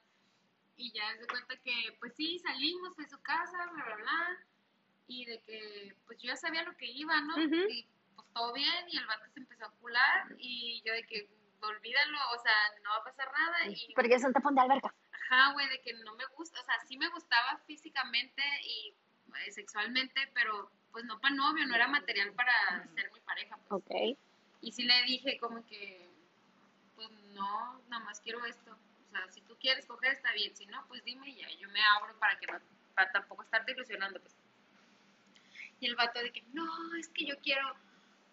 Y 0.77 0.93
ya 0.93 1.03
se 1.19 1.27
cuenta 1.27 1.57
que, 1.57 1.97
pues 2.01 2.15
sí, 2.15 2.39
salimos 2.39 2.97
de 2.97 3.09
su 3.09 3.21
casa, 3.23 3.71
bla, 3.73 3.85
bla, 3.85 3.97
bla. 3.97 4.47
Y 5.07 5.25
de 5.27 5.41
que, 5.41 5.97
pues 6.07 6.19
yo 6.19 6.29
ya 6.29 6.37
sabía 6.37 6.63
lo 6.63 6.77
que 6.77 6.87
iba, 6.87 7.21
¿no? 7.21 7.39
Y 7.43 7.87
pues 8.15 8.29
todo 8.33 8.53
bien, 8.53 8.89
y 8.89 8.97
el 8.97 9.07
vato 9.07 9.27
se 9.33 9.41
empezó 9.41 9.67
a 9.67 9.73
cular. 9.81 10.35
Y 10.39 10.83
yo 10.85 10.93
de 10.93 11.05
que, 11.05 11.29
olvídalo, 11.61 12.19
o 12.35 12.39
sea, 12.43 12.55
no 12.83 12.91
va 12.91 12.97
a 12.97 13.05
pasar 13.05 13.31
nada. 13.33 13.67
Y 13.69 13.93
Porque 13.95 14.15
es 14.15 14.25
un 14.25 14.33
tapón 14.33 14.55
de 14.55 14.63
alberca. 14.63 14.95
Ajá, 15.33 15.53
güey, 15.55 15.67
de 15.71 15.81
que 15.81 15.95
no 15.95 16.15
me 16.15 16.27
gusta, 16.37 16.61
o 16.61 16.65
sea, 16.65 16.75
sí 16.87 16.99
me 16.99 17.09
gustaba 17.09 17.57
físicamente 17.67 18.43
y 18.65 18.95
eh, 19.47 19.51
sexualmente, 19.51 20.31
pero 20.35 20.71
pues 20.93 21.07
no 21.07 21.19
para 21.21 21.35
novio, 21.35 21.67
no 21.67 21.75
era 21.75 21.89
material 21.89 22.35
para 22.35 22.87
ser 22.95 23.11
mi 23.15 23.21
pareja, 23.21 23.57
pues. 23.67 23.83
Ok. 23.83 24.19
Y 24.61 24.73
sí 24.73 24.83
le 24.83 25.03
dije 25.05 25.39
como 25.39 25.65
que, 25.67 26.07
pues 26.95 27.11
no, 27.33 27.83
nada 27.89 28.05
más 28.05 28.21
quiero 28.21 28.45
esto. 28.45 28.77
O 29.09 29.11
sea, 29.11 29.27
si 29.31 29.41
tú 29.41 29.57
quieres 29.59 29.87
coger 29.87 30.13
está 30.13 30.33
bien, 30.35 30.55
si 30.55 30.67
no, 30.67 30.87
pues 30.87 31.03
dime 31.03 31.31
y 31.31 31.37
ya, 31.37 31.49
yo 31.59 31.71
me 31.71 31.81
abro 31.83 32.15
para 32.19 32.39
que 32.39 32.47
no, 32.49 32.59
para 32.95 33.11
tampoco 33.11 33.43
estarte 33.43 33.73
ilusionando, 33.73 34.21
pues. 34.21 34.37
Y 35.81 35.87
el 35.87 35.97
vato 35.97 36.21
de 36.21 36.31
que, 36.31 36.43
no, 36.53 36.95
es 36.97 37.09
que 37.09 37.25
yo 37.25 37.39
quiero 37.39 37.75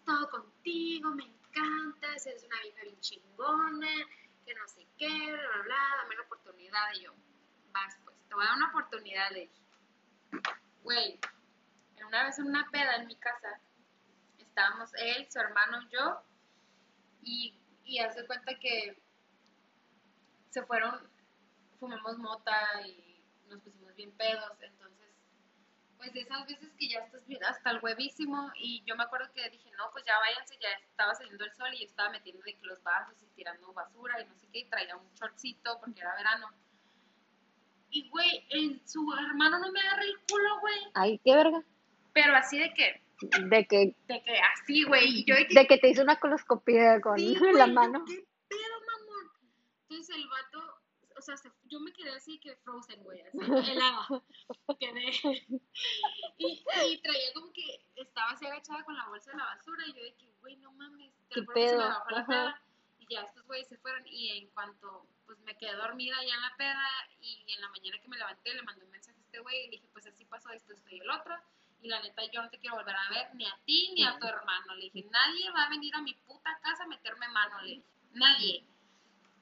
todo 0.04 0.28
contigo, 0.28 1.14
me 1.14 1.24
encantas, 1.24 2.26
eres 2.26 2.44
una 2.44 2.60
vieja 2.60 2.82
bien 2.82 3.00
chingona, 3.00 3.88
no 4.54 4.68
sé 4.68 4.86
qué, 4.98 5.08
bla, 5.08 5.48
bla, 5.54 5.62
bla, 5.62 5.96
dame 6.02 6.16
la 6.16 6.22
oportunidad. 6.22 6.92
Y 6.94 7.04
yo, 7.04 7.14
vas, 7.72 7.96
pues, 8.04 8.16
te 8.28 8.34
voy 8.34 8.44
a 8.44 8.48
dar 8.48 8.56
una 8.56 8.68
oportunidad, 8.68 9.30
le 9.32 9.40
dije. 9.40 9.62
Güey, 10.82 11.20
una 12.06 12.24
vez 12.24 12.38
en 12.38 12.46
una 12.46 12.68
peda 12.70 12.96
en 12.96 13.06
mi 13.06 13.14
casa, 13.16 13.60
estábamos 14.38 14.90
él, 14.94 15.30
su 15.30 15.38
hermano, 15.38 15.88
yo, 15.90 16.22
y, 17.22 17.54
y 17.84 18.00
hace 18.00 18.26
cuenta 18.26 18.58
que 18.58 19.00
se 20.50 20.64
fueron, 20.64 21.08
fumamos 21.78 22.18
mota 22.18 22.82
y 22.84 23.22
nos 23.48 23.60
pusimos 23.60 23.94
bien 23.94 24.10
pedos, 24.16 24.50
entonces, 24.60 24.79
pues 26.00 26.14
de 26.14 26.20
esas 26.20 26.46
veces 26.46 26.72
que 26.78 26.88
ya 26.88 27.00
estás 27.00 27.26
bien 27.26 27.44
hasta 27.44 27.70
el 27.70 27.78
huevísimo, 27.82 28.50
y 28.56 28.82
yo 28.86 28.96
me 28.96 29.04
acuerdo 29.04 29.30
que 29.34 29.48
dije, 29.50 29.70
no, 29.76 29.90
pues 29.92 30.02
ya 30.06 30.18
váyanse, 30.18 30.56
ya 30.60 30.70
estaba 30.88 31.14
saliendo 31.14 31.44
el 31.44 31.52
sol 31.52 31.68
y 31.74 31.80
yo 31.80 31.84
estaba 31.84 32.08
metiendo 32.10 32.42
de 32.42 32.54
que 32.56 32.66
los 32.66 32.82
vasos 32.82 33.22
y 33.22 33.26
tirando 33.36 33.70
basura 33.74 34.18
y 34.20 34.24
no 34.26 34.34
sé 34.34 34.48
qué, 34.50 34.60
y 34.60 34.64
traía 34.70 34.96
un 34.96 35.12
shortcito 35.14 35.78
porque 35.78 36.00
era 36.00 36.14
verano. 36.16 36.48
Y, 37.90 38.08
güey, 38.08 38.46
su 38.86 39.12
hermano 39.12 39.58
no 39.58 39.70
me 39.72 39.80
agarra 39.80 40.02
el 40.02 40.16
culo, 40.28 40.60
güey, 40.60 40.78
Ay, 40.94 41.20
qué 41.22 41.34
verga. 41.34 41.62
pero 42.14 42.34
así 42.34 42.58
de 42.58 42.72
que, 42.72 43.02
De 43.20 43.66
que, 43.66 43.94
de 44.08 44.22
que 44.22 44.40
así, 44.54 44.84
güey, 44.84 45.20
y 45.20 45.24
yo 45.26 45.34
de 45.34 45.46
que 45.46 45.54
de 45.54 45.66
que 45.66 45.78
te 45.78 45.88
hizo 45.90 46.02
una 46.02 46.18
coloscopia 46.18 47.00
con 47.02 47.18
Sí, 47.18 47.34
la 47.52 47.66
mano. 47.66 48.02
¿Qué 48.06 48.24
pedo, 48.48 48.80
mamón? 48.86 49.30
Entonces 49.88 50.16
el 50.16 50.26
vato, 50.28 50.79
o 51.20 51.22
sea, 51.22 51.36
se- 51.36 51.52
yo 51.64 51.78
me 51.80 51.92
quedé 51.92 52.10
así 52.10 52.38
que 52.40 52.56
frozen, 52.56 53.02
güey, 53.04 53.20
así, 53.20 53.38
helada. 53.70 54.06
Quedé. 54.80 55.10
Y, 56.38 56.64
y 56.86 56.98
traía 57.02 57.32
como 57.34 57.52
que 57.52 57.84
estaba 57.96 58.30
así 58.32 58.46
agachada 58.46 58.84
con 58.84 58.96
la 58.96 59.06
bolsa 59.08 59.30
de 59.30 59.36
la 59.38 59.44
basura 59.44 59.86
y 59.86 59.92
yo 59.92 60.02
de 60.02 60.14
que, 60.14 60.32
güey, 60.40 60.56
no 60.56 60.72
mames, 60.72 61.12
te 61.28 61.34
¿Qué 61.34 61.40
lo 61.42 61.52
se 61.54 61.76
me 61.76 61.82
Ajá. 61.84 62.04
peda. 62.26 62.62
Y 62.98 63.06
ya 63.14 63.22
estos 63.22 63.44
güeyes 63.46 63.68
se 63.68 63.76
fueron 63.78 64.06
y 64.06 64.38
en 64.38 64.48
cuanto, 64.50 65.06
pues 65.26 65.38
me 65.40 65.56
quedé 65.56 65.74
dormida 65.74 66.16
ya 66.26 66.34
en 66.34 66.42
la 66.42 66.56
peda 66.56 66.82
y 67.20 67.44
en 67.54 67.60
la 67.60 67.68
mañana 67.68 67.98
que 68.00 68.08
me 68.08 68.16
levanté 68.18 68.54
le 68.54 68.62
mandé 68.62 68.84
un 68.84 68.90
mensaje 68.90 69.18
a 69.18 69.22
este 69.22 69.38
güey 69.40 69.56
y 69.60 69.64
le 69.66 69.70
dije, 69.72 69.88
pues 69.92 70.06
así 70.06 70.24
pasó 70.24 70.50
esto, 70.50 70.72
esto 70.72 70.88
y 70.90 71.00
el 71.00 71.10
otro. 71.10 71.34
Y 71.82 71.88
la 71.88 72.02
neta, 72.02 72.22
yo 72.30 72.42
no 72.42 72.50
te 72.50 72.58
quiero 72.58 72.76
volver 72.76 72.94
a 72.94 73.08
ver 73.08 73.34
ni 73.34 73.46
a 73.46 73.58
ti 73.64 73.92
ni 73.94 74.04
a 74.04 74.18
tu 74.18 74.26
hermano. 74.26 74.74
Le 74.74 74.90
dije, 74.90 75.08
nadie 75.10 75.50
va 75.50 75.62
a 75.64 75.70
venir 75.70 75.94
a 75.94 76.02
mi 76.02 76.12
puta 76.14 76.58
casa 76.62 76.84
a 76.84 76.88
meterme 76.88 77.26
mano. 77.28 77.60
Le 77.62 77.68
dije, 77.68 77.84
nadie. 78.12 78.66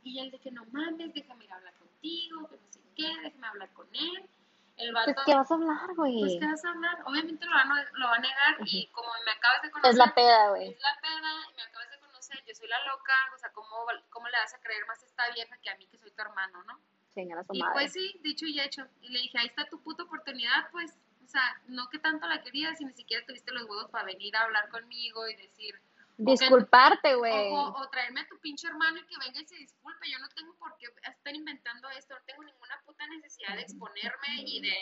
Y 0.04 0.20
él 0.20 0.30
de 0.30 0.38
que 0.38 0.50
no 0.50 0.64
mames, 0.66 1.12
déjame 1.14 1.44
ir 1.44 1.52
a 1.52 1.56
hablar 1.56 1.74
contigo, 1.74 2.48
que 2.48 2.56
no 2.56 2.72
sé 2.72 2.80
qué, 2.96 3.08
déjame 3.22 3.46
hablar 3.46 3.72
con 3.72 3.86
él. 3.94 4.30
El 4.76 4.92
vato, 4.92 5.12
Pues, 5.12 5.26
¿qué 5.26 5.34
vas 5.34 5.50
a 5.50 5.54
hablar, 5.54 5.86
pues, 5.86 5.96
güey? 5.96 6.38
¿qué 6.38 6.46
vas 6.46 6.64
a 6.64 6.70
hablar? 6.70 6.98
Obviamente 7.04 7.44
lo, 7.46 7.52
van 7.52 7.72
a- 7.72 7.90
lo 7.94 8.06
va 8.06 8.14
a 8.14 8.18
negar 8.20 8.56
y 8.64 8.86
como 8.92 9.08
me 9.26 9.32
acabas 9.32 9.62
de 9.62 9.70
conocer, 9.72 9.90
Es 9.90 9.96
la 9.98 10.14
peda, 10.14 10.50
güey. 10.50 10.68
es 10.70 10.80
la 10.80 11.00
peda 11.02 11.32
y 11.50 11.54
me 11.56 11.62
acabas 11.62 11.90
de 11.90 11.98
conocer, 11.98 12.44
yo 12.46 12.54
soy 12.54 12.68
la 12.68 12.78
loca, 12.86 13.14
o 13.34 13.38
sea, 13.38 13.50
¿cómo, 13.52 13.68
cómo 14.10 14.28
le 14.28 14.38
vas 14.38 14.54
a 14.54 14.60
creer 14.60 14.86
más 14.86 15.02
a 15.02 15.06
esta 15.06 15.30
vieja 15.34 15.56
que 15.58 15.70
a 15.70 15.76
mí 15.76 15.86
que 15.88 15.98
soy 15.98 16.12
tu 16.12 16.22
hermano, 16.22 16.62
no? 16.64 16.74
A 17.18 17.42
su 17.42 17.52
Y 17.54 17.58
madre. 17.58 17.72
pues 17.74 17.92
sí, 17.92 18.20
dicho 18.22 18.46
y 18.46 18.60
hecho. 18.60 18.86
Y 19.00 19.08
le 19.08 19.18
dije, 19.18 19.38
ahí 19.38 19.46
está 19.48 19.68
tu 19.68 19.82
puta 19.82 20.04
oportunidad, 20.04 20.70
pues. 20.70 20.96
O 21.24 21.26
sea, 21.26 21.42
no 21.66 21.88
que 21.90 21.98
tanto 21.98 22.28
la 22.28 22.40
querías 22.42 22.80
y 22.80 22.84
ni 22.84 22.92
siquiera 22.94 23.26
tuviste 23.26 23.50
los 23.50 23.64
huevos 23.64 23.90
para 23.90 24.04
venir 24.04 24.36
a 24.36 24.42
hablar 24.42 24.68
conmigo 24.68 25.26
y 25.26 25.34
decir, 25.34 25.74
Disculparte, 26.18 27.14
güey. 27.14 27.52
o, 27.52 27.74
o 27.76 27.88
traerme 27.90 28.20
a 28.22 28.28
tu 28.28 28.38
pinche 28.40 28.66
hermano 28.66 28.98
y 28.98 29.06
que 29.06 29.16
venga 29.18 29.40
y 29.40 29.46
se 29.46 29.56
disculpe. 29.56 30.10
Yo 30.10 30.18
no 30.18 30.28
tengo 30.30 30.54
por 30.56 30.76
qué 30.78 30.86
estar 31.08 31.34
inventando 31.34 31.88
esto, 31.90 32.14
no 32.14 32.20
tengo 32.26 32.42
ninguna 32.44 32.80
puta 32.84 33.06
necesidad 33.06 33.54
de 33.54 33.62
exponerme 33.62 34.28
y 34.44 34.60
de. 34.60 34.76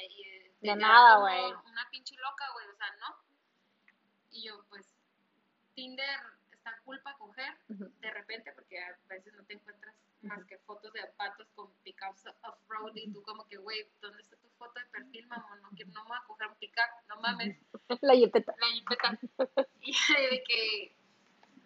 Y 0.60 0.68
de, 0.68 0.76
nada, 0.76 1.18
güey. 1.20 1.52
Una 1.70 1.88
pinche 1.90 2.16
loca, 2.16 2.44
güey, 2.54 2.66
o 2.68 2.74
sea, 2.76 2.86
no. 3.00 3.16
Y 4.30 4.44
yo, 4.44 4.64
pues, 4.68 4.88
Tinder 5.74 6.18
está 6.50 6.76
cool 6.84 7.00
para 7.02 7.16
coger, 7.18 7.56
de 7.68 8.10
repente, 8.10 8.52
porque 8.52 8.82
a 8.82 8.96
veces 9.08 9.32
no 9.34 9.44
te 9.44 9.54
encuentras 9.54 9.94
más 10.22 10.44
que 10.46 10.58
fotos 10.60 10.92
de 10.92 11.06
patos 11.16 11.46
con 11.54 11.70
pickups 11.84 12.24
off-road 12.42 12.92
y 12.96 13.12
tú 13.12 13.22
como 13.22 13.46
que, 13.46 13.58
güey, 13.58 13.86
¿dónde 14.00 14.22
está 14.22 14.36
tu 14.38 14.48
foto 14.58 14.80
de 14.80 14.86
perfil, 14.86 15.26
mamón? 15.28 15.60
No, 15.62 15.68
quiero- 15.76 15.92
no 15.92 16.02
me 16.04 16.08
voy 16.08 16.18
a 16.18 16.26
coger 16.26 16.48
un 16.48 16.56
pickup, 16.56 16.90
no 17.08 17.16
mames, 17.20 17.56
La 18.02 18.14
jipeta. 18.14 18.54
la 18.58 18.66
jipeta. 18.68 19.18
Y 19.82 19.92
de 20.30 20.42
que, 20.48 20.96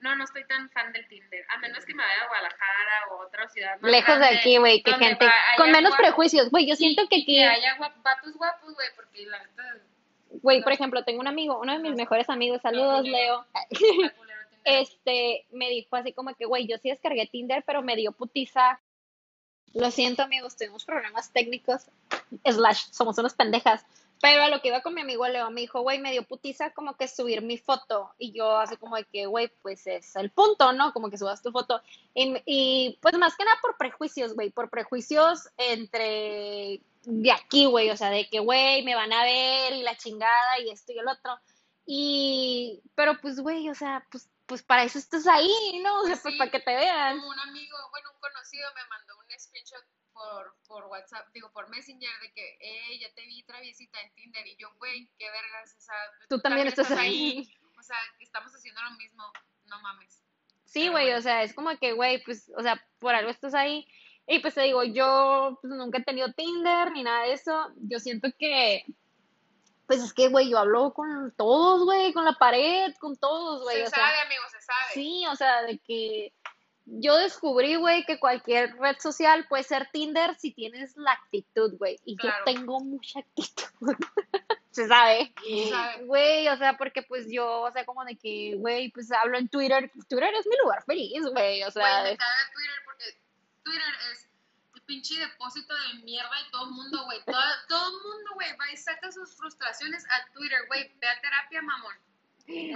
no, 0.00 0.16
no 0.16 0.24
estoy 0.24 0.44
tan 0.46 0.70
fan 0.70 0.92
del 0.92 1.06
Tinder, 1.08 1.44
a 1.48 1.58
menos 1.58 1.84
que 1.84 1.94
me 1.94 2.02
vaya 2.02 2.22
a 2.24 2.28
Guadalajara 2.28 3.06
o 3.10 3.22
a 3.22 3.26
otra 3.26 3.48
ciudad 3.48 3.78
más 3.80 3.90
Lejos 3.90 4.18
de 4.18 4.26
aquí, 4.26 4.56
güey, 4.58 4.82
que 4.82 4.92
gente 4.94 5.24
va- 5.26 5.32
con 5.56 5.70
menos 5.70 5.94
prejuicios. 5.96 6.50
Güey, 6.50 6.66
yo 6.66 6.76
siento 6.76 7.02
que 7.08 7.16
aquí, 7.16 7.36
Que 7.36 7.44
haya 7.44 7.76
vatos 8.02 8.34
guapos, 8.36 8.74
güey, 8.74 8.88
porque 8.96 9.26
la 9.26 9.42
güey, 10.42 10.62
por 10.62 10.72
ejemplo, 10.72 11.04
tengo 11.04 11.20
un 11.20 11.26
amigo, 11.28 11.58
uno 11.60 11.72
de 11.72 11.78
mis 11.80 11.94
mejores 11.94 12.28
amigos, 12.30 12.62
saludos, 12.62 13.02
Leo. 13.06 13.46
Este, 14.64 15.46
me 15.52 15.70
dijo 15.70 15.96
así 15.96 16.12
como 16.12 16.34
que, 16.34 16.44
güey, 16.44 16.66
yo 16.66 16.76
sí 16.78 16.90
descargué 16.90 17.26
Tinder, 17.26 17.64
pero 17.66 17.82
me 17.82 17.96
dio 17.96 18.12
putiza. 18.12 18.78
Lo 19.72 19.90
siento, 19.90 20.22
amigos, 20.22 20.56
tuvimos 20.56 20.84
problemas 20.84 21.32
técnicos. 21.32 21.86
Slash, 22.44 22.88
somos 22.90 23.16
unas 23.18 23.34
pendejas. 23.34 23.86
Pero 24.20 24.42
a 24.42 24.48
lo 24.50 24.60
que 24.60 24.68
iba 24.68 24.82
con 24.82 24.94
mi 24.94 25.00
amigo 25.00 25.26
Leo, 25.26 25.50
me 25.50 25.62
dijo, 25.62 25.80
güey, 25.80 25.98
me 25.98 26.12
dio 26.12 26.22
putiza 26.24 26.72
como 26.72 26.94
que 26.96 27.08
subir 27.08 27.40
mi 27.40 27.56
foto. 27.56 28.12
Y 28.18 28.32
yo 28.32 28.58
así 28.58 28.76
como 28.76 28.96
de 28.96 29.04
que, 29.04 29.24
güey, 29.26 29.48
pues 29.62 29.86
es 29.86 30.14
el 30.16 30.30
punto, 30.30 30.72
¿no? 30.74 30.92
Como 30.92 31.08
que 31.10 31.16
subas 31.16 31.42
tu 31.42 31.50
foto. 31.52 31.80
Y, 32.14 32.34
y, 32.44 32.98
pues 33.00 33.16
más 33.16 33.34
que 33.36 33.44
nada 33.44 33.58
por 33.62 33.78
prejuicios, 33.78 34.34
güey, 34.34 34.50
por 34.50 34.68
prejuicios 34.68 35.48
entre 35.56 36.80
de 37.04 37.32
aquí, 37.32 37.64
güey, 37.64 37.88
o 37.90 37.96
sea, 37.96 38.10
de 38.10 38.28
que, 38.28 38.40
güey, 38.40 38.82
me 38.82 38.94
van 38.94 39.12
a 39.12 39.24
ver 39.24 39.72
y 39.72 39.82
la 39.82 39.96
chingada 39.96 40.58
y 40.60 40.68
esto 40.70 40.92
y 40.92 40.98
el 40.98 41.08
otro. 41.08 41.38
Y, 41.86 42.82
pero 42.94 43.18
pues, 43.20 43.40
güey, 43.40 43.70
o 43.70 43.74
sea, 43.74 44.06
pues, 44.10 44.28
pues 44.46 44.62
para 44.62 44.84
eso 44.84 44.98
estás 44.98 45.26
ahí, 45.26 45.80
¿no? 45.82 46.00
O 46.02 46.06
sea, 46.06 46.18
Pues 46.20 46.34
sí. 46.34 46.38
para 46.38 46.50
que 46.50 46.60
te 46.60 46.74
vean. 46.74 47.18
Como 47.18 47.30
un 47.30 47.38
amigo, 47.40 47.76
bueno, 47.90 48.10
un 48.14 48.20
conocido 48.20 48.68
me 48.74 48.84
mandó 48.90 49.14
un 49.16 49.38
screenshot 49.40 49.82
por, 50.20 50.54
por 50.66 50.84
WhatsApp, 50.86 51.26
digo, 51.32 51.50
por 51.52 51.70
Messenger, 51.70 52.10
de 52.20 52.32
que, 52.32 52.58
eh, 52.60 52.98
ya 53.00 53.10
te 53.14 53.22
vi 53.22 53.42
traviesita 53.44 54.00
en 54.02 54.12
Tinder, 54.14 54.46
y 54.46 54.56
yo, 54.56 54.68
güey, 54.78 55.10
qué 55.18 55.30
vergas, 55.30 55.74
o 55.78 55.80
sea, 55.80 55.94
Tú 56.28 56.38
también 56.40 56.66
estás 56.66 56.90
ahí. 56.90 57.50
o 57.78 57.82
sea, 57.82 57.96
estamos 58.18 58.52
haciendo 58.54 58.82
lo 58.82 58.90
mismo, 58.92 59.24
no 59.64 59.80
mames. 59.80 60.22
Sí, 60.66 60.88
güey, 60.88 61.06
bueno. 61.06 61.18
o 61.18 61.22
sea, 61.22 61.42
es 61.42 61.54
como 61.54 61.76
que, 61.78 61.92
güey, 61.92 62.22
pues, 62.22 62.52
o 62.56 62.62
sea, 62.62 62.86
por 62.98 63.14
algo 63.14 63.30
estás 63.30 63.54
ahí. 63.54 63.88
Y 64.26 64.38
pues 64.38 64.54
te 64.54 64.62
digo, 64.62 64.84
yo 64.84 65.58
pues, 65.60 65.72
nunca 65.72 65.98
he 65.98 66.04
tenido 66.04 66.32
Tinder 66.32 66.92
ni 66.92 67.02
nada 67.02 67.24
de 67.24 67.32
eso. 67.32 67.72
Yo 67.78 67.98
siento 67.98 68.28
que, 68.38 68.84
pues 69.86 70.00
es 70.00 70.12
que, 70.12 70.28
güey, 70.28 70.50
yo 70.50 70.58
hablo 70.58 70.92
con 70.92 71.34
todos, 71.36 71.84
güey, 71.84 72.12
con 72.12 72.24
la 72.24 72.34
pared, 72.34 72.94
con 73.00 73.16
todos, 73.16 73.62
güey. 73.62 73.78
se 73.78 73.86
o 73.86 73.90
sea, 73.90 74.06
sabe, 74.06 74.20
amigo, 74.20 74.42
se 74.48 74.60
sabe. 74.60 74.92
Sí, 74.94 75.26
o 75.26 75.34
sea, 75.34 75.62
de 75.62 75.78
que 75.80 76.32
yo 76.92 77.16
descubrí, 77.16 77.76
güey, 77.76 78.04
que 78.04 78.18
cualquier 78.18 78.76
red 78.76 78.96
social 78.98 79.46
puede 79.48 79.62
ser 79.62 79.88
Tinder 79.92 80.34
si 80.38 80.52
tienes 80.52 80.96
la 80.96 81.12
actitud, 81.12 81.76
güey. 81.78 81.98
Y 82.04 82.16
Claro. 82.16 82.36
yo 82.38 82.44
tengo 82.52 82.80
mucha 82.80 83.20
actitud. 83.20 83.62
Se 84.70 84.86
sabe. 84.86 85.32
Güey, 86.04 86.48
o 86.48 86.56
sea, 86.56 86.76
porque 86.76 87.02
pues 87.02 87.26
yo, 87.30 87.62
o 87.62 87.72
sea, 87.72 87.84
como 87.84 88.04
de 88.04 88.16
que, 88.16 88.54
güey, 88.56 88.90
pues 88.90 89.10
hablo 89.12 89.36
en 89.38 89.48
Twitter. 89.48 89.90
Twitter 90.08 90.32
es 90.34 90.46
mi 90.46 90.56
lugar 90.62 90.84
feliz, 90.84 91.22
güey. 91.32 91.62
O 91.64 91.70
sea, 91.70 92.00
Güey, 92.02 92.12
me 92.12 92.18
caga 92.18 92.50
Twitter 92.54 92.76
porque 92.84 93.04
Twitter 93.64 93.94
es 94.12 94.28
el 94.74 94.82
pinche 94.82 95.18
depósito 95.18 95.74
de 95.74 96.02
mierda 96.04 96.30
de 96.44 96.50
todo 96.52 96.64
el 96.66 96.70
mundo, 96.70 97.04
güey. 97.04 97.18
Todo, 97.24 97.40
todo 97.68 97.88
el 97.88 98.02
mundo, 98.04 98.30
güey, 98.34 98.56
va 98.56 98.70
y 98.72 98.76
saca 98.76 99.10
sus 99.10 99.36
frustraciones 99.36 100.04
a 100.10 100.32
Twitter, 100.32 100.60
güey. 100.68 100.92
Ve 101.00 101.08
a 101.08 101.20
terapia, 101.20 101.62
mamón. 101.62 101.94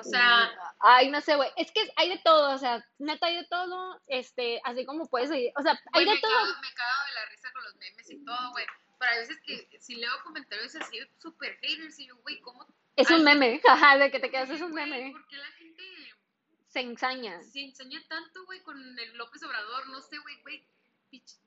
O 0.00 0.04
sea, 0.04 0.50
Ay, 0.80 1.10
no 1.10 1.20
sé, 1.20 1.36
güey. 1.36 1.50
Es 1.56 1.70
que 1.72 1.80
hay 1.96 2.08
de 2.10 2.18
todo, 2.18 2.54
o 2.54 2.58
sea, 2.58 2.84
neta 2.98 3.26
hay 3.26 3.36
de 3.36 3.46
todo. 3.48 4.00
Este, 4.06 4.60
así 4.64 4.84
como 4.84 5.06
puedes 5.08 5.28
seguir. 5.30 5.52
O 5.56 5.62
sea, 5.62 5.80
hay 5.92 6.04
de 6.04 6.10
me, 6.12 6.20
todo. 6.20 6.30
cago, 6.30 6.60
me 6.60 6.74
cago 6.74 7.04
de 7.06 7.14
la 7.14 7.26
risa 7.30 7.52
con 7.52 7.64
los 7.64 7.74
memes 7.76 8.10
y 8.10 8.24
todo, 8.24 8.50
güey. 8.52 8.66
Pero 8.98 9.12
hay 9.12 9.18
veces 9.20 9.40
que 9.44 9.80
si 9.80 9.96
leo 9.96 10.12
comentarios 10.22 10.74
así 10.76 10.98
súper 11.18 11.56
haters 11.60 11.98
y 11.98 12.06
yo, 12.06 12.16
güey, 12.22 12.40
¿cómo? 12.40 12.66
Es 12.96 13.10
un 13.10 13.24
meme, 13.24 13.60
ajá, 13.68 13.96
de 13.98 14.10
que 14.10 14.20
te 14.20 14.30
quedas, 14.30 14.50
es 14.50 14.60
un 14.60 14.72
meme. 14.72 15.10
¿Por 15.12 15.26
qué 15.26 15.36
la 15.36 15.50
gente 15.52 15.82
Se 16.68 16.80
ensaña. 16.80 17.42
se 17.42 17.60
enseña 17.64 18.00
tanto, 18.08 18.44
güey, 18.46 18.60
con 18.62 18.76
el 18.98 19.16
López 19.16 19.42
Obrador? 19.42 19.88
No 19.88 20.00
sé, 20.00 20.18
güey, 20.18 20.40
güey. 20.42 20.66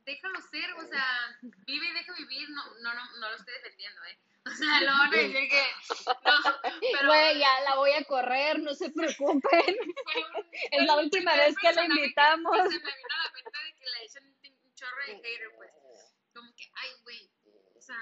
Déjalo 0.05 0.39
ser, 0.41 0.71
o 0.73 0.85
sea, 0.87 1.37
vive 1.41 1.87
y 1.87 1.93
deja 1.93 2.13
vivir. 2.13 2.49
No, 2.49 2.63
no, 2.81 2.93
no, 2.93 3.17
no 3.17 3.29
lo 3.29 3.35
estoy 3.35 3.53
defendiendo, 3.55 4.03
¿eh? 4.05 4.17
O 4.45 4.49
sea, 4.51 4.79
no 4.81 4.97
van 4.97 5.13
a 5.13 5.17
decir 5.17 5.49
que. 5.49 5.63
No, 6.05 6.59
pero. 6.93 7.07
Güey, 7.07 7.39
ya 7.39 7.59
la 7.65 7.75
voy 7.75 7.91
a 7.91 8.03
correr, 8.05 8.59
no 8.59 8.73
se 8.73 8.89
preocupen. 8.91 9.75
un- 9.81 10.45
Es 10.71 10.85
la 10.85 10.95
última 10.95 11.35
vez 11.35 11.55
que 11.57 11.73
la 11.73 11.83
invitamos. 11.85 12.55
Que, 12.55 12.69
se 12.71 12.79
me 12.79 12.95
vino 12.95 13.09
a 13.13 13.23
la 13.23 13.31
mente 13.33 13.57
de 13.65 13.75
que 13.75 13.85
le 13.85 14.05
echan 14.05 14.23
un, 14.25 14.73
chorro 14.75 15.05
de 15.07 15.15
hater, 15.15 15.51
pues. 15.57 15.71
Como 16.33 16.55
que, 16.55 16.71
ay, 16.75 16.89
güey. 17.03 17.29
O 17.75 17.81
sea, 17.81 17.97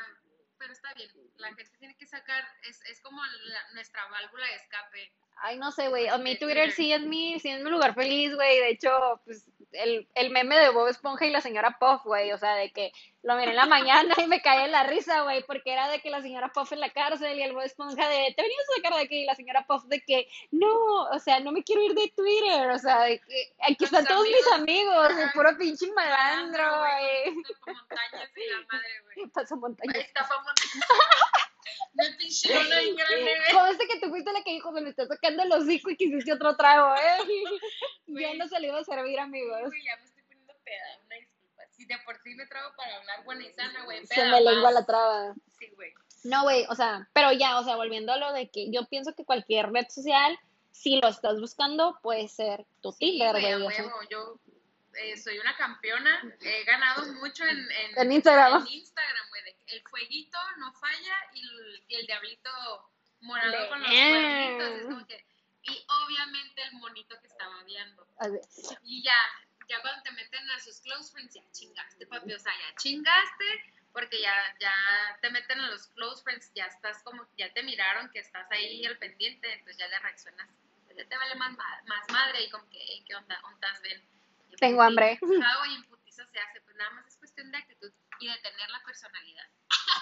pero 0.60 0.74
está 0.74 0.94
bien. 0.94 1.10
La 1.38 1.48
gente 1.48 1.72
tiene 1.80 1.96
que 1.98 2.06
sacar. 2.06 2.48
Es, 2.64 2.80
es 2.86 3.02
como 3.02 3.24
la- 3.26 3.72
nuestra 3.74 4.06
válvula 4.10 4.46
de 4.46 4.56
escape. 4.56 5.14
Ay, 5.38 5.58
no 5.58 5.72
sé, 5.72 5.88
güey. 5.90 6.08
A 6.08 6.18
mí 6.18 6.38
Twitter. 6.38 6.72
sí 6.72 6.94
es 6.94 7.02
mi, 7.02 7.40
sí 7.40 7.50
es 7.50 7.62
mi 7.62 7.70
lugar 7.70 7.94
feliz, 7.96 8.34
güey. 8.36 8.60
De 8.60 8.70
hecho, 8.70 9.22
pues, 9.26 9.50
el, 9.84 10.08
el 10.16 10.30
meme 10.32 10.58
de 10.58 10.70
Bob 10.70 10.88
Esponja 10.88 11.26
y 11.26 11.32
la 11.32 11.42
señora 11.42 11.78
Puff, 11.80 12.04
güey. 12.04 12.32
O 12.32 12.38
sea, 12.38 12.56
de 12.56 12.72
que 12.72 12.92
lo 13.24 13.36
miré 13.36 13.52
en 13.52 13.56
la 13.56 13.66
mañana 13.66 14.14
y 14.18 14.28
me 14.28 14.42
caí 14.42 14.66
en 14.66 14.72
la 14.72 14.84
risa, 14.84 15.22
güey, 15.22 15.44
porque 15.44 15.74
era 15.74 15.90
de 15.90 16.00
que 16.00 16.10
la 16.10 16.22
señora 16.22 16.52
Puff 16.54 16.72
en 16.74 16.80
la 16.80 16.92
cárcel 16.92 17.38
y 17.38 17.42
el 17.42 17.54
Bob 17.54 17.64
Esponja 17.64 18.08
de, 18.08 18.34
te 18.36 18.42
venías 18.42 18.62
a 18.62 18.76
sacar 18.76 18.94
de 18.94 19.06
aquí 19.06 19.16
y 19.18 19.26
la 19.26 19.36
señora 19.36 19.66
Puff 19.68 19.86
de 19.86 20.02
que, 20.02 20.28
no, 20.52 21.04
o 21.12 21.20
sea, 21.20 21.40
no 21.40 21.52
me 21.52 21.64
quiero 21.64 21.82
ir 21.84 21.94
de 21.94 22.12
Twitter. 22.16 22.70
O 22.70 22.80
sea, 22.80 23.04
de 23.04 23.20
que 23.20 23.54
aquí 23.68 23.86
están 23.86 24.06
todos 24.06 24.24
mis 24.24 24.52
amigos. 24.54 25.10
el 25.18 25.32
puro 25.32 25.58
pinche 25.58 25.92
malandro, 25.94 26.80
güey. 26.80 27.36
Montañas 27.66 28.30
y 28.36 28.50
la 28.50 28.58
madre, 28.72 29.02
güey. 29.04 29.28
Paso 29.34 29.56
montañas. 29.58 29.98
Estafa 29.98 30.36
montañas. 30.36 30.86
Una 31.94 32.18
pinche 32.18 32.54
lona 32.54 32.80
bien 32.80 32.96
grande, 32.96 33.22
güey. 33.22 33.52
Conste 33.54 33.88
que 33.88 34.00
tú 34.00 34.10
fuiste 34.10 34.32
la 34.32 34.44
que 34.44 34.52
dijo, 34.52 34.72
me 34.72 34.90
está 34.90 35.06
sacando 35.08 35.44
el 35.44 35.52
hocico 35.52 35.90
y 35.90 35.98
quisiste 35.98 36.34
otro 36.34 36.56
trago, 36.56 36.96
¿eh? 36.96 37.18
Ya 38.08 38.34
no 38.36 38.48
se 38.48 38.60
le 38.60 38.68
iba 38.68 38.80
a 38.80 38.84
servir, 38.84 39.20
amigos. 39.20 39.62
Uy, 39.70 39.84
ya 39.84 39.98
me 39.98 40.06
estoy 40.06 40.24
poniendo 40.24 40.54
peda, 40.64 41.00
una 41.06 41.16
disculpa. 41.16 41.64
Si 41.72 41.86
de 41.86 41.96
por 42.06 42.22
sí 42.22 42.36
me 42.36 42.46
trago 42.48 42.76
para 42.78 42.96
hablar 42.98 43.24
buena 43.26 43.46
y 43.46 43.54
sana, 43.54 43.84
güey. 43.86 44.06
Se 44.06 44.26
me 44.26 44.42
lengua 44.42 44.72
la 44.72 44.86
traba. 44.86 45.34
Sí, 45.60 45.70
güey. 45.76 45.94
No, 46.24 46.44
güey, 46.44 46.66
o 46.70 46.76
sea, 46.76 47.08
pero 47.14 47.32
ya, 47.34 47.60
o 47.60 47.64
sea, 47.64 47.76
volviendo 47.76 48.12
a 48.12 48.18
lo 48.18 48.34
de 48.34 48.50
que 48.50 48.72
yo 48.72 48.86
pienso 48.88 49.14
que 49.14 49.26
cualquier 49.26 49.72
red 49.72 49.88
social, 49.90 50.40
si 50.72 51.00
lo 51.00 51.08
estás 51.08 51.40
buscando, 51.40 52.00
puede 52.02 52.28
ser 52.28 52.66
tu 52.82 52.92
Sí, 52.92 53.12
Tinder, 53.12 53.40
güey. 53.40 54.10
Yo 54.10 54.40
eh, 54.98 55.18
soy 55.18 55.40
una 55.40 55.56
campeona. 55.58 56.22
He 56.42 56.64
ganado 56.64 57.06
mucho 57.14 57.44
en, 57.46 57.60
en, 57.72 57.98
En 57.98 58.12
Instagram. 58.12 58.62
en 58.66 58.74
Instagram, 58.74 59.30
güey. 59.30 59.44
de 59.44 59.56
que 59.56 59.76
El 59.76 59.82
fueguito 59.90 60.38
no 60.58 60.74
falla 60.74 61.18
y 61.34 61.42
el, 61.42 61.84
y 61.88 61.96
el 61.96 62.06
diablito 62.08 62.50
morado 63.22 63.70
con 63.70 63.80
los 63.82 63.90
cuernitos. 63.90 64.70
Es 64.70 64.84
como 64.84 65.06
que, 65.08 65.26
y 65.64 65.86
obviamente 66.06 66.62
el 66.64 66.74
monito 66.74 67.20
que 67.22 67.28
estaba 67.28 67.64
viendo. 67.64 68.08
Y 68.84 69.04
ya, 69.04 69.18
ya 69.68 69.82
cuando 69.82 70.04
te 70.04 70.12
meten 70.12 70.50
a 70.52 70.60
sus 70.60 70.80
close 70.82 71.12
friends, 71.12 71.34
ya 71.34 71.42
chingaste, 71.52 72.06
papi. 72.08 72.34
O 72.34 72.40
sea, 72.40 72.54
ya 72.54 72.76
chingaste, 72.76 73.74
porque 73.92 74.20
ya, 74.22 74.34
ya 74.60 74.74
te 75.22 75.30
meten 75.32 75.60
a 75.62 75.70
los 75.72 75.88
close 75.88 76.22
friends, 76.24 76.52
ya 76.54 76.66
estás 76.66 77.02
como, 77.04 77.28
ya 77.38 77.52
te 77.54 77.64
miraron 77.64 78.10
que 78.12 78.20
estás 78.20 78.46
ahí 78.52 78.86
al 78.86 78.98
pendiente, 78.98 79.52
entonces 79.54 79.78
ya 79.78 79.88
le 79.88 80.00
reaccionas. 80.00 80.50
Ya 80.96 81.06
te 81.10 81.18
vale 81.18 81.36
más, 81.36 81.52
más 81.88 82.10
madre 82.10 82.44
y 82.44 82.50
como 82.50 82.70
que, 82.70 82.78
"Ey, 82.78 83.04
¿qué 83.06 83.16
onda? 83.16 83.38
¿Ondas 83.44 83.82
ven? 83.82 84.02
Tengo 84.60 84.82
hambre. 84.82 85.20
y 85.22 85.76
en 85.76 85.84
putiza 85.86 86.26
se 86.32 86.40
hace, 86.40 86.62
pues 86.62 86.76
nada 86.78 86.90
más 86.92 87.08
es 87.08 87.18
cuestión 87.18 87.52
de 87.52 87.58
actitud 87.58 87.92
y 88.20 88.28
de 88.28 88.38
tener 88.40 88.70
la 88.70 88.82
personalidad. 88.86 89.44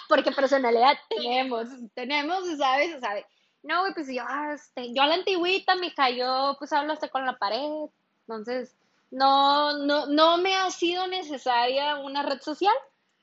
Porque 0.08 0.32
personalidad 0.32 0.98
tenemos, 1.10 1.68
tenemos, 1.96 2.58
¿sabes? 2.58 3.00
Sea, 3.00 3.26
no, 3.64 3.82
güey, 3.82 3.94
pues 3.94 4.08
yo, 4.08 4.24
este, 4.54 4.94
yo 4.94 5.02
a 5.04 5.08
la 5.08 5.16
antigüita, 5.16 5.76
mija, 5.76 6.10
yo 6.10 6.56
pues 6.60 6.72
hablo 6.74 6.94
hasta 6.94 7.08
con 7.08 7.26
la 7.26 7.38
pared. 7.38 7.90
Entonces, 8.28 8.76
no, 9.10 9.78
no, 9.86 10.06
no 10.08 10.38
me 10.38 10.56
ha 10.56 10.70
sido 10.72 11.08
necesaria 11.08 11.96
una 11.98 12.24
red 12.24 12.42
social 12.42 12.76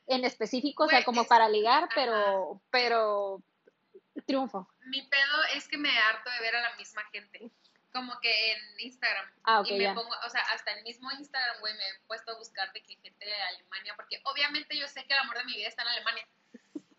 en 0.06 0.24
específico, 0.24 0.84
o 0.84 0.88
sea, 0.88 1.04
como 1.04 1.22
es- 1.22 1.28
para 1.28 1.48
ligar, 1.48 1.84
ajá. 1.84 1.92
pero, 1.94 2.60
pero 2.70 3.42
triunfo. 4.26 4.68
Mi 4.86 5.02
pedo 5.02 5.44
es 5.54 5.68
que 5.68 5.78
me 5.78 5.96
harto 5.98 6.30
de 6.30 6.40
ver 6.40 6.56
a 6.56 6.62
la 6.70 6.76
misma 6.76 7.02
gente. 7.12 7.50
Como 7.92 8.18
que 8.20 8.52
en 8.52 8.58
Instagram. 8.78 9.30
Ah, 9.44 9.60
ok, 9.60 9.70
y 9.70 9.78
me 9.78 9.94
pongo, 9.94 10.14
o 10.24 10.30
sea, 10.30 10.42
hasta 10.52 10.72
el 10.72 10.84
mismo 10.84 11.10
Instagram, 11.10 11.60
güey, 11.60 11.74
me 11.74 11.88
he 11.88 11.98
puesto 12.06 12.32
a 12.32 12.38
buscar 12.38 12.72
de 12.72 12.82
que 12.82 12.96
gente 12.96 13.24
de 13.24 13.42
Alemania, 13.42 13.94
porque 13.96 14.20
obviamente 14.24 14.76
yo 14.76 14.86
sé 14.86 15.04
que 15.06 15.12
el 15.12 15.20
amor 15.20 15.38
de 15.38 15.44
mi 15.44 15.56
vida 15.56 15.68
está 15.68 15.82
en 15.82 15.88
Alemania. 15.88 16.26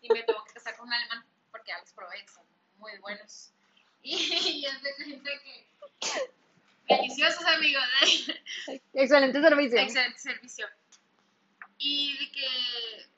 Y 0.02 0.08
me 0.08 0.22
tengo 0.24 0.44
que 0.44 0.54
casar 0.54 0.76
con 0.76 0.88
un 0.88 0.92
alemán, 0.92 1.24
porque 1.50 1.68
ya 1.70 1.78
los 1.78 1.92
probé, 1.92 2.26
son 2.28 2.44
muy 2.76 2.98
buenos. 2.98 3.52
Y, 4.02 4.14
y 4.62 4.66
es 4.66 4.82
de 4.82 4.92
gente 5.04 5.30
que. 5.42 5.66
Deliciosos 6.88 7.44
amigos, 7.46 7.84
¿eh? 8.02 8.82
Excelente 8.92 9.40
servicio. 9.40 9.78
Excelente 9.78 10.18
servicio. 10.18 10.66
Y 11.78 12.18
de 12.18 12.32
que. 12.32 13.11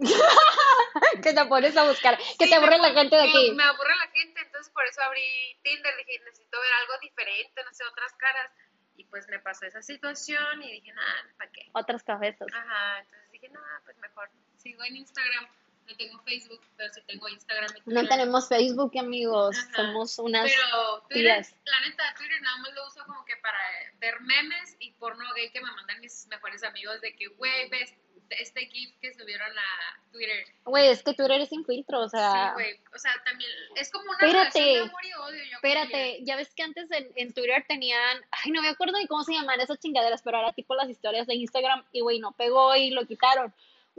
que 1.22 1.32
te 1.32 1.44
pones 1.46 1.76
a 1.76 1.84
buscar, 1.84 2.16
que 2.16 2.44
Sí, 2.44 2.50
te 2.50 2.54
aburre 2.54 2.78
la 2.78 2.92
gente 2.92 3.16
de 3.16 3.22
aquí. 3.22 3.52
Me 3.52 3.62
aburre 3.62 3.94
la 3.96 4.10
gente, 4.10 4.40
entonces 4.40 4.72
por 4.72 4.80
por 4.80 4.88
eso 4.88 5.02
abrí 5.02 5.60
Tinder, 5.62 5.94
dije, 5.98 6.24
necesito 6.24 6.58
ver 6.58 6.72
algo 6.80 6.94
diferente, 7.02 7.62
no 7.62 7.74
sé, 7.74 7.84
otras 7.84 8.14
caras. 8.14 8.50
Y 8.96 9.04
pues 9.04 9.28
me 9.28 9.38
pasó 9.38 9.66
esa 9.66 9.82
situación 9.82 10.62
y 10.62 10.72
dije, 10.72 10.90
nada, 10.94 11.28
¿para 11.36 11.50
qué? 11.52 11.68
Otras 11.74 12.02
cabezas. 12.02 12.48
Ajá, 12.50 13.00
entonces 13.00 13.30
dije, 13.30 13.50
nada, 13.50 13.82
pues 13.84 13.98
mejor 13.98 14.30
sigo 14.56 14.82
en 14.84 14.96
Instagram. 14.96 15.46
No 15.90 15.96
tengo 15.96 16.22
Facebook, 16.22 16.60
pero 16.76 16.92
sí 16.92 17.00
tengo 17.06 17.28
Instagram. 17.28 17.70
No 17.86 18.06
tenemos 18.08 18.48
Facebook, 18.48 18.92
amigos. 18.98 19.56
Ajá. 19.58 19.76
Somos 19.76 20.18
unas 20.18 20.50
Pero 20.50 21.00
Twitter, 21.08 21.34
tías. 21.44 21.54
la 21.64 21.80
neta, 21.88 22.14
Twitter 22.16 22.40
nada 22.42 22.58
más 22.58 22.72
lo 22.74 22.86
uso 22.86 23.04
como 23.06 23.24
que 23.24 23.36
para 23.38 23.58
ver 23.98 24.20
memes 24.20 24.76
y 24.78 24.92
porno 24.92 25.24
gay 25.34 25.50
que 25.50 25.60
me 25.60 25.70
mandan 25.72 26.00
mis 26.00 26.26
mejores 26.28 26.62
amigos 26.62 27.00
de 27.00 27.14
que, 27.16 27.26
güey, 27.28 27.68
ves 27.70 27.94
este 28.30 28.66
GIF 28.66 28.94
que 29.00 29.12
subieron 29.12 29.50
a 29.58 30.00
Twitter. 30.12 30.44
Güey, 30.64 30.88
es 30.88 31.02
que 31.02 31.14
Twitter 31.14 31.40
es 31.40 31.48
sin 31.48 31.64
filtro, 31.64 32.02
o 32.02 32.08
sea. 32.08 32.50
sí, 32.50 32.52
güey. 32.54 32.80
O 32.94 32.98
sea, 32.98 33.12
también 33.24 33.50
es 33.74 33.90
como 33.90 34.04
una 34.04 34.12
Espérate. 34.24 34.58
relación 34.60 34.74
de 34.74 34.78
amor 34.88 35.04
y 35.04 35.12
odio. 35.14 35.44
Yo 35.50 35.56
Espérate, 35.56 36.18
ya 36.22 36.36
ves 36.36 36.54
que 36.54 36.62
antes 36.62 36.88
en, 36.92 37.10
en 37.16 37.34
Twitter 37.34 37.64
tenían, 37.66 38.18
ay, 38.30 38.52
no 38.52 38.62
me 38.62 38.68
acuerdo 38.68 38.96
ni 38.98 39.08
cómo 39.08 39.24
se 39.24 39.32
llaman 39.32 39.60
esas 39.60 39.80
chingaderas, 39.80 40.22
pero 40.22 40.38
era 40.38 40.52
tipo 40.52 40.76
las 40.76 40.88
historias 40.88 41.26
de 41.26 41.34
Instagram 41.34 41.84
y 41.90 42.00
güey, 42.02 42.20
no 42.20 42.30
pegó 42.30 42.76
y 42.76 42.90
lo 42.90 43.04
quitaron. 43.04 43.52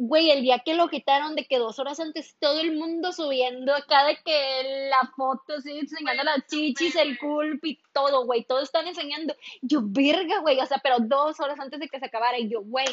Güey, 0.04 0.32
el 0.32 0.42
día 0.42 0.58
que 0.66 0.74
lo 0.74 0.90
quitaron, 0.90 1.36
de 1.36 1.46
que 1.46 1.60
dos 1.60 1.78
horas 1.78 2.00
antes 2.00 2.36
todo 2.40 2.60
el 2.60 2.72
mundo 2.76 3.14
subiendo 3.14 3.72
acá 3.76 4.04
de 4.06 4.18
que 4.26 4.88
la 4.90 5.12
foto, 5.16 5.54
así, 5.58 5.78
enseñando 5.78 6.24
las 6.24 6.48
chichis, 6.48 6.96
el 6.96 7.20
culp 7.20 7.64
y 7.64 7.80
todo, 7.94 8.26
güey, 8.26 8.44
todo 8.46 8.62
están 8.62 8.88
enseñando. 8.88 9.36
Yo, 9.62 9.82
verga, 9.84 10.40
güey, 10.40 10.60
o 10.60 10.66
sea, 10.66 10.80
pero 10.80 10.98
dos 11.00 11.40
horas 11.40 11.60
antes 11.60 11.80
de 11.80 11.88
que 11.88 12.00
se 12.00 12.08
acabara 12.08 12.40
y 12.40 12.50
yo, 12.50 12.62
güey, 12.64 12.88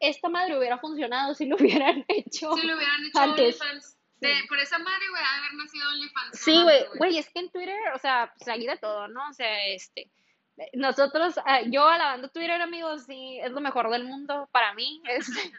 esta 0.00 0.30
madre 0.30 0.56
hubiera 0.56 0.78
funcionado 0.78 1.34
si 1.34 1.44
lo 1.44 1.56
hubieran 1.60 2.06
hecho. 2.08 2.54
Si 2.54 2.66
lo 2.66 2.74
hubieran 2.76 3.04
hecho 3.04 3.18
Antes. 3.20 3.60
OnlyFans. 3.60 3.98
De- 4.20 4.32
Por 4.48 4.58
esa 4.58 4.78
madre, 4.78 5.04
güey, 5.10 5.22
haber 5.22 5.54
nacido 5.62 5.88
OnlyFans. 5.90 6.38
Sí, 6.40 6.62
güey, 6.62 6.84
güey, 6.96 7.18
es 7.18 7.28
que 7.28 7.40
en 7.40 7.50
Twitter, 7.50 7.78
o 7.94 7.98
sea, 7.98 8.32
pues 8.38 8.48
ahí 8.48 8.64
de 8.66 8.78
todo, 8.78 9.08
¿no? 9.08 9.28
O 9.28 9.32
sea, 9.34 9.66
este, 9.66 10.10
nosotros, 10.72 11.34
ah, 11.44 11.60
yo 11.62 11.86
alabando 11.86 12.28
Twitter, 12.28 12.60
amigos, 12.60 13.04
sí, 13.06 13.38
es 13.42 13.52
lo 13.52 13.60
mejor 13.60 13.90
del 13.90 14.04
mundo 14.04 14.48
para 14.52 14.74
mí. 14.74 15.02
este, 15.08 15.52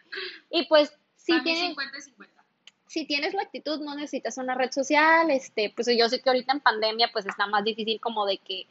y 0.50 0.66
pues, 0.68 0.98
si 1.16 1.34
Para 1.34 1.44
mí 1.44 1.52
tienes, 1.54 1.68
50 1.70 1.98
y 1.98 2.02
50. 2.02 2.44
si 2.88 3.06
tienes 3.06 3.34
la 3.34 3.42
actitud, 3.44 3.82
no 3.82 3.96
necesitas 3.96 4.38
una 4.38 4.56
red 4.56 4.72
social, 4.72 5.30
este, 5.30 5.72
pues 5.76 5.88
yo 5.98 6.10
sé 6.10 6.22
que 6.22 6.30
ahorita 6.30 6.54
en 6.54 6.62
pandemia, 6.62 7.10
pues 7.12 7.26
está 7.26 7.48
más 7.48 7.64
difícil 7.64 8.00
como 8.00 8.26
de 8.26 8.38
que, 8.40 8.66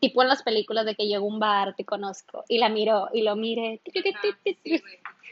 tipo 0.00 0.22
en 0.22 0.28
las 0.28 0.42
películas 0.42 0.86
de 0.86 0.94
que 0.94 1.06
llego 1.06 1.24
a 1.26 1.28
un 1.28 1.38
bar, 1.38 1.74
te 1.76 1.84
conozco, 1.84 2.44
y 2.48 2.58
la 2.58 2.68
miro, 2.68 3.08
y 3.12 3.22
lo 3.22 3.36
mire, 3.36 3.80
sí, 3.92 4.82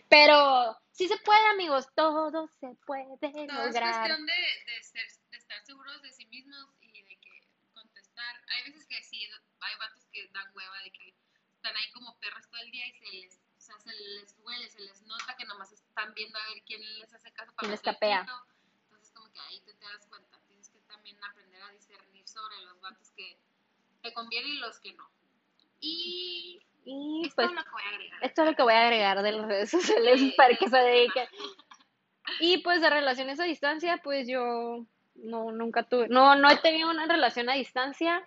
pero 0.09 0.77
sí 0.93 1.09
se 1.09 1.17
puede, 1.19 1.45
amigos, 1.53 1.89
todo 1.95 2.49
se 2.61 2.75
puede 2.87 3.15
es 3.21 3.33
lograr. 3.53 4.09
cuestión 4.09 4.27
de, 4.27 4.33
de, 4.33 4.83
ser- 4.83 5.31
de 5.31 5.37
estar 5.37 5.65
seguros 5.65 6.03
de 6.03 6.11
sí 6.13 6.27
mismos 6.27 6.67
y 6.81 7.03
de 7.03 7.17
que 7.21 7.43
contestar. 7.73 8.35
Hay 8.49 8.71
veces 8.71 8.87
que 8.87 9.03
sí, 9.03 9.25
hay 9.61 9.75
dan 10.33 10.47
hueva 10.55 10.79
de 10.83 10.91
que 10.91 11.15
están 11.55 11.77
ahí 11.77 11.91
como 11.93 12.19
perros 12.19 12.49
todo 12.49 12.61
el 12.63 12.71
día 12.71 12.87
y 12.87 12.93
se 12.93 13.13
les, 13.13 13.41
o 13.57 13.61
sea, 13.61 13.79
se 13.81 13.93
les 13.93 14.37
huele, 14.39 14.69
se 14.69 14.81
les 14.81 15.03
nota 15.03 15.37
que 15.37 15.45
nomás 15.45 15.73
están 15.73 16.15
viendo 16.15 16.39
a 16.39 16.55
ver 16.55 16.63
quién 16.65 16.81
les 16.99 17.13
hace 17.13 17.33
caso 17.33 17.53
para 17.55 17.69
les 17.69 17.81
capea. 17.81 18.27
Entonces 18.85 19.13
como 19.13 19.31
que 19.33 19.41
ahí 19.41 19.61
tú 19.61 19.73
te 19.79 19.85
das 19.85 20.07
cuenta, 20.07 20.41
tienes 20.47 20.69
que 20.71 20.79
también 20.81 21.23
aprender 21.25 21.63
a 21.63 21.71
discernir 21.73 22.27
sobre 22.29 22.61
los 22.63 22.81
vatos 22.81 23.11
que 23.17 23.39
te 24.03 24.13
convienen 24.13 24.53
y 24.53 24.59
los 24.59 24.79
que 24.81 24.93
no. 24.95 25.11
Y 25.81 26.61
Y 26.85 27.23
esto 27.27 27.37
pues 27.37 27.49
es 27.51 27.55
lo 27.55 27.65
que 27.65 27.71
voy 27.71 27.83
a 27.83 27.89
agregar. 27.89 28.25
Esto 28.25 28.43
es 28.43 28.49
lo 28.49 28.57
que 28.57 28.63
voy 28.63 28.75
a 28.75 28.83
agregar 28.83 29.23
de 29.23 29.33
las 29.33 29.47
redes 29.47 29.71
sociales 29.71 30.21
Sí, 30.21 30.35
para 30.37 30.57
que 30.57 30.69
se 30.69 30.79
dediquen. 30.79 31.29
Y 32.41 32.59
pues 32.59 32.83
de 32.83 32.91
relaciones 32.91 33.41
a 33.41 33.45
distancia, 33.45 34.01
pues 34.05 34.29
yo 34.29 34.85
no, 35.15 35.51
nunca 35.51 35.83
tuve, 35.85 36.09
no, 36.09 36.37
no 36.37 36.51
he 36.51 36.57
tenido 36.59 36.91
una 36.91 37.07
relación 37.07 37.49
a 37.49 37.55
distancia. 37.55 38.23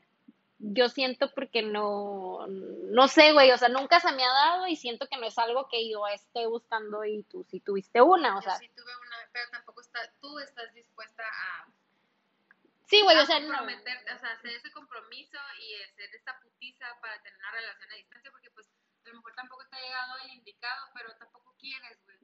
Yo 0.64 0.90
siento 0.90 1.34
porque 1.34 1.64
no, 1.64 2.46
no 2.48 3.08
sé, 3.08 3.34
güey, 3.34 3.52
o 3.52 3.58
sea, 3.58 3.68
nunca 3.70 4.00
se 4.00 4.12
me 4.12 4.24
ha 4.24 4.32
dado 4.32 4.68
y 4.68 4.76
siento 4.76 5.08
que 5.08 5.18
no 5.18 5.26
es 5.26 5.38
algo 5.40 5.68
que 5.68 5.90
yo 5.90 6.08
esté 6.08 6.46
buscando 6.46 7.04
y 7.04 7.24
tú 7.24 7.44
sí 7.50 7.60
tuviste 7.60 8.00
una, 8.00 8.38
o 8.38 8.42
Yo 8.42 8.50
sea, 8.50 8.60
sí 8.60 8.70
tuve 8.76 8.96
una, 8.96 9.18
pero 9.34 9.50
tampoco 9.50 9.82
está, 9.82 10.00
tú 10.22 10.38
estás 10.38 10.72
dispuesta 10.76 11.24
a 11.24 11.68
sí, 12.86 13.02
güey, 13.02 13.18
a 13.18 13.24
o 13.24 13.26
sea, 13.26 13.40
no, 13.40 13.64
o 13.64 14.20
sea, 14.20 14.32
hacer 14.34 14.52
ese 14.52 14.72
compromiso 14.72 15.38
y 15.60 15.82
hacer 15.82 16.14
esta 16.14 16.40
putiza 16.42 16.86
para 17.02 17.20
tener 17.24 17.40
una 17.40 17.52
relación 17.52 17.92
a 17.92 17.96
distancia, 17.96 18.30
porque 18.30 18.52
pues 18.52 18.68
a 19.04 19.10
lo 19.10 19.16
mejor 19.16 19.34
tampoco 19.34 19.66
te 19.68 19.76
ha 19.78 19.82
llegado 19.82 20.14
el 20.26 20.34
indicado, 20.34 20.90
pero 20.94 21.16
tampoco 21.16 21.56
quieres, 21.60 21.98
güey. 22.06 22.18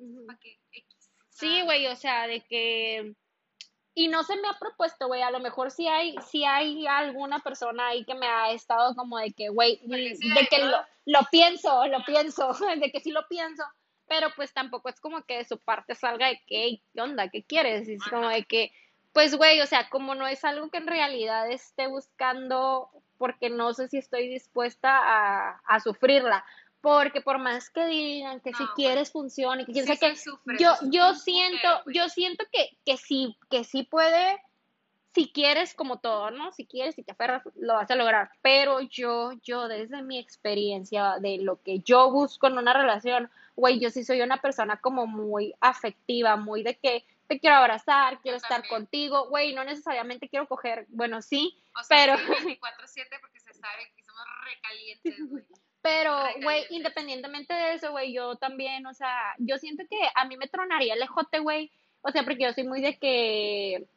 Sí, 1.30 1.64
güey, 1.64 1.88
o 1.88 1.96
sea, 1.96 2.28
de 2.28 2.42
que... 2.42 3.16
Y 3.98 4.10
no 4.10 4.24
se 4.24 4.36
me 4.36 4.48
ha 4.48 4.54
propuesto, 4.60 5.08
güey, 5.08 5.24
a 5.24 5.32
lo 5.32 5.40
mejor 5.40 5.72
sí 5.72 5.88
hay, 5.88 6.14
sí 6.30 6.46
hay 6.46 6.86
alguna 6.86 7.40
persona 7.40 7.88
ahí 7.88 8.06
que 8.06 8.14
me 8.14 8.28
ha 8.28 8.52
estado 8.52 8.94
como 8.94 9.18
de 9.18 9.32
que, 9.32 9.50
güey, 9.50 9.82
de 9.88 10.48
que 10.52 10.60
lo, 10.60 10.78
lo 11.08 11.22
pienso, 11.32 11.88
lo 11.88 12.06
pienso, 12.06 12.54
de 12.80 12.92
que 12.92 13.00
sí 13.00 13.10
lo 13.10 13.28
pienso, 13.28 13.64
pero 14.08 14.28
pues 14.36 14.54
tampoco 14.54 14.90
es 14.90 15.00
como 15.00 15.24
que 15.24 15.38
de 15.38 15.46
su 15.46 15.58
parte 15.58 15.96
salga 15.96 16.28
de 16.28 16.40
que, 16.46 16.80
¿qué 16.94 17.02
onda? 17.02 17.30
¿Qué 17.30 17.44
quieres? 17.44 17.90
Es 17.90 18.04
como 18.04 18.30
de 18.30 18.44
que, 18.44 18.72
pues, 19.14 19.36
güey, 19.36 19.62
o 19.62 19.66
sea, 19.66 19.90
como 19.90 20.14
no 20.14 20.28
es 20.28 20.46
algo 20.46 20.70
que 20.70 20.78
en 20.78 20.86
realidad 20.86 21.50
esté 21.50 21.88
buscando, 21.88 22.92
porque 23.18 23.50
no 23.50 23.74
sé 23.74 23.88
si 23.88 23.98
estoy 23.98 24.30
dispuesta 24.30 24.92
a, 24.96 25.62
a 25.66 25.80
sufrirla. 25.80 26.46
Porque 26.82 27.22
por 27.22 27.40
más 27.40 27.70
que 27.70 27.86
digan 27.88 28.40
que 28.40 28.54
si 28.54 28.64
güey. 28.64 28.76
quieres 28.76 29.12
funcione, 29.12 29.66
que 29.66 29.72
quién 29.74 29.86
Sí, 29.88 30.16
sufres, 30.16 30.60
yo, 30.60 30.74
yo 30.84 31.14
siento, 31.16 31.68
yo 31.88 32.08
siento 32.10 32.46
que, 32.52 32.78
que 32.86 32.98
sí, 32.98 33.36
que 33.50 33.64
sí 33.64 33.84
puede, 33.84 34.42
si 35.16 35.32
quieres 35.32 35.74
como 35.74 36.00
todo, 36.00 36.30
¿no? 36.30 36.52
Si 36.52 36.68
quieres, 36.68 36.94
si 36.96 37.04
te 37.04 37.12
aferras, 37.12 37.42
lo 37.56 37.74
vas 37.74 37.90
a 37.90 37.96
lograr. 37.96 38.30
Pero 38.44 38.82
yo, 38.82 39.32
yo 39.44 39.68
desde 39.68 40.04
mi 40.04 40.20
experiencia 40.20 41.16
de 41.20 41.40
lo 41.40 41.62
que 41.64 41.80
yo 41.80 42.12
busco 42.12 42.46
en 42.48 42.58
una 42.60 42.74
relación, 42.74 43.30
güey, 43.56 43.80
yo 43.80 43.90
sí 43.90 44.04
soy 44.04 44.22
una 44.22 44.38
persona 44.40 44.80
como 44.80 45.08
muy 45.08 45.56
afectiva, 45.60 46.36
muy 46.36 46.62
de 46.62 46.78
que 46.78 47.06
te 47.28 47.40
quiero 47.40 47.58
abrazar, 47.58 48.22
quiero 48.22 48.38
estar 48.38 48.66
contigo, 48.68 49.28
güey, 49.28 49.54
no 49.54 49.64
necesariamente 49.66 50.30
quiero 50.30 50.48
coger, 50.48 50.86
bueno, 50.90 51.22
sí, 51.22 51.60
O 51.78 51.84
sea, 51.84 51.98
pero- 51.98 52.18
sí, 52.18 52.24
24-7 52.62 53.20
porque 53.20 53.40
se 53.40 53.54
sabe 53.54 53.92
que 53.98 54.04
somos 54.04 54.24
recalientes, 54.46 55.02
güey. 55.32 55.44
Pero, 55.88 56.18
güey, 56.44 56.66
independientemente 56.70 57.54
de 57.54 57.76
eso, 57.76 57.92
güey, 57.92 58.12
yo 58.12 58.36
también, 58.36 58.86
o 58.88 58.94
sea, 58.94 59.34
yo 59.38 59.58
siento 59.58 59.86
que 59.90 59.98
a 60.16 60.26
mí 60.26 60.36
me 60.36 60.50
tronaría 60.50 60.96
el 60.96 61.02
ejote, 61.02 61.40
güey. 61.40 61.72
O 62.02 62.12
sea, 62.12 62.24
porque 62.24 62.44
yo 62.44 62.52
soy 62.52 62.66
muy 62.66 62.82
de 62.82 62.98
que, 63.00 63.88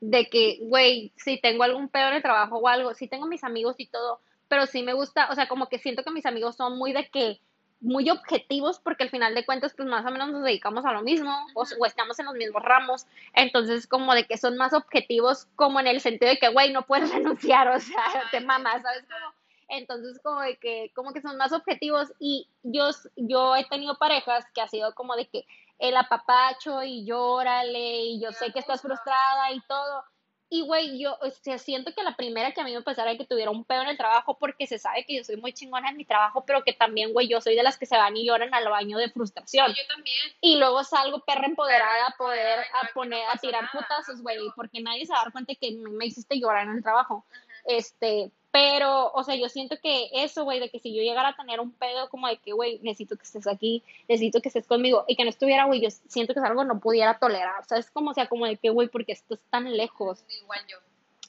de 0.00 0.28
que, 0.30 0.60
güey, 0.62 1.12
si 1.16 1.40
tengo 1.40 1.64
algún 1.64 1.88
pedo 1.88 2.10
en 2.10 2.14
el 2.14 2.22
trabajo 2.22 2.58
o 2.58 2.68
algo, 2.68 2.94
sí 2.94 3.08
tengo 3.08 3.26
mis 3.26 3.42
amigos 3.42 3.74
y 3.78 3.86
todo, 3.86 4.20
pero 4.46 4.66
sí 4.66 4.84
me 4.84 4.92
gusta, 4.92 5.28
o 5.32 5.34
sea, 5.34 5.48
como 5.48 5.68
que 5.68 5.80
siento 5.80 6.04
que 6.04 6.12
mis 6.12 6.26
amigos 6.26 6.54
son 6.54 6.78
muy 6.78 6.92
de 6.92 7.08
que, 7.08 7.40
muy 7.80 8.08
objetivos, 8.08 8.78
porque 8.78 9.02
al 9.02 9.10
final 9.10 9.34
de 9.34 9.44
cuentas, 9.44 9.74
pues 9.76 9.88
más 9.88 10.06
o 10.06 10.12
menos 10.12 10.30
nos 10.30 10.44
dedicamos 10.44 10.84
a 10.84 10.92
lo 10.92 11.02
mismo, 11.02 11.36
o, 11.54 11.64
o 11.80 11.86
estamos 11.86 12.20
en 12.20 12.26
los 12.26 12.36
mismos 12.36 12.62
ramos, 12.62 13.06
entonces 13.34 13.88
como 13.88 14.14
de 14.14 14.26
que 14.26 14.36
son 14.36 14.56
más 14.56 14.72
objetivos, 14.72 15.48
como 15.56 15.80
en 15.80 15.88
el 15.88 16.00
sentido 16.00 16.30
de 16.30 16.38
que, 16.38 16.50
güey, 16.50 16.72
no 16.72 16.82
puedes 16.82 17.10
renunciar, 17.12 17.66
o 17.68 17.80
sea, 17.80 18.28
te 18.30 18.40
mamas, 18.40 18.80
¿sabes? 18.82 19.02
Como, 19.02 19.43
entonces 19.78 20.20
como 20.22 20.40
de 20.40 20.56
que, 20.56 20.90
como 20.94 21.12
que 21.12 21.20
son 21.20 21.36
más 21.36 21.52
objetivos 21.52 22.12
y 22.18 22.48
yo, 22.62 22.90
yo 23.16 23.56
he 23.56 23.64
tenido 23.66 23.96
parejas 23.98 24.44
que 24.54 24.60
ha 24.60 24.68
sido 24.68 24.94
como 24.94 25.16
de 25.16 25.26
que 25.26 25.46
el 25.78 25.96
apapacho 25.96 26.82
y 26.82 27.04
llórale 27.04 28.02
y 28.04 28.20
yo 28.20 28.32
sé 28.32 28.52
que 28.52 28.60
estás 28.60 28.80
frustrada 28.80 29.52
y 29.52 29.60
todo. 29.62 30.04
Y 30.50 30.60
güey, 30.60 31.00
yo 31.00 31.16
o 31.20 31.30
sea, 31.30 31.58
siento 31.58 31.92
que 31.94 32.02
la 32.04 32.14
primera 32.14 32.52
que 32.52 32.60
a 32.60 32.64
mí 32.64 32.72
me 32.72 32.82
pasara 32.82 33.10
es 33.10 33.18
que 33.18 33.24
tuviera 33.24 33.50
un 33.50 33.64
pedo 33.64 33.82
en 33.82 33.88
el 33.88 33.96
trabajo 33.96 34.38
porque 34.38 34.66
se 34.68 34.78
sabe 34.78 35.04
que 35.04 35.16
yo 35.16 35.24
soy 35.24 35.36
muy 35.36 35.52
chingona 35.52 35.90
en 35.90 35.96
mi 35.96 36.04
trabajo, 36.04 36.44
pero 36.46 36.62
que 36.62 36.72
también, 36.72 37.12
güey, 37.12 37.26
yo 37.26 37.40
soy 37.40 37.56
de 37.56 37.62
las 37.64 37.76
que 37.76 37.86
se 37.86 37.96
van 37.96 38.16
y 38.16 38.26
lloran 38.26 38.54
al 38.54 38.68
baño 38.68 38.98
de 38.98 39.10
frustración. 39.10 39.68
Yo 39.68 39.86
también. 39.88 40.16
Y 40.40 40.56
luego 40.58 40.84
salgo 40.84 41.20
perra 41.20 41.46
empoderada 41.46 42.06
a 42.06 42.16
poder 42.16 42.60
a 42.60 42.92
poner, 42.92 43.24
a 43.32 43.36
tirar 43.38 43.68
putazos, 43.72 44.22
güey, 44.22 44.38
porque 44.54 44.80
nadie 44.80 45.06
se 45.06 45.12
va 45.12 45.20
a 45.20 45.24
dar 45.24 45.32
cuenta 45.32 45.54
que 45.56 45.72
me 45.72 46.06
hiciste 46.06 46.38
llorar 46.38 46.68
en 46.68 46.76
el 46.76 46.82
trabajo. 46.82 47.24
Este, 47.64 48.30
pero, 48.54 49.10
o 49.14 49.24
sea, 49.24 49.34
yo 49.34 49.48
siento 49.48 49.76
que 49.82 50.10
eso, 50.12 50.44
güey, 50.44 50.60
de 50.60 50.70
que 50.70 50.78
si 50.78 50.94
yo 50.94 51.02
llegara 51.02 51.30
a 51.30 51.34
tener 51.36 51.58
un 51.58 51.72
pedo 51.72 52.08
como 52.08 52.28
de 52.28 52.36
que, 52.36 52.52
güey, 52.52 52.78
necesito 52.84 53.16
que 53.16 53.24
estés 53.24 53.48
aquí, 53.48 53.82
necesito 54.08 54.40
que 54.40 54.46
estés 54.46 54.68
conmigo, 54.68 55.04
y 55.08 55.16
que 55.16 55.24
no 55.24 55.30
estuviera, 55.30 55.64
güey, 55.64 55.80
yo 55.80 55.90
siento 55.90 56.34
que 56.34 56.38
es 56.38 56.46
algo 56.46 56.62
que 56.62 56.68
no 56.68 56.78
pudiera 56.78 57.18
tolerar, 57.18 57.60
o 57.60 57.64
sea, 57.64 57.78
es 57.78 57.90
como, 57.90 58.12
o 58.12 58.14
sea, 58.14 58.28
como 58.28 58.46
de 58.46 58.56
que, 58.56 58.70
güey, 58.70 58.86
porque 58.86 59.10
esto 59.10 59.34
es 59.34 59.42
tan 59.50 59.76
lejos. 59.76 60.24
Igual 60.40 60.60
yo. 60.68 60.78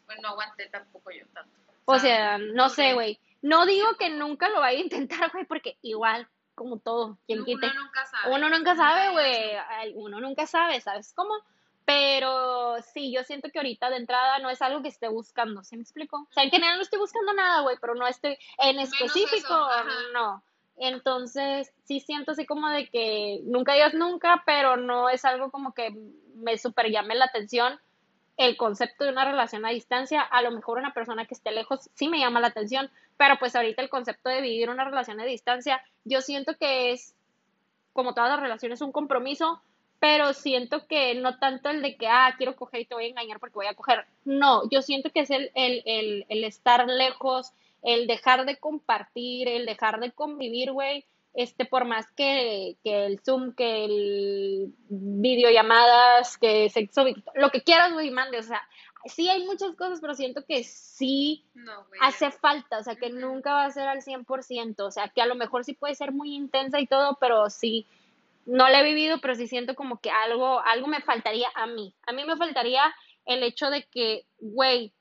Bueno, 0.05 0.21
no 0.21 0.27
aguanté 0.29 0.67
tampoco 0.67 1.09
yo 1.09 1.25
tanto. 1.33 1.49
O 1.85 1.97
sea, 1.97 2.37
no 2.37 2.69
sé, 2.69 2.93
güey. 2.93 3.17
No 3.41 3.65
digo 3.65 3.87
que 3.97 4.11
nunca 4.11 4.47
lo 4.49 4.59
vaya 4.59 4.77
a 4.77 4.83
intentar, 4.83 5.17
güey, 5.33 5.45
porque 5.45 5.79
igual, 5.81 6.27
como 6.53 6.77
todo, 6.77 7.17
quien 7.25 7.39
Uno 7.39 7.45
quite. 7.47 7.73
nunca 7.73 8.05
sabe. 8.05 8.35
Uno 8.35 8.49
nunca 8.49 8.75
sabe, 8.75 9.11
güey. 9.13 9.95
Uno 9.95 10.19
nunca 10.19 10.45
sabe, 10.45 10.79
¿sabes 10.79 11.11
cómo? 11.15 11.33
Pero 11.85 12.81
sí, 12.93 13.13
yo 13.13 13.23
siento 13.23 13.49
que 13.51 13.59
ahorita 13.59 13.89
de 13.91 13.97
entrada 13.97 14.39
no 14.39 14.49
es 14.49 14.61
algo 14.61 14.81
que 14.81 14.87
esté 14.87 15.07
buscando, 15.07 15.63
¿sí 15.63 15.77
me 15.77 15.83
explico? 15.83 16.17
O 16.17 16.33
sea, 16.33 16.43
en 16.43 16.49
general 16.49 16.77
no 16.77 16.81
estoy 16.81 16.97
buscando 16.99 17.31
nada, 17.33 17.61
güey, 17.61 17.77
pero 17.79 17.93
no 17.93 18.07
estoy 18.07 18.37
en 18.57 18.79
específico, 18.79 19.29
eso, 19.29 20.11
no. 20.13 20.43
Entonces, 20.77 21.71
sí 21.83 21.99
siento 21.99 22.31
así 22.31 22.45
como 22.45 22.69
de 22.69 22.89
que 22.89 23.39
nunca 23.43 23.73
digas 23.73 23.93
nunca, 23.93 24.43
pero 24.45 24.77
no 24.77 25.09
es 25.09 25.23
algo 25.25 25.51
como 25.51 25.73
que 25.73 25.95
me 26.33 26.57
super 26.57 26.89
llame 26.89 27.15
la 27.15 27.25
atención. 27.25 27.79
el 28.37 28.57
concepto 28.57 29.05
de 29.05 29.11
una 29.11 29.25
relación 29.25 29.65
a 29.65 29.69
distancia, 29.69 30.21
a 30.21 30.41
lo 30.41 30.51
mejor 30.51 30.77
una 30.77 30.93
persona 30.93 31.25
que 31.25 31.33
esté 31.33 31.51
lejos 31.51 31.89
sí 31.93 32.09
me 32.09 32.19
llama 32.19 32.41
la 32.41 32.47
atención, 32.47 32.91
pero 33.17 33.37
pues 33.39 33.55
ahorita 33.55 33.81
el 33.81 33.89
concepto 33.89 34.29
de 34.29 34.41
vivir 34.41 34.69
una 34.69 34.83
relación 34.83 35.19
a 35.19 35.25
distancia, 35.25 35.81
yo 36.03 36.21
siento 36.21 36.57
que 36.57 36.91
es, 36.91 37.15
como 37.93 38.13
todas 38.13 38.29
las 38.29 38.41
relaciones, 38.41 38.81
un 38.81 38.91
compromiso, 38.91 39.61
pero 40.05 40.33
siento 40.33 40.85
que 40.85 41.15
no 41.15 41.39
tanto 41.39 41.71
el 41.71 41.81
de 41.81 41.97
que, 41.97 42.07
ah, 42.07 42.35
quiero 42.37 42.55
coger 42.55 42.81
y 42.81 42.85
te 42.85 42.93
voy 42.93 43.05
a 43.05 43.07
engañar 43.07 43.39
porque 43.39 43.55
voy 43.55 43.65
a 43.65 43.73
coger. 43.73 44.05
No, 44.23 44.69
yo 44.69 44.83
siento 44.83 45.09
que 45.09 45.21
es 45.21 45.31
el, 45.31 45.49
el, 45.55 45.81
el, 45.87 46.25
el 46.29 46.43
estar 46.43 46.87
lejos, 46.87 47.53
el 47.81 48.05
dejar 48.05 48.45
de 48.45 48.57
compartir, 48.57 49.47
el 49.47 49.65
dejar 49.65 49.99
de 49.99 50.11
convivir, 50.11 50.73
güey, 50.73 51.05
este, 51.33 51.65
por 51.65 51.85
más 51.85 52.05
que, 52.11 52.77
que 52.83 53.07
el 53.07 53.19
Zoom, 53.19 53.55
que 53.55 53.85
el 53.85 54.75
videollamadas, 54.89 56.37
que 56.37 56.69
sexo, 56.69 57.03
lo 57.33 57.49
que 57.49 57.63
quieras, 57.63 57.91
güey, 57.91 58.11
mande, 58.11 58.37
o 58.37 58.43
sea, 58.43 58.61
sí 59.05 59.27
hay 59.27 59.43
muchas 59.43 59.75
cosas, 59.75 60.01
pero 60.01 60.13
siento 60.13 60.45
que 60.45 60.63
sí 60.63 61.45
hace 61.99 62.29
falta, 62.29 62.77
o 62.77 62.83
sea, 62.83 62.95
que 62.95 63.09
nunca 63.09 63.53
va 63.53 63.65
a 63.65 63.71
ser 63.71 63.87
al 63.87 64.03
100%, 64.03 64.81
o 64.81 64.91
sea, 64.91 65.07
que 65.09 65.23
a 65.23 65.25
lo 65.25 65.33
mejor 65.33 65.65
sí 65.65 65.73
puede 65.73 65.95
ser 65.95 66.11
muy 66.11 66.35
intensa 66.35 66.79
y 66.79 66.85
todo, 66.85 67.17
pero 67.19 67.49
sí, 67.49 67.87
no 68.45 68.69
la 68.69 68.79
he 68.79 68.83
vivido, 68.83 69.19
pero 69.21 69.35
sí 69.35 69.47
siento 69.47 69.75
como 69.75 69.99
que 69.99 70.11
algo, 70.11 70.59
algo 70.61 70.87
me 70.87 71.01
faltaría 71.01 71.47
a 71.55 71.67
mí. 71.67 71.93
A 72.05 72.13
mí 72.13 72.23
me 72.25 72.37
faltaría 72.37 72.93
el 73.25 73.43
hecho 73.43 73.69
de 73.69 73.83
que, 73.83 74.25
güey, 74.39 74.93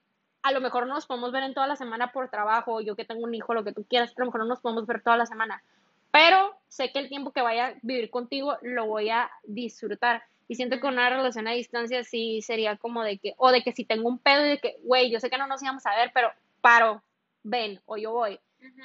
a 0.42 0.52
lo 0.52 0.60
mejor 0.60 0.86
no 0.86 0.94
nos 0.94 1.06
podemos 1.06 1.32
ver 1.32 1.42
en 1.42 1.54
toda 1.54 1.66
la 1.66 1.76
semana 1.76 2.12
por 2.12 2.30
trabajo, 2.30 2.80
yo 2.80 2.96
que 2.96 3.04
tengo 3.04 3.24
un 3.24 3.34
hijo, 3.34 3.54
lo 3.54 3.64
que 3.64 3.72
tú 3.72 3.84
quieras, 3.88 4.10
a 4.10 4.20
lo 4.20 4.26
mejor 4.26 4.40
no 4.40 4.46
nos 4.46 4.60
podemos 4.60 4.86
ver 4.86 5.02
toda 5.02 5.16
la 5.16 5.26
semana, 5.26 5.62
pero 6.10 6.54
sé 6.68 6.92
que 6.92 6.98
el 6.98 7.08
tiempo 7.08 7.32
que 7.32 7.42
vaya 7.42 7.66
a 7.66 7.74
vivir 7.82 8.10
contigo 8.10 8.56
lo 8.62 8.86
voy 8.86 9.10
a 9.10 9.30
disfrutar. 9.44 10.22
Y 10.46 10.56
siento 10.56 10.78
que 10.78 10.86
una 10.86 11.08
relación 11.08 11.48
a 11.48 11.52
distancia 11.52 12.04
sí 12.04 12.42
sería 12.42 12.76
como 12.76 13.02
de 13.02 13.18
que, 13.18 13.34
o 13.38 13.50
de 13.50 13.62
que 13.62 13.72
si 13.72 13.84
tengo 13.84 14.08
un 14.08 14.18
pedo 14.18 14.42
de 14.42 14.58
que, 14.58 14.76
güey, 14.82 15.10
yo 15.10 15.18
sé 15.18 15.30
que 15.30 15.38
no 15.38 15.46
nos 15.46 15.62
íbamos 15.62 15.86
a 15.86 15.96
ver, 15.96 16.10
pero 16.12 16.30
paro, 16.60 17.02
ven, 17.42 17.80
o 17.86 17.96
yo 17.96 18.12
voy. 18.12 18.38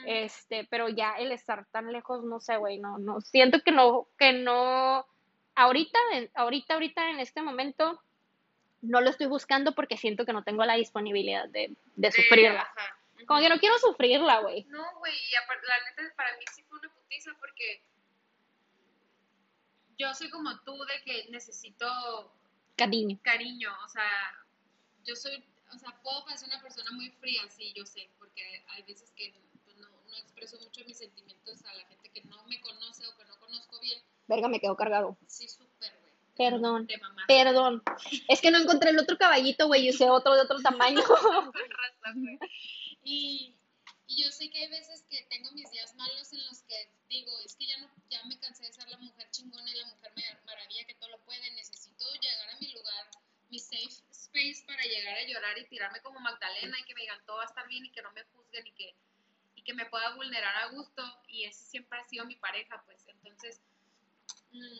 Este, 0.05 0.67
pero 0.69 0.89
ya 0.89 1.13
el 1.13 1.31
estar 1.31 1.65
tan 1.71 1.91
lejos, 1.91 2.23
no 2.23 2.39
sé, 2.39 2.57
güey, 2.57 2.79
no, 2.79 2.97
no, 2.97 3.21
siento 3.21 3.61
que 3.61 3.71
no, 3.71 4.07
que 4.17 4.33
no, 4.33 5.05
ahorita, 5.55 5.99
ahorita, 6.35 6.73
ahorita 6.73 7.09
en 7.11 7.19
este 7.19 7.41
momento, 7.41 8.01
no 8.81 9.01
lo 9.01 9.09
estoy 9.09 9.27
buscando 9.27 9.73
porque 9.75 9.97
siento 9.97 10.25
que 10.25 10.33
no 10.33 10.43
tengo 10.43 10.63
la 10.65 10.75
disponibilidad 10.75 11.47
de, 11.49 11.75
de 11.95 12.11
sufrirla. 12.11 12.69
Como 13.27 13.41
que 13.41 13.49
no 13.49 13.59
quiero 13.59 13.77
sufrirla, 13.79 14.39
güey. 14.39 14.63
No, 14.65 14.83
güey, 14.99 15.13
y 15.13 15.35
aparte, 15.35 15.67
la 15.67 16.03
neta, 16.03 16.15
para 16.15 16.37
mí 16.37 16.45
sí 16.53 16.63
fue 16.63 16.79
una 16.79 16.89
putiza 16.93 17.31
porque 17.39 17.83
yo 19.97 20.13
soy 20.13 20.29
como 20.29 20.57
tú 20.61 20.77
de 20.85 21.03
que 21.03 21.29
necesito 21.29 21.85
cariño. 22.77 23.19
Cariño, 23.21 23.69
o 23.83 23.89
sea, 23.89 24.45
yo 25.03 25.15
soy, 25.15 25.43
o 25.73 25.77
sea, 25.77 25.91
puedo 26.01 26.23
parecer 26.23 26.47
una 26.47 26.61
persona 26.61 26.91
muy 26.91 27.09
fría, 27.19 27.41
sí, 27.49 27.73
yo 27.75 27.85
sé, 27.85 28.09
porque 28.17 28.63
hay 28.69 28.83
veces 28.83 29.11
que 29.11 29.33
no, 30.09 30.17
expreso 30.17 30.59
mucho 30.59 30.83
mis 30.85 30.97
sentimientos 30.97 31.63
a 31.65 31.73
la 31.73 31.85
gente 31.85 32.09
que 32.09 32.23
no 32.23 32.43
me 32.45 32.59
conoce 32.61 33.05
o 33.07 33.15
que 33.17 33.25
no 33.25 33.39
conozco 33.39 33.79
bien. 33.79 34.01
Verga, 34.27 34.47
me 34.47 34.59
quedo 34.59 34.75
cargado. 34.75 35.17
Sí, 35.27 35.47
súper, 35.47 35.91
güey. 35.99 36.09
Perdón, 36.35 36.87
perdón. 37.27 37.83
Es 38.29 38.39
que 38.39 38.49
no 38.49 38.59
encontré 38.59 38.91
el 38.91 38.99
otro 38.99 39.17
caballito, 39.17 39.67
güey, 39.67 39.87
y 39.87 39.89
usé 39.89 40.09
otro 40.09 40.35
de 40.35 40.41
otro 40.41 40.59
tamaño. 40.63 41.03
Y, 43.03 43.55
y 44.07 44.23
yo 44.23 44.31
sé 44.31 44.49
que 44.49 44.59
hay 44.59 44.69
veces 44.69 45.05
que 45.09 45.21
tengo 45.29 45.51
mis 45.51 45.69
días 45.71 45.93
malos 45.95 46.31
en 46.33 46.45
los 46.47 46.63
que 46.63 46.91
digo, 47.09 47.31
es 47.45 47.55
que 47.55 47.67
ya, 47.67 47.77
no, 47.79 47.89
ya 48.09 48.23
me 48.25 48.39
cansé 48.39 48.63
de 48.65 48.73
ser 48.73 48.87
la 48.89 48.97
mujer 48.97 49.29
chingona 49.31 49.69
y 49.69 49.75
la 49.79 49.87
mujer 49.87 50.13
maravilla 50.45 50.85
que 50.85 50.95
todo 50.95 51.09
lo 51.09 51.19
puede, 51.25 51.51
necesito 51.51 52.05
llegar 52.21 52.49
a 52.49 52.59
mi 52.59 52.71
lugar, 52.71 53.09
mi 53.49 53.59
safe 53.59 54.03
space 54.11 54.63
para 54.65 54.83
llegar 54.83 55.17
a 55.17 55.27
llorar 55.27 55.57
y 55.57 55.67
tirarme 55.67 56.01
como 56.01 56.19
Magdalena 56.19 56.79
y 56.79 56.83
que 56.85 56.93
me 56.95 57.01
digan 57.01 57.23
todo 57.25 57.37
va 57.37 57.43
a 57.43 57.47
estar 57.47 57.67
bien 57.67 57.85
y 57.85 57.91
que 57.91 58.01
no 58.01 58.11
me 58.13 58.23
juzguen 58.23 58.65
y 58.65 58.71
que, 58.73 58.95
que 59.69 59.75
me 59.75 59.85
pueda 59.85 60.15
vulnerar 60.15 60.55
a 60.63 60.69
gusto 60.69 61.03
y 61.27 61.45
ese 61.45 61.63
siempre 61.63 61.99
ha 61.99 62.03
sido 62.05 62.25
mi 62.25 62.35
pareja, 62.35 62.81
pues 62.87 63.05
entonces... 63.07 63.61
Mm, 64.51 64.79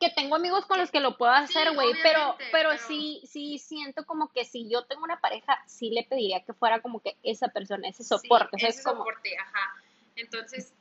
que 0.00 0.10
tengo 0.10 0.36
amigos 0.36 0.64
con 0.64 0.78
los 0.78 0.90
que 0.90 1.00
lo 1.00 1.18
puedo 1.18 1.32
hacer, 1.32 1.74
güey, 1.74 1.94
pero, 2.02 2.36
pero, 2.52 2.76
sí, 2.78 3.22
sí 3.26 3.58
siento 3.58 4.04
como 4.04 4.30
que 4.30 4.44
si 4.44 4.70
yo 4.70 4.84
tengo 4.84 5.04
una 5.04 5.20
pareja, 5.20 5.58
sí 5.66 5.90
le 5.90 6.04
pediría 6.04 6.44
que 6.44 6.52
fuera 6.52 6.80
como 6.80 7.00
que 7.00 7.16
esa 7.22 7.48
persona, 7.48 7.88
ese 7.88 8.04
soporte. 8.04 8.56
ese 8.56 8.82
soporte, 8.82 9.36
ajá. 9.38 9.74
Entonces, 10.16 10.72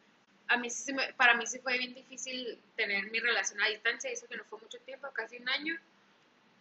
a 0.48 0.58
mí 0.58 0.70
sí, 0.70 0.94
para 1.18 1.36
mí 1.36 1.46
sí 1.48 1.60
fue 1.60 1.78
bien 1.78 1.94
difícil 1.94 2.62
tener 2.76 3.10
mi 3.10 3.20
relación 3.20 3.62
a 3.62 3.68
distancia, 3.68 4.12
eso 4.12 4.28
que 4.28 4.38
no 4.38 4.44
fue 4.46 4.60
mucho 4.60 4.80
tiempo, 4.80 5.08
casi 5.14 5.38
un 5.38 5.48
año, 5.50 5.76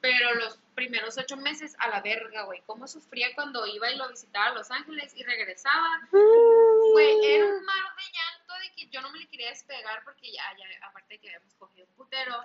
pero 0.05 0.35
los 0.35 0.59
primeros 0.75 1.17
ocho 1.17 1.39
meses 1.39 1.75
a 1.79 1.89
la 1.89 2.03
verga, 2.03 2.43
güey, 2.43 2.61
cómo 2.67 2.87
sufría 2.87 3.35
cuando 3.35 3.67
iba 3.67 3.91
y 3.91 3.97
lo 3.97 4.07
visitaba 4.11 4.49
a 4.49 4.53
Los 4.53 4.71
Ángeles 4.71 5.15
y 5.17 5.23
regresaba, 5.23 6.07
güey, 6.11 7.25
era 7.25 7.47
un 7.47 7.65
mar 7.65 7.97
de 7.97 8.03
llanto 8.13 8.55
de 8.61 8.73
que 8.77 8.91
yo 8.91 9.01
no 9.01 9.11
me 9.11 9.21
le 9.21 9.29
quería 9.29 9.49
despegar 9.49 10.05
porque 10.05 10.31
ya, 10.31 10.43
ya 10.59 10.87
aparte 10.87 11.15
de 11.15 11.21
que 11.21 11.29
habíamos 11.29 11.55
cogido 11.55 11.87
un 11.87 11.95
putero, 11.95 12.45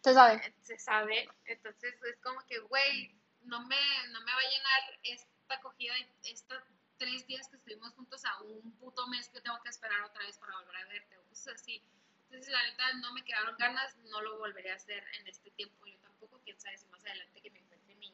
se 0.00 0.14
sabe, 0.14 0.46
eh, 0.46 0.54
se 0.62 0.78
sabe, 0.78 1.28
entonces 1.44 1.94
es 2.04 2.18
como 2.22 2.40
que, 2.46 2.58
güey, 2.60 3.14
no 3.42 3.60
me, 3.66 3.76
no 4.10 4.20
me 4.22 4.32
va 4.32 4.38
a 4.38 4.50
llenar 4.50 4.98
esta 5.02 5.56
acogida, 5.56 5.92
estos 6.22 6.62
tres 6.96 7.26
días 7.26 7.46
que 7.50 7.56
estuvimos 7.56 7.92
juntos 7.92 8.24
a 8.24 8.40
un 8.44 8.78
puto 8.78 9.06
mes 9.08 9.28
que 9.28 9.42
tengo 9.42 9.60
que 9.62 9.68
esperar 9.68 10.00
otra 10.04 10.22
vez 10.22 10.38
para 10.38 10.56
volver 10.56 10.76
a 10.76 10.88
verte, 10.88 11.18
o 11.18 11.24
cosas 11.24 11.60
así. 11.60 11.82
Entonces, 12.30 12.50
la 12.50 12.62
neta, 12.62 12.92
no 12.94 13.12
me 13.12 13.22
quedaron 13.22 13.54
ganas, 13.58 13.94
no 13.98 14.22
lo 14.22 14.38
volveré 14.38 14.72
a 14.72 14.76
hacer 14.76 15.04
en 15.20 15.26
este 15.26 15.50
tiempo. 15.50 15.86
Yo 15.86 16.03
más 16.90 17.04
adelante 17.04 17.40
que 17.40 17.50
me 17.50 17.60
encuentre 17.60 17.94
mi 17.96 18.12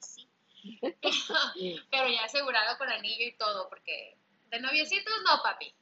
sí. 0.00 0.28
Pero 1.90 2.08
ya 2.08 2.24
asegurado 2.24 2.78
con 2.78 2.88
anillo 2.90 3.26
y 3.26 3.36
todo, 3.36 3.68
porque 3.68 4.16
de 4.50 4.60
noviecitos 4.60 5.14
no, 5.24 5.42
papi. 5.42 5.74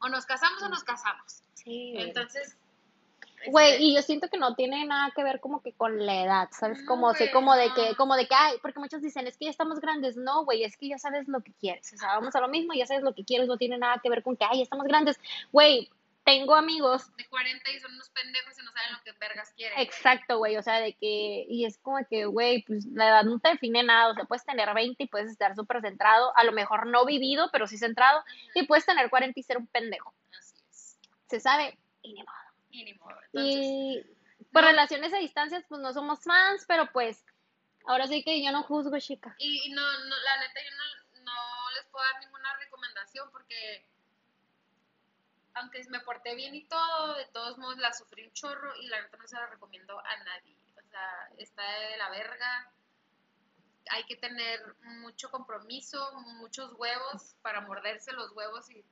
O 0.00 0.08
nos 0.08 0.26
casamos 0.26 0.62
o 0.62 0.68
nos 0.68 0.84
casamos. 0.84 1.42
Sí. 1.54 1.94
Entonces, 1.96 2.56
Güey, 3.48 3.72
este 3.72 3.82
y 3.84 3.94
yo 3.94 4.02
siento 4.02 4.28
que 4.28 4.38
no 4.38 4.54
tiene 4.54 4.84
nada 4.86 5.12
que 5.14 5.22
ver 5.22 5.40
como 5.40 5.62
que 5.62 5.72
con 5.72 6.04
la 6.04 6.22
edad, 6.22 6.48
¿sabes? 6.52 6.82
Como, 6.84 7.14
sé, 7.14 7.30
como 7.30 7.54
de 7.54 7.72
que, 7.74 7.94
como 7.96 8.16
de 8.16 8.26
que, 8.26 8.34
ay, 8.34 8.56
porque 8.60 8.80
muchos 8.80 9.02
dicen, 9.02 9.26
es 9.26 9.36
que 9.36 9.44
ya 9.44 9.50
estamos 9.50 9.80
grandes. 9.80 10.16
No, 10.16 10.44
güey, 10.44 10.64
es 10.64 10.76
que 10.76 10.88
ya 10.88 10.98
sabes 10.98 11.28
lo 11.28 11.40
que 11.40 11.52
quieres. 11.52 11.92
O 11.92 11.96
sea, 11.96 12.08
vamos 12.16 12.34
a 12.34 12.40
lo 12.40 12.48
mismo, 12.48 12.74
ya 12.74 12.86
sabes 12.86 13.04
lo 13.04 13.14
que 13.14 13.24
quieres, 13.24 13.46
no 13.46 13.56
tiene 13.56 13.78
nada 13.78 14.00
que 14.02 14.10
ver 14.10 14.22
con 14.22 14.36
que, 14.36 14.46
ay, 14.50 14.62
estamos 14.62 14.86
grandes. 14.86 15.20
Güey, 15.52 15.90
tengo 16.26 16.56
amigos. 16.56 17.16
De 17.16 17.24
40 17.28 17.70
y 17.70 17.78
son 17.78 17.94
unos 17.94 18.10
pendejos 18.10 18.58
y 18.58 18.62
no 18.62 18.72
saben 18.72 18.92
lo 18.92 19.02
que 19.04 19.12
vergas 19.12 19.52
quieren. 19.52 19.78
Exacto, 19.78 20.38
güey, 20.38 20.56
o 20.56 20.62
sea, 20.62 20.80
de 20.80 20.92
que, 20.94 21.46
y 21.48 21.64
es 21.64 21.78
como 21.78 21.98
que, 22.10 22.26
güey, 22.26 22.62
pues 22.62 22.84
la 22.86 23.08
edad 23.08 23.22
no 23.22 23.38
te 23.38 23.50
define 23.50 23.84
nada, 23.84 24.10
o 24.10 24.14
sea, 24.14 24.24
puedes 24.24 24.44
tener 24.44 24.74
20 24.74 25.04
y 25.04 25.06
puedes 25.06 25.30
estar 25.30 25.54
súper 25.54 25.80
centrado, 25.80 26.36
a 26.36 26.42
lo 26.42 26.50
mejor 26.50 26.88
no 26.88 27.06
vivido, 27.06 27.48
pero 27.52 27.68
sí 27.68 27.78
centrado, 27.78 28.24
y 28.56 28.66
puedes 28.66 28.84
tener 28.84 29.08
40 29.08 29.38
y 29.38 29.42
ser 29.44 29.56
un 29.56 29.68
pendejo. 29.68 30.12
Así 30.36 30.56
es. 30.68 30.98
Se 31.28 31.38
sabe, 31.38 31.78
y 32.02 32.12
ni 32.12 32.22
modo. 32.24 32.36
Y 32.70 32.84
ni 32.84 32.94
modo. 32.94 33.16
y 33.32 34.04
por 34.52 34.64
relaciones 34.64 35.14
a 35.14 35.18
distancias, 35.18 35.64
pues 35.68 35.80
no 35.80 35.92
somos 35.92 36.24
fans, 36.24 36.64
pero 36.66 36.90
pues, 36.92 37.24
ahora 37.86 38.08
sí 38.08 38.24
que 38.24 38.42
yo 38.42 38.50
no 38.50 38.64
juzgo, 38.64 38.98
chica. 38.98 39.36
Y, 39.38 39.70
no, 39.70 39.80
no, 39.80 40.16
la 40.24 40.40
neta, 40.40 40.60
yo 40.60 40.76
no, 40.76 41.22
no 41.22 41.70
les 41.76 41.86
puedo 41.86 42.04
dar 42.04 42.20
ninguna 42.20 42.52
recomendación 42.56 43.30
porque 43.30 43.86
aunque 45.56 45.82
me 45.88 46.00
porté 46.00 46.34
bien 46.34 46.54
y 46.54 46.64
todo, 46.64 47.14
de 47.14 47.26
todos 47.26 47.58
modos 47.58 47.78
la 47.78 47.92
sufrí 47.92 48.24
un 48.24 48.32
chorro 48.32 48.74
y 48.76 48.88
la 48.88 49.00
neta 49.00 49.16
no 49.16 49.26
se 49.26 49.36
la 49.36 49.46
recomiendo 49.46 49.98
a 49.98 50.16
nadie. 50.24 50.56
O 50.76 50.88
sea, 50.88 51.30
está 51.38 51.62
de 51.62 51.96
la 51.96 52.10
verga. 52.10 52.72
Hay 53.90 54.04
que 54.04 54.16
tener 54.16 54.60
mucho 55.00 55.30
compromiso, 55.30 56.12
muchos 56.38 56.72
huevos 56.74 57.36
para 57.42 57.60
morderse 57.62 58.12
los 58.12 58.32
huevos 58.32 58.68
y, 58.70 58.84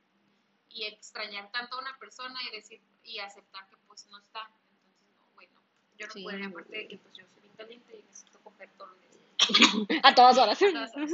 y 0.69 0.85
extrañar 0.85 1.51
tanto 1.51 1.75
a 1.75 1.81
una 1.81 1.97
persona 1.99 2.39
y 2.49 2.55
decir 2.55 2.81
y 3.03 3.19
aceptar 3.19 3.67
que 3.67 3.77
pues 3.87 4.07
no 4.07 4.17
está. 4.17 4.49
Entonces, 4.71 5.17
no, 5.19 5.27
bueno, 5.35 5.61
yo 5.97 6.07
no 6.07 6.13
sí. 6.13 6.23
puedo, 6.23 6.47
aparte 6.47 6.77
de 6.77 6.87
que 6.87 6.97
pues 6.97 7.13
yo 7.13 7.25
soy 7.27 7.45
inteligente 7.45 7.97
y 7.97 8.03
necesito 8.03 8.39
coger 8.41 8.71
todos 8.77 8.91
los 8.91 9.01
días. 9.01 9.99
a 10.03 10.15
todas 10.15 10.37
horas. 10.37 10.59
A 10.61 10.71
todas 10.71 10.95
horas. 10.95 11.11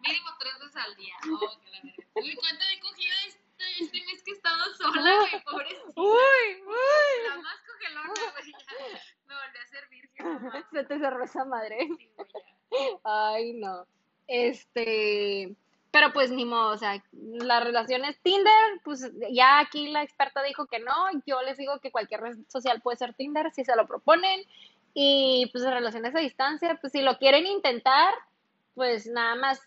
Mínimo 0.00 0.30
tres 0.38 0.58
veces 0.60 0.76
al 0.76 0.96
día. 0.96 1.14
Oh, 1.30 1.60
que 1.60 1.70
la 1.70 1.82
verga. 1.82 2.04
Uy, 2.14 2.34
¿cuánto 2.36 2.64
he 2.64 2.80
cogido 2.80 3.14
este 3.80 4.04
mes 4.04 4.22
que 4.22 4.30
he 4.30 4.34
estado 4.34 4.64
sola, 4.76 5.16
güey, 5.18 5.42
pobrecita. 5.44 5.92
Uy, 5.96 6.62
uy. 6.66 7.28
La 7.28 7.36
más 7.36 7.58
cogelona, 7.66 8.32
güey, 8.32 8.52
me 9.26 9.34
volví 9.34 9.58
a 9.58 9.66
ser 9.66 9.88
virgen. 9.88 10.64
Se 10.72 10.84
te 10.84 10.98
cerró 10.98 11.24
esa 11.24 11.44
madre. 11.44 11.78
Sí, 11.86 12.10
güey, 12.16 12.28
ya. 12.86 12.98
Ay, 13.04 13.52
no. 13.54 13.86
Este, 14.26 15.56
pero 15.90 16.12
pues 16.12 16.30
ni 16.30 16.44
modo, 16.44 16.74
o 16.74 16.78
sea, 16.78 17.02
las 17.12 17.64
relaciones 17.64 18.20
Tinder, 18.20 18.80
pues 18.84 19.10
ya 19.30 19.58
aquí 19.58 19.88
la 19.88 20.02
experta 20.02 20.42
dijo 20.42 20.66
que 20.66 20.80
no, 20.80 20.92
yo 21.26 21.40
les 21.42 21.56
digo 21.56 21.80
que 21.80 21.90
cualquier 21.90 22.20
red 22.20 22.36
social 22.48 22.82
puede 22.82 22.98
ser 22.98 23.14
Tinder 23.14 23.50
si 23.52 23.64
se 23.64 23.74
lo 23.74 23.86
proponen. 23.86 24.42
Y 24.94 25.48
pues 25.52 25.64
relaciones 25.64 26.14
a 26.14 26.20
distancia, 26.20 26.78
pues 26.80 26.92
si 26.92 27.02
lo 27.02 27.18
quieren 27.18 27.46
intentar, 27.46 28.12
pues 28.74 29.06
nada 29.06 29.34
más, 29.36 29.60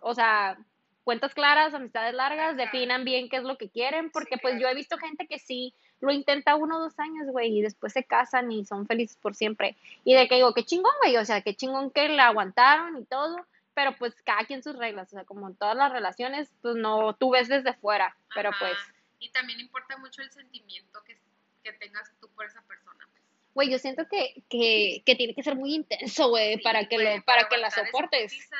o 0.00 0.14
sea, 0.14 0.58
cuentas 1.04 1.34
claras, 1.34 1.74
amistades 1.74 2.14
largas, 2.14 2.56
definan 2.56 3.04
bien 3.04 3.28
qué 3.28 3.36
es 3.36 3.42
lo 3.42 3.58
que 3.58 3.68
quieren, 3.68 4.10
porque 4.10 4.38
pues 4.38 4.60
yo 4.60 4.68
he 4.68 4.74
visto 4.74 4.98
gente 4.98 5.26
que 5.26 5.38
sí 5.38 5.74
lo 6.00 6.12
intenta 6.12 6.56
uno 6.56 6.78
o 6.78 6.80
dos 6.80 6.98
años, 6.98 7.26
güey, 7.28 7.58
y 7.58 7.62
después 7.62 7.92
se 7.92 8.04
casan 8.04 8.50
y 8.52 8.64
son 8.64 8.86
felices 8.86 9.16
por 9.16 9.34
siempre. 9.34 9.76
Y 10.04 10.14
de 10.14 10.28
que 10.28 10.36
digo, 10.36 10.54
qué 10.54 10.64
chingón, 10.64 10.92
güey, 11.02 11.16
o 11.16 11.24
sea, 11.24 11.40
qué 11.42 11.54
chingón 11.54 11.90
que 11.90 12.08
la 12.08 12.26
aguantaron 12.26 12.98
y 12.98 13.04
todo, 13.04 13.36
pero 13.74 13.96
pues 13.98 14.14
cada 14.22 14.44
quien 14.44 14.62
sus 14.62 14.76
reglas, 14.76 15.08
o 15.08 15.16
sea, 15.16 15.24
como 15.24 15.48
en 15.48 15.56
todas 15.56 15.76
las 15.76 15.92
relaciones, 15.92 16.52
pues 16.60 16.76
no, 16.76 17.14
tú 17.14 17.30
ves 17.30 17.48
desde 17.48 17.72
fuera, 17.74 18.16
pero 18.34 18.50
Ajá. 18.50 18.58
pues, 18.60 18.78
Y 19.18 19.30
también 19.30 19.60
importa 19.60 19.96
mucho 19.98 20.22
el 20.22 20.30
sentimiento 20.30 21.02
que, 21.04 21.18
que 21.62 21.72
tengas 21.74 22.12
tú 22.20 22.28
por 22.34 22.46
esa 22.46 22.62
persona. 22.62 23.08
pues. 23.10 23.22
güey, 23.54 23.70
yo 23.70 23.78
siento 23.78 24.06
que, 24.08 24.42
que, 24.48 25.02
que 25.06 25.14
tiene 25.14 25.34
que 25.34 25.42
ser 25.42 25.56
muy 25.56 25.74
intenso, 25.74 26.28
güey, 26.28 26.56
Sí, 26.56 26.62
para 26.62 26.86
que 26.86 26.98
lo, 26.98 27.22
para 27.24 27.48
que 27.48 27.56
la 27.56 27.68
esa 27.68 27.84
soportes. 27.86 28.50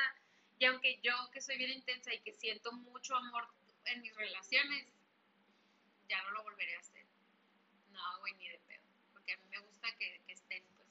Y 0.63 0.65
aunque 0.65 0.97
yo, 1.03 1.11
que 1.33 1.41
soy 1.41 1.57
bien 1.57 1.71
intensa 1.71 2.13
y 2.13 2.21
que 2.21 2.31
siento 2.31 2.71
mucho 2.71 3.13
amor 3.17 3.45
en 3.83 4.01
mis 4.01 4.15
relaciones, 4.15 4.87
ya 6.07 6.23
no 6.23 6.31
lo 6.31 6.43
volveré 6.43 6.73
a 6.77 6.79
hacer. 6.79 7.05
No, 7.91 7.99
güey, 8.21 8.33
ni 8.35 8.47
de 8.47 8.59
pedo. 8.59 8.81
Porque 9.11 9.33
a 9.33 9.37
mí 9.39 9.43
me 9.49 9.59
gusta 9.59 9.89
que, 9.99 10.21
que 10.25 10.31
estén, 10.31 10.63
pues. 10.77 10.87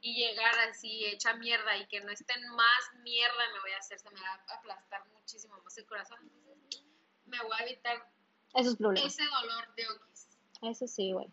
Y 0.00 0.14
llegar 0.14 0.56
así, 0.60 1.06
hecha 1.06 1.34
mierda, 1.34 1.76
y 1.78 1.88
que 1.88 2.00
no 2.02 2.12
estén 2.12 2.40
más 2.50 2.94
mierda, 3.02 3.52
me 3.52 3.60
voy 3.62 3.72
a 3.72 3.78
hacer, 3.78 3.98
se 3.98 4.08
me 4.10 4.20
va 4.20 4.40
a 4.46 4.54
aplastar 4.54 5.04
muchísimo 5.08 5.60
más 5.60 5.76
el 5.76 5.86
corazón. 5.86 6.20
Entonces, 6.22 6.84
me 7.26 7.42
voy 7.42 7.56
a 7.58 7.64
evitar 7.64 8.08
Esos 8.54 8.76
problemas. 8.76 9.12
ese 9.12 9.24
dolor 9.24 9.74
de 9.74 9.88
oquis. 9.88 10.28
Eso 10.62 10.86
sí, 10.86 11.10
güey. 11.10 11.26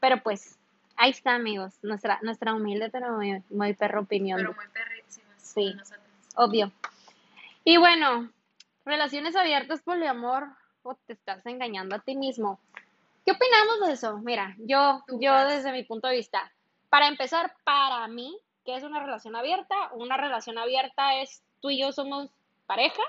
Pero 0.00 0.22
pues, 0.22 0.58
ahí 0.96 1.10
está, 1.10 1.34
amigos, 1.34 1.74
nuestra, 1.82 2.18
nuestra 2.22 2.54
humilde 2.54 2.88
pero 2.88 3.12
muy, 3.12 3.44
muy 3.50 3.74
perro 3.74 4.00
opinión. 4.00 4.38
Pero 4.38 4.54
muy 4.54 4.68
perrísimas. 4.68 5.42
Sí. 5.42 5.76
Obvio. 6.36 6.72
Y 7.64 7.76
bueno, 7.76 8.30
relaciones 8.84 9.36
abiertas, 9.36 9.82
poliamor, 9.82 10.48
o 10.82 10.94
te 10.94 11.12
estás 11.12 11.44
engañando 11.46 11.94
a 11.94 12.00
ti 12.00 12.16
mismo. 12.16 12.58
¿Qué 13.24 13.32
opinamos 13.32 13.86
de 13.86 13.92
eso? 13.92 14.18
Mira, 14.18 14.56
yo, 14.58 15.02
yo 15.20 15.46
desde 15.46 15.72
mi 15.72 15.84
punto 15.84 16.08
de 16.08 16.16
vista, 16.16 16.50
para 16.88 17.08
empezar, 17.08 17.54
para 17.64 18.08
mí, 18.08 18.36
¿qué 18.64 18.76
es 18.76 18.82
una 18.82 19.00
relación 19.00 19.36
abierta? 19.36 19.74
Una 19.92 20.16
relación 20.16 20.58
abierta 20.58 21.20
es 21.20 21.42
tú 21.60 21.70
y 21.70 21.80
yo 21.80 21.92
somos 21.92 22.30
pareja, 22.66 23.02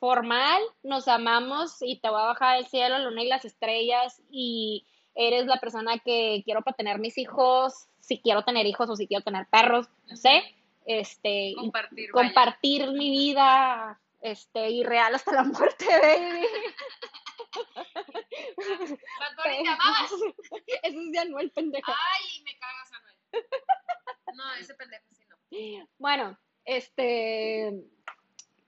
formal, 0.00 0.62
nos 0.82 1.08
amamos 1.08 1.76
y 1.80 1.98
te 1.98 2.08
voy 2.08 2.20
a 2.20 2.26
bajar 2.26 2.56
del 2.56 2.66
cielo, 2.66 2.98
la 2.98 3.04
luna 3.04 3.22
y 3.22 3.28
las 3.28 3.44
estrellas 3.44 4.20
y 4.30 4.86
eres 5.14 5.46
la 5.46 5.60
persona 5.60 5.98
que 5.98 6.42
quiero 6.44 6.62
para 6.62 6.76
tener 6.76 6.98
mis 6.98 7.18
hijos, 7.18 7.86
si 8.00 8.18
quiero 8.18 8.42
tener 8.44 8.66
hijos 8.66 8.88
o 8.88 8.96
si 8.96 9.06
quiero 9.06 9.22
tener 9.22 9.46
perros, 9.46 9.88
no 10.08 10.16
sé, 10.16 10.42
este, 10.84 11.54
Compartir. 11.56 12.10
compartir 12.10 12.90
mi 12.92 13.10
vida, 13.10 14.00
este, 14.20 14.70
irreal 14.70 15.14
hasta 15.14 15.32
la 15.32 15.44
muerte, 15.44 15.86
baby. 16.02 16.46
Bad 19.18 19.68
amabas. 19.68 20.12
Eso 20.82 21.00
es 21.00 21.12
de 21.12 21.18
Anuel, 21.18 21.50
pendeja. 21.50 21.92
Ay, 21.92 22.42
me 22.44 22.58
cagas, 22.58 22.92
Anuel. 22.92 23.46
No, 24.34 24.54
ese 24.54 24.74
pendejo 24.74 25.04
sí 25.12 25.24
no. 25.28 25.88
Bueno, 25.98 26.38
este, 26.64 27.84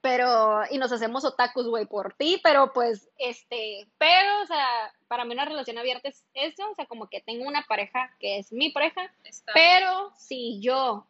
pero, 0.06 0.62
y 0.70 0.78
nos 0.78 0.92
hacemos 0.92 1.24
otakus, 1.24 1.66
güey, 1.66 1.86
por 1.86 2.14
ti, 2.14 2.40
pero 2.42 2.72
pues, 2.72 3.08
este, 3.18 3.88
pero, 3.98 4.42
o 4.42 4.46
sea, 4.46 4.94
para 5.08 5.24
mí 5.24 5.32
una 5.34 5.44
relación 5.44 5.78
abierta 5.78 6.08
es 6.08 6.24
eso, 6.34 6.70
o 6.70 6.74
sea, 6.76 6.86
como 6.86 7.08
que 7.08 7.20
tengo 7.22 7.44
una 7.44 7.64
pareja 7.64 8.14
que 8.20 8.38
es 8.38 8.52
mi 8.52 8.70
pareja, 8.70 9.12
Está 9.24 9.52
pero 9.52 10.12
si 10.16 10.60
yo 10.60 11.06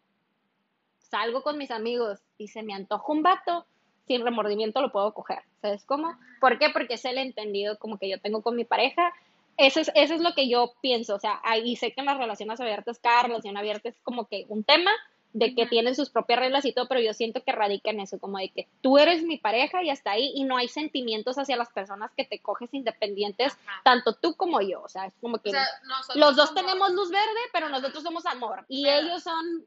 salgo 1.17 1.43
con 1.43 1.57
mis 1.59 1.71
amigos 1.71 2.21
y 2.39 2.49
se 2.49 2.63
me 2.63 2.75
antoja 2.75 3.11
un 3.13 3.23
vato, 3.23 3.65
sin 4.07 4.23
remordimiento 4.23 4.81
lo 4.81 4.93
puedo 4.93 5.13
coger, 5.15 5.41
¿sabes 5.63 5.85
cómo? 5.85 6.17
¿Por 6.41 6.59
qué? 6.59 6.71
Porque 6.71 6.95
es 6.95 7.05
el 7.05 7.19
entendido 7.19 7.79
como 7.79 7.99
que 7.99 8.09
yo 8.09 8.21
tengo 8.21 8.43
con 8.43 8.55
mi 8.55 8.65
pareja. 8.65 9.13
Eso 9.57 9.81
es, 9.81 9.91
eso 9.95 10.15
es 10.15 10.21
lo 10.21 10.35
que 10.35 10.49
yo 10.49 10.75
pienso, 10.83 11.15
o 11.15 11.19
sea, 11.19 11.41
ahí 11.43 11.77
sé 11.77 11.93
que 11.93 12.01
en 12.03 12.07
las 12.07 12.19
relaciones 12.19 12.61
abiertas, 12.61 12.99
cada 12.99 13.23
relación 13.23 13.57
abierta 13.57 13.89
es 13.89 13.99
como 14.03 14.27
que 14.27 14.45
un 14.51 14.63
tema 14.65 14.91
de 15.33 15.55
que 15.55 15.67
tienen 15.67 15.95
sus 15.95 16.09
propias 16.11 16.39
reglas 16.39 16.65
y 16.67 16.73
todo, 16.73 16.87
pero 16.89 17.01
yo 17.01 17.13
siento 17.15 17.43
que 17.43 17.53
radica 17.53 17.91
en 17.91 18.01
eso, 18.01 18.19
como 18.19 18.39
de 18.39 18.51
que 18.51 18.69
tú 18.83 18.97
eres 18.99 19.23
mi 19.23 19.39
pareja 19.39 19.83
y 19.83 19.91
hasta 19.91 20.11
ahí, 20.13 20.31
y 20.35 20.45
no 20.45 20.57
hay 20.59 20.69
sentimientos 20.69 21.37
hacia 21.39 21.57
las 21.57 21.71
personas 21.71 22.11
que 22.17 22.25
te 22.25 22.39
coges 22.39 22.73
independientes, 22.73 23.55
Ajá. 23.67 23.81
tanto 23.85 24.13
tú 24.15 24.35
como 24.35 24.61
yo, 24.61 24.83
o 24.83 24.89
sea, 24.89 25.07
es 25.07 25.15
como 25.21 25.39
que 25.39 25.51
O 25.51 25.53
sea, 25.53 25.67
los 26.15 26.37
dos 26.37 26.49
somos- 26.51 26.63
tenemos 26.63 26.93
luz 26.93 27.11
verde, 27.11 27.41
pero 27.53 27.69
nosotros 27.71 28.03
somos 28.03 28.25
amor, 28.27 28.65
y 28.69 28.85
Pero- 28.85 29.01
ellos 29.09 29.23
son 29.23 29.67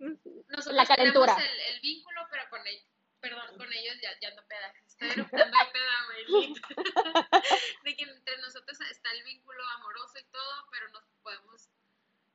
nosotros 0.00 0.74
la 0.74 0.86
calentura. 0.86 1.36
tenemos 1.36 1.54
El, 1.68 1.74
el 1.74 1.80
vínculo, 1.80 2.20
pero 2.30 2.42
con 2.50 2.66
ellos, 2.66 2.84
perdón, 3.20 3.56
con 3.56 3.72
ellos 3.72 3.96
ya, 4.02 4.10
ya 4.20 4.34
no 4.34 4.42
peda. 4.48 4.72
Estoy 4.86 5.10
eruptando 5.10 5.56
de 5.58 5.72
peda, 5.72 5.96
güey. 6.06 6.54
De 7.84 7.96
que 7.96 8.02
entre 8.04 8.38
nosotros 8.38 8.80
está 8.90 9.12
el 9.12 9.22
vínculo 9.24 9.62
amoroso 9.76 10.18
y 10.18 10.24
todo, 10.30 10.66
pero 10.70 10.88
nos 10.90 11.02
podemos 11.22 11.68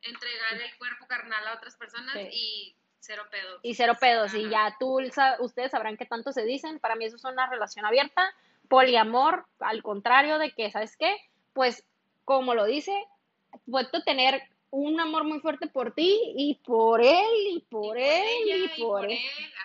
entregar 0.01 0.61
el 0.61 0.77
cuerpo 0.77 1.07
carnal 1.07 1.47
a 1.47 1.53
otras 1.55 1.75
personas 1.77 2.13
Sí. 2.13 2.27
y 2.31 2.75
cero 2.99 3.23
pedo. 3.29 3.59
y 3.61 3.75
cero 3.75 3.93
pedos, 3.99 4.33
y 4.33 4.49
ya 4.49 4.75
tú, 4.79 4.99
ustedes 5.39 5.71
sabrán 5.71 5.97
qué 5.97 6.05
tanto 6.05 6.31
se 6.31 6.43
dicen, 6.43 6.79
para 6.79 6.95
mí 6.95 7.05
eso 7.05 7.15
es 7.17 7.23
una 7.23 7.47
relación 7.49 7.85
abierta, 7.85 8.33
poliamor, 8.67 9.45
al 9.59 9.83
contrario 9.83 10.39
de 10.39 10.51
que, 10.51 10.71
¿sabes 10.71 10.97
qué? 10.97 11.15
Pues, 11.53 11.83
como 12.23 12.55
lo 12.55 12.65
dice, 12.65 12.91
puedo 13.69 14.01
tener 14.03 14.41
un 14.71 14.99
amor 14.99 15.23
muy 15.23 15.39
fuerte 15.39 15.67
por 15.67 15.93
ti, 15.93 16.33
y 16.35 16.55
por 16.55 17.01
él, 17.01 17.47
y 17.49 17.59
por 17.69 17.97
él, 17.97 18.23
ella, 18.43 18.55
y 18.55 18.81
por 18.81 19.05
él. 19.05 19.11
él. 19.11 19.19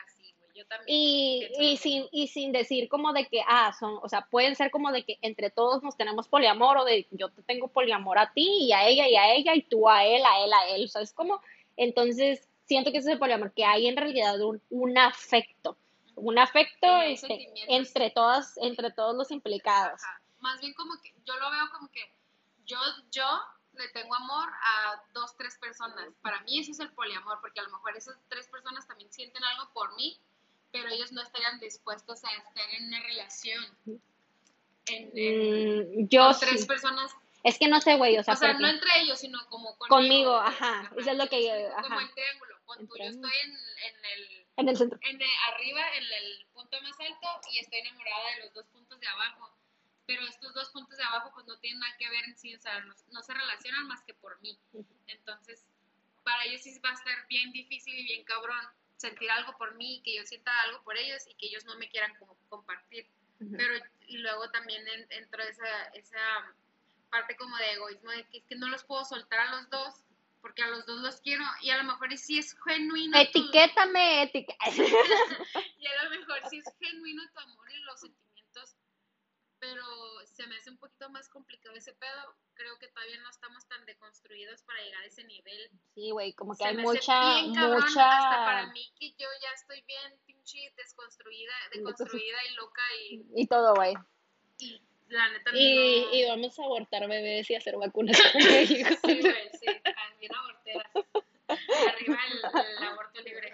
Así, 0.05 0.35
güey. 0.39 0.51
Yo 0.55 0.67
también. 0.67 0.87
Y, 0.87 1.49
y 1.59 1.77
sin, 1.77 2.07
y 2.13 2.29
sin 2.29 2.53
decir 2.53 2.89
como 2.89 3.13
de 3.13 3.27
que, 3.27 3.43
ah, 3.47 3.73
son, 3.79 3.99
o 4.03 4.09
sea, 4.09 4.27
pueden 4.31 4.57
ser 4.57 4.71
como 4.71 4.93
de 4.93 5.05
que 5.05 5.19
entre 5.23 5.51
todos 5.51 5.83
nos 5.83 5.97
tenemos 5.97 6.29
poliamor 6.29 6.79
o 6.79 6.85
de 6.85 7.07
yo 7.11 7.29
te 7.31 7.43
tengo 7.43 7.69
poliamor 7.69 8.19
a 8.19 8.33
ti 8.33 8.67
y 8.67 8.73
a 8.73 8.87
ella 8.87 9.09
y 9.09 9.17
a 9.17 9.35
ella 9.35 9.55
y 9.55 9.63
tú 9.63 9.89
a 9.89 10.05
él, 10.05 10.23
a 10.25 10.45
él, 10.45 10.53
a 10.53 10.69
él, 10.69 10.89
¿sabes 10.89 11.13
cómo? 11.13 11.41
Entonces, 11.77 12.49
siento 12.67 12.93
que 12.93 12.99
ese 12.99 13.09
es 13.09 13.15
el 13.15 13.19
poliamor, 13.19 13.53
que 13.53 13.65
hay 13.65 13.89
en 13.89 13.97
realidad 13.97 14.41
un, 14.41 14.63
un 14.71 14.99
afecto, 14.99 15.77
un 16.15 16.39
afecto 16.39 17.01
este, 17.03 17.49
entre 17.69 18.11
todas, 18.11 18.57
entre 18.59 18.91
todos 18.93 19.17
los 19.17 19.31
implicados. 19.31 20.03
Ajá. 20.03 20.21
Más 20.41 20.61
bien 20.61 20.73
como 20.75 20.95
que 21.03 21.13
yo 21.25 21.35
lo 21.39 21.51
veo 21.51 21.71
como 21.73 21.89
que 21.91 22.01
yo, 22.65 22.79
yo 23.11 23.27
le 23.81 23.89
tengo 23.89 24.15
amor 24.15 24.49
a 24.63 25.03
dos, 25.13 25.37
tres 25.37 25.57
personas. 25.59 26.07
Para 26.23 26.41
mí 26.43 26.61
eso 26.61 26.73
es 26.73 26.81
el 26.81 26.91
poliamor, 26.93 27.41
porque 27.41 27.61
a 27.61 27.65
lo 27.65 27.71
mejor 27.71 27.97
esas 27.97 28.17
tres 28.29 28.47
personas 28.49 28.87
también 28.87 29.13
sienten 29.13 29.43
algo 29.43 29.73
por 29.73 29.95
mí, 29.97 30.21
pero 30.73 30.89
ellos 30.89 31.11
no 31.13 31.23
estarían 31.23 31.59
dispuestos 31.59 32.23
a 32.25 32.33
estar 32.33 32.69
en 32.71 32.87
una 32.89 33.01
relación. 33.03 33.65
En, 34.87 35.11
en- 35.15 36.05
Mm, 36.05 36.09
yo 36.09 36.25
con 36.27 36.35
sí. 36.35 36.47
tres 36.47 36.67
personas, 36.67 37.13
Es 37.43 37.59
que 37.59 37.69
no 37.69 37.81
sé, 37.81 37.97
güey, 37.97 38.19
o 38.19 38.23
sea, 38.23 38.35
o 38.35 38.37
sea, 38.37 38.53
no 38.53 38.69
entre 38.69 39.01
ellos, 39.01 39.19
sino 39.19 39.39
como 39.49 39.75
conmigo, 39.79 39.89
Conmigo, 39.97 40.43
pues, 40.45 40.55
ajá, 40.61 40.93
eso 40.99 41.11
es 41.11 41.17
lo 41.17 41.27
que 41.29 41.43
yo- 41.47 41.75
Como 41.83 41.95
ajá. 41.99 42.03
en 42.03 42.15
triángulo, 42.15 42.55
pon 42.67 42.87
tú, 42.87 42.97
yo 42.99 43.05
estoy 43.05 43.33
en, 43.45 43.51
en 43.51 44.05
el 44.05 44.47
en 44.57 44.69
el 44.69 44.77
centro. 44.77 44.99
en 45.03 45.21
el- 45.23 45.29
arriba, 45.49 45.81
en 45.97 46.05
el 46.05 46.47
punto 46.53 46.77
más 46.83 47.01
alto, 47.01 47.29
y 47.51 47.59
estoy 47.61 47.79
enamorada 47.79 48.31
de 48.35 48.41
los 48.45 48.53
dos 48.55 48.67
puntos 48.67 49.01
de 49.01 49.07
abajo. 49.07 49.51
Pero 50.11 50.27
estos 50.27 50.53
dos 50.55 50.71
puntos 50.71 50.97
de 50.99 51.05
abajo, 51.05 51.31
pues 51.33 51.47
no 51.47 51.57
tienen 51.61 51.79
nada 51.79 51.97
que 51.97 52.11
ver 52.11 52.25
en 52.25 52.37
sí, 52.37 52.53
o 52.53 52.59
sea, 52.59 52.81
no, 52.81 52.93
no 53.13 53.23
se 53.23 53.33
relacionan 53.33 53.87
más 53.87 54.03
que 54.03 54.13
por 54.15 54.41
mí. 54.41 54.59
Entonces, 55.07 55.65
para 56.25 56.45
ellos 56.47 56.63
sí 56.63 56.77
va 56.85 56.91
a 56.91 56.95
estar 56.95 57.29
bien 57.29 57.53
difícil 57.53 57.97
y 57.97 58.03
bien 58.07 58.25
cabrón 58.25 58.59
sentir 58.97 59.31
algo 59.31 59.57
por 59.57 59.77
mí, 59.77 60.03
que 60.05 60.17
yo 60.17 60.25
sienta 60.25 60.51
algo 60.63 60.83
por 60.83 60.97
ellos 60.99 61.23
y 61.29 61.35
que 61.37 61.47
ellos 61.47 61.65
no 61.65 61.77
me 61.79 61.89
quieran 61.89 62.13
como 62.19 62.37
compartir. 62.49 63.07
Ujú. 63.41 63.55
Pero, 63.57 63.85
y 64.09 64.19
luego 64.19 64.51
también 64.51 64.83
en- 64.89 65.07
entró 65.13 65.45
esa, 65.45 65.85
esa 65.95 66.19
parte 67.09 67.37
como 67.37 67.57
de 67.59 67.71
egoísmo, 67.75 68.11
de 68.11 68.27
que 68.31 68.39
es 68.39 68.45
que 68.47 68.57
no 68.57 68.67
los 68.67 68.83
puedo 68.83 69.05
soltar 69.05 69.39
a 69.39 69.51
los 69.53 69.71
dos, 69.71 69.95
porque 70.41 70.63
a 70.63 70.67
los 70.69 70.87
dos 70.87 71.03
los 71.03 71.21
quiero, 71.21 71.45
y 71.63 71.71
a 71.71 71.77
lo 71.79 71.85
mejor 71.85 72.17
sí 72.19 72.37
es 72.41 72.57
genuino. 72.65 73.17
Etiquétame, 73.17 74.25
etiqueta. 74.25 74.65
y 75.79 75.87
a 75.87 76.03
lo 76.05 76.11
mejor 76.11 76.41
sí 76.51 76.59
es 76.59 76.65
genuino 76.81 77.23
tu 77.33 77.39
amor 77.39 77.71
y 77.71 77.77
los 77.85 78.01
sentimientos, 78.01 78.30
pero 79.61 79.85
se 80.25 80.47
me 80.47 80.57
hace 80.57 80.71
un 80.71 80.79
poquito 80.79 81.09
más 81.11 81.29
complicado 81.29 81.77
ese 81.77 81.93
pedo. 81.93 82.35
Creo 82.55 82.79
que 82.79 82.89
todavía 82.89 83.19
no 83.21 83.29
estamos 83.31 83.67
tan 83.69 83.85
deconstruidos 83.85 84.63
para 84.63 84.83
llegar 84.83 85.03
a 85.03 85.07
ese 85.07 85.23
nivel. 85.25 85.71
Sí, 85.95 86.11
güey, 86.11 86.33
como 86.33 86.53
que 86.53 86.65
Se 86.65 86.65
hay 86.65 86.77
me 86.77 86.83
hace 86.83 86.93
mucha, 86.93 87.35
bien 87.35 87.55
cabrón, 87.55 87.83
mucha... 87.83 88.19
Hasta 88.19 88.45
para 88.45 88.67
mí 88.73 88.93
que 88.99 89.11
yo 89.13 89.29
ya 89.43 89.53
estoy 89.55 89.83
bien 89.83 90.19
pinche 90.27 90.73
desconstruida, 90.77 91.53
deconstruida 91.73 92.39
y 92.51 92.55
loca 92.55 92.83
y, 93.09 93.25
Y 93.37 93.47
todo, 93.47 93.75
güey. 93.75 93.95
y 94.59 94.83
la 95.09 95.29
neta 95.29 95.51
Y, 95.55 96.05
no... 96.05 96.15
y 96.15 96.25
vamos 96.29 96.59
a 96.59 96.65
abortar 96.65 97.07
bebés 97.09 97.51
y 97.51 97.55
hacer 97.55 97.77
vacunas 97.77 98.17
México. 98.35 98.89
Sí, 99.05 99.21
güey, 99.21 99.51
sí, 99.61 99.67
bien 100.19 100.35
aborteras. 100.35 100.93
Arriba 101.49 102.19
el, 102.31 102.77
el 102.77 102.85
aborto 102.85 103.21
libre. 103.21 103.53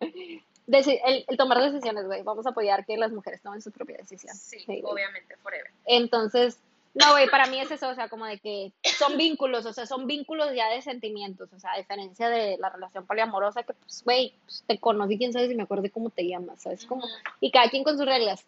El, 0.68 1.24
el 1.28 1.36
tomar 1.36 1.60
decisiones, 1.60 2.06
güey. 2.06 2.22
Vamos 2.22 2.46
a 2.46 2.50
apoyar 2.50 2.84
que 2.86 2.96
las 2.96 3.12
mujeres 3.12 3.42
tomen 3.42 3.60
su 3.60 3.70
propia 3.70 3.96
decisión. 3.98 4.34
Sí, 4.34 4.58
Sí, 4.60 4.82
obviamente, 4.84 5.36
forever. 5.36 5.70
Entonces, 5.86 6.58
no, 6.94 7.12
güey, 7.12 7.28
para 7.30 7.46
mí 7.46 7.58
es 7.58 7.70
eso, 7.70 7.88
o 7.88 7.94
sea, 7.94 8.08
como 8.08 8.26
de 8.26 8.38
que 8.38 8.72
son 8.98 9.16
vínculos, 9.16 9.64
o 9.64 9.72
sea, 9.72 9.86
son 9.86 10.06
vínculos 10.06 10.54
ya 10.54 10.68
de 10.68 10.82
sentimientos, 10.82 11.50
o 11.52 11.58
sea, 11.58 11.72
a 11.72 11.78
diferencia 11.78 12.28
de 12.28 12.58
la 12.58 12.68
relación 12.68 13.06
poliamorosa, 13.06 13.62
que 13.62 13.72
pues, 13.72 14.02
güey, 14.04 14.34
pues, 14.44 14.62
te 14.66 14.78
conocí, 14.78 15.16
quién 15.16 15.32
sabe 15.32 15.48
si 15.48 15.54
me 15.54 15.62
acuerdo 15.62 15.84
de 15.84 15.90
cómo 15.90 16.10
te 16.10 16.26
llamas, 16.26 16.60
¿sabes? 16.62 16.84
Como, 16.84 17.06
y 17.40 17.50
cada 17.50 17.70
quien 17.70 17.82
con 17.82 17.96
sus 17.96 18.06
reglas. 18.06 18.44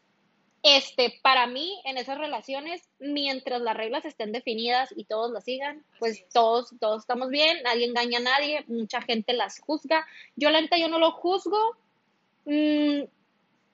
Este, 0.62 1.18
para 1.22 1.46
mí, 1.46 1.80
en 1.84 1.96
esas 1.96 2.18
relaciones, 2.18 2.82
mientras 2.98 3.60
las 3.60 3.76
reglas 3.76 4.04
estén 4.04 4.32
definidas 4.32 4.92
y 4.96 5.04
todos 5.04 5.30
las 5.30 5.44
sigan, 5.44 5.82
pues 5.98 6.26
todos, 6.32 6.70
todos 6.80 7.02
estamos 7.02 7.28
bien, 7.28 7.62
nadie 7.62 7.86
engaña 7.86 8.18
a 8.18 8.22
nadie, 8.22 8.64
mucha 8.66 9.02
gente 9.02 9.34
las 9.34 9.58
juzga. 9.60 10.06
Yo 10.36 10.50
la 10.50 10.62
neta, 10.62 10.78
yo 10.78 10.88
no 10.88 10.98
lo 10.98 11.12
juzgo. 11.12 11.76
Mm, 12.44 13.04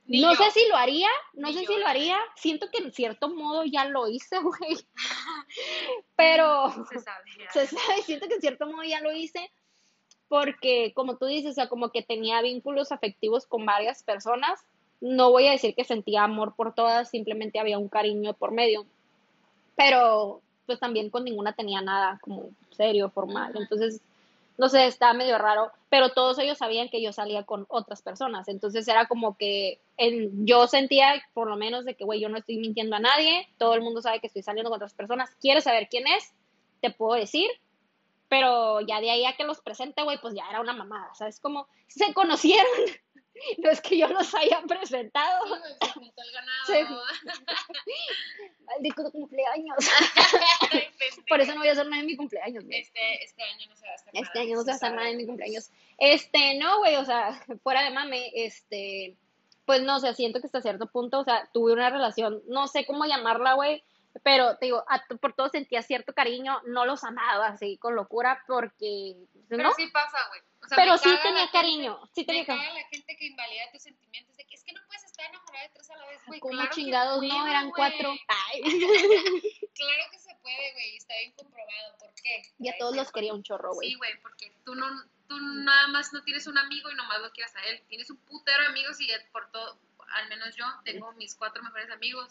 no 0.06 0.34
sé 0.34 0.50
si 0.50 0.68
lo 0.68 0.76
haría, 0.76 1.08
no 1.34 1.52
sé 1.52 1.66
si 1.66 1.76
lo 1.76 1.86
haría. 1.86 2.18
Siento 2.36 2.68
que 2.70 2.78
en 2.78 2.92
cierto 2.92 3.28
modo 3.28 3.64
ya 3.64 3.84
lo 3.84 4.08
hice, 4.08 4.38
güey. 4.42 4.76
Pero 6.16 6.70
Se 6.90 7.00
sabe. 7.00 7.30
se 7.52 7.66
sabe, 7.66 8.02
siento 8.02 8.28
que 8.28 8.34
en 8.34 8.40
cierto 8.40 8.66
modo 8.66 8.82
ya 8.84 9.00
lo 9.00 9.12
hice 9.12 9.50
porque, 10.30 10.92
como 10.94 11.16
tú 11.16 11.26
dices, 11.26 11.50
o 11.50 11.54
sea, 11.54 11.68
como 11.68 11.90
que 11.90 12.02
tenía 12.02 12.40
vínculos 12.40 12.92
afectivos 12.92 13.46
con 13.46 13.66
varias 13.66 14.04
personas. 14.04 14.60
No 15.00 15.32
voy 15.32 15.48
a 15.48 15.50
decir 15.50 15.74
que 15.74 15.82
sentía 15.82 16.22
amor 16.22 16.54
por 16.54 16.72
todas, 16.72 17.10
simplemente 17.10 17.58
había 17.58 17.78
un 17.80 17.88
cariño 17.88 18.34
por 18.34 18.52
medio. 18.52 18.86
Pero, 19.76 20.40
pues 20.66 20.78
también 20.78 21.10
con 21.10 21.24
ninguna 21.24 21.54
tenía 21.54 21.82
nada 21.82 22.20
como 22.22 22.50
serio, 22.70 23.10
formal. 23.10 23.54
Entonces, 23.56 24.02
no 24.60 24.68
sé, 24.68 24.86
estaba 24.86 25.14
medio 25.14 25.38
raro, 25.38 25.72
pero 25.88 26.10
todos 26.10 26.38
ellos 26.38 26.58
sabían 26.58 26.90
que 26.90 27.00
yo 27.00 27.14
salía 27.14 27.44
con 27.44 27.64
otras 27.70 28.02
personas. 28.02 28.46
Entonces 28.46 28.86
era 28.86 29.06
como 29.08 29.38
que 29.38 29.80
en- 29.96 30.46
yo 30.46 30.66
sentía, 30.66 31.14
por 31.32 31.48
lo 31.48 31.56
menos, 31.56 31.86
de 31.86 31.94
que, 31.94 32.04
güey, 32.04 32.20
yo 32.20 32.28
no 32.28 32.36
estoy 32.36 32.58
mintiendo 32.58 32.94
a 32.94 33.00
nadie, 33.00 33.48
todo 33.56 33.72
el 33.72 33.80
mundo 33.80 34.02
sabe 34.02 34.20
que 34.20 34.26
estoy 34.26 34.42
saliendo 34.42 34.68
con 34.68 34.76
otras 34.76 34.92
personas. 34.92 35.30
¿Quieres 35.40 35.64
saber 35.64 35.88
quién 35.88 36.06
es? 36.06 36.34
Te 36.82 36.90
puedo 36.90 37.18
decir, 37.18 37.48
pero 38.28 38.82
ya 38.82 39.00
de 39.00 39.10
ahí 39.10 39.24
a 39.24 39.34
que 39.34 39.44
los 39.44 39.62
presente, 39.62 40.02
güey, 40.02 40.18
pues 40.20 40.34
ya 40.34 40.44
era 40.50 40.60
una 40.60 40.74
mamada, 40.74 41.08
¿sabes? 41.14 41.40
Como 41.40 41.66
se 41.88 42.12
conocieron, 42.12 42.66
no 43.58 43.70
es 43.70 43.80
que 43.80 43.98
yo 43.98 44.08
los 44.08 44.34
haya 44.34 44.60
presentado. 44.66 45.46
Sí, 45.46 45.52
se 45.86 45.92
juntó 45.92 46.22
el 46.22 46.32
ganado. 46.32 46.66
Sí. 46.66 46.74
Cumpleaños. 49.12 49.76
Por 51.28 51.40
eso 51.40 51.52
no 51.54 51.60
voy 51.60 51.68
a 51.68 51.72
hacer 51.72 51.86
nada 51.86 52.00
en 52.00 52.06
mi 52.06 52.16
cumpleaños, 52.16 52.64
güey. 52.64 52.80
Este, 52.80 53.24
este 53.24 53.42
año 53.42 53.66
no 53.68 53.76
se 53.76 53.86
va 53.86 53.92
a 53.92 53.94
hacer 53.94 54.10
Este 54.14 54.38
nada, 54.38 54.40
año 54.40 54.56
no 54.56 54.62
se 54.62 54.66
va 54.68 54.72
a 54.72 54.76
hacer 54.76 54.94
nada 54.94 55.08
en 55.10 55.16
mi 55.16 55.26
cumpleaños. 55.26 55.70
Este, 55.98 56.58
no, 56.58 56.78
güey, 56.78 56.96
o 56.96 57.04
sea, 57.04 57.32
fuera 57.62 57.82
de 57.82 57.90
mame, 57.90 58.30
este, 58.34 59.16
pues 59.66 59.82
no 59.82 60.00
sé, 60.00 60.14
siento 60.14 60.40
que 60.40 60.46
hasta 60.46 60.62
cierto 60.62 60.86
punto, 60.86 61.20
o 61.20 61.24
sea, 61.24 61.48
tuve 61.52 61.72
una 61.72 61.90
relación, 61.90 62.42
no 62.48 62.68
sé 62.68 62.86
cómo 62.86 63.04
llamarla, 63.06 63.54
güey, 63.54 63.82
pero 64.22 64.56
te 64.56 64.66
digo, 64.66 64.84
a- 64.88 65.04
por 65.20 65.32
todo 65.34 65.48
sentía 65.48 65.82
cierto 65.82 66.12
cariño, 66.12 66.60
no 66.66 66.84
los 66.86 67.04
amaba 67.04 67.48
así 67.48 67.76
con 67.78 67.94
locura 67.94 68.42
porque, 68.46 69.16
Pero 69.48 69.62
¿no? 69.64 69.72
sí 69.74 69.86
pasa, 69.88 70.18
güey. 70.28 70.40
Sea, 70.70 70.76
Pero 70.76 70.96
sí 70.98 71.10
tenía 71.22 71.40
gente- 71.40 71.52
cariño, 71.52 72.00
sí 72.14 72.20
Me 72.20 72.26
tenía 72.26 72.46
cariño. 72.46 72.74
la 72.74 72.84
gente 72.88 73.16
que 73.16 73.26
invalida 73.26 73.72
tus 73.72 73.82
sentimientos 73.82 74.36
de 74.36 74.44
que 74.44 74.54
es 74.54 74.62
que 74.62 74.72
no 74.72 74.80
puedes 74.86 75.02
estar 75.02 75.26
enamorada 75.28 75.64
de 75.64 75.68
tres 75.74 75.90
a 75.90 75.96
la 75.96 76.06
vez, 76.06 76.20
güey. 76.26 76.38
Como 76.40 76.54
Claro 76.54 76.70
chingados, 76.72 77.22
no, 77.22 77.28
puedo, 77.28 77.46
eran 77.48 77.70
güey. 77.70 77.74
cuatro. 77.76 78.14
Ay, 78.28 78.62
Claro 78.62 80.02
que 80.12 80.18
se 80.20 80.34
puede, 80.42 80.72
güey, 80.74 80.92
y 80.92 80.96
está 80.96 81.14
bien 81.18 81.32
comprobado. 81.32 81.96
¿Por 81.98 82.14
qué? 82.22 82.42
y 82.58 82.68
a 82.68 82.78
todos 82.78 82.94
los 82.94 83.10
quería 83.10 83.34
un 83.34 83.42
chorro, 83.42 83.74
güey. 83.74 83.90
Sí, 83.90 83.94
güey, 83.96 84.20
porque 84.22 84.52
tú 84.64 84.74
no, 84.76 84.86
tú 85.28 85.38
nada 85.40 85.88
más 85.88 86.12
no 86.12 86.22
tienes 86.22 86.46
un 86.46 86.56
amigo 86.58 86.90
y 86.90 86.94
nomás 86.94 87.20
lo 87.20 87.30
quieres 87.32 87.54
a 87.56 87.62
él. 87.64 87.82
Tienes 87.88 88.08
un 88.10 88.18
putero 88.18 88.60
de 88.62 88.68
amigos 88.68 89.00
y 89.00 89.08
por 89.32 89.50
todo, 89.50 89.76
al 90.14 90.28
menos 90.28 90.54
yo, 90.54 90.66
tengo 90.84 91.10
mis 91.14 91.34
cuatro 91.34 91.62
mejores 91.64 91.90
amigos 91.90 92.28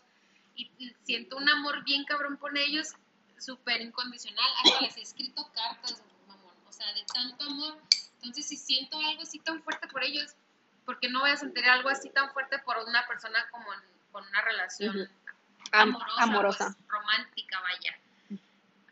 y, 0.55 0.71
y 0.77 0.95
siento 1.03 1.35
un 1.37 1.49
amor 1.49 1.83
bien 1.83 2.05
cabrón 2.05 2.37
por 2.37 2.57
ellos, 2.57 2.93
súper 3.37 3.81
incondicional. 3.81 4.49
Hasta 4.63 4.81
les 4.81 4.95
he 4.97 5.01
escrito 5.01 5.49
cartas, 5.53 6.01
mamón, 6.27 6.53
o 6.67 6.71
sea, 6.71 6.93
de 6.93 7.03
tanto 7.05 7.43
amor. 7.45 7.77
Entonces, 8.21 8.47
si 8.47 8.57
siento 8.57 8.97
algo 8.99 9.21
así 9.21 9.39
tan 9.39 9.61
fuerte 9.63 9.87
por 9.87 10.03
ellos, 10.03 10.35
porque 10.85 11.07
no 11.09 11.21
voy 11.21 11.31
a 11.31 11.37
sentir 11.37 11.63
algo 11.69 11.89
así 11.89 12.09
tan 12.09 12.31
fuerte 12.33 12.59
por 12.59 12.77
una 12.79 13.05
persona 13.07 13.47
como 13.51 13.71
en- 13.73 13.79
con 14.11 14.27
una 14.27 14.41
relación 14.41 15.01
Ujú. 15.01 15.09
Am- 15.71 15.95
amorosa, 15.95 16.23
amorosa. 16.23 16.75
pues, 16.77 16.87
romántica, 16.89 17.59
vaya. 17.61 17.97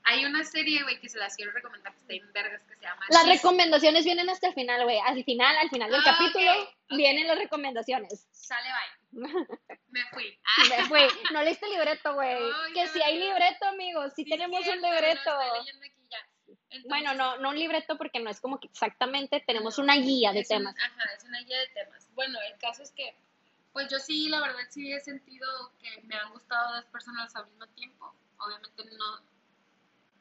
Hay 0.09 0.23
una 0.23 0.43
serie, 0.45 0.83
güey, 0.83 1.01
que 1.01 1.09
se 1.09 1.17
las 1.17 1.35
quiero 1.35 1.51
recomendar, 1.51 1.91
que 1.91 1.99
está 1.99 2.13
en 2.13 2.31
vergas, 2.31 2.61
que 2.63 2.75
se 2.75 2.81
llama 2.81 3.05
Las 3.09 3.27
recomendaciones 3.27 4.05
vienen 4.05 4.29
hasta 4.29 4.47
el 4.47 4.53
final, 4.53 4.83
güey. 4.85 4.99
Al 4.99 5.21
final, 5.25 5.57
al 5.57 5.69
final 5.69 5.91
del 5.91 5.99
Ah, 5.99 6.15
capítulo, 6.17 6.49
ok, 6.61 6.69
ok. 6.91 6.97
vienen 6.97 7.27
las 7.27 7.37
recomendaciones. 7.37 8.25
Sale, 8.31 8.69
bye. 8.69 9.11
Me 9.89 10.05
fui. 10.13 10.39
Me 10.69 10.85
fue. 10.85 11.07
No 11.33 11.41
leíste 11.41 11.65
el 11.65 11.71
libreto, 11.73 12.13
güey. 12.13 12.35
Ay, 12.35 12.73
Que 12.73 12.85
no, 12.85 12.93
si 12.93 13.01
hay 13.01 13.17
no. 13.19 13.25
libreto, 13.25 13.65
amigos. 13.65 14.13
Si 14.15 14.23
sí, 14.23 14.29
tenemos 14.29 14.63
cierto, 14.63 14.85
un 14.87 14.93
libreto. 14.93 15.31
ya. 15.65 15.73
Entonces, 16.69 16.89
Bueno, 16.89 17.13
no, 17.13 17.37
no 17.37 17.49
un 17.49 17.59
libreto 17.59 17.97
porque 17.97 18.19
no 18.19 18.29
es 18.29 18.41
como 18.41 18.59
que 18.59 18.67
exactamente 18.67 19.39
tenemos 19.45 19.77
no, 19.77 19.83
una 19.85 19.95
guía 19.95 20.33
de 20.33 20.41
es 20.41 20.49
un- 20.51 20.57
temas. 20.57 20.75
ajá, 20.77 21.03
es 21.17 21.23
una 21.23 21.39
guía 21.41 21.57
de 21.59 21.67
temas. 21.67 22.07
Bueno, 22.13 22.37
el 22.51 22.57
caso 22.59 22.83
es 22.83 22.91
que, 22.91 23.15
pues 23.73 23.87
yo 23.89 23.99
sí, 23.99 24.27
la 24.29 24.41
verdad, 24.41 24.59
sí 24.69 24.91
he 24.91 24.99
sentido 24.99 25.47
que 25.79 26.01
me 26.03 26.15
han 26.15 26.29
gustado 26.31 26.75
dos 26.75 26.85
personas 26.85 27.33
al 27.35 27.47
mismo 27.47 27.67
tiempo. 27.67 28.13
Obviamente 28.39 28.83
no 28.97 29.21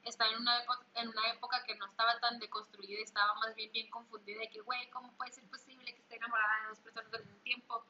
estaba 0.05 0.31
en 0.31 0.39
una, 0.39 0.62
época, 0.62 0.86
en 0.94 1.09
una 1.09 1.31
época 1.32 1.64
que 1.64 1.74
no 1.74 1.86
estaba 1.86 2.18
tan 2.20 2.39
deconstruida, 2.39 3.01
estaba 3.02 3.35
más 3.35 3.55
bien 3.56 3.73
bien 3.73 3.90
confundida 3.90 4.39
de 4.40 4.48
que, 4.51 4.60
güey, 4.60 4.89
¿cómo 4.90 5.12
puede 5.14 5.32
ser 5.32 5.44
posible 5.51 5.93
que 5.94 6.01
esté 6.01 6.16
enamorada 6.16 6.62
de 6.62 6.68
dos 6.68 6.78
personas 6.78 7.12
al 7.12 7.24
mismo 7.24 7.39
tiempo? 7.43 7.85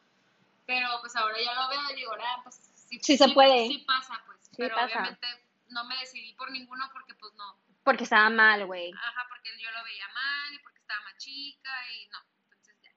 Pero 0.64 0.88
pues 1.02 1.14
ahora 1.14 1.36
ya 1.38 1.52
lo 1.54 1.68
veo 1.68 1.90
y 1.92 1.94
digo, 1.96 2.12
ah, 2.18 2.40
pues 2.42 2.54
sí, 2.88 2.98
Sí 3.02 3.16
se 3.18 3.28
puede. 3.28 3.66
Sí 3.68 3.78
pasa, 3.86 4.20
pues. 4.26 4.38
Sí 4.42 4.56
pero 4.56 4.74
pasa. 4.76 4.86
obviamente 4.86 5.26
no 5.68 5.84
me 5.84 5.96
decidí 5.98 6.32
por 6.34 6.50
ninguno 6.50 6.88
porque 6.92 7.14
pues 7.14 7.34
no. 7.34 7.54
Porque 7.86 8.02
estaba 8.02 8.28
mal, 8.30 8.66
güey. 8.66 8.92
Ajá, 8.92 9.26
porque 9.28 9.48
yo 9.62 9.70
lo 9.70 9.84
veía 9.84 10.08
mal 10.08 10.52
y 10.52 10.58
porque 10.58 10.80
estaba 10.80 11.00
más 11.04 11.16
chica 11.18 11.70
y 11.94 12.08
no. 12.08 12.18
Entonces 12.42 12.76
ya. 12.82 12.90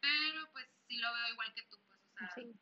Pero 0.00 0.48
pues 0.52 0.66
sí 0.86 0.98
lo 0.98 1.12
veo 1.12 1.28
igual 1.32 1.52
que 1.52 1.62
tú, 1.64 1.76
pues, 1.88 1.98
o 2.00 2.16
sea, 2.16 2.28
Sí. 2.36 2.54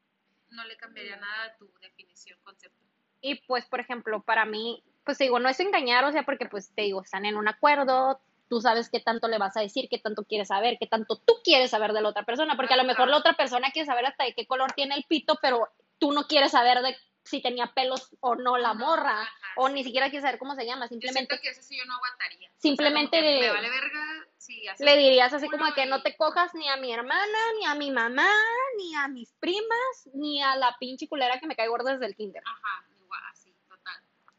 no 0.48 0.64
le 0.64 0.76
cambiaría 0.78 1.16
nada 1.16 1.44
a 1.44 1.56
tu 1.58 1.70
definición, 1.82 2.38
concepto. 2.42 2.78
Y 3.20 3.34
pues, 3.46 3.66
por 3.66 3.80
ejemplo, 3.80 4.22
para 4.22 4.46
mí, 4.46 4.82
pues 5.04 5.18
digo, 5.18 5.38
no 5.40 5.50
es 5.50 5.60
engañar, 5.60 6.04
o 6.04 6.12
sea, 6.12 6.22
porque 6.24 6.46
pues 6.46 6.74
te 6.74 6.82
digo, 6.82 7.02
están 7.02 7.26
en 7.26 7.36
un 7.36 7.46
acuerdo, 7.48 8.22
tú 8.48 8.62
sabes 8.62 8.88
qué 8.90 9.00
tanto 9.00 9.28
le 9.28 9.36
vas 9.36 9.54
a 9.58 9.60
decir, 9.60 9.88
qué 9.90 9.98
tanto 9.98 10.24
quieres 10.24 10.48
saber, 10.48 10.78
qué 10.80 10.86
tanto 10.86 11.18
tú 11.18 11.34
quieres 11.44 11.70
saber 11.70 11.92
de 11.92 12.00
la 12.00 12.08
otra 12.08 12.24
persona, 12.24 12.56
porque 12.56 12.72
a 12.74 12.78
lo 12.78 12.84
mejor 12.84 13.08
la 13.08 13.18
otra 13.18 13.34
persona 13.34 13.70
quiere 13.72 13.86
saber 13.86 14.06
hasta 14.06 14.24
de 14.24 14.34
qué 14.34 14.46
color 14.46 14.72
tiene 14.72 14.94
el 14.94 15.04
pito, 15.04 15.38
pero 15.42 15.68
tú 15.98 16.12
no 16.12 16.26
quieres 16.26 16.52
saber 16.52 16.80
de 16.80 16.96
si 17.24 17.40
tenía 17.40 17.68
pelos 17.68 18.08
o 18.20 18.34
no 18.34 18.56
la 18.58 18.74
No, 18.74 18.86
morra, 18.86 19.22
ajá, 19.22 19.32
o 19.56 19.68
sí. 19.68 19.74
ni 19.74 19.84
siquiera 19.84 20.10
quieres 20.10 20.24
saber 20.24 20.38
cómo 20.38 20.54
se 20.54 20.66
llama, 20.66 20.86
Yo 20.86 20.88
simplemente 20.90 21.36
siento 21.36 21.42
que 21.42 21.48
eso 21.50 21.62
sí 21.62 21.76
yo 21.78 21.84
no 21.86 21.94
aguantaría. 21.94 22.50
Simplemente 22.58 23.18
O 23.18 23.20
sea, 23.20 23.30
le- 23.30 23.40
me 23.40 23.50
vale 23.52 23.70
verga 23.70 24.04
si 24.38 24.66
haces 24.68 24.84
le 24.84 24.96
dirías 24.96 25.32
así 25.32 25.48
como 25.48 25.72
que 25.74 25.86
no 25.86 26.02
te 26.02 26.16
cojas 26.16 26.52
ni 26.54 26.68
a 26.68 26.76
mi 26.76 26.92
hermana, 26.92 27.38
ni 27.58 27.66
a 27.66 27.74
mi 27.76 27.90
mamá, 27.90 28.28
ni 28.76 28.94
a 28.96 29.06
mis 29.08 29.32
primas, 29.34 30.08
ni 30.14 30.42
a 30.42 30.56
la 30.56 30.76
pinche 30.80 31.08
culera 31.08 31.38
que 31.38 31.46
me 31.46 31.54
cae 31.56 31.68
gorda 31.68 31.92
desde 31.92 32.06
el 32.06 32.16
kinder. 32.16 32.42
Ajá, 32.44 32.84
igual, 33.04 33.20
así, 33.30 33.54
total. 33.68 33.94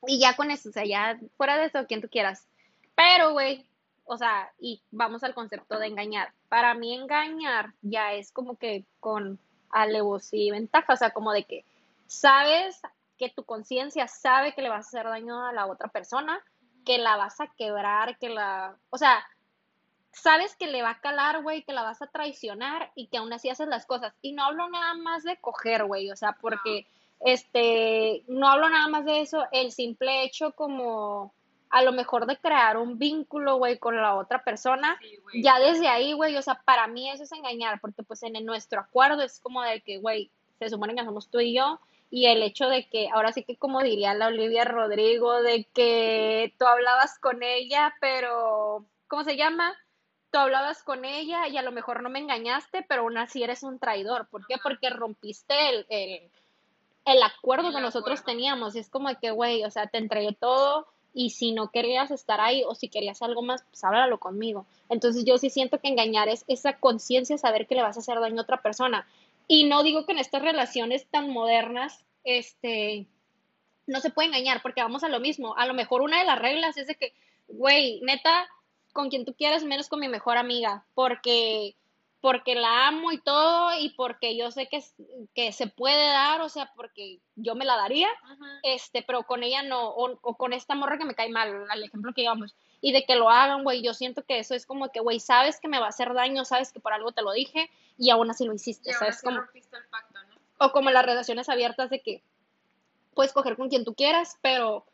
Y 0.08 0.20
ya 0.20 0.36
con 0.36 0.52
eso, 0.52 0.70
o 0.70 0.72
sea, 0.74 0.84
ya 0.86 1.18
fuera 1.38 1.58
de 1.58 1.66
eso, 1.68 1.86
quien 1.88 2.02
tú 2.02 2.10
quieras. 2.10 2.48
Pero, 2.96 3.32
güey, 3.32 3.66
o 4.04 4.18
sea, 4.18 4.52
y 4.60 4.82
vamos 4.92 5.24
al 5.24 5.34
concepto 5.34 5.80
de 5.80 5.88
engañar. 5.88 6.34
Para 6.50 6.74
mí 6.74 6.94
engañar 6.94 7.74
ya 7.82 8.12
es 8.14 8.34
como 8.34 8.58
que 8.58 8.84
con 9.00 9.40
alevosía 9.70 10.44
y 10.46 10.52
ventaja, 10.52 10.94
o 10.94 10.98
sea, 10.98 11.12
como 11.12 11.32
de 11.32 11.46
que 11.46 11.66
sabes 12.14 12.80
que 13.18 13.30
tu 13.30 13.44
conciencia 13.44 14.08
sabe 14.08 14.54
que 14.54 14.62
le 14.62 14.70
vas 14.70 14.86
a 14.86 14.90
hacer 14.90 15.06
daño 15.06 15.46
a 15.46 15.52
la 15.52 15.66
otra 15.66 15.88
persona, 15.90 16.40
que 16.86 16.98
la 16.98 17.18
vas 17.18 17.40
a 17.42 17.48
quebrar, 17.48 18.18
que 18.20 18.30
la, 18.30 18.78
o 18.92 18.98
sea, 18.98 19.26
sabes 20.12 20.56
que 20.56 20.68
le 20.68 20.84
va 20.84 20.92
a 20.92 21.00
calar, 21.00 21.42
güey, 21.42 21.64
que 21.64 21.74
la 21.74 21.82
vas 21.82 22.02
a 22.02 22.08
traicionar 22.08 22.92
y 22.96 23.08
que 23.08 23.18
aún 23.18 23.34
así 23.34 23.50
haces 23.50 23.68
las 23.68 23.86
cosas. 23.86 24.14
Y 24.22 24.34
no 24.34 24.44
hablo 24.44 24.70
nada 24.70 24.94
más 24.94 25.24
de 25.24 25.38
coger, 25.38 25.86
güey, 25.86 26.12
o 26.12 26.16
sea, 26.16 26.38
porque, 26.40 26.86
este, 27.20 28.24
no 28.28 28.48
hablo 28.48 28.70
nada 28.70 28.88
más 28.90 29.06
de 29.06 29.22
eso, 29.22 29.46
el 29.52 29.72
simple 29.72 30.24
hecho 30.24 30.52
como 30.52 31.34
a 31.72 31.82
lo 31.82 31.94
mejor 31.94 32.28
de 32.28 32.38
crear 32.38 32.78
un 32.78 33.00
vínculo, 33.00 33.58
güey, 33.58 33.80
con 33.80 33.96
la 34.00 34.16
otra 34.16 34.44
persona, 34.44 35.00
Sí, 35.02 35.42
ya 35.42 35.58
desde 35.58 35.88
ahí, 35.88 36.14
güey, 36.14 36.38
o 36.38 36.42
sea, 36.44 36.62
para 36.64 36.86
mí 36.86 37.10
eso 37.10 37.24
es 37.24 37.32
engañar, 37.32 37.82
porque 37.82 38.04
pues 38.04 38.22
en 38.22 38.34
nuestro 38.46 38.80
acuerdo 38.80 39.24
es 39.24 39.40
como 39.40 39.64
de 39.64 39.82
que, 39.82 39.98
güey, 39.98 40.30
se 40.60 40.70
supone 40.70 40.94
que 40.94 41.04
somos 41.04 41.30
tú 41.30 41.40
y 41.40 41.56
yo, 41.56 41.80
y 42.14 42.28
el 42.28 42.44
hecho 42.44 42.70
de 42.70 42.88
que, 42.88 43.10
ahora 43.12 43.32
sí 43.32 43.44
que 43.44 43.58
como 43.58 43.82
diría 43.82 44.14
la 44.14 44.28
Olivia 44.28 44.66
Rodrigo, 44.66 45.42
de 45.42 45.64
que 45.74 46.54
tú 46.60 46.68
hablabas 46.68 47.18
con 47.18 47.42
ella, 47.42 47.96
pero, 48.00 48.86
¿cómo 49.08 49.24
se 49.24 49.36
llama? 49.36 49.74
Tú 50.30 50.38
hablabas 50.38 50.84
con 50.84 51.06
ella 51.06 51.48
y 51.48 51.58
a 51.58 51.64
lo 51.64 51.72
mejor 51.72 52.04
no 52.04 52.12
me 52.12 52.20
engañaste, 52.20 52.86
pero 52.88 53.02
aún 53.02 53.18
así 53.18 53.42
eres 53.42 53.64
un 53.64 53.80
traidor. 53.80 54.28
¿Por 54.30 54.46
qué? 54.46 54.58
Porque 54.62 54.92
rompiste 54.92 55.56
el, 55.70 55.88
el, 55.90 56.32
el 57.06 57.24
acuerdo 57.24 57.70
El 57.70 57.74
que 57.74 57.82
nosotros 57.82 58.20
acuerdo. 58.20 58.38
teníamos. 58.38 58.76
Y 58.76 58.80
es 58.80 58.90
como 58.92 59.10
de 59.10 59.16
que, 59.16 59.32
güey, 59.32 59.64
o 59.64 59.72
sea, 59.72 59.88
te 59.88 59.98
entregué 59.98 60.34
todo 60.40 60.86
y 61.16 61.32
si 61.32 61.52
no 61.52 61.72
querías 61.72 62.12
estar 62.12 62.42
ahí 62.42 62.64
o 62.68 62.76
si 62.76 62.90
querías 62.90 63.22
algo 63.22 63.42
más, 63.42 63.64
pues 63.64 63.84
háblalo 63.84 64.20
conmigo. 64.20 64.66
Entonces 64.90 65.26
yo 65.26 65.38
sí 65.38 65.50
siento 65.50 65.80
que 65.80 65.88
engañar 65.88 66.28
es 66.30 66.44
esa 66.48 66.78
conciencia, 66.78 67.38
saber 67.38 67.68
que 67.68 67.76
le 67.76 67.84
vas 67.84 67.98
a 67.98 68.02
hacer 68.02 68.20
daño 68.20 68.40
a 68.40 68.44
otra 68.44 68.62
persona. 68.62 69.08
Y 69.48 69.66
no 69.66 69.84
digo 69.84 70.06
que 70.06 70.14
en 70.14 70.20
estas 70.20 70.42
relaciones 70.42 71.08
tan 71.10 71.30
modernas, 71.30 72.06
este, 72.24 73.08
no 73.88 74.00
se 74.00 74.10
puede 74.10 74.30
engañar, 74.30 74.62
porque 74.62 74.82
vamos 74.82 75.04
a 75.04 75.10
lo 75.10 75.20
mismo. 75.20 75.56
A 75.58 75.66
lo 75.66 75.74
mejor 75.74 76.02
una 76.02 76.20
de 76.20 76.26
las 76.26 76.40
reglas 76.40 76.78
es 76.78 76.88
de 76.88 76.96
que, 76.96 77.14
güey, 77.48 78.00
neta, 78.02 78.48
con 78.94 79.10
quien 79.10 79.26
tú 79.26 79.34
quieras, 79.36 79.64
menos 79.64 79.90
con 79.90 80.00
mi 80.00 80.08
mejor 80.08 80.38
amiga, 80.38 80.86
porque 80.94 81.76
porque 82.24 82.56
la 82.56 82.88
amo 82.88 83.12
y 83.12 83.18
todo, 83.18 83.78
y 83.78 83.90
porque 83.90 84.38
yo 84.38 84.50
sé 84.50 84.70
que, 84.70 84.82
que 85.36 85.52
se 85.52 85.68
puede 85.68 86.08
dar, 86.08 86.40
o 86.40 86.48
sea, 86.48 86.72
porque 86.74 87.20
yo 87.36 87.54
me 87.54 87.66
la 87.66 87.76
daría, 87.76 88.08
este, 88.64 89.04
pero 89.04 89.24
con 89.24 89.44
ella 89.44 89.62
no, 89.62 89.90
o, 89.90 90.38
con 90.38 90.54
esta 90.54 90.74
morra 90.74 90.98
que 90.98 91.04
me 91.04 91.16
cae 91.16 91.28
mal, 91.28 91.66
al 91.70 91.84
ejemplo 91.84 92.14
que 92.14 92.22
íbamos, 92.22 92.56
y 92.80 92.94
de 92.94 93.04
que 93.04 93.18
lo 93.18 93.30
hagan, 93.30 93.66
güey, 93.66 93.82
yo 93.82 93.94
siento 93.94 94.24
que 94.24 94.40
eso 94.40 94.56
es 94.56 94.66
como 94.66 94.90
que, 94.90 95.02
güey, 95.02 95.20
sabes 95.20 95.60
que 95.60 95.68
me 95.68 95.80
va 95.80 95.88
a 95.88 95.90
hacer 95.90 96.14
daño, 96.14 96.46
sabes 96.46 96.72
que 96.72 96.80
por 96.80 96.94
algo 96.94 97.12
te 97.12 97.24
lo 97.24 97.34
dije, 97.34 97.70
y 97.98 98.10
aún 98.10 98.32
así 98.32 98.46
lo 98.46 98.54
hiciste, 98.54 98.94
¿sabes? 98.94 99.22
Como, 99.22 99.42
O 100.60 100.72
como 100.72 100.92
las 100.92 101.06
relaciones 101.06 101.50
abiertas 101.50 101.90
de 101.90 102.00
que 102.00 102.24
puedes 103.14 103.34
coger 103.34 103.58
con 103.58 103.68
quien 103.68 103.84
tú 103.84 103.96
quieras, 103.96 104.38
pero 104.42 104.86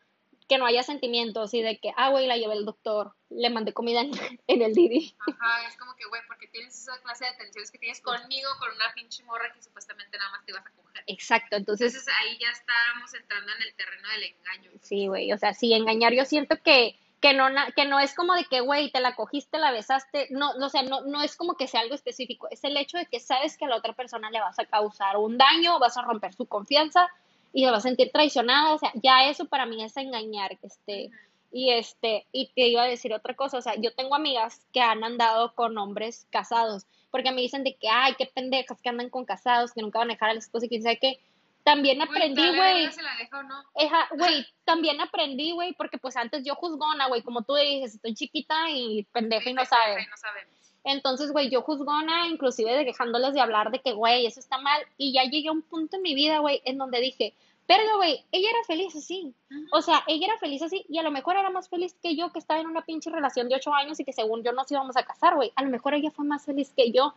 que 0.50 0.58
no 0.58 0.66
haya 0.66 0.84
sentimientos 0.84 1.54
y 1.54 1.62
de 1.62 1.78
que, 1.78 1.94
ah, 1.96 2.10
güey, 2.10 2.26
la 2.26 2.36
llevé 2.36 2.56
el 2.56 2.66
doctor, 2.66 3.14
le 3.30 3.50
mandé 3.52 3.72
comida 3.72 4.02
en, 4.48 4.62
el 4.62 4.74
Didi. 4.74 5.16
Ajá, 5.20 5.68
es 5.68 5.78
como 5.78 5.96
que, 5.96 6.06
güey, 6.08 6.22
porque 6.28 6.48
tienes 6.48 6.76
esa 6.76 7.00
clase 7.02 7.26
de 7.26 7.34
tensiones 7.34 7.72
que 7.72 7.78
tienes 7.78 8.02
conmigo, 8.02 8.50
con 8.60 8.70
una 8.74 8.92
pinche 8.96 9.24
morra 9.24 9.54
que 9.54 9.62
supuestamente 9.62 10.18
nada 10.18 10.32
más 10.32 10.44
te 10.44 10.52
ibas 10.52 10.66
a 10.66 10.72
coger. 10.72 11.04
Exacto, 11.06 11.56
entonces... 11.56 11.94
Entonces 11.94 12.14
ahí 12.20 12.38
ya 12.40 12.50
estábamos 12.50 13.14
entrando 13.14 13.52
en 13.54 13.62
el 13.62 13.74
terreno 13.76 14.10
del 14.10 14.24
engaño. 14.24 14.72
Sí, 14.82 15.08
güey, 15.08 15.32
o 15.32 15.38
sea, 15.38 15.54
sí, 15.54 15.74
engañar 15.74 16.14
yo 16.14 16.26
siento 16.26 16.58
que 16.62 16.98
que 17.22 17.34
no, 17.34 17.48
que 17.76 17.86
no 17.86 18.00
es 18.00 18.16
como 18.16 18.34
de 18.34 18.46
que, 18.46 18.62
güey, 18.62 18.92
te 18.92 19.02
la 19.02 19.14
cogiste, 19.14 19.58
la 19.58 19.74
besaste, 19.74 20.28
no, 20.30 20.54
no, 20.54 20.68
o 20.68 20.70
sea, 20.70 20.84
no, 20.84 21.02
no 21.02 21.22
es 21.22 21.36
como 21.36 21.56
que 21.56 21.68
sea 21.68 21.82
algo 21.82 21.94
específico, 21.94 22.48
es 22.50 22.64
el 22.64 22.78
hecho 22.78 22.98
de 22.98 23.08
que 23.08 23.20
sabes 23.20 23.58
que 23.58 23.66
a 23.66 23.68
la 23.68 23.76
otra 23.76 23.92
persona 23.92 24.32
le 24.32 24.40
vas 24.40 24.58
a 24.58 24.66
causar 24.66 25.18
un 25.18 25.38
daño, 25.38 25.80
vas 25.80 25.98
a 25.98 26.02
romper 26.04 26.34
su 26.34 26.46
confianza, 26.46 27.10
y 27.54 27.64
se 27.64 27.72
va 27.72 27.78
a 27.78 27.82
sentir 27.82 28.12
traicionada, 28.12 28.74
o 28.74 28.78
sea, 28.78 28.92
ya 28.96 29.30
eso 29.30 29.46
para 29.46 29.66
mí 29.66 29.84
es 29.84 29.96
engañar, 29.98 30.58
este, 30.62 31.10
y 31.52 31.72
este, 31.72 32.28
y 32.32 32.52
te 32.54 32.68
iba 32.68 32.84
a 32.84 32.88
decir 32.88 33.14
otra 33.14 33.36
cosa, 33.36 33.58
o 33.58 33.62
sea, 33.62 33.76
yo 33.76 33.94
tengo 33.94 34.16
amigas 34.16 34.66
que 34.72 34.82
han 34.82 35.04
andado 35.04 35.56
con 35.56 35.78
hombres 35.78 36.28
casados, 36.30 36.86
porque 37.12 37.32
me 37.32 37.42
dicen 37.42 37.64
de 37.64 37.76
que, 37.76 37.90
ay, 37.90 38.14
qué 38.18 38.28
pendejas 38.28 38.82
que 38.82 38.90
andan 38.90 39.10
con 39.10 39.26
casados, 39.26 39.74
que 39.74 39.82
nunca 39.82 40.00
van 40.00 40.12
a 40.12 40.14
dejar 40.14 40.30
a 40.30 40.34
la 40.34 40.40
esposa 40.40 40.66
y 40.66 40.70
quién 40.70 40.84
sabe 40.84 41.00
qué, 41.00 41.20
también 41.64 42.02
aprendí, 42.02 42.56
güey. 42.56 42.88
No? 42.88 43.64
Güey, 44.18 44.46
también 44.66 45.00
aprendí, 45.02 45.52
güey, 45.52 45.74
porque 45.74 45.98
pues 45.98 46.16
antes 46.16 46.44
yo 46.44 46.56
juzgona, 46.56 47.08
güey, 47.08 47.22
como 47.22 47.44
tú 47.44 47.56
dices, 47.56 47.96
estoy 47.96 48.14
chiquita 48.16 48.70
y 48.70 49.04
pendeja 49.12 49.50
y 49.50 49.54
no 49.54 49.66
sabe. 49.66 50.08
No 50.10 50.18
sabemos. 50.18 50.59
Entonces, 50.84 51.32
güey, 51.32 51.50
yo 51.50 51.62
juzgona, 51.62 52.28
inclusive 52.28 52.72
de 52.72 52.86
dejándoles 52.86 53.34
de 53.34 53.42
hablar 53.42 53.72
de 53.72 53.80
que, 53.80 53.92
güey, 53.92 54.26
eso 54.26 54.40
está 54.40 54.58
mal. 54.58 54.82
Y 54.98 55.14
ya 55.14 55.24
llegué 55.24 55.50
a 55.50 55.54
un 55.54 55.62
punto 55.62 55.98
en 55.98 56.02
mi 56.02 56.16
vida, 56.16 56.40
güey, 56.40 56.62
en 56.66 56.78
donde 56.78 57.00
dije, 57.00 57.34
pero, 57.70 57.98
güey, 57.98 58.26
ella 58.32 58.50
era 58.50 58.64
feliz 58.66 58.96
así. 58.96 59.32
O 59.72 59.84
sea, 59.84 60.04
ella 60.08 60.26
era 60.26 60.38
feliz 60.40 60.64
así 60.64 60.84
y 60.90 60.98
a 60.98 61.04
lo 61.04 61.12
mejor 61.12 61.38
era 61.38 61.52
más 61.52 61.70
feliz 61.70 61.96
que 62.02 62.16
yo 62.16 62.32
que 62.32 62.40
estaba 62.40 62.60
en 62.60 62.66
una 62.66 62.84
pinche 62.84 63.12
relación 63.12 63.48
de 63.48 63.58
ocho 63.58 63.72
años 63.72 64.00
y 64.00 64.04
que 64.04 64.12
según 64.12 64.44
yo 64.44 64.52
nos 64.54 64.72
íbamos 64.72 64.98
a 64.98 65.04
casar, 65.04 65.36
güey. 65.36 65.52
A 65.56 65.62
lo 65.62 65.70
mejor 65.70 65.94
ella 65.94 66.10
fue 66.10 66.26
más 66.26 66.46
feliz 66.46 66.74
que 66.76 66.92
yo. 66.92 67.14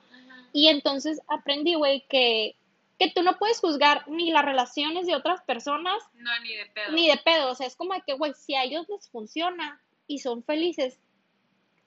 Y 0.52 0.68
entonces 0.68 1.22
aprendí, 1.26 1.74
güey, 1.74 2.05
que, 2.06 2.55
que 2.98 3.10
tú 3.10 3.22
no 3.22 3.39
puedes 3.39 3.60
juzgar 3.60 4.06
ni 4.09 4.30
las 4.30 4.44
relaciones 4.44 5.06
de 5.06 5.16
otras 5.16 5.40
personas. 5.40 6.02
No, 6.16 6.30
ni 6.40 6.55
de 6.55 6.66
pedo. 6.66 6.93
Ni 6.93 7.09
de 7.09 7.16
pedo. 7.16 7.51
O 7.51 7.55
sea, 7.55 7.66
es 7.66 7.74
como 7.74 7.94
que, 8.06 8.12
güey, 8.12 8.34
si 8.34 8.55
a 8.55 8.64
ellos 8.64 8.86
les 8.90 9.09
funciona 9.09 9.80
y 10.06 10.18
son 10.18 10.43
felices, 10.43 10.98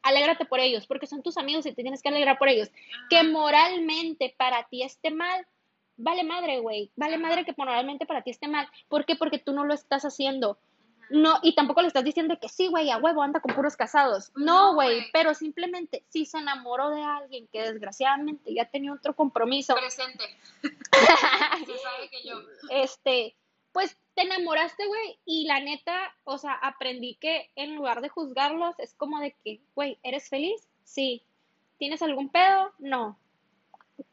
alégrate 0.06 0.46
por 0.46 0.60
ellos, 0.60 0.88
porque 0.88 1.08
son 1.08 1.24
tus 1.24 1.38
amigos 1.38 1.66
y 1.66 1.74
te 1.74 1.82
tienes 1.82 2.02
que 2.02 2.10
alegrar 2.10 2.38
por 2.38 2.48
ellos. 2.48 2.70
Que 3.10 3.24
moralmente 3.24 4.34
para 4.38 4.64
ti 4.68 4.84
esté 4.84 5.12
mal, 5.12 5.46
vale 5.98 6.24
madre, 6.24 6.60
güey, 6.60 6.92
vale 6.96 7.18
madre 7.18 7.44
que 7.44 7.54
moralmente 7.58 8.06
para 8.06 8.22
ti 8.22 8.30
esté 8.30 8.48
mal. 8.48 8.70
¿Por 8.88 9.06
qué? 9.06 9.16
Porque 9.16 9.40
tú 9.40 9.52
no 9.52 9.66
lo 9.66 9.74
estás 9.74 10.06
haciendo. 10.06 10.60
No, 11.10 11.40
y 11.44 11.54
tampoco 11.54 11.82
le 11.82 11.88
estás 11.88 12.04
diciendo 12.04 12.38
que 12.40 12.50
sí, 12.50 12.68
güey, 12.68 12.90
a 12.90 12.98
huevo, 12.98 13.22
anda 13.22 13.40
con 13.40 13.54
puros 13.54 13.76
casados. 13.76 14.32
No, 14.36 14.74
güey, 14.74 15.06
pero 15.12 15.34
simplemente 15.34 16.04
si 16.10 16.26
se 16.26 16.38
enamoró 16.38 16.90
de 16.90 17.04
alguien 17.04 17.48
que 17.48 17.62
desgraciadamente 17.62 18.54
ya 18.54 18.66
tenía 18.66 18.94
otro 18.94 19.16
compromiso. 19.16 19.76
Presente. 19.76 20.24
se 20.64 21.78
sabe 21.78 22.10
que 22.10 22.28
yo. 22.28 22.42
Este, 22.70 23.36
pues 23.76 23.98
te 24.14 24.22
enamoraste, 24.22 24.88
güey, 24.88 25.20
y 25.26 25.48
la 25.48 25.60
neta, 25.60 26.16
o 26.24 26.38
sea, 26.38 26.54
aprendí 26.54 27.16
que 27.16 27.52
en 27.58 27.76
lugar 27.76 28.00
de 28.00 28.08
juzgarlos, 28.08 28.80
es 28.80 28.94
como 28.94 29.20
de 29.20 29.36
que, 29.44 29.60
güey, 29.76 30.00
¿eres 30.02 30.30
feliz? 30.30 30.70
Sí. 30.86 31.26
¿Tienes 31.78 32.02
algún 32.02 32.30
pedo? 32.30 32.72
No. 32.80 33.20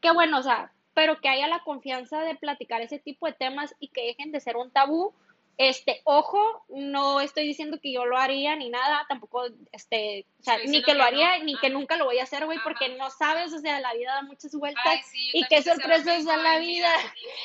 Qué 0.01 0.11
bueno, 0.11 0.39
o 0.39 0.43
sea, 0.43 0.73
pero 0.93 1.21
que 1.21 1.29
haya 1.29 1.47
la 1.47 1.63
confianza 1.63 2.23
de 2.23 2.35
platicar 2.35 2.81
ese 2.81 2.99
tipo 2.99 3.25
de 3.25 3.31
temas 3.31 3.73
y 3.79 3.87
que 3.87 4.05
dejen 4.05 4.33
de 4.33 4.41
ser 4.41 4.57
un 4.57 4.69
tabú. 4.69 5.13
Este, 5.57 6.01
ojo, 6.03 6.65
no 6.69 7.21
estoy 7.21 7.45
diciendo 7.45 7.79
que 7.79 7.91
yo 7.91 8.05
lo 8.05 8.17
haría 8.17 8.55
ni 8.55 8.69
nada, 8.69 9.05
tampoco, 9.07 9.45
este, 9.71 10.25
o 10.39 10.43
sea, 10.43 10.57
ni 10.65 10.81
que 10.81 10.95
lo 10.95 11.03
haría, 11.03 11.37
ni 11.43 11.55
que 11.57 11.69
nunca 11.69 11.95
lo 11.95 12.05
voy 12.05 12.17
a 12.19 12.23
hacer, 12.23 12.45
güey, 12.45 12.57
porque 12.63 12.89
no 12.97 13.11
sabes, 13.11 13.53
o 13.53 13.59
sea, 13.59 13.79
la 13.79 13.93
vida 13.93 14.15
da 14.15 14.23
muchas 14.23 14.53
vueltas 14.55 14.83
y 15.13 15.45
qué 15.47 15.61
sorpresas 15.61 16.25
da 16.25 16.37
la 16.37 16.57
vida 16.57 16.89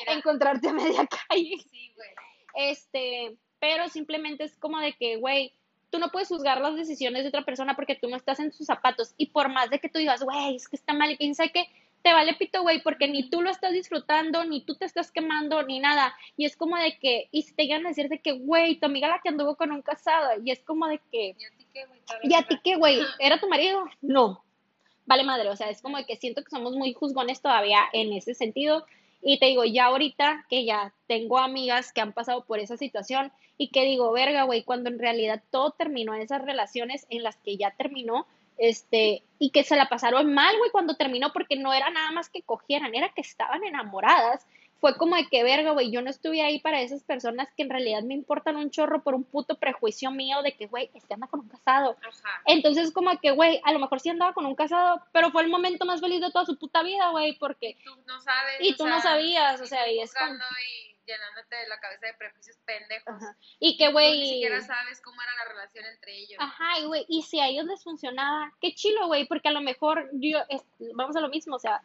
encontrarte 0.07 0.69
a 0.69 0.73
media 0.73 1.07
calle. 1.29 1.57
Sí, 1.71 1.93
güey. 1.95 2.09
Este, 2.55 3.35
pero 3.59 3.87
simplemente 3.89 4.43
es 4.43 4.57
como 4.57 4.79
de 4.79 4.93
que, 4.93 5.17
güey, 5.17 5.53
tú 5.89 5.99
no 5.99 6.09
puedes 6.09 6.29
juzgar 6.29 6.61
las 6.61 6.75
decisiones 6.75 7.23
de 7.23 7.29
otra 7.29 7.45
persona 7.45 7.75
porque 7.75 7.95
tú 7.95 8.09
no 8.09 8.15
estás 8.15 8.39
en 8.39 8.51
sus 8.51 8.67
zapatos. 8.67 9.13
Y 9.17 9.27
por 9.27 9.49
más 9.49 9.69
de 9.69 9.79
que 9.79 9.89
tú 9.89 9.99
digas, 9.99 10.23
güey, 10.23 10.55
es 10.55 10.67
que 10.67 10.75
está 10.75 10.93
mal 10.93 11.11
y 11.11 11.17
quién 11.17 11.35
sabe 11.35 11.51
qué, 11.51 11.67
te 12.01 12.13
vale 12.13 12.33
pito, 12.35 12.61
güey, 12.61 12.81
porque 12.81 13.07
ni 13.07 13.29
tú 13.29 13.41
lo 13.41 13.49
estás 13.49 13.73
disfrutando, 13.73 14.45
ni 14.45 14.61
tú 14.61 14.75
te 14.75 14.85
estás 14.85 15.11
quemando, 15.11 15.63
ni 15.63 15.79
nada. 15.79 16.15
Y 16.37 16.45
es 16.45 16.55
como 16.55 16.77
de 16.77 16.97
que, 16.97 17.27
y 17.31 17.43
si 17.43 17.53
te 17.53 17.63
llegan 17.63 17.85
a 17.85 17.89
decir 17.89 18.09
de 18.09 18.19
que, 18.19 18.33
güey, 18.33 18.79
tu 18.79 18.85
amiga 18.85 19.07
la 19.07 19.19
que 19.21 19.29
anduvo 19.29 19.55
con 19.55 19.71
un 19.71 19.81
casado, 19.81 20.41
y 20.43 20.51
es 20.51 20.61
como 20.61 20.87
de 20.87 20.99
que, 21.11 21.35
¿y 21.37 21.45
a 21.45 21.57
ti 21.57 21.67
qué, 21.73 21.85
güey? 21.85 21.99
¿Y 22.23 22.33
a 22.33 22.43
ti 22.43 22.59
qué, 22.63 22.75
güey? 22.75 22.99
¿Era 23.19 23.39
tu 23.39 23.47
marido? 23.47 23.85
No. 24.01 24.43
Vale 25.05 25.23
madre, 25.23 25.49
o 25.49 25.55
sea, 25.55 25.69
es 25.69 25.81
como 25.81 25.97
de 25.97 26.05
que 26.05 26.17
siento 26.17 26.43
que 26.43 26.51
somos 26.51 26.73
muy 26.75 26.93
juzgones 26.93 27.41
todavía 27.41 27.81
en 27.93 28.13
ese 28.13 28.35
sentido 28.35 28.85
y 29.21 29.39
te 29.39 29.47
digo, 29.47 29.65
ya 29.65 29.85
ahorita 29.85 30.45
que 30.49 30.65
ya 30.65 30.93
tengo 31.07 31.39
amigas 31.39 31.91
que 31.91 32.01
han 32.01 32.13
pasado 32.13 32.45
por 32.45 32.59
esa 32.59 32.77
situación 32.77 33.31
y 33.57 33.69
que 33.69 33.83
digo, 33.83 34.11
verga, 34.11 34.43
güey, 34.43 34.63
cuando 34.63 34.89
en 34.89 34.99
realidad 34.99 35.43
todo 35.51 35.71
terminó 35.71 36.13
en 36.13 36.21
esas 36.21 36.41
relaciones 36.41 37.05
en 37.09 37.23
las 37.23 37.35
que 37.37 37.57
ya 37.57 37.71
terminó, 37.71 38.27
este, 38.59 39.23
y 39.39 39.49
que 39.51 39.63
se 39.63 39.75
la 39.75 39.89
pasaron 39.89 40.33
mal, 40.33 40.57
güey, 40.57 40.71
cuando 40.71 40.95
terminó, 40.95 41.33
porque 41.33 41.55
no 41.55 41.73
era 41.73 41.89
nada 41.89 42.11
más 42.11 42.29
que 42.29 42.41
cogieran, 42.41 42.93
era 42.93 43.09
que 43.09 43.21
estaban 43.21 43.63
enamoradas 43.63 44.45
fue 44.79 44.95
como 44.95 45.15
de 45.15 45.27
que 45.27 45.43
verga, 45.43 45.71
güey, 45.71 45.91
yo 45.91 46.01
no 46.01 46.09
estuve 46.09 46.41
ahí 46.41 46.59
para 46.59 46.81
esas 46.81 47.03
personas 47.03 47.49
que 47.55 47.63
en 47.63 47.69
realidad 47.69 48.01
me 48.01 48.13
importan 48.13 48.55
un 48.55 48.71
chorro 48.71 49.03
por 49.03 49.13
un 49.13 49.23
puto 49.23 49.57
prejuicio 49.57 50.09
mío 50.11 50.41
de 50.41 50.53
que, 50.53 50.67
güey, 50.67 50.89
este 50.93 51.13
anda 51.13 51.27
con 51.27 51.41
un 51.41 51.49
casado. 51.49 51.97
Ajá. 52.01 52.41
Entonces, 52.45 52.91
como 52.91 53.09
de 53.09 53.17
que, 53.17 53.31
güey, 53.31 53.59
a 53.65 53.73
lo 53.73 53.79
mejor 53.79 53.99
sí 53.99 54.09
andaba 54.09 54.33
con 54.33 54.45
un 54.45 54.55
casado, 54.55 55.01
pero 55.11 55.31
fue 55.31 55.43
el 55.43 55.49
momento 55.49 55.85
más 55.85 55.99
feliz 55.99 56.21
de 56.21 56.31
toda 56.31 56.45
su 56.45 56.57
puta 56.57 56.81
vida, 56.81 57.09
güey, 57.09 57.37
porque... 57.37 57.71
Y 57.71 57.83
tú 57.83 57.95
no 58.07 58.21
sabes. 58.21 58.55
Y 58.59 58.75
tú 58.75 58.87
no 58.87 59.01
sabías, 59.01 59.59
o 59.59 59.65
sea, 59.65 59.91
y 59.91 59.99
es 59.99 60.13
como... 60.13 60.33
Y 60.33 60.88
llenándote 61.09 61.55
de 61.55 61.67
la 61.67 61.79
cabeza 61.79 62.07
de 62.07 62.13
prejuicios 62.13 62.57
pendejos. 62.65 63.15
Ajá. 63.15 63.35
Y 63.59 63.77
que, 63.77 63.91
güey... 63.91 64.19
Ni 64.19 64.29
siquiera 64.33 64.61
sabes 64.61 65.01
cómo 65.01 65.21
era 65.21 65.33
la 65.35 65.45
relación 65.45 65.85
entre 65.85 66.17
ellos. 66.17 66.37
Ajá, 66.39 66.79
y 66.79 66.85
güey, 66.85 67.05
y 67.07 67.23
si 67.23 67.39
a 67.39 67.47
ellos 67.47 67.65
les 67.65 67.83
funcionaba, 67.83 68.53
qué 68.61 68.73
chilo, 68.73 69.07
güey, 69.07 69.25
porque 69.27 69.49
a 69.49 69.53
lo 69.53 69.61
mejor 69.61 70.09
yo, 70.13 70.39
vamos 70.93 71.15
a 71.15 71.21
lo 71.21 71.29
mismo, 71.29 71.55
o 71.55 71.59
sea 71.59 71.81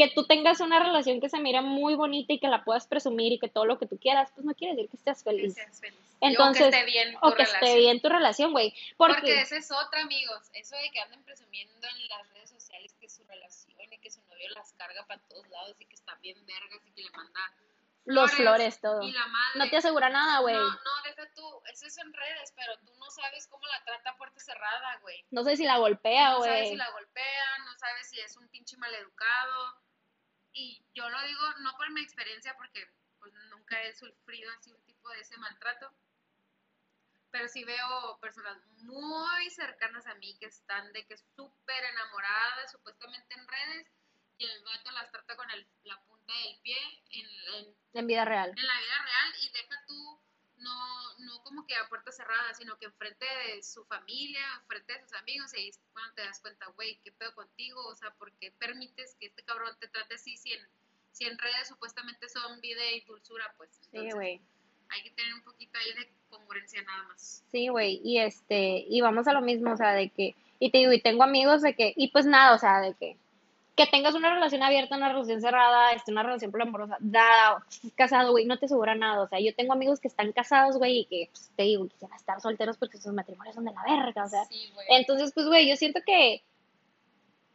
que 0.00 0.08
tú 0.08 0.24
tengas 0.24 0.60
una 0.60 0.82
relación 0.82 1.20
que 1.20 1.28
se 1.28 1.38
mira 1.38 1.60
muy 1.60 1.94
bonita 1.94 2.32
y 2.32 2.38
que 2.38 2.48
la 2.48 2.64
puedas 2.64 2.86
presumir 2.86 3.32
y 3.34 3.38
que 3.38 3.48
todo 3.48 3.66
lo 3.66 3.78
que 3.78 3.84
tú 3.84 3.98
quieras, 3.98 4.30
pues 4.34 4.46
no 4.46 4.54
quiere 4.54 4.74
decir 4.74 4.88
que 4.88 4.96
estés 4.96 5.22
feliz. 5.22 5.54
Que 5.54 5.62
seas 5.62 5.78
feliz. 5.78 5.98
Entonces, 6.22 6.68
o 6.68 6.70
que 6.70 6.78
esté 6.78 6.90
bien 6.90 7.12
tu 7.12 7.18
o 7.20 7.34
que 7.34 7.42
esté 7.42 7.76
bien 7.76 8.00
tu 8.00 8.08
relación, 8.08 8.52
güey. 8.52 8.74
Porque, 8.96 9.14
porque 9.14 9.40
esa 9.42 9.58
es 9.58 9.70
otra, 9.70 10.00
amigos. 10.00 10.48
Eso 10.54 10.74
de 10.76 10.90
que 10.90 11.00
anden 11.00 11.22
presumiendo 11.22 11.86
en 11.86 12.08
las 12.08 12.26
redes 12.32 12.48
sociales 12.48 12.94
que 12.98 13.10
su 13.10 13.24
relación 13.24 13.92
y 13.92 13.98
que 13.98 14.10
su 14.10 14.20
novio 14.30 14.48
las 14.54 14.72
carga 14.72 15.04
para 15.06 15.20
todos 15.28 15.46
lados 15.48 15.76
y 15.78 15.84
que 15.84 15.94
están 15.94 16.18
bien 16.22 16.38
vergas 16.46 16.80
y 16.86 16.92
que 16.92 17.02
le 17.02 17.10
manda 17.10 17.52
los 18.04 18.32
flores, 18.32 18.80
todo. 18.80 19.02
Y 19.02 19.12
la 19.12 19.26
madre. 19.26 19.58
No 19.58 19.70
te 19.70 19.76
asegura 19.76 20.08
nada, 20.08 20.40
güey. 20.40 20.54
No, 20.54 20.68
no, 20.70 21.02
deja 21.04 21.32
tú. 21.34 21.62
Eso 21.72 21.86
es 21.86 21.98
en 21.98 22.12
redes, 22.12 22.52
pero 22.56 22.76
tú 22.78 22.92
no 22.98 23.10
sabes 23.10 23.46
cómo 23.48 23.66
la 23.66 23.84
trata 23.84 24.10
a 24.10 24.16
puerta 24.16 24.40
cerrada, 24.40 24.98
güey. 25.02 25.24
No 25.30 25.44
sé 25.44 25.56
si 25.56 25.64
la 25.64 25.78
golpea, 25.78 26.34
güey. 26.34 26.48
No 26.48 26.54
sabes 26.56 26.68
si 26.70 26.76
la 26.76 26.90
golpea, 26.90 27.58
no 27.64 27.78
sabes 27.78 28.08
si 28.08 28.20
es 28.20 28.36
un 28.36 28.48
pinche 28.48 28.76
maleducado 28.76 29.80
y 30.52 30.84
yo 30.94 31.08
lo 31.08 31.22
digo 31.22 31.52
no 31.60 31.76
por 31.76 31.90
mi 31.90 32.00
experiencia, 32.00 32.54
porque 32.56 32.84
pues 33.18 33.32
nunca 33.50 33.80
he 33.82 33.94
sufrido 33.94 34.50
así 34.52 34.72
un 34.72 34.82
tipo 34.84 35.08
de 35.10 35.20
ese 35.20 35.36
maltrato, 35.38 35.92
pero 37.30 37.48
sí 37.48 37.64
veo 37.64 38.18
personas 38.20 38.58
muy 38.82 39.50
cercanas 39.50 40.06
a 40.06 40.14
mí 40.14 40.36
que 40.38 40.46
están 40.46 40.92
de 40.92 41.06
que 41.06 41.16
súper 41.16 41.84
enamoradas, 41.84 42.72
supuestamente 42.72 43.34
en 43.34 43.46
redes, 43.46 43.92
y 44.40 44.44
el 44.46 44.64
vato 44.64 44.90
las 44.92 45.12
trata 45.12 45.36
con 45.36 45.46
la 45.84 46.00
punta 46.06 46.32
del 46.32 46.58
pie 46.62 46.76
en, 47.10 47.74
en, 47.92 48.06
vida 48.06 48.24
real. 48.24 48.48
En 48.48 48.66
la 48.66 48.80
vida 48.80 49.02
real, 49.04 49.34
y 49.42 49.52
deja 49.52 49.84
tú 49.86 50.18
no, 50.56 51.18
no 51.18 51.42
como 51.42 51.66
que 51.66 51.74
a 51.74 51.86
puerta 51.88 52.10
cerrada, 52.10 52.54
sino 52.54 52.78
que 52.78 52.86
enfrente 52.86 53.26
de 53.46 53.62
su 53.62 53.84
familia, 53.84 54.40
enfrente 54.62 54.94
de 54.94 55.00
sus 55.02 55.12
amigos, 55.12 55.52
y 55.54 55.70
cuando 55.92 56.14
te 56.14 56.22
das 56.22 56.40
cuenta, 56.40 56.66
güey, 56.74 56.98
¿qué 57.04 57.12
pedo 57.12 57.34
contigo? 57.34 57.86
O 57.86 57.94
sea, 57.94 58.10
¿por 58.14 58.32
qué 58.38 58.50
permites 58.52 59.14
que 59.20 59.26
este 59.26 59.42
cabrón 59.42 59.76
te 59.78 59.88
trate 59.88 60.14
así 60.14 60.38
si 60.38 60.54
en, 60.54 60.66
si 61.12 61.26
en 61.26 61.36
redes 61.36 61.68
supuestamente 61.68 62.26
son 62.30 62.62
vida 62.62 62.80
y 62.92 63.02
dulzura? 63.02 63.52
Pues 63.58 63.70
sí, 63.92 64.10
güey. 64.10 64.40
Hay 64.88 65.02
que 65.02 65.10
tener 65.10 65.34
un 65.34 65.42
poquito 65.42 65.78
ahí 65.78 65.92
de 65.92 66.10
congruencia 66.30 66.82
nada 66.82 67.02
más. 67.04 67.44
Sí, 67.52 67.68
güey, 67.68 68.00
y 68.02 68.20
este, 68.20 68.86
y 68.88 69.02
vamos 69.02 69.28
a 69.28 69.34
lo 69.34 69.42
mismo, 69.42 69.72
o 69.72 69.76
sea, 69.76 69.92
de 69.92 70.08
que, 70.08 70.34
y 70.58 70.70
te 70.70 70.78
digo, 70.78 70.92
y 70.92 71.00
tengo 71.02 71.24
amigos 71.24 71.60
de 71.60 71.76
que, 71.76 71.92
y 71.94 72.08
pues 72.08 72.24
nada, 72.24 72.54
o 72.54 72.58
sea, 72.58 72.80
de 72.80 72.94
que 72.94 73.18
que 73.80 73.90
tengas 73.90 74.14
una 74.14 74.34
relación 74.34 74.62
abierta, 74.62 74.96
una 74.96 75.08
relación 75.08 75.40
cerrada, 75.40 75.92
este, 75.92 76.12
una 76.12 76.22
relación 76.22 76.50
poliamorosa, 76.50 76.98
da, 77.00 77.64
casado, 77.94 78.32
güey, 78.32 78.44
no 78.44 78.58
te 78.58 78.66
asegura 78.66 78.94
nada. 78.94 79.22
O 79.22 79.28
sea, 79.28 79.40
yo 79.40 79.54
tengo 79.54 79.72
amigos 79.72 80.00
que 80.00 80.08
están 80.08 80.32
casados, 80.32 80.76
güey, 80.76 80.98
y 80.98 81.04
que 81.06 81.28
pues, 81.32 81.50
te 81.56 81.62
digo, 81.62 81.88
quisieran 81.88 82.16
estar 82.16 82.40
solteros 82.42 82.76
porque 82.76 82.98
sus 82.98 83.14
matrimonios 83.14 83.54
son 83.54 83.64
de 83.64 83.72
la 83.72 83.82
verga, 83.82 84.24
o 84.24 84.28
sea. 84.28 84.44
Sí, 84.44 84.70
güey. 84.74 84.86
Entonces, 84.90 85.32
pues, 85.34 85.46
güey, 85.46 85.66
yo 85.66 85.76
siento 85.76 86.00
que 86.04 86.42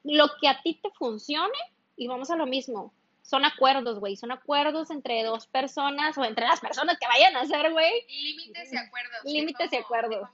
lo 0.04 0.30
que 0.42 0.48
a 0.48 0.62
ti 0.64 0.80
te 0.82 0.90
funcione, 0.92 1.58
y 1.96 2.08
vamos 2.08 2.32
a 2.32 2.36
lo 2.36 2.48
mismo, 2.48 2.92
son 3.22 3.46
acuerdos, 3.46 4.00
güey, 4.00 4.16
son 4.16 4.32
acuerdos 4.32 4.90
entre 4.90 5.24
dos 5.24 5.46
personas 5.46 6.18
o 6.18 6.26
entre 6.26 6.46
las 6.46 6.60
personas 6.60 6.98
que 6.98 7.08
vayan 7.08 7.36
a 7.36 7.42
hacer, 7.42 7.72
güey. 7.72 7.92
Límites 8.08 8.74
y 8.74 8.78
acuerdos. 8.78 9.20
Límites 9.26 9.74
y 9.74 9.76
acuerdos. 9.76 10.30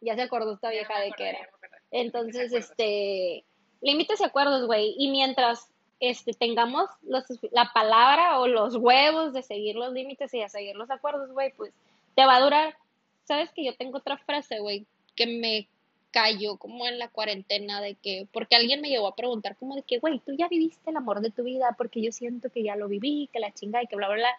Ya 0.00 0.14
se 0.14 0.22
acordó 0.22 0.54
esta 0.54 0.70
vieja 0.70 0.98
de 1.00 1.12
que 1.12 1.28
era. 1.28 1.48
Entonces, 1.90 2.52
este, 2.52 3.44
límites 3.80 4.20
y 4.20 4.24
acuerdos, 4.24 4.66
güey. 4.66 4.94
Y 4.98 5.10
mientras 5.10 5.68
este, 6.00 6.32
tengamos 6.34 6.88
los, 7.02 7.24
la 7.52 7.70
palabra 7.72 8.40
o 8.40 8.46
los 8.46 8.76
huevos 8.76 9.32
de 9.32 9.42
seguir 9.42 9.76
los 9.76 9.92
límites 9.92 10.32
y 10.34 10.40
de 10.40 10.48
seguir 10.48 10.76
los 10.76 10.90
acuerdos, 10.90 11.30
güey, 11.32 11.52
pues 11.52 11.72
te 12.14 12.24
va 12.26 12.36
a 12.36 12.40
durar. 12.40 12.76
Sabes 13.24 13.50
que 13.52 13.64
yo 13.64 13.74
tengo 13.74 13.98
otra 13.98 14.16
frase, 14.18 14.60
güey, 14.60 14.86
que 15.14 15.26
me 15.26 15.68
cayó 16.10 16.56
como 16.56 16.86
en 16.86 16.98
la 16.98 17.08
cuarentena 17.08 17.80
de 17.80 17.94
que, 17.94 18.26
porque 18.32 18.56
alguien 18.56 18.80
me 18.80 18.88
llegó 18.88 19.08
a 19.08 19.14
preguntar 19.14 19.56
como 19.56 19.74
de 19.74 19.82
que, 19.82 19.98
güey, 19.98 20.18
tú 20.20 20.32
ya 20.32 20.48
viviste 20.48 20.90
el 20.90 20.96
amor 20.96 21.20
de 21.20 21.30
tu 21.30 21.42
vida, 21.42 21.74
porque 21.76 22.00
yo 22.00 22.12
siento 22.12 22.48
que 22.50 22.62
ya 22.62 22.76
lo 22.76 22.88
viví, 22.88 23.28
que 23.32 23.40
la 23.40 23.52
chinga 23.52 23.82
y 23.82 23.86
que 23.86 23.96
bla, 23.96 24.08
bla, 24.08 24.16
bla. 24.16 24.30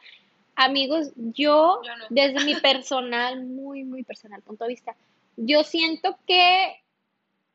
Amigos, 0.55 1.11
yo, 1.15 1.81
Yo 1.83 1.95
no. 1.95 2.05
desde 2.09 2.43
mi 2.45 2.55
personal, 2.55 3.45
muy, 3.45 3.83
muy 3.83 4.03
personal 4.03 4.41
punto 4.41 4.63
de 4.63 4.69
vista, 4.69 4.95
yo 5.35 5.63
siento 5.63 6.17
que 6.25 6.81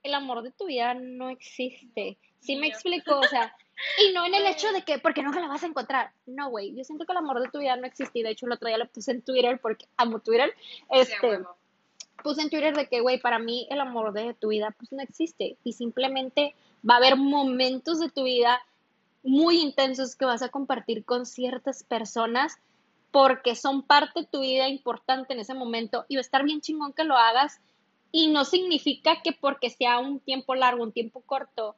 el 0.03 0.15
amor 0.15 0.43
de 0.43 0.51
tu 0.51 0.67
vida 0.67 0.95
no 0.95 1.29
existe. 1.29 2.19
¿Sí 2.41 2.57
me 2.57 2.67
explico? 2.67 3.19
O 3.19 3.23
sea, 3.25 3.55
y 3.99 4.13
no 4.13 4.27
en 4.27 4.35
el 4.35 4.47
hecho 4.47 4.73
de 4.73 4.83
que, 4.83 4.99
porque 4.99 5.23
nunca 5.23 5.41
la 5.41 5.49
vas 5.49 5.63
a 5.63 5.67
encontrar. 5.67 6.13
No, 6.27 6.51
güey, 6.51 6.75
yo 6.75 6.85
siento 6.85 7.05
que 7.07 7.13
el 7.13 7.19
amor 7.19 7.41
de 7.41 7.49
tu 7.49 7.59
vida 7.59 7.77
no 7.77 7.87
existe. 7.87 8.19
Y 8.19 8.23
de 8.23 8.31
hecho, 8.31 8.47
el 8.47 8.53
otro 8.53 8.69
día 8.69 8.79
lo 8.79 8.89
puse 8.89 9.13
en 9.13 9.23
Twitter 9.23 9.59
porque 9.61 9.87
amo 9.97 10.19
Twitter. 10.19 10.53
Sí, 10.59 10.85
Este, 10.91 11.29
huevo. 11.29 11.57
puse 12.23 12.43
en 12.43 12.51
Twitter 12.51 12.75
de 12.75 12.89
que, 12.89 13.01
güey, 13.01 13.21
para 13.21 13.39
mí 13.39 13.67
el 13.71 13.81
amor 13.81 14.13
de 14.13 14.35
tu 14.35 14.49
vida 14.49 14.75
pues 14.77 14.93
no 14.93 15.03
existe 15.03 15.57
y 15.65 15.73
simplemente 15.73 16.55
va 16.89 16.95
a 16.95 16.99
haber 16.99 17.17
momentos 17.17 18.01
de 18.01 18.11
tu 18.11 18.25
vida 18.25 18.61
muy 19.23 19.61
intensos 19.61 20.17
que 20.17 20.25
vas 20.25 20.43
a 20.43 20.49
compartir 20.49 21.05
con 21.05 21.27
ciertas 21.27 21.85
personas 21.85 22.59
porque 23.13 23.55
son 23.55 23.83
parte 23.83 24.21
de 24.21 24.27
tu 24.27 24.41
vida 24.41 24.69
importante 24.69 25.33
en 25.33 25.41
ese 25.41 25.55
momento 25.55 26.07
y 26.09 26.17
va 26.17 26.21
a 26.21 26.23
estar 26.23 26.45
bien 26.45 26.61
chingón 26.61 26.93
que 26.93 27.05
lo 27.05 27.17
hagas 27.17 27.61
y 28.13 28.29
no 28.29 28.45
significa 28.45 29.23
que 29.23 29.33
porque 29.33 29.71
sea 29.71 29.99
un 29.99 30.21
tiempo 30.21 30.55
largo, 30.55 30.83
un 30.85 30.93
tiempo 30.93 31.23
corto, 31.23 31.75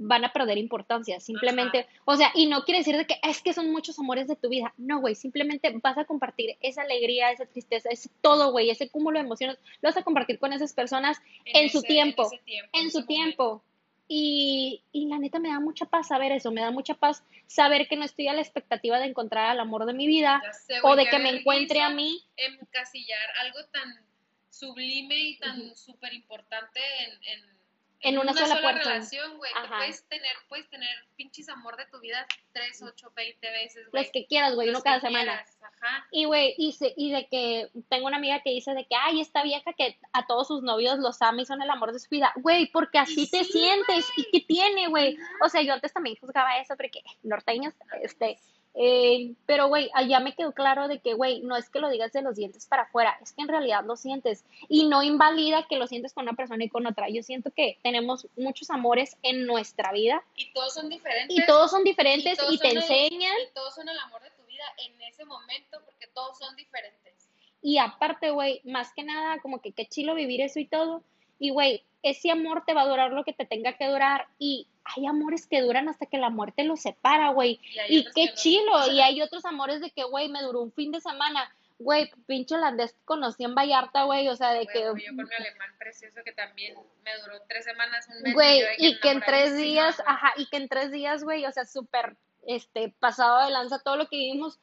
van 0.00 0.24
a 0.24 0.32
perder 0.32 0.58
importancia, 0.58 1.18
simplemente, 1.18 1.88
o 2.04 2.14
sea, 2.14 2.30
y 2.34 2.46
no 2.46 2.62
quiere 2.64 2.78
decir 2.78 2.96
de 2.96 3.04
que 3.04 3.16
es 3.20 3.42
que 3.42 3.52
son 3.52 3.72
muchos 3.72 3.98
amores 3.98 4.28
de 4.28 4.36
tu 4.36 4.48
vida, 4.48 4.72
no, 4.76 5.00
güey, 5.00 5.16
simplemente 5.16 5.72
vas 5.82 5.98
a 5.98 6.04
compartir 6.04 6.56
esa 6.60 6.82
alegría, 6.82 7.32
esa 7.32 7.46
tristeza, 7.46 7.88
ese 7.90 8.08
todo, 8.20 8.52
güey, 8.52 8.70
ese 8.70 8.88
cúmulo 8.90 9.18
de 9.18 9.24
emociones, 9.24 9.58
lo 9.82 9.88
vas 9.88 9.96
a 9.96 10.04
compartir 10.04 10.38
con 10.38 10.52
esas 10.52 10.72
personas 10.72 11.20
en 11.46 11.68
su 11.68 11.78
ese- 11.78 11.88
tiempo, 11.88 12.30
en 12.72 12.90
su 12.92 13.06
tiempo. 13.06 13.64
Y, 14.10 14.82
y 14.92 15.06
la 15.06 15.18
neta 15.18 15.38
me 15.38 15.48
da 15.50 15.60
mucha 15.60 15.84
paz 15.84 16.08
saber 16.08 16.32
eso, 16.32 16.50
me 16.50 16.60
da 16.62 16.70
mucha 16.70 16.94
paz 16.94 17.22
saber 17.46 17.88
que 17.88 17.96
no 17.96 18.04
estoy 18.04 18.28
a 18.28 18.32
la 18.32 18.40
expectativa 18.40 18.98
de 18.98 19.06
encontrar 19.06 19.50
al 19.50 19.60
amor 19.60 19.84
de 19.84 19.92
mi 19.92 20.06
vida 20.06 20.42
sé, 20.66 20.76
o 20.82 20.96
de 20.96 21.06
que 21.08 21.18
me 21.18 21.28
encuentre 21.30 21.82
a 21.82 21.90
mí. 21.90 22.22
Encasillar 22.36 23.18
algo 23.40 23.58
tan 23.70 24.07
sublime 24.50 25.14
y 25.14 25.38
tan 25.38 25.76
súper 25.76 26.12
importante 26.14 26.80
en, 27.00 27.10
en, 27.24 27.58
En 28.00 28.18
una 28.18 28.32
sola 28.32 28.72
relación, 28.72 29.36
güey. 29.38 29.50
que. 29.54 29.78
Puedes 29.78 30.04
tener, 30.08 30.36
puedes 30.48 30.68
tener 30.70 30.88
pinches 31.16 31.48
amor 31.48 31.76
de 31.76 31.86
tu 31.86 31.98
vida 32.00 32.26
3, 32.52 32.82
8, 32.82 33.12
20 33.14 33.50
veces, 33.50 33.90
güey. 33.90 34.02
Los 34.04 34.12
que 34.12 34.26
quieras, 34.26 34.54
güey, 34.54 34.68
uno 34.70 34.80
cada 34.82 35.00
semana. 35.00 35.32
quieras, 35.32 35.58
Ajá. 35.60 36.06
Y, 36.10 36.24
güey, 36.24 36.54
y, 36.58 36.72
se- 36.72 36.94
y 36.96 37.10
de 37.12 37.26
que 37.28 37.70
tengo 37.88 38.06
una 38.06 38.16
amiga 38.16 38.40
que 38.42 38.50
dice 38.50 38.72
de 38.74 38.84
que, 38.86 38.94
ay, 38.96 39.20
esta 39.20 39.42
vieja 39.42 39.72
que 39.72 39.98
a 40.12 40.26
todos 40.26 40.48
sus 40.48 40.62
novios 40.62 40.98
los 40.98 41.20
ama 41.22 41.42
y 41.42 41.46
son 41.46 41.60
el 41.62 41.70
amor 41.70 41.92
de 41.92 41.98
su 41.98 42.08
vida. 42.08 42.32
Güey, 42.36 42.66
porque 42.70 42.98
así 42.98 43.28
te 43.30 43.44
sí, 43.44 43.52
sientes. 43.52 44.06
¿Y 44.16 44.24
qué 44.30 44.40
tiene, 44.46 44.88
güey? 44.88 45.16
O 45.44 45.48
sea, 45.48 45.62
yo 45.62 45.72
antes 45.74 45.92
también 45.92 46.16
juzgaba 46.20 46.58
eso 46.60 46.76
porque 46.76 47.02
norteños, 47.22 47.74
este... 48.02 48.38
eh, 48.80 49.34
pero, 49.44 49.66
güey, 49.66 49.90
ya 50.06 50.20
me 50.20 50.34
quedó 50.36 50.52
claro 50.52 50.86
de 50.86 51.00
que, 51.00 51.14
güey, 51.14 51.40
no 51.40 51.56
es 51.56 51.68
que 51.68 51.80
lo 51.80 51.90
digas 51.90 52.12
de 52.12 52.22
los 52.22 52.36
dientes 52.36 52.66
para 52.66 52.82
afuera, 52.82 53.18
es 53.20 53.32
que 53.32 53.42
en 53.42 53.48
realidad 53.48 53.84
lo 53.84 53.96
sientes. 53.96 54.44
Y 54.68 54.86
no 54.86 55.02
invalida 55.02 55.66
que 55.68 55.76
lo 55.76 55.88
sientes 55.88 56.12
con 56.12 56.22
una 56.22 56.34
persona 56.34 56.62
y 56.62 56.68
con 56.68 56.86
otra. 56.86 57.08
Yo 57.08 57.22
siento 57.24 57.50
que 57.50 57.78
tenemos 57.82 58.28
muchos 58.36 58.70
amores 58.70 59.16
en 59.22 59.46
nuestra 59.46 59.90
vida 59.90 60.22
Y 60.36 60.52
todos 60.52 60.74
son 60.74 60.88
diferentes. 60.88 61.36
y 61.36 61.44
todos 61.46 61.70
son 61.72 61.82
diferentes 61.82 62.38
y 62.50 62.58
te 62.58 62.70
el- 62.70 62.76
enseñan. 62.78 63.34
Y 63.50 63.52
todos 63.52 63.74
son 63.74 63.88
el 63.88 63.98
amor 63.98 64.22
de 64.22 64.30
tu 64.30 64.44
vida 64.46 64.64
en 64.86 65.02
ese 65.02 65.24
momento 65.24 65.80
porque 65.84 66.06
todos 66.14 66.38
son 66.38 66.54
diferentes. 66.54 67.28
Y 67.60 67.78
aparte, 67.78 68.30
güey, 68.30 68.60
más 68.64 68.92
que 68.94 69.02
nada, 69.02 69.40
como 69.40 69.60
que 69.60 69.72
qué 69.72 69.86
chilo 69.86 70.14
vivir 70.14 70.40
eso 70.40 70.60
y 70.60 70.66
todo. 70.66 71.02
Y, 71.40 71.50
güey, 71.50 71.82
ese 72.02 72.30
amor 72.30 72.64
te 72.64 72.74
va 72.74 72.82
a 72.82 72.88
durar 72.88 73.12
lo 73.12 73.24
que 73.24 73.32
te 73.32 73.46
tenga 73.46 73.74
que 73.74 73.88
durar. 73.88 74.26
Y 74.38 74.66
hay 74.84 75.06
amores 75.06 75.46
que 75.46 75.62
duran 75.62 75.88
hasta 75.88 76.06
que 76.06 76.18
la 76.18 76.30
muerte 76.30 76.64
los 76.64 76.80
separa, 76.80 77.30
güey. 77.30 77.60
Y 77.88 78.04
qué 78.14 78.26
no. 78.26 78.32
chilo. 78.34 78.92
Y 78.92 79.00
hay 79.00 79.20
otros 79.22 79.44
amores 79.44 79.80
de 79.80 79.90
que, 79.90 80.04
güey, 80.04 80.28
me 80.28 80.42
duró 80.42 80.60
un 80.60 80.72
fin 80.72 80.92
de 80.92 81.00
semana. 81.00 81.52
Güey, 81.78 82.10
pinche 82.26 82.56
holandés 82.56 82.92
que 82.92 83.04
conocí 83.04 83.44
en 83.44 83.54
Vallarta, 83.54 84.04
güey. 84.04 84.28
O 84.28 84.36
sea, 84.36 84.52
de 84.52 84.66
que, 84.66 84.80
yo 84.80 84.88
con 84.88 84.96
mi 84.96 85.34
alemán 85.34 85.70
precioso 85.78 86.20
que 86.24 86.32
también 86.32 86.74
me 87.04 87.10
duró 87.22 87.40
tres 87.48 87.64
semanas, 87.64 88.08
un 88.08 88.22
mes. 88.22 88.34
güey, 88.34 88.62
y 88.78 88.98
que 88.98 89.10
en 89.10 89.20
tres 89.20 89.56
días, 89.56 90.02
ajá, 90.04 90.32
y 90.36 90.46
que 90.46 90.56
en 90.56 90.68
tres 90.68 90.90
días, 90.90 91.22
güey, 91.22 91.46
o 91.46 91.52
sea, 91.52 91.66
súper, 91.66 92.16
este, 92.46 92.92
pasado 92.98 93.44
de 93.44 93.50
lanza 93.50 93.78
todo 93.78 93.96
lo 93.96 94.08
que 94.08 94.16
vivimos. 94.16 94.58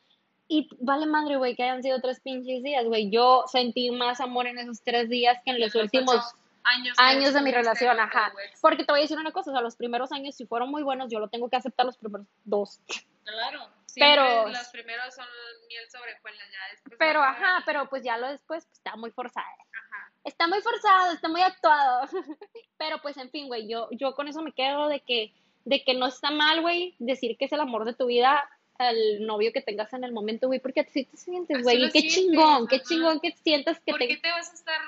Y 0.47 0.67
vale 0.79 1.05
madre, 1.05 1.37
güey, 1.37 1.55
que 1.55 1.63
hayan 1.63 1.81
sido 1.81 2.01
tres 2.01 2.19
pinches 2.19 2.61
días, 2.63 2.85
güey. 2.85 3.09
Yo 3.09 3.45
sentí 3.47 3.89
más 3.91 4.19
amor 4.19 4.45
en 4.45 4.59
esos 4.59 4.81
tres 4.81 5.09
días 5.09 5.37
que 5.43 5.51
en 5.51 5.59
los 5.61 5.73
Los 5.73 5.83
últimos 5.83 6.15
ocho 6.15 6.44
años, 6.65 6.99
años 6.99 7.33
de 7.33 7.41
mi 7.41 7.51
relación, 7.51 7.99
ajá. 7.99 8.33
Porque 8.61 8.83
te 8.83 8.91
voy 8.91 8.99
a 8.99 9.03
decir 9.03 9.17
una 9.17 9.31
cosa, 9.31 9.51
o 9.51 9.53
sea, 9.53 9.61
los 9.61 9.75
primeros 9.75 10.11
años, 10.11 10.35
si 10.35 10.45
fueron 10.45 10.69
muy 10.69 10.83
buenos, 10.83 11.09
yo 11.11 11.19
lo 11.19 11.29
tengo 11.29 11.49
que 11.49 11.55
aceptar 11.55 11.85
los 11.85 11.97
primeros 11.97 12.27
dos. 12.43 12.79
Claro. 13.23 13.69
Pero- 13.95 14.49
los 14.49 14.67
primeros 14.69 15.15
son 15.15 15.25
miel 15.67 15.89
sobre 15.89 16.13
hojuelas, 16.15 16.43
ya 16.51 16.71
después. 16.71 16.95
Pero, 16.99 17.21
ajá, 17.21 17.63
pero 17.65 17.87
pues 17.89 18.03
ya 18.03 18.17
lo 18.17 18.27
después, 18.27 18.65
pues 18.65 18.77
está 18.77 18.95
muy 18.95 19.11
forzada. 19.11 19.45
Ajá. 19.47 20.11
Está 20.25 20.47
muy 20.47 20.61
forzado, 20.61 21.13
está 21.13 21.29
muy 21.29 21.41
actuado. 21.41 22.07
Pero 22.77 23.01
pues, 23.01 23.15
en 23.17 23.29
fin, 23.29 23.47
güey, 23.47 23.69
yo, 23.69 23.87
yo 23.91 24.15
con 24.15 24.27
eso 24.27 24.41
me 24.41 24.51
quedo 24.51 24.87
de 24.89 24.99
que, 24.99 25.31
de 25.63 25.83
que 25.83 25.93
no 25.93 26.07
está 26.07 26.31
mal, 26.31 26.61
güey, 26.61 26.95
decir 26.99 27.37
que 27.37 27.45
es 27.45 27.51
el 27.53 27.61
amor 27.61 27.85
de 27.85 27.93
tu 27.93 28.07
vida 28.07 28.49
al 28.77 29.25
novio 29.25 29.53
que 29.53 29.61
tengas 29.61 29.93
en 29.93 30.03
el 30.03 30.11
momento, 30.11 30.47
güey, 30.47 30.59
porque 30.59 30.81
así 30.81 31.05
te 31.05 31.15
sientes, 31.15 31.63
güey, 31.63 31.77
y 31.85 31.91
qué 31.91 32.01
sientes, 32.01 32.15
chingón, 32.15 32.67
qué 32.67 32.81
chingón 32.81 33.19
que 33.21 33.31
sientas 33.31 33.79
que 33.79 33.91
¿Por 33.91 33.99
te... 33.99 34.07
qué 34.07 34.17
te 34.17 34.29
vas 34.29 34.51
a 34.51 34.53
estar 34.53 34.81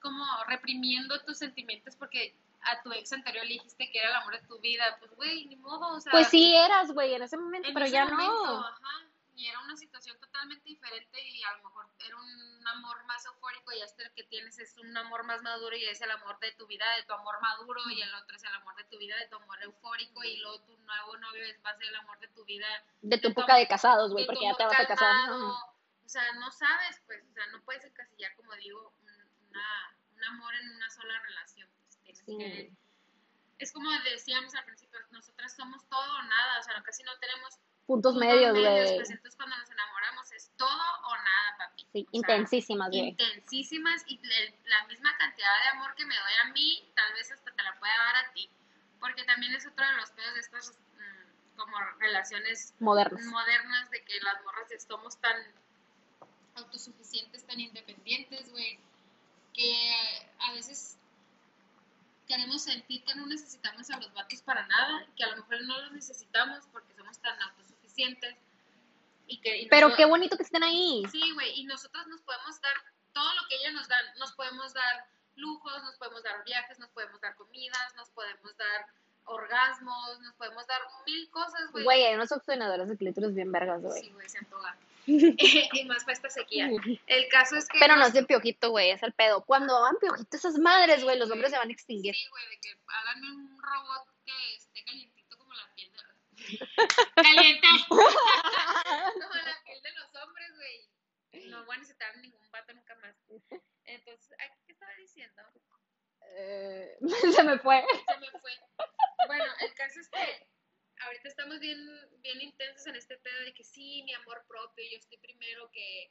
como 0.00 0.24
reprimiendo 0.46 1.20
tus 1.24 1.38
sentimientos 1.38 1.96
porque 1.96 2.34
a 2.62 2.82
tu 2.82 2.92
ex 2.92 3.12
anterior 3.12 3.44
le 3.46 3.54
dijiste 3.54 3.90
que 3.90 3.98
era 3.98 4.10
el 4.10 4.16
amor 4.16 4.40
de 4.40 4.46
tu 4.46 4.58
vida? 4.60 4.96
Pues, 4.98 5.14
güey, 5.16 5.46
ni 5.46 5.56
modo, 5.56 5.96
o 5.96 6.00
sea. 6.00 6.10
Pues 6.10 6.28
sí 6.28 6.54
eras, 6.54 6.92
güey, 6.92 7.14
en 7.14 7.22
ese 7.22 7.36
momento, 7.36 7.68
en 7.68 7.74
pero 7.74 7.86
ese 7.86 7.94
ya 7.94 8.04
momento, 8.06 8.44
no. 8.44 8.66
Ajá, 8.66 9.10
y 9.40 9.48
era 9.48 9.58
una 9.60 9.76
situación 9.76 10.18
totalmente 10.20 10.68
diferente 10.68 11.18
y 11.18 11.42
a 11.42 11.56
lo 11.56 11.64
mejor 11.64 11.86
era 11.98 12.14
un 12.14 12.68
amor 12.68 13.02
más 13.06 13.24
eufórico 13.24 13.72
y 13.72 13.80
este 13.80 14.10
que 14.14 14.24
tienes 14.24 14.58
es 14.58 14.76
un 14.76 14.94
amor 14.94 15.24
más 15.24 15.40
maduro 15.40 15.74
y 15.74 15.84
es 15.84 16.00
el 16.02 16.10
amor 16.10 16.38
de 16.40 16.52
tu 16.52 16.66
vida, 16.66 16.84
de 16.96 17.04
tu 17.04 17.14
amor 17.14 17.40
maduro 17.40 17.80
y 17.88 18.02
el 18.02 18.14
otro 18.14 18.36
es 18.36 18.44
el 18.44 18.54
amor 18.54 18.76
de 18.76 18.84
tu 18.84 18.98
vida, 18.98 19.16
de 19.16 19.28
tu 19.28 19.36
amor 19.36 19.62
eufórico 19.62 20.22
y 20.24 20.36
luego 20.40 20.60
tu 20.60 20.76
nuevo 20.76 21.16
novio 21.16 21.42
es, 21.44 21.58
va 21.64 21.70
a 21.70 21.76
ser 21.78 21.88
el 21.88 21.96
amor 21.96 22.18
de 22.18 22.28
tu 22.28 22.44
vida. 22.44 22.66
De 23.00 23.16
tu 23.16 23.28
época 23.28 23.56
de 23.56 23.66
casados, 23.66 24.12
güey, 24.12 24.26
porque 24.26 24.44
ya 24.44 24.54
te 24.56 24.64
vas 24.64 24.78
a 24.78 24.86
casar. 24.86 25.30
O 25.30 26.08
sea, 26.12 26.32
no 26.34 26.50
sabes, 26.50 27.00
pues, 27.06 27.24
o 27.24 27.32
sea, 27.32 27.46
no 27.46 27.62
puedes 27.62 27.84
encasillar, 27.84 28.34
como 28.36 28.54
digo, 28.56 28.92
una, 29.50 29.96
un 30.16 30.24
amor 30.24 30.54
en 30.54 30.70
una 30.76 30.90
sola 30.90 31.18
relación. 31.20 31.68
Pues, 31.84 31.98
tienes 32.02 32.18
Sí. 32.24 32.36
que 32.38 32.72
es 33.58 33.72
como 33.72 33.90
decíamos 34.04 34.54
al 34.54 34.64
principio, 34.64 34.98
nosotras 35.10 35.54
somos 35.54 35.84
todo 35.88 36.14
o 36.18 36.22
nada, 36.22 36.60
o 36.60 36.62
sea, 36.62 36.82
casi 36.82 37.02
no 37.02 37.16
tenemos 37.18 37.58
Puntos 37.86 38.14
medios, 38.16 38.56
güey. 38.56 38.96
pues 38.96 39.10
entonces 39.10 39.36
cuando 39.36 39.56
nos 39.58 39.68
enamoramos 39.70 40.30
es 40.32 40.50
todo 40.56 40.68
o 41.04 41.14
nada, 41.16 41.56
papi. 41.58 41.86
Sí, 41.92 42.06
O 42.06 42.08
intensísimas, 42.12 42.88
güey. 42.88 43.08
Intensísimas 43.08 44.02
y 44.06 44.18
le- 44.18 44.56
la 44.64 44.86
misma 44.86 45.14
cantidad 45.18 45.62
de 45.64 45.68
amor 45.70 45.94
que 45.96 46.06
me 46.06 46.14
doy 46.14 46.32
a 46.42 46.52
mí, 46.52 46.90
tal 46.94 47.12
vez 47.14 47.30
hasta 47.32 47.50
te 47.52 47.62
la 47.62 47.78
pueda 47.78 47.92
dar 47.98 48.16
a 48.24 48.32
ti. 48.32 48.48
Porque 49.00 49.24
también 49.24 49.54
es 49.54 49.66
otro 49.66 49.84
de 49.86 49.96
los 49.96 50.10
pedos 50.12 50.34
de 50.34 50.40
estas 50.40 50.78
mm, 50.96 51.56
como 51.58 51.78
relaciones 51.98 52.74
Modernas. 52.78 53.24
modernas 53.26 53.90
de 53.90 54.04
que 54.04 54.20
las 54.20 54.42
morras 54.44 54.68
somos 54.86 55.20
tan 55.20 55.36
autosuficientes, 56.54 57.46
tan 57.46 57.60
independientes, 57.60 58.50
güey, 58.50 58.78
que 59.54 59.90
a 60.40 60.52
veces 60.52 60.96
queremos 62.26 62.62
sentir 62.62 63.02
que 63.04 63.14
no 63.14 63.26
necesitamos 63.26 63.90
a 63.90 63.96
los 63.98 64.12
vatos 64.14 64.40
para 64.42 64.66
nada, 64.66 65.06
que 65.16 65.24
a 65.24 65.28
lo 65.30 65.36
mejor 65.36 65.62
no 65.62 65.80
los 65.82 65.92
necesitamos 65.92 66.64
porque 66.72 66.94
somos 66.94 67.18
tan 67.18 67.40
autosuficientes 67.42 68.36
y 69.26 69.38
que 69.40 69.62
y 69.62 69.68
Pero 69.68 69.88
nosotros- 69.88 69.96
qué 69.96 70.10
bonito 70.10 70.36
que 70.36 70.42
estén 70.44 70.62
ahí. 70.62 71.02
Sí, 71.10 71.32
güey, 71.32 71.58
y 71.60 71.64
nosotros 71.64 72.06
nos 72.06 72.20
podemos 72.22 72.60
dar 72.60 72.72
todo 73.12 73.32
lo 73.34 73.48
que 73.48 73.56
ellas 73.56 73.72
nos 73.74 73.88
dan, 73.88 74.04
nos 74.18 74.32
podemos 74.32 74.72
dar 74.72 75.06
lujos, 75.36 75.82
nos 75.82 75.96
podemos 75.96 76.22
dar 76.22 76.44
viajes, 76.44 76.78
nos 76.78 76.90
podemos 76.90 77.20
dar 77.20 77.34
comidas, 77.34 77.94
nos 77.96 78.08
podemos 78.10 78.56
dar 78.56 78.86
orgasmos, 79.24 80.20
nos 80.20 80.34
podemos 80.34 80.66
dar 80.66 80.80
mil 81.06 81.28
cosas, 81.30 81.70
güey. 81.72 81.84
Güey, 81.84 82.04
hay 82.04 82.14
unos 82.14 82.28
succionadores 82.28 82.88
de 82.88 82.96
clítoris 82.96 83.34
bien 83.34 83.50
vergas, 83.50 83.80
güey. 83.82 84.02
Sí, 84.02 84.10
güey, 84.10 84.28
se 84.28 84.38
antoja. 84.38 84.76
y 85.80 85.84
más 85.86 86.04
para 86.04 86.12
esta 86.12 86.30
sequía. 86.30 86.70
El 87.06 87.28
caso 87.28 87.56
es 87.56 87.66
que. 87.68 87.78
Pero 87.78 87.96
no 87.96 88.06
es 88.06 88.12
de 88.12 88.24
piojito, 88.24 88.70
güey, 88.70 88.90
es 88.90 89.02
el 89.02 89.12
pedo. 89.12 89.44
Cuando 89.44 89.76
hagan 89.76 89.96
piojito 90.00 90.36
esas 90.36 90.58
madres, 90.58 91.02
güey, 91.02 91.18
los 91.18 91.30
hombres 91.30 91.50
se 91.50 91.58
van 91.58 91.68
a 91.68 91.72
extinguir. 91.72 92.14
Sí, 92.14 92.28
güey, 92.28 92.48
de 92.48 92.60
que 92.60 92.76
háganme 92.86 93.30
un 93.30 93.62
robot 93.62 94.08
que 94.24 94.54
esté 94.56 94.84
calientito 94.84 95.36
como 95.38 95.52
la 95.54 95.74
piel 95.74 95.92
de. 95.92 95.98
Caliente. 97.22 97.66
como 97.88 98.02
la 98.02 99.62
piel 99.64 99.82
de 99.82 99.92
los 99.92 100.14
hombres, 100.22 100.50
güey. 100.56 101.48
No 101.48 101.64
voy 101.64 101.76
a 101.76 101.78
necesitar 101.78 102.16
ningún 102.18 102.50
vato 102.50 102.72
nunca 102.74 102.94
más. 102.96 103.16
Entonces, 103.84 104.32
¿a 104.32 104.64
¿qué 104.66 104.72
estaba 104.72 104.92
diciendo? 104.94 105.42
Eh, 106.36 106.98
se 107.34 107.42
me 107.42 107.58
fue. 107.58 107.84
Se 108.06 108.18
me 108.18 108.30
fue. 108.38 108.52
Bueno, 109.26 109.44
el 109.60 109.74
caso 109.74 110.00
es 110.00 110.08
que 110.08 110.46
ahorita 111.00 111.28
estamos 111.28 111.58
bien, 111.60 111.78
bien 112.20 112.40
intensos 112.40 112.86
en 112.86 112.96
este 112.96 113.16
pedo 113.18 113.40
de 113.44 113.54
que 113.54 113.64
sí, 113.64 114.02
mi 114.04 114.12
amor 114.14 114.44
propio, 114.46 114.84
yo 114.90 114.96
estoy 114.96 115.18
primero 115.18 115.70
que, 115.70 116.10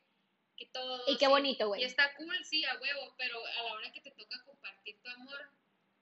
que 0.58 0.66
todo. 0.68 1.04
Y 1.08 1.18
qué 1.18 1.28
bonito, 1.28 1.68
güey. 1.68 1.82
Y 1.82 1.86
está 1.86 2.14
cool, 2.16 2.44
sí, 2.44 2.64
a 2.66 2.80
huevo, 2.80 3.16
pero 3.18 3.46
a 3.46 3.64
la 3.64 3.74
hora 3.74 3.92
que 3.92 4.02
te 4.02 4.12
toca 4.12 4.44
compartir 4.46 5.00
tu 5.02 5.10
amor, 5.10 5.52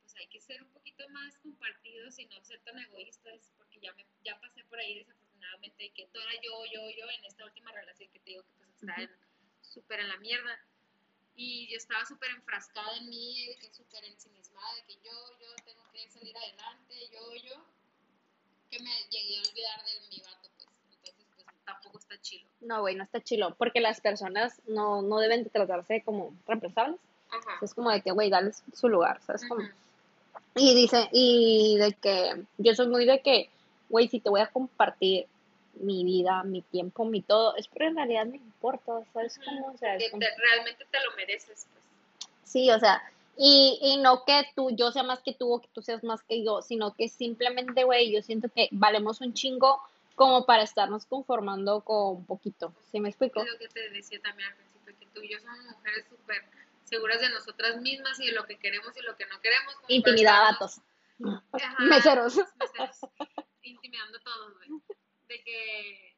pues 0.01 0.15
hay 0.15 0.27
que 0.27 0.39
ser 0.39 0.61
un 0.61 0.71
poquito 0.71 1.07
más 1.09 1.37
compartidos 1.39 2.17
y 2.19 2.25
no 2.25 2.43
ser 2.43 2.61
tan 2.61 2.79
egoístas, 2.79 3.53
porque 3.57 3.79
ya, 3.79 3.93
me, 3.93 4.05
ya 4.23 4.39
pasé 4.39 4.63
por 4.65 4.79
ahí 4.79 4.99
desafortunadamente 4.99 5.83
de 5.83 5.91
que 5.91 6.07
todo 6.07 6.23
era 6.23 6.41
yo, 6.41 6.65
yo, 6.65 6.89
yo 6.89 7.09
en 7.09 7.25
esta 7.25 7.45
última 7.45 7.71
relación 7.71 8.09
que 8.11 8.19
te 8.19 8.29
digo 8.31 8.43
que 8.43 8.53
pues 8.53 8.69
está 8.69 8.95
súper 9.61 9.99
en 9.99 10.09
la 10.09 10.17
mierda. 10.17 10.59
Y 11.39 11.69
yo 11.69 11.77
estaba 11.77 12.03
súper 12.03 12.31
enfrascada 12.31 12.97
en 12.97 13.09
mí, 13.09 13.45
de 13.45 13.57
que 13.57 13.71
súper 13.71 14.03
ensimismada, 14.05 14.73
de 14.73 14.85
que 14.85 14.95
yo, 15.03 15.39
yo 15.39 15.53
tengo 15.65 15.87
que 15.91 16.09
salir 16.09 16.35
adelante, 16.35 17.09
yo, 17.11 17.35
yo, 17.35 17.76
que 18.69 18.79
me 18.79 18.91
llegué 19.09 19.37
a 19.37 19.41
olvidar 19.49 19.79
de 19.85 20.07
mi 20.09 20.21
vato, 20.23 20.49
pues. 20.57 20.67
Entonces, 21.05 21.25
pues 21.35 21.47
tampoco 21.65 21.99
está 21.99 22.17
chilo. 22.21 22.47
No, 22.61 22.81
güey, 22.81 22.95
no 22.95 23.03
está 23.03 23.21
chilo, 23.21 23.55
porque 23.55 23.79
las 23.81 24.01
personas 24.01 24.61
no, 24.67 25.01
no 25.01 25.19
deben 25.19 25.43
de 25.43 25.49
tratarse 25.49 26.01
como 26.03 26.33
reemplazables. 26.47 26.99
Ajá. 27.29 27.59
Es 27.61 27.73
como 27.73 27.91
de 27.91 28.01
que, 28.01 28.11
güey, 28.11 28.29
dale 28.29 28.51
su 28.73 28.87
lugar, 28.89 29.21
¿sabes? 29.25 29.45
Como-. 29.47 29.67
Y 30.55 30.73
dice, 30.75 31.07
y 31.11 31.77
de 31.77 31.93
que 31.93 32.43
yo 32.57 32.73
soy 32.73 32.87
muy 32.87 33.05
de 33.05 33.21
que, 33.21 33.49
güey, 33.89 34.07
si 34.07 34.19
te 34.19 34.29
voy 34.29 34.41
a 34.41 34.47
compartir 34.47 35.27
mi 35.75 36.03
vida, 36.03 36.43
mi 36.43 36.61
tiempo, 36.63 37.05
mi 37.05 37.21
todo, 37.21 37.55
es 37.55 37.67
pero 37.67 37.87
en 37.89 37.95
realidad 37.95 38.25
me 38.25 38.37
importa, 38.37 38.93
¿sabes? 39.13 39.39
Cómo? 39.45 39.67
O 39.73 39.77
sea, 39.77 39.95
es 39.95 40.03
Que 40.05 40.09
como- 40.11 40.21
te- 40.21 40.35
realmente 40.37 40.85
te 40.89 40.97
lo 41.03 41.15
mereces, 41.15 41.67
pues. 41.71 42.29
Sí, 42.43 42.71
o 42.71 42.79
sea, 42.79 43.03
y, 43.37 43.79
y 43.81 43.97
no 43.97 44.25
que 44.25 44.45
tú, 44.55 44.71
yo 44.71 44.91
sea 44.91 45.03
más 45.03 45.21
que 45.21 45.33
tú 45.33 45.53
o 45.53 45.61
que 45.61 45.69
tú 45.69 45.81
seas 45.81 46.03
más 46.03 46.23
que 46.23 46.43
yo, 46.43 46.61
sino 46.61 46.95
que 46.95 47.07
simplemente, 47.07 47.83
güey, 47.83 48.11
yo 48.11 48.21
siento 48.21 48.49
que 48.49 48.67
valemos 48.71 49.21
un 49.21 49.33
chingo 49.33 49.81
como 50.15 50.47
para 50.47 50.63
estarnos 50.63 51.05
conformando 51.05 51.81
con 51.81 52.25
poquito, 52.25 52.73
¿sí 52.91 52.99
me 52.99 53.09
explico? 53.09 53.41
Es 53.41 53.51
lo 53.51 53.59
que 53.59 53.67
te 53.67 53.89
decía 53.91 54.19
también 54.21 54.49
al 54.49 54.55
principio, 54.55 54.95
que 54.99 55.05
tú 55.07 55.21
y 55.21 55.31
yo 55.31 55.39
somos 55.39 55.63
mujeres 55.65 56.05
súper 56.09 56.43
seguras 56.83 57.21
de 57.21 57.29
nosotras 57.29 57.79
mismas 57.81 58.19
y 58.19 58.27
de 58.27 58.31
lo 58.31 58.45
que 58.45 58.57
queremos 58.57 58.95
y 58.97 59.01
lo 59.01 59.15
que 59.15 59.25
no 59.27 59.39
queremos. 59.39 59.75
Intimidad, 59.87 60.51
vatos. 60.51 60.81
Ajá, 61.51 61.83
Meseros. 61.83 62.37
meseros, 62.59 62.97
Intimidando 63.61 64.17
a 64.17 64.21
todos, 64.21 64.57
güey. 64.57 64.69
De 65.27 65.43
que. 65.43 66.17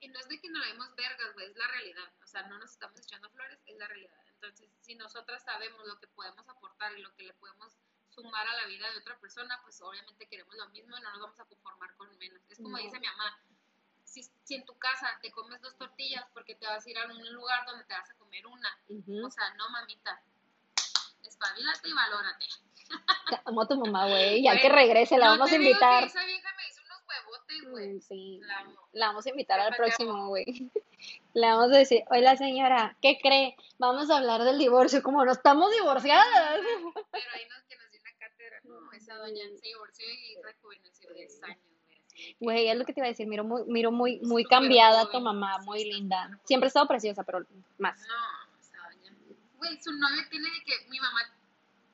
Y 0.00 0.08
no 0.08 0.20
es 0.20 0.28
de 0.28 0.40
que 0.40 0.48
no 0.50 0.60
vemos 0.60 0.94
vergas, 0.96 1.32
güey, 1.34 1.50
es 1.50 1.56
la 1.56 1.66
realidad. 1.66 2.12
O 2.22 2.26
sea, 2.26 2.42
no 2.42 2.58
nos 2.58 2.70
estamos 2.70 2.98
echando 3.00 3.28
flores, 3.30 3.58
es 3.66 3.76
la 3.76 3.88
realidad. 3.88 4.16
Entonces, 4.44 4.68
si 4.82 4.94
nosotras 4.94 5.42
sabemos 5.42 5.86
lo 5.86 5.98
que 5.98 6.06
podemos 6.08 6.46
aportar 6.48 6.92
y 6.98 7.00
lo 7.02 7.14
que 7.14 7.22
le 7.22 7.32
podemos 7.34 7.72
sumar 8.10 8.46
a 8.46 8.54
la 8.56 8.66
vida 8.66 8.90
de 8.92 8.98
otra 8.98 9.18
persona, 9.18 9.58
pues 9.62 9.80
obviamente 9.80 10.26
queremos 10.28 10.54
lo 10.54 10.68
mismo 10.68 10.96
y 10.98 11.00
no 11.00 11.10
nos 11.12 11.20
vamos 11.20 11.40
a 11.40 11.44
conformar 11.46 11.94
con 11.96 12.14
menos. 12.18 12.42
Es 12.50 12.58
como 12.58 12.76
No. 12.76 12.82
dice 12.82 13.00
mi 13.00 13.06
mamá. 13.06 13.38
Si, 14.04 14.22
si 14.44 14.54
en 14.54 14.64
tu 14.66 14.78
casa 14.78 15.18
te 15.22 15.32
comes 15.32 15.60
dos 15.62 15.76
tortillas 15.78 16.24
porque 16.34 16.54
te 16.56 16.66
vas 16.66 16.84
a 16.84 16.90
ir 16.90 16.98
a 16.98 17.06
un 17.06 17.32
lugar 17.32 17.64
donde 17.66 17.84
te 17.84 17.94
vas 17.94 18.08
a 18.10 18.14
comer 18.16 18.46
una, 18.46 18.78
o 19.24 19.30
sea, 19.30 19.54
no 19.54 19.68
mamita, 19.70 20.22
espabilate 21.22 21.88
y 21.88 21.92
valórate. 21.94 22.46
Te 23.30 23.40
Amo 23.46 23.62
a 23.62 23.66
tu 23.66 23.76
mamá, 23.78 24.06
güey, 24.06 24.42
ya 24.42 24.60
que 24.60 24.68
regrese, 24.68 25.16
la 25.16 25.26
No 25.26 25.30
vamos 25.32 25.50
a 25.52 25.56
invitar. 25.56 26.04
esa 26.04 26.24
vieja 26.26 26.48
me 26.56 26.66
güey. 27.70 27.94
Mm, 27.94 28.00
Sí, 28.00 28.40
La 28.42 28.58
amo. 28.58 28.74
la 28.92 29.06
vamos 29.08 29.26
a 29.26 29.30
invitar 29.30 29.60
al 29.60 29.74
próximo, 29.76 30.28
güey. 30.28 30.44
Le 31.34 31.46
vamos 31.46 31.72
a 31.72 31.78
decir, 31.78 32.02
hola 32.10 32.36
señora, 32.36 32.96
¿qué 33.02 33.18
cree? 33.22 33.56
Vamos 33.78 34.08
a 34.10 34.16
hablar 34.18 34.42
del 34.42 34.58
divorcio, 34.58 35.02
como 35.02 35.24
no 35.24 35.32
estamos 35.32 35.70
divorciadas. 35.72 36.24
Pero 37.12 37.24
ahí 37.34 37.46
nos, 37.48 37.62
que 37.64 37.76
nos 37.76 37.90
dio 37.90 38.00
una 38.00 38.12
cátedra, 38.18 38.60
no, 38.64 38.92
esa 38.92 39.14
doña 39.16 39.42
se 39.60 39.66
divorció 39.68 40.06
y 40.08 40.42
rejuveneció 40.42 41.12
10 41.12 41.42
años, 41.42 41.58
güey. 42.40 42.68
es 42.68 42.76
lo 42.78 42.84
que 42.84 42.92
te 42.94 43.00
iba 43.00 43.06
a 43.06 43.10
decir, 43.10 43.26
miro 43.26 43.44
muy, 43.44 43.64
miro 43.64 43.90
muy, 43.92 44.20
muy 44.20 44.44
cambiada 44.44 45.00
a 45.02 45.04
tu 45.06 45.10
joven, 45.12 45.24
mamá, 45.24 45.58
sí, 45.60 45.66
muy 45.66 45.82
está 45.82 45.94
linda. 45.96 46.24
joven. 46.24 46.40
Siempre 46.44 46.66
ha 46.66 46.68
estado 46.68 46.88
preciosa, 46.88 47.22
pero 47.24 47.44
más. 47.78 48.00
No, 48.00 48.60
esa 48.60 48.78
doña. 48.88 49.12
Güey, 49.58 49.82
su 49.82 49.92
novio 49.92 50.22
tiene 50.30 50.48
de 50.50 50.64
que 50.64 50.88
mi 50.88 50.98
mamá, 51.00 51.20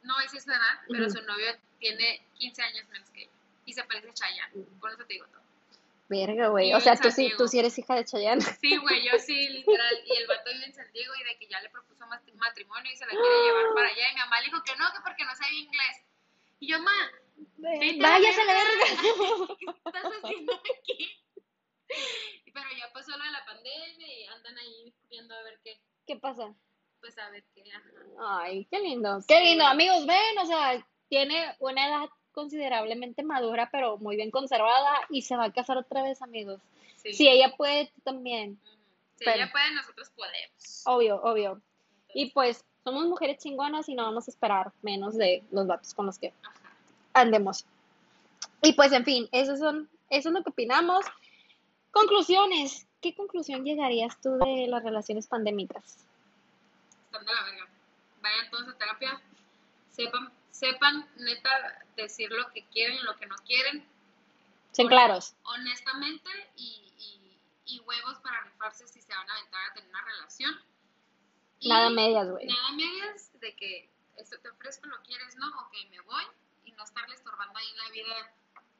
no 0.03 0.21
es 0.21 0.33
esa 0.35 0.53
edad, 0.53 0.81
pero 0.89 1.07
Ujú. 1.07 1.17
su 1.19 1.23
novio 1.23 1.47
tiene 1.79 2.25
15 2.35 2.63
años 2.63 2.87
menos 2.91 3.11
que 3.11 3.23
ella. 3.23 3.31
Y 3.67 3.73
se 3.73 3.83
parece 3.85 4.09
a 4.11 4.15
Chayanne, 4.15 4.65
por 4.81 4.91
eso 4.91 4.99
te 5.05 5.15
digo 5.15 5.27
todo. 5.27 5.41
Verga, 6.11 6.49
güey. 6.49 6.75
O 6.75 6.81
sea, 6.81 6.97
tú 6.97 7.09
sí, 7.13 7.33
tú 7.39 7.47
sí 7.47 7.61
eres 7.61 7.79
hija 7.79 7.95
de 7.95 8.05
Chayanne. 8.05 8.41
Sí, 8.61 8.77
güey, 8.77 9.05
yo 9.05 9.17
sí, 9.21 9.49
literal. 9.49 9.95
Y 10.05 10.17
el 10.17 10.27
vato 10.27 10.51
vive 10.53 10.65
en 10.67 10.75
San 10.75 10.91
Diego 10.93 11.15
y 11.15 11.23
de 11.23 11.39
que 11.39 11.47
ya 11.47 11.61
le 11.61 11.71
propuso 11.71 12.05
mat- 12.09 12.29
matrimonio 12.35 12.91
y 12.93 12.97
se 12.97 13.05
la 13.07 13.13
quiere 13.13 13.43
llevar 13.47 13.75
para 13.77 13.89
allá. 13.89 14.11
Y 14.11 14.15
mi 14.15 14.19
mamá 14.21 14.41
le 14.41 14.47
dijo 14.47 14.63
que 14.65 14.75
no, 14.77 14.87
que 14.93 14.99
porque 15.05 15.25
no 15.25 15.35
sabía 15.37 15.61
inglés. 15.61 15.97
Y 16.59 16.67
yo, 16.69 16.81
ma, 16.81 16.91
Váyase 17.59 18.41
a 18.41 18.45
la 18.45 18.53
verga. 18.55 18.85
¿qué 19.59 19.67
estás 19.87 20.05
haciendo 20.21 20.53
aquí? 20.55 21.17
Pero 22.53 22.67
ya 22.77 22.93
pasó 22.93 23.17
lo 23.17 23.25
de 23.25 23.31
la 23.31 23.45
pandemia 23.45 24.07
y 24.09 24.25
andan 24.27 24.59
ahí 24.59 24.93
viendo 25.09 25.35
a 25.35 25.43
ver 25.43 25.61
qué, 25.65 25.81
¿Qué 26.07 26.17
pasa? 26.17 26.53
pues 27.01 27.17
a 27.19 27.31
ver 27.31 27.45
qué. 27.55 27.63
ajá. 27.73 27.89
Ay, 28.43 28.67
qué 28.71 28.79
lindo. 28.81 29.21
Qué 29.27 29.41
lindo, 29.41 29.65
amigos, 29.65 30.05
ven, 30.07 30.39
o 30.39 30.47
sea, 30.47 30.87
tiene 31.09 31.55
una 31.61 31.87
edad 31.87 32.09
considerablemente 32.33 33.23
madura, 33.23 33.69
pero 33.71 33.99
muy 33.99 34.17
bien 34.17 34.31
conservada 34.31 34.91
y 35.09 35.23
se 35.23 35.37
va 35.37 35.45
a 35.45 35.53
casar 35.53 35.77
otra 35.77 36.03
vez, 36.03 36.23
amigos. 36.23 36.61
Sí. 36.97 37.13
Si 37.15 37.29
ella 37.29 37.55
puede, 37.57 37.87
tú 37.87 38.01
también. 38.03 38.59
Si 39.17 39.25
Pero- 39.25 39.37
ella 39.37 39.53
puede, 39.53 39.75
nosotros 39.75 40.11
podemos. 40.11 40.83
Obvio, 40.87 41.23
obvio. 41.23 41.61
Y 42.15 42.31
pues, 42.31 42.65
somos 42.85 43.05
mujeres 43.07 43.39
chingonas 43.39 43.89
y 43.89 43.95
no 43.95 44.05
vamos 44.05 44.29
a 44.29 44.31
esperar 44.31 44.73
menos 44.83 45.17
de 45.17 45.43
los 45.51 45.67
vatos 45.67 45.95
con 45.95 46.07
los 46.07 46.19
que 46.19 46.33
ajá. 46.43 46.55
andemos. 47.15 47.67
Y 48.63 48.73
pues, 48.73 48.93
en 48.93 49.05
fin, 49.05 49.29
eso, 49.33 49.57
son, 49.57 49.89
eso 50.11 50.29
es 50.29 50.35
lo 50.35 50.43
que 50.43 50.51
opinamos. 50.51 51.05
Conclusiones. 51.91 52.87
¿Qué 53.01 53.15
conclusión 53.15 53.65
llegarías 53.65 54.21
tú 54.21 54.37
de 54.39 54.67
las 54.69 54.83
relaciones 54.83 55.27
pandémicas? 55.27 56.07
Están 57.07 57.25
de 57.25 57.33
la 57.33 57.43
verga. 57.45 57.69
Vayan 58.21 58.51
todos 58.51 58.69
a 58.69 58.79
terapia. 58.79 59.21
Sepan, 59.91 60.31
sepan, 60.61 61.09
neta, 61.17 61.51
decir 61.97 62.31
lo 62.31 62.53
que 62.53 62.67
quieren 62.67 62.97
y 62.97 63.03
lo 63.03 63.17
que 63.17 63.27
no 63.27 63.37
quieren. 63.47 63.89
Sean 64.73 64.89
claros. 64.89 65.35
honestamente 65.43 66.31
y, 66.55 66.93
y, 66.99 67.41
y 67.65 67.81
huevos 67.81 68.19
para 68.19 68.43
rifarse 68.43 68.87
si 68.87 69.01
se 69.01 69.13
van 69.13 69.29
a 69.29 69.35
aventar 69.35 69.71
a 69.71 69.75
tener 69.75 69.89
una 69.89 70.05
relación. 70.05 70.55
Y 71.61 71.69
Nada 71.69 71.91
medias, 71.91 72.31
güey. 72.31 72.47
Nada 72.47 72.73
medias 72.73 73.33
de 73.41 73.57
que 73.57 73.91
esto 74.17 74.39
te 74.39 74.51
ofrezco, 74.51 74.87
lo 74.87 75.03
quieres, 75.03 75.35
¿no? 75.37 75.47
Ok, 75.63 75.75
me 75.91 76.01
voy 76.03 76.25
y 76.65 76.73
no 76.73 76.85
estarle 76.85 77.15
estorbando 77.15 77.59
ahí 77.59 77.73
la 77.77 77.91
vida 77.91 78.35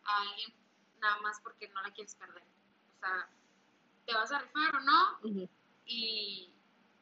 a 0.05 0.23
alguien 0.23 0.53
nada 1.01 1.17
más 1.23 1.41
porque 1.43 1.69
no 1.69 1.83
la 1.83 1.91
quieres 1.93 2.15
perder. 2.15 2.43
O 2.43 3.01
sea, 3.01 3.29
te 4.05 4.15
vas 4.15 4.31
a 4.33 4.39
rifar 4.39 4.77
o 4.77 4.81
no 4.81 5.19
y, 5.87 6.53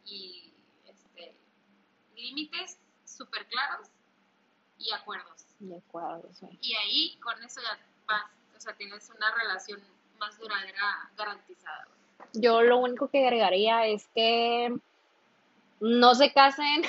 y 0.05 0.55
este, 0.87 1.37
límites 2.15 2.79
súper 3.05 3.47
claros 3.49 3.89
y 4.79 4.93
acuerdos. 4.93 5.45
De 5.59 5.77
acuerdo, 5.77 6.29
güey. 6.41 6.59
Y 6.63 6.75
ahí 6.75 7.17
con 7.21 7.43
eso 7.43 7.61
ya 7.61 7.79
vas, 8.07 8.25
o 8.57 8.61
sea, 8.61 8.75
tienes 8.77 9.09
una 9.11 9.35
relación 9.35 9.83
más 10.19 10.39
duradera 10.39 11.11
garantizada. 11.17 11.89
Yo 12.33 12.63
lo 12.63 12.79
único 12.79 13.09
que 13.09 13.25
agregaría 13.25 13.87
es 13.87 14.09
que 14.15 14.75
no 15.81 16.15
se 16.15 16.33
casen 16.33 16.83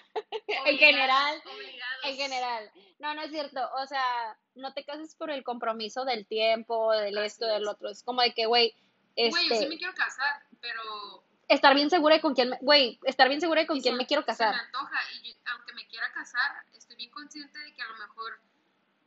en 0.66 0.78
general, 0.78 1.42
Obligados. 1.44 2.04
en 2.04 2.16
general. 2.16 2.70
No, 2.98 3.14
no 3.14 3.22
es 3.22 3.30
cierto. 3.30 3.60
O 3.82 3.86
sea, 3.86 4.36
no 4.54 4.72
te 4.72 4.84
cases 4.84 5.14
por 5.14 5.30
el 5.30 5.42
compromiso 5.42 6.04
del 6.04 6.26
tiempo, 6.26 6.92
del 6.92 7.18
Así 7.18 7.26
esto, 7.26 7.46
del 7.46 7.62
es. 7.62 7.68
otro. 7.68 7.88
Es 7.90 8.02
como 8.02 8.22
de 8.22 8.32
que, 8.32 8.46
güey, 8.46 8.74
Güey, 9.16 9.30
yo 9.30 9.38
sí 9.40 9.52
este, 9.54 9.68
me 9.68 9.76
quiero 9.76 9.92
casar, 9.94 10.42
pero 10.60 11.22
estar 11.48 11.74
bien 11.74 11.90
segura 11.90 12.14
de 12.16 12.20
con 12.20 12.34
quién, 12.34 12.50
me- 12.50 12.58
güey, 12.60 12.98
estar 13.04 13.28
bien 13.28 13.40
segura 13.40 13.60
de 13.62 13.66
con 13.66 13.80
quién 13.80 13.94
se- 13.94 13.98
me 13.98 14.06
quiero 14.06 14.24
casar. 14.24 14.54
Se 14.54 14.60
me 14.60 14.66
antoja 14.66 14.98
y 15.14 15.28
yo- 15.32 15.38
aunque 15.52 15.72
me 15.74 15.86
quiera 15.86 16.10
casar, 16.12 16.64
estoy 16.74 16.96
bien 16.96 17.10
consciente 17.10 17.58
de 17.58 17.72
que 17.74 17.82
a 17.82 17.86
lo 17.88 17.96
mejor 17.98 18.38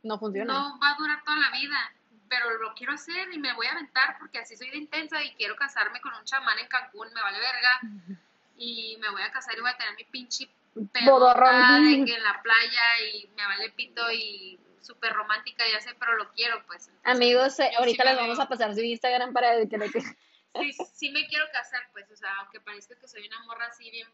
No 0.02 0.18
funciona. 0.18 0.52
no 0.52 0.78
va 0.80 0.90
a 0.90 0.96
durar 0.96 1.22
toda 1.24 1.36
la 1.38 1.50
vida, 1.50 1.92
pero 2.28 2.58
lo 2.58 2.74
quiero 2.74 2.92
hacer 2.92 3.32
y 3.32 3.38
me 3.38 3.52
voy 3.54 3.66
a 3.66 3.72
aventar 3.72 4.16
porque 4.18 4.38
así 4.38 4.56
soy 4.56 4.70
de 4.70 4.78
intensa 4.78 5.22
y 5.22 5.34
quiero 5.34 5.56
casarme 5.56 6.00
con 6.00 6.12
un 6.14 6.24
chamán 6.24 6.58
en 6.58 6.68
Cancún, 6.68 7.08
me 7.14 7.20
vale 7.22 7.38
verga. 7.38 7.80
Y 8.58 8.96
me 9.00 9.10
voy 9.10 9.22
a 9.22 9.30
casar 9.30 9.54
y 9.56 9.60
voy 9.60 9.70
a 9.70 9.76
tener 9.76 9.94
mi 9.96 10.04
pinche 10.04 10.48
que 12.06 12.14
en 12.14 12.22
la 12.24 12.42
playa 12.42 13.00
y 13.12 13.28
me 13.36 13.44
vale 13.46 13.70
pito 13.70 14.10
y 14.12 14.58
súper 14.80 15.12
romántica, 15.14 15.64
ya 15.72 15.80
sé, 15.80 15.94
pero 15.98 16.14
lo 16.16 16.30
quiero, 16.32 16.62
pues. 16.66 16.88
Entonces, 16.88 17.10
Amigos, 17.16 17.58
ahorita 17.78 18.02
sí 18.02 18.08
les 18.08 18.16
vamos 18.16 18.36
veo- 18.36 18.44
a 18.44 18.48
pasar 18.48 18.74
su 18.74 18.80
Instagram 18.80 19.32
para 19.32 19.66
que 19.68 19.78
le 19.78 19.90
Sí, 20.60 20.72
sí 20.94 21.10
me 21.10 21.26
quiero 21.26 21.44
casar, 21.52 21.82
pues, 21.92 22.10
o 22.10 22.16
sea, 22.16 22.30
aunque 22.40 22.60
parezca 22.60 22.94
que 22.98 23.08
soy 23.08 23.26
una 23.26 23.42
morra 23.44 23.66
así 23.66 23.90
bien 23.90 24.08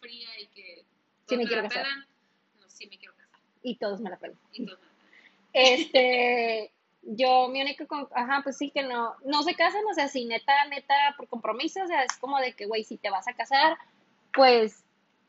fría 0.00 0.28
y 0.40 0.46
que 0.48 0.84
Sí 1.26 1.36
me 1.36 1.46
quiero 1.46 1.62
la 1.62 1.68
casar. 1.68 1.84
pelan, 1.84 2.06
no, 2.60 2.68
sí 2.68 2.86
me 2.88 2.98
quiero 2.98 3.14
casar. 3.14 3.40
y 3.62 3.76
todos 3.76 4.00
me 4.00 4.10
la 4.10 4.16
pelan. 4.18 4.38
Y 4.52 4.64
todos 4.66 4.78
me 4.80 4.84
la 4.86 4.92
pelan. 4.92 4.98
Este, 5.52 6.72
yo, 7.02 7.48
mi 7.48 7.60
único, 7.62 7.86
con- 7.86 8.08
ajá, 8.14 8.40
pues 8.42 8.56
sí 8.58 8.70
que 8.70 8.82
no, 8.82 9.16
no 9.24 9.42
se 9.42 9.54
casan, 9.54 9.82
o 9.90 9.94
sea, 9.94 10.08
si 10.08 10.24
neta, 10.24 10.52
neta, 10.66 10.94
por 11.16 11.28
compromiso, 11.28 11.82
o 11.82 11.86
sea, 11.86 12.02
es 12.04 12.16
como 12.18 12.38
de 12.38 12.52
que, 12.54 12.66
güey, 12.66 12.84
si 12.84 12.96
te 12.96 13.10
vas 13.10 13.26
a 13.28 13.34
casar, 13.34 13.76
pues, 14.32 14.84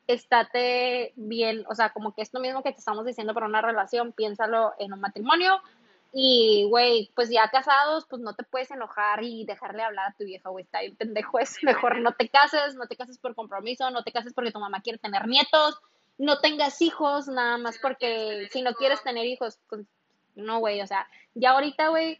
estate 0.07 1.13
bien, 1.15 1.63
o 1.69 1.75
sea, 1.75 1.91
como 1.91 2.13
que 2.13 2.21
es 2.21 2.33
lo 2.33 2.39
mismo 2.39 2.63
que 2.63 2.71
te 2.71 2.79
estamos 2.79 3.05
diciendo 3.05 3.33
para 3.33 3.45
una 3.45 3.61
relación, 3.61 4.11
piénsalo 4.11 4.73
en 4.79 4.93
un 4.93 4.99
matrimonio, 4.99 5.61
y, 6.11 6.65
güey, 6.69 7.11
pues 7.15 7.29
ya 7.29 7.49
casados, 7.49 8.05
pues 8.09 8.21
no 8.21 8.33
te 8.33 8.43
puedes 8.43 8.71
enojar 8.71 9.23
y 9.23 9.45
dejarle 9.45 9.83
hablar 9.83 10.09
a 10.09 10.15
tu 10.17 10.23
vieja, 10.23 10.49
güey, 10.49 10.65
está 10.65 10.81
bien 10.81 10.95
pendejo, 10.95 11.39
es 11.39 11.57
mejor 11.63 11.99
no 11.99 12.13
te 12.13 12.29
cases, 12.29 12.75
no 12.75 12.87
te 12.87 12.95
cases 12.95 13.17
por 13.19 13.35
compromiso, 13.35 13.89
no 13.91 14.03
te 14.03 14.11
cases 14.11 14.33
porque 14.33 14.51
tu 14.51 14.59
mamá 14.59 14.81
quiere 14.81 14.97
tener 14.97 15.27
nietos, 15.27 15.79
no 16.17 16.39
tengas 16.39 16.81
hijos, 16.81 17.27
nada 17.27 17.57
más 17.57 17.75
Si 17.75 17.81
porque 17.81 18.47
si 18.51 18.61
no 18.61 18.73
quieres 18.73 19.01
tener 19.03 19.25
hijos, 19.25 19.59
pues 19.69 19.85
no, 20.35 20.59
güey, 20.59 20.81
o 20.81 20.87
sea, 20.87 21.07
ya 21.35 21.51
ahorita, 21.51 21.89
güey, 21.89 22.19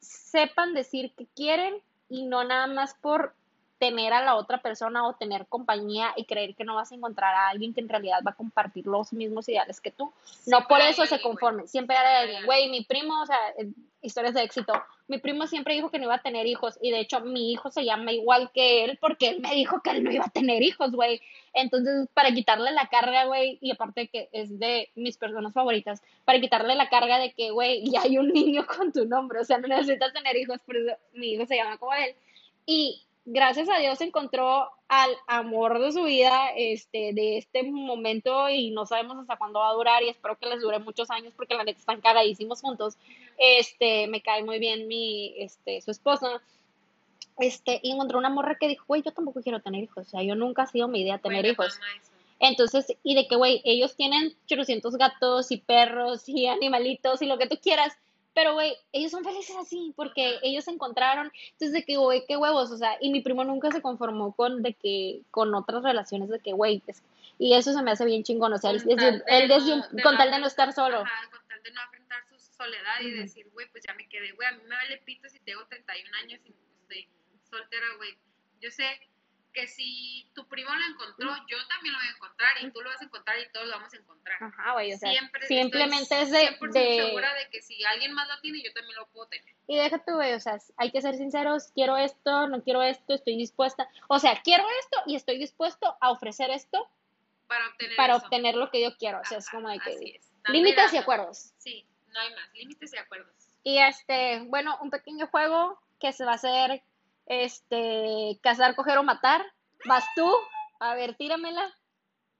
sepan 0.00 0.74
decir 0.74 1.12
que 1.16 1.26
quieren 1.26 1.82
y 2.08 2.26
no 2.26 2.44
nada 2.44 2.66
más 2.66 2.94
por 2.94 3.34
tener 3.78 4.12
a 4.12 4.22
la 4.22 4.34
otra 4.36 4.60
persona 4.60 5.06
o 5.06 5.14
tener 5.14 5.46
compañía 5.46 6.12
y 6.16 6.24
creer 6.24 6.54
que 6.54 6.64
no 6.64 6.74
vas 6.74 6.92
a 6.92 6.94
encontrar 6.94 7.34
a 7.34 7.48
alguien 7.48 7.74
que 7.74 7.80
en 7.80 7.88
realidad 7.88 8.20
va 8.26 8.32
a 8.32 8.36
compartir 8.36 8.86
los 8.86 9.12
mismos 9.12 9.48
ideales 9.48 9.80
que 9.80 9.90
tú. 9.90 10.04
No 10.04 10.12
Siempre 10.42 10.66
por 10.68 10.80
hay 10.80 10.90
eso 10.90 11.06
se 11.06 11.20
conformen, 11.20 11.68
siempre 11.68 11.96
hay 11.96 11.98
Siempre 11.98 12.16
hay 12.16 12.24
alguien. 12.24 12.46
Güey, 12.46 12.70
mi 12.70 12.84
primo, 12.84 13.22
o 13.22 13.26
sea, 13.26 13.36
eh, 13.58 13.68
historias 14.02 14.34
de 14.34 14.42
éxito. 14.42 14.72
Mi 15.06 15.18
primo 15.18 15.46
siempre 15.46 15.74
dijo 15.74 15.90
que 15.90 15.98
no 15.98 16.04
iba 16.04 16.16
a 16.16 16.22
tener 16.22 16.46
hijos 16.46 16.78
y 16.82 16.90
de 16.90 17.00
hecho 17.00 17.20
mi 17.20 17.52
hijo 17.52 17.70
se 17.70 17.84
llama 17.84 18.12
igual 18.12 18.50
que 18.52 18.84
él 18.84 18.98
porque 19.00 19.28
él 19.28 19.40
me 19.40 19.54
dijo 19.54 19.80
que 19.80 19.90
él 19.90 20.04
no 20.04 20.12
iba 20.12 20.26
a 20.26 20.30
tener 20.30 20.62
hijos, 20.62 20.92
güey. 20.92 21.20
Entonces, 21.54 22.08
para 22.14 22.32
quitarle 22.32 22.72
la 22.72 22.88
carga, 22.88 23.24
güey, 23.24 23.58
y 23.60 23.70
aparte 23.70 24.02
de 24.02 24.08
que 24.08 24.28
es 24.32 24.58
de 24.58 24.90
mis 24.94 25.16
personas 25.16 25.52
favoritas, 25.52 26.02
para 26.24 26.40
quitarle 26.40 26.74
la 26.74 26.88
carga 26.88 27.18
de 27.18 27.32
que, 27.32 27.50
güey, 27.50 27.84
ya 27.90 28.02
hay 28.02 28.18
un 28.18 28.28
niño 28.28 28.66
con 28.66 28.92
tu 28.92 29.06
nombre, 29.06 29.40
o 29.40 29.44
sea, 29.44 29.58
no 29.58 29.68
necesitas 29.68 30.12
tener 30.12 30.36
hijos, 30.36 30.58
por 30.64 30.76
eso 30.76 30.96
mi 31.14 31.32
hijo 31.32 31.46
se 31.46 31.56
llama 31.56 31.78
como 31.78 31.94
él. 31.94 32.14
Y 32.66 33.02
gracias 33.30 33.68
a 33.68 33.78
Dios 33.78 34.00
encontró 34.00 34.70
al 34.88 35.10
amor 35.26 35.78
de 35.80 35.92
su 35.92 36.04
vida, 36.04 36.48
este, 36.56 37.12
de 37.12 37.36
este 37.36 37.62
momento 37.62 38.48
y 38.48 38.70
no 38.70 38.86
sabemos 38.86 39.18
hasta 39.18 39.36
cuándo 39.36 39.60
va 39.60 39.68
a 39.68 39.74
durar 39.74 40.02
y 40.02 40.08
espero 40.08 40.36
que 40.38 40.48
les 40.48 40.62
dure 40.62 40.78
muchos 40.78 41.10
años 41.10 41.34
porque 41.36 41.54
la 41.54 41.64
neta 41.64 41.78
están 41.78 42.00
cagadísimos 42.00 42.62
juntos. 42.62 42.96
Este, 43.36 44.06
me 44.06 44.22
cae 44.22 44.42
muy 44.42 44.58
bien 44.58 44.88
mi, 44.88 45.34
este, 45.38 45.82
su 45.82 45.90
esposa. 45.90 46.40
Este, 47.38 47.80
y 47.82 47.92
encontró 47.92 48.18
una 48.18 48.30
morra 48.30 48.56
que 48.58 48.66
dijo, 48.66 48.84
güey, 48.88 49.02
yo 49.02 49.12
tampoco 49.12 49.42
quiero 49.42 49.60
tener 49.60 49.84
hijos, 49.84 50.06
o 50.06 50.10
sea, 50.10 50.22
yo 50.22 50.34
nunca 50.34 50.62
ha 50.62 50.66
sido 50.66 50.88
mi 50.88 51.02
idea 51.02 51.18
tener 51.18 51.46
hijos. 51.46 51.78
Entonces, 52.40 52.86
y 53.02 53.14
de 53.14 53.28
que, 53.28 53.36
güey, 53.36 53.60
ellos 53.64 53.94
tienen 53.94 54.34
800 54.46 54.96
gatos 54.96 55.50
y 55.52 55.58
perros 55.58 56.28
y 56.28 56.46
animalitos 56.46 57.20
y 57.20 57.26
lo 57.26 57.36
que 57.36 57.46
tú 57.46 57.58
quieras, 57.62 57.96
pero, 58.38 58.52
güey, 58.52 58.76
ellos 58.92 59.10
son 59.10 59.24
felices 59.24 59.56
así 59.56 59.92
porque 59.96 60.38
ellos 60.44 60.64
se 60.64 60.70
encontraron. 60.70 61.32
Entonces, 61.54 61.72
de 61.72 61.82
que, 61.84 61.96
güey, 61.96 62.24
qué 62.28 62.36
huevos, 62.36 62.70
o 62.70 62.76
sea, 62.76 62.96
y 63.00 63.10
mi 63.10 63.20
primo 63.20 63.42
nunca 63.42 63.72
se 63.72 63.82
conformó 63.82 64.32
con, 64.32 64.62
de 64.62 64.74
que, 64.74 65.22
con 65.32 65.52
otras 65.56 65.82
relaciones, 65.82 66.28
de 66.28 66.38
que, 66.38 66.52
güey, 66.52 66.80
es- 66.86 67.02
y 67.36 67.54
eso 67.54 67.72
se 67.72 67.82
me 67.82 67.90
hace 67.90 68.04
bien 68.04 68.22
chingón, 68.22 68.52
o 68.52 68.58
sea, 68.58 68.70
él, 68.70 68.78
desde- 68.84 69.10
de 69.10 69.22
él 69.26 69.48
desde- 69.48 69.76
no- 69.76 69.88
de 69.90 70.02
con 70.04 70.12
no 70.12 70.18
tal 70.18 70.30
de 70.30 70.38
no 70.38 70.46
estar 70.46 70.72
solo. 70.72 70.98
Ajá, 70.98 71.28
con 71.32 71.40
tal 71.48 71.60
de 71.64 71.72
no 71.72 71.80
enfrentar 71.82 72.18
su 72.28 72.38
soledad 72.38 73.00
y 73.00 73.08
Ujú. 73.12 73.22
decir, 73.22 73.48
güey, 73.52 73.66
pues 73.72 73.82
ya 73.84 73.94
me 73.94 74.08
quedé, 74.08 74.30
güey, 74.34 74.46
a 74.46 74.52
mí 74.52 74.62
me 74.68 74.76
vale 74.76 74.98
pito 74.98 75.28
si 75.28 75.40
tengo 75.40 75.66
31 75.66 76.14
años 76.22 76.38
y 76.44 76.54
estoy 76.82 77.08
soltera, 77.50 77.86
güey. 77.96 78.16
Yo 78.60 78.70
sé 78.70 78.84
que 79.52 79.66
si 79.66 80.30
tu 80.34 80.46
primo 80.46 80.70
lo 80.74 80.84
encontró, 80.84 81.34
yo 81.48 81.56
también 81.68 81.92
lo 81.92 81.98
voy 81.98 82.08
a 82.08 82.10
encontrar 82.10 82.56
y 82.62 82.70
tú 82.70 82.80
lo 82.80 82.90
vas 82.90 83.00
a 83.00 83.04
encontrar 83.04 83.38
y 83.38 83.48
todos 83.52 83.66
lo 83.66 83.72
vamos 83.72 83.92
a 83.92 83.96
encontrar. 83.96 84.42
Ajá, 84.42 84.72
güey, 84.72 84.92
o 84.92 84.98
sea, 84.98 85.10
Siempre 85.10 85.46
simplemente 85.46 86.20
es 86.20 86.30
de, 86.30 86.58
100% 86.58 86.72
de, 86.72 87.06
segura 87.06 87.34
de 87.34 87.50
que 87.50 87.62
si 87.62 87.84
alguien 87.84 88.12
más 88.12 88.28
lo 88.28 88.40
tiene, 88.40 88.62
yo 88.62 88.72
también 88.72 88.96
lo 88.96 89.06
puedo 89.08 89.26
tener. 89.28 89.54
Y 89.66 89.76
déjate, 89.76 90.12
güey, 90.12 90.34
o 90.34 90.40
sea, 90.40 90.58
hay 90.76 90.90
que 90.90 91.00
ser 91.00 91.16
sinceros, 91.16 91.72
quiero 91.74 91.96
esto, 91.96 92.48
no 92.48 92.62
quiero 92.62 92.82
esto, 92.82 93.14
estoy 93.14 93.36
dispuesta, 93.36 93.88
o 94.08 94.18
sea, 94.18 94.40
quiero 94.42 94.64
esto 94.80 95.02
y 95.06 95.16
estoy 95.16 95.38
dispuesto 95.38 95.96
a 96.00 96.10
ofrecer 96.10 96.50
esto 96.50 96.88
Para 97.46 97.68
obtener 97.68 97.96
para 97.96 98.16
eso. 98.16 98.24
obtener 98.24 98.54
lo 98.54 98.70
que 98.70 98.82
yo 98.82 98.96
quiero, 98.96 99.20
o 99.20 99.24
sea, 99.24 99.38
es 99.38 99.48
como 99.48 99.68
de 99.68 99.78
que 99.80 100.20
límites 100.48 100.92
y 100.92 100.96
acuerdos. 100.98 101.52
Sí, 101.58 101.86
no 102.08 102.20
hay 102.20 102.34
más, 102.34 102.52
límites 102.54 102.92
y 102.94 102.98
acuerdos. 102.98 103.34
Y 103.62 103.78
este, 103.78 104.40
bueno, 104.46 104.78
un 104.80 104.90
pequeño 104.90 105.26
juego 105.26 105.80
que 105.98 106.12
se 106.12 106.24
va 106.24 106.32
a 106.32 106.36
hacer, 106.36 106.82
este, 107.28 108.38
cazar, 108.42 108.74
coger 108.74 108.98
o 108.98 109.02
matar. 109.04 109.44
Vas 109.84 110.04
tú, 110.16 110.34
a 110.80 110.94
ver, 110.94 111.14
tíramela. 111.16 111.72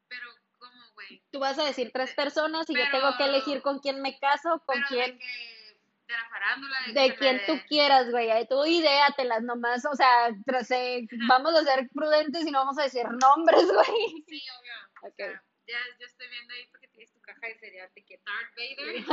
Pero, 0.08 0.26
¿cómo, 0.58 0.92
güey? 0.94 1.22
Tú 1.30 1.38
vas 1.38 1.58
a 1.58 1.64
decir 1.64 1.90
tres 1.92 2.12
personas 2.14 2.68
y 2.68 2.74
yo 2.76 2.90
tengo 2.90 3.16
que 3.16 3.24
elegir 3.24 3.62
con 3.62 3.78
quién 3.78 4.00
me 4.02 4.18
caso, 4.18 4.62
con 4.66 4.76
Pero 4.76 4.86
quién, 4.88 5.12
de 5.12 5.18
que, 5.18 5.78
de 6.08 6.14
la 6.14 6.28
farándula, 6.30 6.76
de, 6.86 6.92
de 6.94 7.14
quien 7.16 7.36
me- 7.36 7.42
tú 7.46 7.60
quieras, 7.68 8.10
güey. 8.10 8.30
Tú 8.48 8.64
idéatelas 8.64 9.42
nomás, 9.42 9.84
o 9.84 9.94
sea, 9.94 10.30
tras- 10.46 10.70
eh, 10.70 11.06
vamos 11.28 11.54
a 11.54 11.62
ser 11.64 11.88
prudentes 11.94 12.46
y 12.46 12.50
no 12.50 12.60
vamos 12.60 12.78
a 12.78 12.84
decir 12.84 13.04
nombres, 13.20 13.64
güey. 13.72 14.24
Sí, 14.26 14.42
obvio. 14.58 14.72
O 15.02 15.06
Ok. 15.08 15.14
sea, 15.16 15.42
ya 15.68 15.78
yo 16.00 16.06
estoy 16.06 16.28
viendo 16.30 16.54
ahí 16.54 16.66
porque 16.70 16.88
tienes 16.88 17.12
tu 17.12 17.20
caja 17.20 17.46
de 17.46 17.58
cereal 17.58 17.90
de 17.94 18.04
que 18.04 18.20
Darth 18.24 18.54
Vader, 18.56 19.04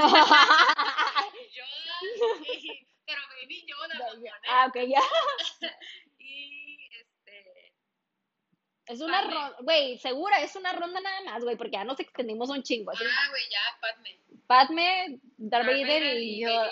Yoda, 1.51 1.97
y- 2.63 2.87
pero 3.05 3.21
Baby 3.41 3.65
Yoda, 3.67 3.95
¿eh? 4.23 4.31
ah, 4.49 4.65
ok, 4.69 4.75
ya. 4.87 5.01
Y 6.19 6.79
este, 6.99 7.73
Es 8.87 9.01
una 9.01 9.21
ronda, 9.21 9.55
güey, 9.61 9.97
segura, 9.99 10.41
es 10.41 10.55
una 10.55 10.73
ronda 10.73 10.99
nada 11.01 11.21
más, 11.21 11.43
güey, 11.43 11.55
porque 11.55 11.73
ya 11.73 11.83
nos 11.83 11.99
extendimos 11.99 12.49
un 12.49 12.63
chingo. 12.63 12.91
así. 12.91 13.03
ah, 13.07 13.29
güey, 13.29 13.43
ya, 13.51 13.79
Padme. 13.81 14.19
Padme, 14.47 15.19
Darth 15.37 15.65
Vader 15.67 15.85
Vader 15.87 16.03
y 16.03 16.07
Baby 16.15 16.39
Yoda. 16.41 16.71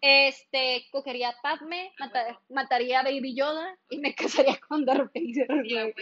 Este, 0.00 0.86
cogería 0.92 1.30
a 1.30 1.40
Padme, 1.42 1.92
Ah, 1.98 2.06
mata- 2.06 2.40
mataría 2.50 3.00
a 3.00 3.02
Baby 3.02 3.34
Yoda 3.34 3.76
y 3.90 3.98
me 3.98 4.14
casaría 4.54 4.58
con 4.68 4.84
Darth 4.84 5.10
Vader, 5.14 5.48
Sí, 5.64 5.72
güey. 5.74 5.92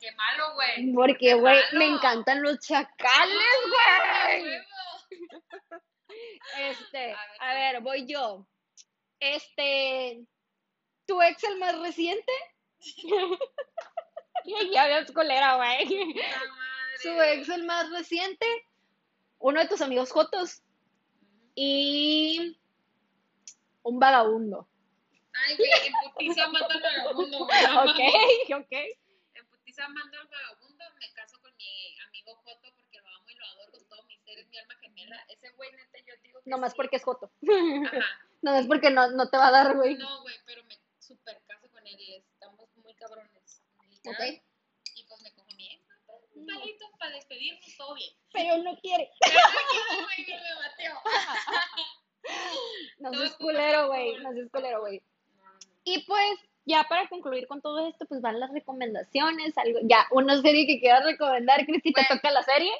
Qué 0.00 0.12
malo, 0.12 0.54
güey. 0.54 0.92
Porque, 0.92 1.34
güey, 1.34 1.58
me 1.74 1.84
encantan 1.86 2.42
los 2.42 2.58
chacales, 2.58 3.36
¡Ah, 3.86 4.28
güey. 4.28 4.44
Este, 6.58 7.12
A 7.12 7.26
ver, 7.26 7.40
a 7.40 7.54
ver, 7.72 7.80
voy 7.82 8.06
yo. 8.06 8.46
Este, 9.20 10.26
¿tu 11.06 11.22
ex 11.22 11.44
el 11.44 11.58
más 11.58 11.78
reciente? 11.80 12.32
ya, 14.72 14.86
ves 14.86 15.12
colera, 15.12 15.56
güey. 15.56 16.14
Su 17.02 17.10
ex 17.20 17.48
el 17.48 17.64
más 17.64 17.90
reciente, 17.90 18.46
uno 19.38 19.60
de 19.60 19.68
tus 19.68 19.80
amigos 19.80 20.12
Jotos 20.12 20.62
y 21.54 22.58
un 23.82 23.98
vagabundo. 23.98 24.68
Ay, 25.32 25.56
güey, 25.56 25.70
en 25.86 25.92
putiza 26.12 26.48
mando 26.48 26.68
al 26.68 26.82
vagabundo, 26.82 27.38
güey. 27.46 27.64
Ok, 27.64 28.62
ok. 28.62 28.72
En 29.34 29.46
putiza 29.48 29.88
mando 29.88 30.18
al 30.18 30.28
vagabundo, 30.28 30.84
me 30.98 31.12
caso 31.12 31.40
con 31.40 31.54
mi 31.56 31.98
amigo 32.06 32.34
Joto 32.36 32.72
porque 32.76 33.00
lo 33.00 33.08
amo 33.08 33.28
y 33.28 33.34
lo 33.34 33.44
adoro 33.46 33.72
con 33.72 33.88
todo 33.88 34.02
mi 34.04 34.18
ser, 34.18 34.38
es 34.38 34.48
mi 34.48 34.58
alma 34.58 34.74
gemela. 34.80 35.16
Ese 35.28 35.50
güey, 35.50 35.70
neta, 35.72 35.98
yo 36.06 36.14
digo 36.22 36.40
que 36.42 36.50
Nomás 36.50 36.72
sí. 36.72 36.76
porque 36.76 36.96
es 36.96 37.04
Joto. 37.04 37.30
Ajá. 37.86 38.25
Nomás 38.42 38.66
porque 38.66 38.90
no, 38.90 39.10
no 39.10 39.28
te 39.28 39.36
va 39.36 39.48
a 39.48 39.50
dar, 39.50 39.74
güey. 39.74 39.96
No, 39.96 40.22
güey, 40.22 40.34
pero 40.44 40.62
me 40.64 40.78
super 40.98 41.40
caso 41.46 41.68
con 41.70 41.86
él 41.86 41.96
y 41.98 42.16
estamos 42.16 42.68
muy 42.76 42.94
cabrones. 42.94 43.62
Ok. 44.04 44.42
Y 44.94 45.04
pues 45.04 45.22
me 45.22 45.32
cojo 45.32 45.48
mi 45.56 45.72
ex, 45.72 45.82
¿no? 45.88 45.96
un 46.34 46.46
palito 46.46 46.86
para 46.98 47.12
despedirnos, 47.12 47.76
todo 47.76 47.94
bien. 47.94 48.10
Pero 48.32 48.58
no 48.58 48.76
quiere. 48.80 49.10
Pero 49.20 49.40
no 49.40 49.58
quiero, 49.68 50.04
güey, 50.04 50.26
me 50.26 50.54
bateó. 50.54 50.92
No 52.98 53.12
seas 53.12 53.30
es 53.30 53.36
culero, 53.36 53.86
güey. 53.88 54.16
No 54.18 54.32
seas 54.32 54.50
culero, 54.50 54.80
güey. 54.80 55.02
No, 55.36 55.44
no. 55.44 55.58
Y 55.84 56.02
pues, 56.04 56.38
ya 56.64 56.84
para 56.88 57.08
concluir 57.08 57.46
con 57.46 57.60
todo 57.62 57.86
esto, 57.86 58.06
pues 58.06 58.20
van 58.20 58.40
las 58.40 58.50
recomendaciones. 58.50 59.56
Algo, 59.58 59.78
ya, 59.84 60.06
una 60.10 60.40
serie 60.40 60.66
que 60.66 60.80
quieras 60.80 61.04
recomendar, 61.04 61.64
Cristi, 61.64 61.92
te 61.92 62.04
toca 62.08 62.30
la 62.30 62.42
serie. 62.42 62.72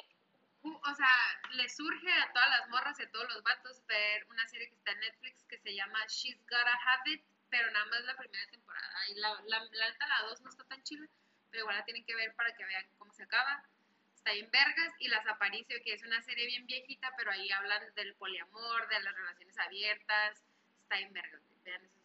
O 0.75 0.95
sea, 0.95 1.07
le 1.51 1.69
surge 1.69 2.11
a 2.11 2.31
todas 2.33 2.49
las 2.49 2.69
morras 2.69 2.99
y 2.99 3.03
a 3.03 3.11
todos 3.11 3.27
los 3.33 3.43
vatos 3.43 3.85
ver 3.87 4.25
una 4.29 4.47
serie 4.47 4.69
que 4.69 4.75
está 4.75 4.91
en 4.91 4.99
Netflix 4.99 5.45
que 5.45 5.57
se 5.59 5.75
llama 5.75 5.99
She's 6.07 6.39
Gotta 6.43 6.79
Have 6.85 7.11
It, 7.11 7.23
pero 7.49 7.71
nada 7.71 7.85
más 7.85 8.03
la 8.03 8.17
primera 8.17 8.49
temporada. 8.49 8.89
La, 9.15 9.59
neta, 9.59 10.07
la 10.07 10.27
2 10.29 10.41
no 10.41 10.49
está 10.49 10.63
tan 10.65 10.83
chila, 10.83 11.07
pero 11.49 11.61
igual 11.61 11.77
la 11.77 11.85
tienen 11.85 12.05
que 12.05 12.15
ver 12.15 12.33
para 12.35 12.53
que 12.55 12.65
vean 12.65 12.85
cómo 12.97 13.13
se 13.13 13.23
acaba. 13.23 13.63
Está 14.15 14.33
en 14.33 14.49
Vergas 14.51 14.93
y 14.99 15.07
Las 15.07 15.25
Aparicio, 15.27 15.77
que 15.83 15.93
es 15.93 16.03
una 16.03 16.21
serie 16.21 16.47
bien 16.47 16.65
viejita, 16.65 17.13
pero 17.17 17.31
ahí 17.31 17.49
hablan 17.51 17.81
del 17.95 18.15
poliamor, 18.15 18.87
de 18.89 18.99
las 19.01 19.15
relaciones 19.15 19.57
abiertas. 19.59 20.43
Está 20.83 20.99
en 20.99 21.13
Vergas, 21.13 21.41
vean 21.63 21.83
esos 21.85 22.03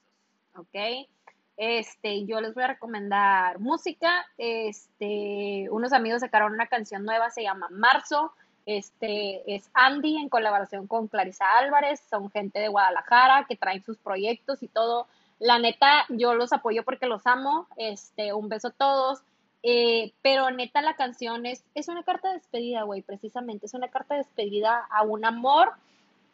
dos. 0.54 0.66
Ok. 0.66 1.08
Este, 1.56 2.24
yo 2.24 2.40
les 2.40 2.54
voy 2.54 2.64
a 2.64 2.68
recomendar 2.68 3.58
música. 3.58 4.26
Este, 4.38 5.68
unos 5.70 5.92
amigos 5.92 6.20
sacaron 6.20 6.52
una 6.52 6.66
canción 6.66 7.04
nueva, 7.04 7.30
se 7.30 7.42
llama 7.42 7.68
Marzo. 7.70 8.34
Este 8.66 9.54
es 9.54 9.70
Andy 9.74 10.18
en 10.18 10.28
colaboración 10.28 10.86
con 10.86 11.08
Clarisa 11.08 11.58
Álvarez, 11.58 12.00
son 12.08 12.30
gente 12.30 12.60
de 12.60 12.68
Guadalajara 12.68 13.46
que 13.48 13.56
traen 13.56 13.82
sus 13.82 13.98
proyectos 13.98 14.62
y 14.62 14.68
todo. 14.68 15.06
La 15.38 15.58
neta, 15.58 16.04
yo 16.08 16.34
los 16.34 16.52
apoyo 16.52 16.84
porque 16.84 17.06
los 17.06 17.26
amo. 17.26 17.66
Este, 17.76 18.32
un 18.32 18.48
beso 18.48 18.68
a 18.68 18.72
todos. 18.72 19.22
Eh, 19.64 20.12
pero 20.22 20.50
neta, 20.50 20.82
la 20.82 20.94
canción 20.94 21.46
es, 21.46 21.64
es 21.74 21.88
una 21.88 22.02
carta 22.02 22.28
de 22.28 22.34
despedida, 22.34 22.82
güey, 22.82 23.02
precisamente. 23.02 23.66
Es 23.66 23.74
una 23.74 23.88
carta 23.88 24.14
de 24.14 24.22
despedida 24.22 24.86
a 24.90 25.02
un 25.02 25.24
amor 25.24 25.72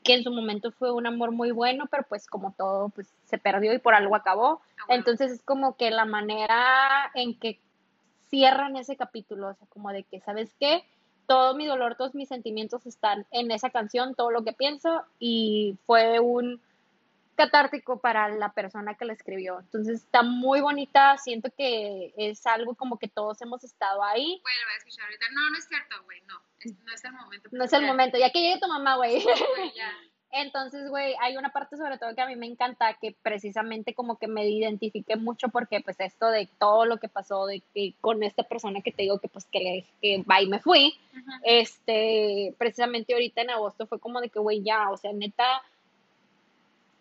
que 0.05 0.15
en 0.15 0.25
su 0.25 0.31
momento 0.31 0.71
fue 0.73 0.93
un 0.93 1.07
amor 1.07 1.33
muy 1.33 1.51
bueno, 1.51 1.87
pero 1.91 2.05
pues 2.09 2.27
como 2.27 2.53
todo, 2.53 2.89
pues 2.91 3.09
se 3.27 3.39
perdió 3.39 3.73
y 3.73 3.79
por 3.79 3.95
algo 3.95 4.15
acabó. 4.15 4.61
Ah, 4.81 4.95
Entonces 4.95 5.33
es 5.33 5.43
como 5.43 5.77
que 5.77 5.91
la 5.91 6.05
manera 6.05 7.11
en 7.15 7.39
que 7.39 7.59
cierran 8.31 8.77
ese 8.77 8.97
capítulo, 8.97 9.49
o 9.49 9.55
sea, 9.55 9.67
como 9.69 9.91
de 9.91 10.05
que, 10.05 10.21
¿sabes 10.21 10.55
qué? 10.61 10.85
Todo 11.29 11.55
mi 11.55 11.67
dolor, 11.67 11.95
todos 11.95 12.17
mis 12.17 12.29
sentimientos 12.29 12.87
están 12.87 13.27
en 13.31 13.53
esa 13.53 13.71
canción, 13.71 14.17
todo 14.17 14.33
lo 14.33 14.43
que 14.43 14.53
pienso, 14.53 15.05
y 15.21 15.77
fue 15.87 16.19
un 16.19 16.61
catártico 17.37 18.01
para 18.01 18.29
la 18.31 18.53
persona 18.53 18.95
que 18.95 19.05
la 19.05 19.13
escribió. 19.13 19.61
Entonces 19.61 20.03
está 20.03 20.23
muy 20.23 20.61
bonita, 20.61 21.17
siento 21.19 21.51
que 21.57 22.13
es 22.17 22.45
algo 22.47 22.75
como 22.75 22.99
que 22.99 23.07
todos 23.07 23.41
hemos 23.43 23.63
estado 23.63 24.03
ahí. 24.03 24.41
Bueno, 24.43 24.59
voy 24.65 24.75
a 24.75 24.79
escuchar 24.79 25.05
ahorita. 25.05 25.27
No, 25.33 25.51
no 25.51 25.57
es 25.57 25.69
cierto, 25.69 26.03
güey, 26.05 26.21
no, 26.23 26.35
no 26.85 26.93
es 26.93 27.05
el 27.05 27.13
momento. 27.13 27.49
No 27.53 27.65
es 27.65 27.73
el 27.73 27.87
momento, 27.87 28.19
ya 28.19 28.31
que 28.31 28.41
llegue 28.41 28.61
tu 28.61 28.67
mamá, 28.67 28.97
güey. 28.97 29.25
Entonces, 30.31 30.91
güey, 30.91 31.15
hay 31.21 31.39
una 31.39 31.51
parte 31.51 31.77
sobre 31.77 31.97
todo 31.97 32.15
que 32.15 32.21
a 32.21 32.27
mí 32.27 32.37
me 32.37 32.47
encanta, 32.47 32.93
que 33.01 33.15
precisamente 33.23 33.95
como 33.95 34.19
que 34.19 34.29
me 34.29 34.47
identifique 34.47 35.17
mucho 35.17 35.49
porque 35.49 35.81
pues 35.81 35.99
esto 36.01 36.27
de 36.27 36.49
todo 36.59 36.85
lo 36.85 36.99
que 36.99 37.09
pasó 37.09 37.47
de 37.47 37.63
que 37.75 37.95
con 38.01 38.23
esta 38.23 38.43
persona 38.43 38.83
que 38.83 38.93
te 38.93 39.05
digo 39.05 39.21
que 39.21 39.29
pues 39.29 39.47
que 39.47 39.61
le 39.61 39.85
que 40.03 40.23
va 40.31 40.43
y 40.43 40.47
me 40.47 40.61
fui, 40.61 40.95
este, 41.45 42.55
precisamente 42.59 43.15
ahorita 43.15 43.41
en 43.41 43.51
agosto 43.51 43.87
fue 43.87 43.99
como 43.99 44.21
de 44.21 44.29
que, 44.29 44.39
güey, 44.39 44.63
ya, 44.63 44.91
o 44.91 44.99
sea, 44.99 45.13
neta, 45.15 45.63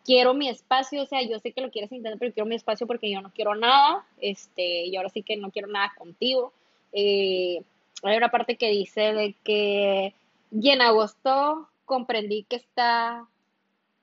quiero 0.06 0.34
mi 0.34 0.48
espacio, 0.48 1.04
o 1.04 1.06
sea, 1.06 1.22
yo 1.22 1.38
sé 1.40 1.52
que 1.52 1.60
lo 1.60 1.70
quieres 1.70 1.92
intentar, 1.92 2.18
pero 2.18 2.34
quiero 2.34 2.48
mi 2.48 2.56
espacio 2.56 2.88
porque 2.88 3.12
yo 3.12 3.22
no 3.22 3.32
quiero 3.32 3.56
nada, 3.56 4.06
este, 4.22 4.86
y 4.86 4.96
ahora 4.96 5.10
sí 5.10 5.22
que 5.22 5.36
no 5.36 5.52
quiero 5.52 5.68
nada 5.68 5.94
contigo. 5.98 6.54
Eh, 6.94 7.62
hay 8.04 8.16
una 8.16 8.32
parte 8.32 8.56
que 8.56 8.70
dice 8.70 9.14
de 9.14 9.36
que, 9.44 10.14
y 10.50 10.70
en 10.70 10.82
agosto 10.82 11.68
comprendí 11.88 12.44
que 12.44 12.58
está 12.58 13.28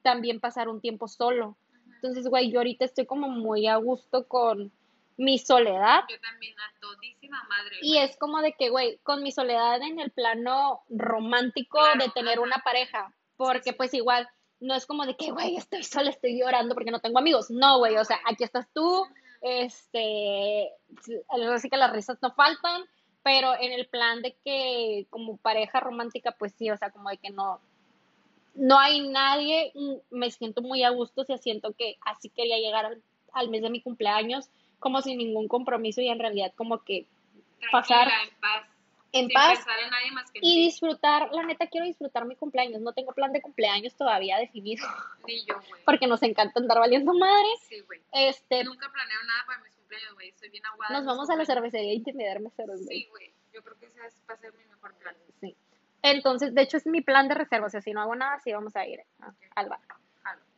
también 0.02 0.40
pasar 0.40 0.68
un 0.68 0.80
tiempo 0.80 1.06
solo. 1.06 1.56
Entonces, 1.94 2.26
güey, 2.26 2.50
yo 2.50 2.58
ahorita 2.58 2.84
estoy 2.84 3.06
como 3.06 3.28
muy 3.28 3.68
a 3.68 3.76
gusto 3.76 4.26
con 4.26 4.72
mi 5.16 5.38
soledad. 5.38 6.00
Yo 6.10 6.18
también, 6.20 6.54
a 6.58 6.80
todísima 6.80 7.42
madre. 7.44 7.76
Y 7.80 7.98
es 7.98 8.16
como 8.16 8.40
de 8.40 8.52
que, 8.54 8.70
güey, 8.70 8.98
con 9.04 9.22
mi 9.22 9.30
soledad 9.30 9.80
en 9.80 10.00
el 10.00 10.10
plano 10.10 10.82
romántico 10.88 11.78
de 11.98 12.08
tener 12.10 12.40
una 12.40 12.58
pareja, 12.64 13.14
porque 13.36 13.72
pues 13.72 13.94
igual 13.94 14.28
no 14.60 14.74
es 14.74 14.86
como 14.86 15.06
de 15.06 15.16
que, 15.16 15.30
güey, 15.30 15.56
estoy 15.56 15.84
sola, 15.84 16.10
estoy 16.10 16.38
llorando 16.38 16.74
porque 16.74 16.90
no 16.90 17.00
tengo 17.00 17.18
amigos. 17.18 17.50
No, 17.50 17.78
güey, 17.78 17.96
o 17.96 18.04
sea, 18.04 18.18
aquí 18.26 18.44
estás 18.44 18.66
tú, 18.72 19.06
este, 19.40 20.70
así 21.54 21.70
que 21.70 21.76
las 21.76 21.92
risas 21.92 22.18
no 22.22 22.32
faltan, 22.32 22.82
pero 23.22 23.54
en 23.58 23.72
el 23.72 23.86
plan 23.86 24.22
de 24.22 24.36
que 24.44 25.06
como 25.10 25.36
pareja 25.36 25.80
romántica, 25.80 26.32
pues 26.32 26.52
sí, 26.58 26.70
o 26.70 26.76
sea, 26.76 26.90
como 26.90 27.08
de 27.08 27.18
que 27.18 27.30
no, 27.30 27.60
no 28.54 28.78
hay 28.78 29.08
nadie, 29.08 29.72
me 30.10 30.30
siento 30.30 30.62
muy 30.62 30.82
a 30.82 30.90
gusto, 30.90 31.22
o 31.22 31.24
sea, 31.24 31.38
siento 31.38 31.72
que 31.72 31.96
así 32.02 32.28
quería 32.28 32.58
llegar 32.58 32.86
al, 32.86 33.02
al 33.32 33.50
mes 33.50 33.62
de 33.62 33.70
mi 33.70 33.80
cumpleaños, 33.80 34.48
como 34.78 35.02
sin 35.02 35.18
ningún 35.18 35.48
compromiso 35.48 36.00
y 36.00 36.08
en 36.08 36.18
realidad 36.18 36.52
como 36.56 36.82
que 36.84 37.06
pasar 37.72 38.08
en 39.12 39.28
paz 39.28 39.64
y 40.34 40.64
disfrutar, 40.64 41.30
la 41.32 41.44
neta 41.44 41.68
quiero 41.68 41.86
disfrutar 41.86 42.26
mi 42.26 42.34
cumpleaños, 42.34 42.80
no 42.80 42.92
tengo 42.92 43.12
plan 43.12 43.32
de 43.32 43.40
cumpleaños 43.40 43.94
todavía 43.94 44.38
definido. 44.38 44.84
Ni 45.26 45.44
yo, 45.44 45.54
güey. 45.68 45.84
Porque 45.84 46.06
nos 46.06 46.22
encanta 46.22 46.60
andar 46.60 46.80
valiendo 46.80 47.14
madre. 47.14 47.48
Sí, 47.68 47.80
güey. 47.80 48.00
Este, 48.12 48.64
Nunca 48.64 48.90
planeo 48.90 49.22
nada 49.22 49.44
para 49.46 49.62
mis 49.62 49.74
cumpleaños, 49.74 50.14
güey, 50.14 50.32
soy 50.32 50.48
bien 50.48 50.66
aguada. 50.66 50.92
Nos 50.92 51.06
vamos 51.06 51.30
a 51.30 51.36
la 51.36 51.44
cervecería 51.44 51.92
a 51.92 51.94
intimidar 51.94 52.40
meseros, 52.40 52.84
güey. 52.84 53.02
Sí, 53.02 53.08
güey, 53.10 53.32
yo 53.52 53.62
creo 53.62 53.78
que 53.78 53.86
ese 53.86 54.00
va 54.28 54.34
a 54.34 54.36
ser 54.36 54.52
mi 54.54 54.64
mejor 54.64 54.94
plan. 54.96 55.16
Sí. 55.40 55.56
Entonces, 56.04 56.54
de 56.54 56.60
hecho 56.60 56.76
es 56.76 56.86
mi 56.86 57.00
plan 57.00 57.28
de 57.28 57.34
reserva, 57.34 57.66
o 57.66 57.70
sea, 57.70 57.80
si 57.80 57.92
no 57.92 58.02
hago 58.02 58.14
nada, 58.14 58.38
sí 58.40 58.52
vamos 58.52 58.76
a 58.76 58.86
ir 58.86 59.00
al 59.54 59.70
bar. 59.70 59.80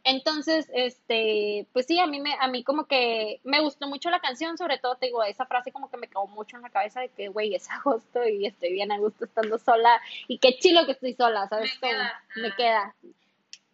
Entonces, 0.03 0.69
este, 0.75 1.69
pues 1.73 1.87
sí, 1.87 2.01
a 2.01 2.07
mí 2.09 2.19
me, 2.19 2.35
a 2.41 2.49
mí 2.49 2.65
como 2.65 2.87
que 2.87 3.41
me 3.45 3.61
gustó 3.61 3.87
mucho 3.87 4.11
la 4.11 4.19
canción, 4.19 4.59
sobre 4.59 4.79
todo 4.79 4.97
te 4.97 5.07
digo, 5.07 5.23
esa 5.23 5.47
frase 5.47 5.71
como 5.71 5.89
que 5.89 5.99
me 5.99 6.09
quedó 6.09 6.27
mucho 6.27 6.57
en 6.57 6.63
la 6.63 6.71
cabeza 6.71 7.01
de 7.01 7.11
que, 7.11 7.29
güey, 7.29 7.55
es 7.55 7.71
agosto 7.71 8.27
y 8.27 8.45
estoy 8.47 8.73
bien 8.73 8.91
a 8.91 8.99
gusto 8.99 9.25
estando 9.25 9.57
sola 9.59 10.01
y 10.27 10.39
qué 10.39 10.59
chilo 10.59 10.85
que 10.85 10.93
estoy 10.93 11.15
sola, 11.15 11.47
¿sabes? 11.49 11.71
Me 11.81 11.89
queda. 11.89 12.23
Me 12.35 12.55
queda. 12.57 12.95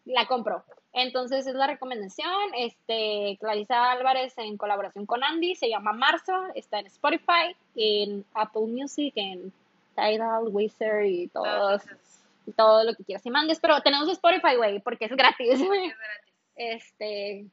La 0.05 0.27
compro. 0.27 0.65
Entonces 0.93 1.47
es 1.47 1.55
la 1.55 1.67
recomendación, 1.67 2.53
este, 2.55 3.39
Clarisa 3.41 3.93
Álvarez 3.93 4.37
en 4.37 4.59
colaboración 4.59 5.07
con 5.07 5.25
Andy, 5.25 5.55
se 5.55 5.71
llama 5.71 5.95
Marzo, 5.95 6.35
está 6.55 6.81
en 6.81 6.87
Spotify, 6.87 7.57
en 7.77 8.27
Apple 8.35 8.67
Music, 8.67 9.15
en 9.17 9.55
Tidal, 9.95 10.49
Wizard 10.49 11.05
y 11.05 11.29
todos 11.29 11.83
todo 12.57 12.85
lo 12.85 12.95
que 12.95 13.05
quieras 13.05 13.25
y 13.25 13.31
mandes, 13.31 13.61
pero 13.61 13.81
tenemos 13.83 14.09
Spotify, 14.09 14.57
güey, 14.57 14.81
porque 14.81 15.05
es 15.05 15.13
gratis. 15.13 15.49
Es 15.49 15.61
gratis. 15.61 16.35
Este, 16.57 17.47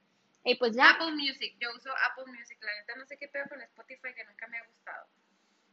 y 0.44 0.56
pues 0.56 0.76
ya. 0.76 0.92
Apple 0.92 1.12
Music, 1.12 1.56
yo 1.60 1.70
uso 1.76 1.92
Apple 2.10 2.32
Music, 2.34 2.58
la 2.62 2.74
neta 2.80 2.96
no 2.98 3.06
sé 3.06 3.18
qué 3.18 3.28
pedo 3.28 3.46
con 3.50 3.62
Spotify 3.62 4.14
que 4.16 4.26
nunca 4.26 4.48
me 4.48 4.58
ha 4.58 4.66
gustado. 4.66 5.06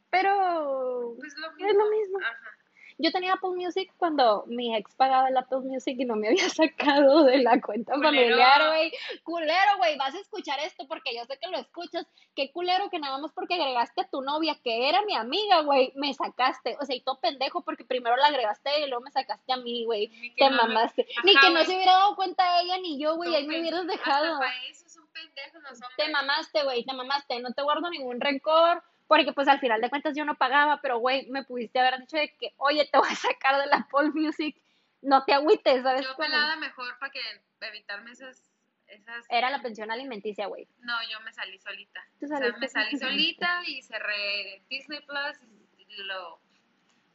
Pero 0.09 1.15
pues 1.17 1.33
lo 1.37 1.51
mismo. 1.53 1.67
es 1.67 1.75
lo 1.75 1.89
mismo. 1.89 2.19
Ajá. 2.19 2.57
Yo 2.99 3.11
tenía 3.11 3.33
Apple 3.33 3.51
Music 3.51 3.93
cuando 3.97 4.43
mi 4.47 4.75
ex 4.75 4.95
pagaba 4.95 5.29
el 5.29 5.37
Apple 5.37 5.59
Music 5.59 5.95
y 5.99 6.05
no 6.05 6.15
me 6.15 6.27
había 6.29 6.49
sacado 6.49 7.23
de 7.23 7.39
la 7.39 7.61
cuenta 7.61 7.93
familiar, 7.93 8.67
güey. 8.69 8.91
Culero, 9.23 9.77
güey, 9.77 9.97
vas 9.97 10.15
a 10.15 10.19
escuchar 10.19 10.59
esto 10.59 10.87
porque 10.87 11.15
yo 11.15 11.23
sé 11.25 11.37
que 11.37 11.47
lo 11.49 11.57
escuchas. 11.57 12.07
Qué 12.35 12.51
culero 12.51 12.89
que 12.89 12.99
nada 12.99 13.17
más 13.19 13.31
porque 13.33 13.53
agregaste 13.53 14.01
a 14.01 14.09
tu 14.09 14.21
novia, 14.21 14.57
que 14.63 14.89
era 14.89 15.03
mi 15.03 15.15
amiga, 15.15 15.61
güey, 15.61 15.91
me 15.95 16.13
sacaste. 16.13 16.75
O 16.81 16.85
sea, 16.85 16.95
y 16.95 17.01
todo 17.01 17.19
pendejo 17.19 17.61
porque 17.61 17.85
primero 17.85 18.15
la 18.17 18.27
agregaste 18.27 18.81
y 18.81 18.87
luego 18.87 19.03
me 19.03 19.11
sacaste 19.11 19.53
a 19.53 19.57
mí, 19.57 19.85
güey. 19.85 20.11
Te 20.35 20.49
mamaste. 20.49 21.07
ni 21.23 21.35
que 21.35 21.49
no 21.51 21.63
se 21.63 21.75
hubiera 21.75 21.93
dado 21.93 22.15
cuenta 22.15 22.61
ella 22.61 22.79
ni 22.79 22.99
yo, 22.99 23.15
güey, 23.15 23.35
ahí 23.35 23.45
me 23.45 23.59
hubieras 23.59 23.85
dejado. 23.85 24.39
eso 24.69 24.89
son 24.89 25.07
pendejos 25.09 25.61
los 25.61 25.73
hombres. 25.73 25.97
Te 25.97 26.09
mamaste, 26.09 26.63
güey, 26.63 26.83
te 26.83 26.93
mamaste. 26.93 27.39
No 27.41 27.53
te 27.53 27.61
guardo 27.61 27.89
ningún 27.89 28.19
rencor 28.19 28.83
porque 29.07 29.33
pues 29.33 29.47
al 29.47 29.59
final 29.59 29.81
de 29.81 29.89
cuentas 29.89 30.15
yo 30.15 30.25
no 30.25 30.35
pagaba, 30.35 30.81
pero 30.81 30.99
güey, 30.99 31.27
me 31.27 31.43
pudiste 31.43 31.79
haber 31.79 31.99
dicho 31.99 32.17
de 32.17 32.33
que, 32.35 32.53
oye, 32.57 32.87
te 32.91 32.97
voy 32.97 33.09
a 33.09 33.15
sacar 33.15 33.59
de 33.61 33.67
la 33.67 33.77
Apple 33.77 34.11
Music, 34.13 34.55
no 35.01 35.23
te 35.23 35.33
agüites, 35.33 35.83
¿sabes? 35.83 36.05
Yo 36.05 36.15
pelada 36.15 36.55
mejor 36.57 36.97
para 36.99 37.11
que 37.11 37.21
evitarme 37.61 38.11
esas, 38.11 38.43
esas... 38.87 39.25
Era 39.29 39.49
la 39.49 39.61
pensión 39.61 39.91
alimenticia, 39.91 40.47
güey. 40.47 40.67
No, 40.79 40.93
yo 41.09 41.19
me 41.21 41.31
salí 41.33 41.57
solita. 41.59 42.05
o 42.21 42.27
sea, 42.27 42.39
me 42.59 42.67
salí 42.67 42.97
solita 42.97 43.61
y 43.65 43.81
cerré 43.81 44.61
Disney 44.69 44.99
Plus 45.01 45.37
y 45.77 46.03
lo... 46.03 46.39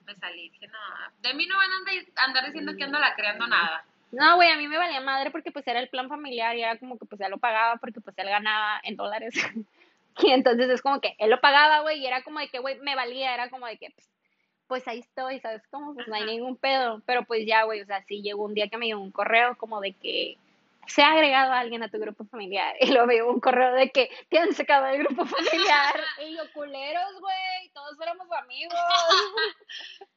Me 0.05 0.17
salí, 0.17 0.49
dije, 0.49 0.67
no, 0.67 0.79
de 1.21 1.33
mí 1.35 1.47
no 1.47 1.57
van 1.57 1.71
a 1.71 2.25
andar 2.25 2.47
diciendo 2.47 2.75
que 2.77 2.83
ando 2.83 2.99
la 2.99 3.15
creando 3.15 3.47
nada. 3.47 3.85
No, 4.11 4.35
güey, 4.35 4.51
a 4.51 4.57
mí 4.57 4.67
me 4.67 4.77
valía 4.77 5.01
madre 5.01 5.31
porque 5.31 5.53
pues 5.53 5.67
era 5.67 5.79
el 5.79 5.89
plan 5.89 6.09
familiar 6.09 6.57
y 6.57 6.63
era 6.63 6.77
como 6.79 6.99
que 6.99 7.07
pues 7.07 7.21
ya 7.21 7.29
lo 7.29 7.39
pagaba 7.39 7.77
porque 7.77 8.01
pues 8.01 8.19
él 8.19 8.29
ganaba 8.29 8.81
en 8.83 8.97
dólares. 8.97 9.33
Y 10.23 10.31
entonces 10.31 10.69
es 10.69 10.83
como 10.83 11.01
que 11.01 11.15
él 11.19 11.31
lo 11.31 11.41
pagaba, 11.41 11.81
güey, 11.81 12.01
y 12.01 12.07
era 12.07 12.23
como 12.23 12.41
de 12.41 12.49
que, 12.49 12.59
güey, 12.59 12.79
me 12.81 12.95
valía, 12.95 13.35
era 13.35 13.51
como 13.51 13.67
de 13.67 13.79
que, 13.79 13.91
pues, 13.91 14.09
pues 14.67 14.89
ahí 14.89 15.01
estoy, 15.01 15.39
¿sabes 15.41 15.63
cómo? 15.71 15.95
Pues 15.95 16.09
no 16.09 16.15
hay 16.15 16.25
ningún 16.25 16.57
pedo. 16.57 17.03
Pero 17.05 17.25
pues 17.25 17.47
ya, 17.47 17.65
güey, 17.65 17.83
o 17.83 17.87
sea, 17.87 18.03
sí 18.05 18.23
llegó 18.23 18.45
un 18.45 18.55
día 18.55 18.69
que 18.69 18.79
me 18.79 18.87
llegó 18.87 19.03
un 19.03 19.11
correo 19.11 19.57
como 19.59 19.81
de 19.83 19.93
que 19.93 20.39
se 20.87 21.03
ha 21.03 21.13
agregado 21.13 21.53
a 21.53 21.61
alguien 21.61 21.83
a 21.83 21.91
tu 21.91 21.99
grupo 21.99 22.25
familiar. 22.25 22.75
Y 22.81 22.87
luego 22.91 23.07
me 23.07 23.15
llegó 23.15 23.33
un 23.33 23.41
correo 23.41 23.75
de 23.75 23.91
que 23.91 24.09
te 24.31 24.39
han 24.39 24.53
sacado 24.55 24.87
del 24.87 25.05
grupo 25.05 25.27
familiar. 25.27 25.95
y 26.27 26.37
yo, 26.37 26.43
culeros, 26.55 27.21
güey, 27.21 27.69
todos 27.75 28.01
éramos 28.01 28.27
amigos. 28.33 28.75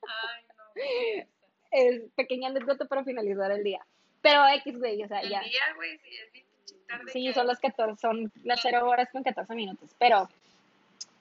Ay, 0.08 0.46
no. 0.48 1.28
Es 1.72 2.02
pequeña 2.16 2.48
anécdota 2.48 2.86
para 2.86 3.04
finalizar 3.04 3.52
el 3.52 3.64
día. 3.64 3.86
Pero 4.22 4.48
X, 4.48 4.80
güey, 4.80 5.04
o 5.04 5.08
sea, 5.08 5.20
el 5.20 5.30
ya. 5.30 5.42
día, 5.42 5.74
güey, 5.76 5.98
sí, 6.00 6.16
es 6.16 6.45
Sí, 7.12 7.32
son 7.34 7.48
las 7.48 7.60
14, 7.60 8.00
son 8.00 8.32
las 8.44 8.60
0 8.62 8.88
horas 8.88 9.10
con 9.12 9.24
14 9.24 9.54
minutos, 9.56 9.90
pero, 9.98 10.30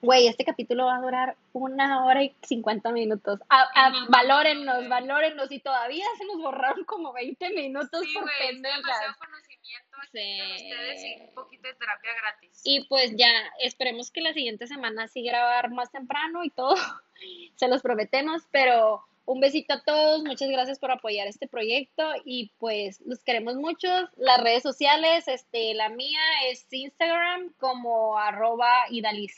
güey, 0.02 0.26
este 0.26 0.44
capítulo 0.44 0.86
va 0.86 0.96
a 0.96 1.00
durar 1.00 1.36
una 1.52 2.04
hora 2.04 2.22
y 2.22 2.34
50 2.42 2.90
minutos. 2.92 3.40
A, 3.48 3.62
a, 3.74 3.92
valórennos, 4.08 4.88
valórennos, 4.88 5.50
y 5.50 5.60
todavía 5.60 6.04
se 6.18 6.24
nos 6.26 6.38
borraron 6.38 6.84
como 6.84 7.12
20 7.12 7.50
minutos 7.50 8.02
sí, 8.02 8.14
por 8.14 8.30
demasiado 8.60 9.14
conocimiento 9.18 9.96
sí. 10.12 10.38
ustedes 10.64 11.04
y 11.04 11.22
un 11.22 11.34
poquito 11.34 11.68
de 11.68 11.74
terapia 11.74 12.10
gratis. 12.14 12.60
Y 12.64 12.86
pues 12.86 13.16
ya, 13.16 13.30
esperemos 13.60 14.10
que 14.10 14.20
la 14.20 14.32
siguiente 14.32 14.66
semana 14.66 15.08
sí 15.08 15.22
grabar 15.22 15.70
más 15.70 15.90
temprano 15.90 16.44
y 16.44 16.50
todo, 16.50 16.76
se 17.56 17.68
los 17.68 17.82
prometemos, 17.82 18.42
pero 18.50 19.04
Un 19.26 19.40
besito 19.40 19.74
a 19.74 19.82
todos, 19.82 20.22
muchas 20.22 20.50
gracias 20.50 20.78
por 20.78 20.90
apoyar 20.90 21.26
este 21.26 21.48
proyecto 21.48 22.12
y 22.24 22.52
pues 22.58 23.00
los 23.06 23.22
queremos 23.24 23.56
mucho. 23.56 23.88
Las 24.16 24.42
redes 24.42 24.62
sociales, 24.62 25.26
este, 25.28 25.72
la 25.74 25.88
mía 25.88 26.20
es 26.50 26.66
Instagram 26.70 27.52
como 27.58 28.18
arroba 28.18 28.70
idalicg 28.90 29.32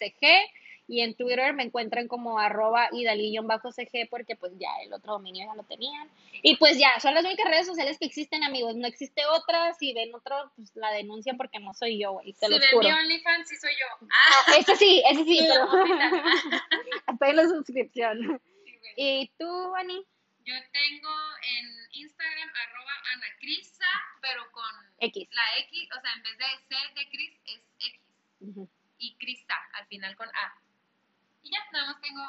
y 0.88 1.00
en 1.00 1.14
Twitter 1.14 1.52
me 1.52 1.64
encuentran 1.64 2.06
como 2.06 2.38
arroba 2.38 2.88
idalillón-cg 2.92 4.08
porque 4.08 4.36
pues 4.36 4.52
ya 4.58 4.70
el 4.84 4.92
otro 4.92 5.14
dominio 5.14 5.46
ya 5.46 5.54
lo 5.54 5.64
tenían. 5.64 6.08
Y 6.42 6.56
pues 6.56 6.78
ya, 6.78 7.00
son 7.00 7.14
las 7.14 7.24
únicas 7.24 7.46
redes 7.48 7.66
sociales 7.66 7.98
que 7.98 8.06
existen, 8.06 8.44
amigos. 8.44 8.76
No 8.76 8.86
existe 8.86 9.26
otra. 9.26 9.74
Si 9.74 9.92
ven 9.94 10.14
otro, 10.14 10.52
pues 10.54 10.70
la 10.76 10.92
denuncian 10.92 11.36
porque 11.36 11.58
no 11.58 11.74
soy 11.74 11.98
yo, 11.98 12.12
güey. 12.12 12.32
Te 12.34 12.46
Si 12.46 12.52
lo 12.52 12.58
ven 12.60 12.68
juro. 12.72 12.88
mi 12.88 12.92
OnlyFans, 12.92 13.48
sí 13.48 13.56
soy 13.56 13.72
yo. 13.72 14.08
Ah, 14.10 14.56
ese 14.58 14.76
sí, 14.76 15.02
ese 15.10 15.24
sí, 15.24 15.40
pero 15.48 15.66
estoy 17.08 17.30
en 17.30 17.36
la 17.36 17.48
suscripción. 17.48 18.40
¿Y 18.96 19.30
tú, 19.38 19.74
Ani? 19.76 20.06
Yo 20.44 20.54
tengo 20.72 21.10
en 21.42 21.66
Instagram 21.90 22.48
arroba 22.54 22.92
anacrisa, 23.14 23.84
pero 24.20 24.48
con 24.52 24.70
X. 25.00 25.28
la 25.32 25.58
X, 25.58 25.88
o 25.96 26.00
sea, 26.00 26.12
en 26.12 26.22
vez 26.22 26.38
de 26.38 26.44
C 26.68 26.76
de 26.94 27.10
Cris 27.10 27.40
es 27.46 27.62
X. 27.80 28.00
Ujú. 28.40 28.70
Y 28.98 29.16
Crista 29.16 29.54
al 29.72 29.86
final 29.88 30.14
con 30.16 30.28
A. 30.28 30.54
Y 31.42 31.50
ya, 31.50 31.58
nada 31.72 31.86
más 31.86 32.00
tengo 32.00 32.22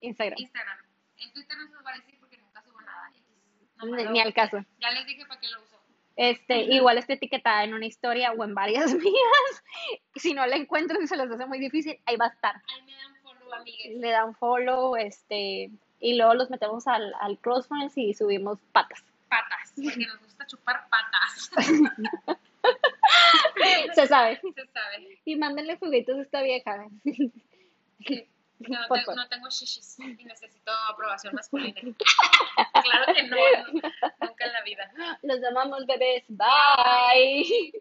Instagram. 0.00 0.38
Instagram. 0.38 0.78
En 1.18 1.32
Twitter 1.32 1.56
no 1.58 1.66
se 1.66 1.74
los 1.74 1.84
va 1.84 1.90
a 1.90 1.96
decir 1.96 2.16
porque 2.20 2.38
nunca 2.38 2.62
subo 2.62 2.80
nada. 2.80 3.10
Nada 3.76 4.10
Ni, 4.10 4.20
al 4.20 4.32
caso. 4.34 4.64
Ya 4.80 4.90
les 4.92 5.06
dije 5.06 5.26
para 5.26 5.40
qué 5.40 5.48
lo 5.48 5.62
uso. 5.62 5.80
Este, 6.16 6.58
igual 6.62 6.98
está 6.98 7.14
etiquetada 7.14 7.64
en 7.64 7.74
una 7.74 7.86
historia 7.86 8.30
o 8.32 8.44
en 8.44 8.54
varias 8.54 8.94
mías. 8.94 9.64
Si 10.14 10.32
no 10.32 10.46
la 10.46 10.54
encuentran 10.56 11.02
y 11.02 11.08
se 11.08 11.16
les 11.16 11.28
hace 11.28 11.46
muy 11.46 11.58
difícil, 11.58 12.00
ahí 12.06 12.16
va 12.16 12.26
a 12.26 12.28
estar. 12.28 12.62
Ahí 12.72 12.82
me 12.82 12.94
dan 12.94 13.16
follow, 13.16 13.52
amigues. 13.52 13.96
Le 13.96 14.10
dan 14.10 14.36
follow, 14.36 14.96
este, 14.96 15.70
y 16.04 16.16
luego 16.16 16.34
los 16.34 16.50
metemos 16.50 16.86
al, 16.86 17.12
al 17.20 17.38
Crossfriends 17.38 17.96
y 17.96 18.12
subimos 18.14 18.58
patas. 18.72 19.02
Patas, 19.28 19.72
porque 19.74 20.06
nos 20.06 20.20
gusta 20.20 20.46
chupar 20.46 20.86
patas. 20.90 21.50
Se 23.94 24.06
sabe. 24.06 24.40
Se 24.54 24.66
sabe. 24.66 25.20
Y 25.24 25.36
mándenle 25.36 25.76
juguetos 25.78 26.18
a 26.18 26.22
esta 26.22 26.42
vieja. 26.42 26.76
No, 28.58 28.78
Por 28.88 28.98
te- 28.98 29.04
favor. 29.04 29.16
no 29.16 29.28
tengo 29.28 29.48
shishis 29.48 29.98
y 29.98 30.24
necesito 30.24 30.72
aprobación 30.90 31.34
masculina. 31.34 31.80
claro 32.82 33.14
que 33.14 33.22
no, 33.24 33.36
no, 33.36 33.72
nunca 34.20 34.46
en 34.46 34.52
la 34.52 34.62
vida. 34.62 34.90
Los 35.22 35.42
amamos, 35.44 35.86
bebés. 35.86 36.24
Bye. 36.28 37.72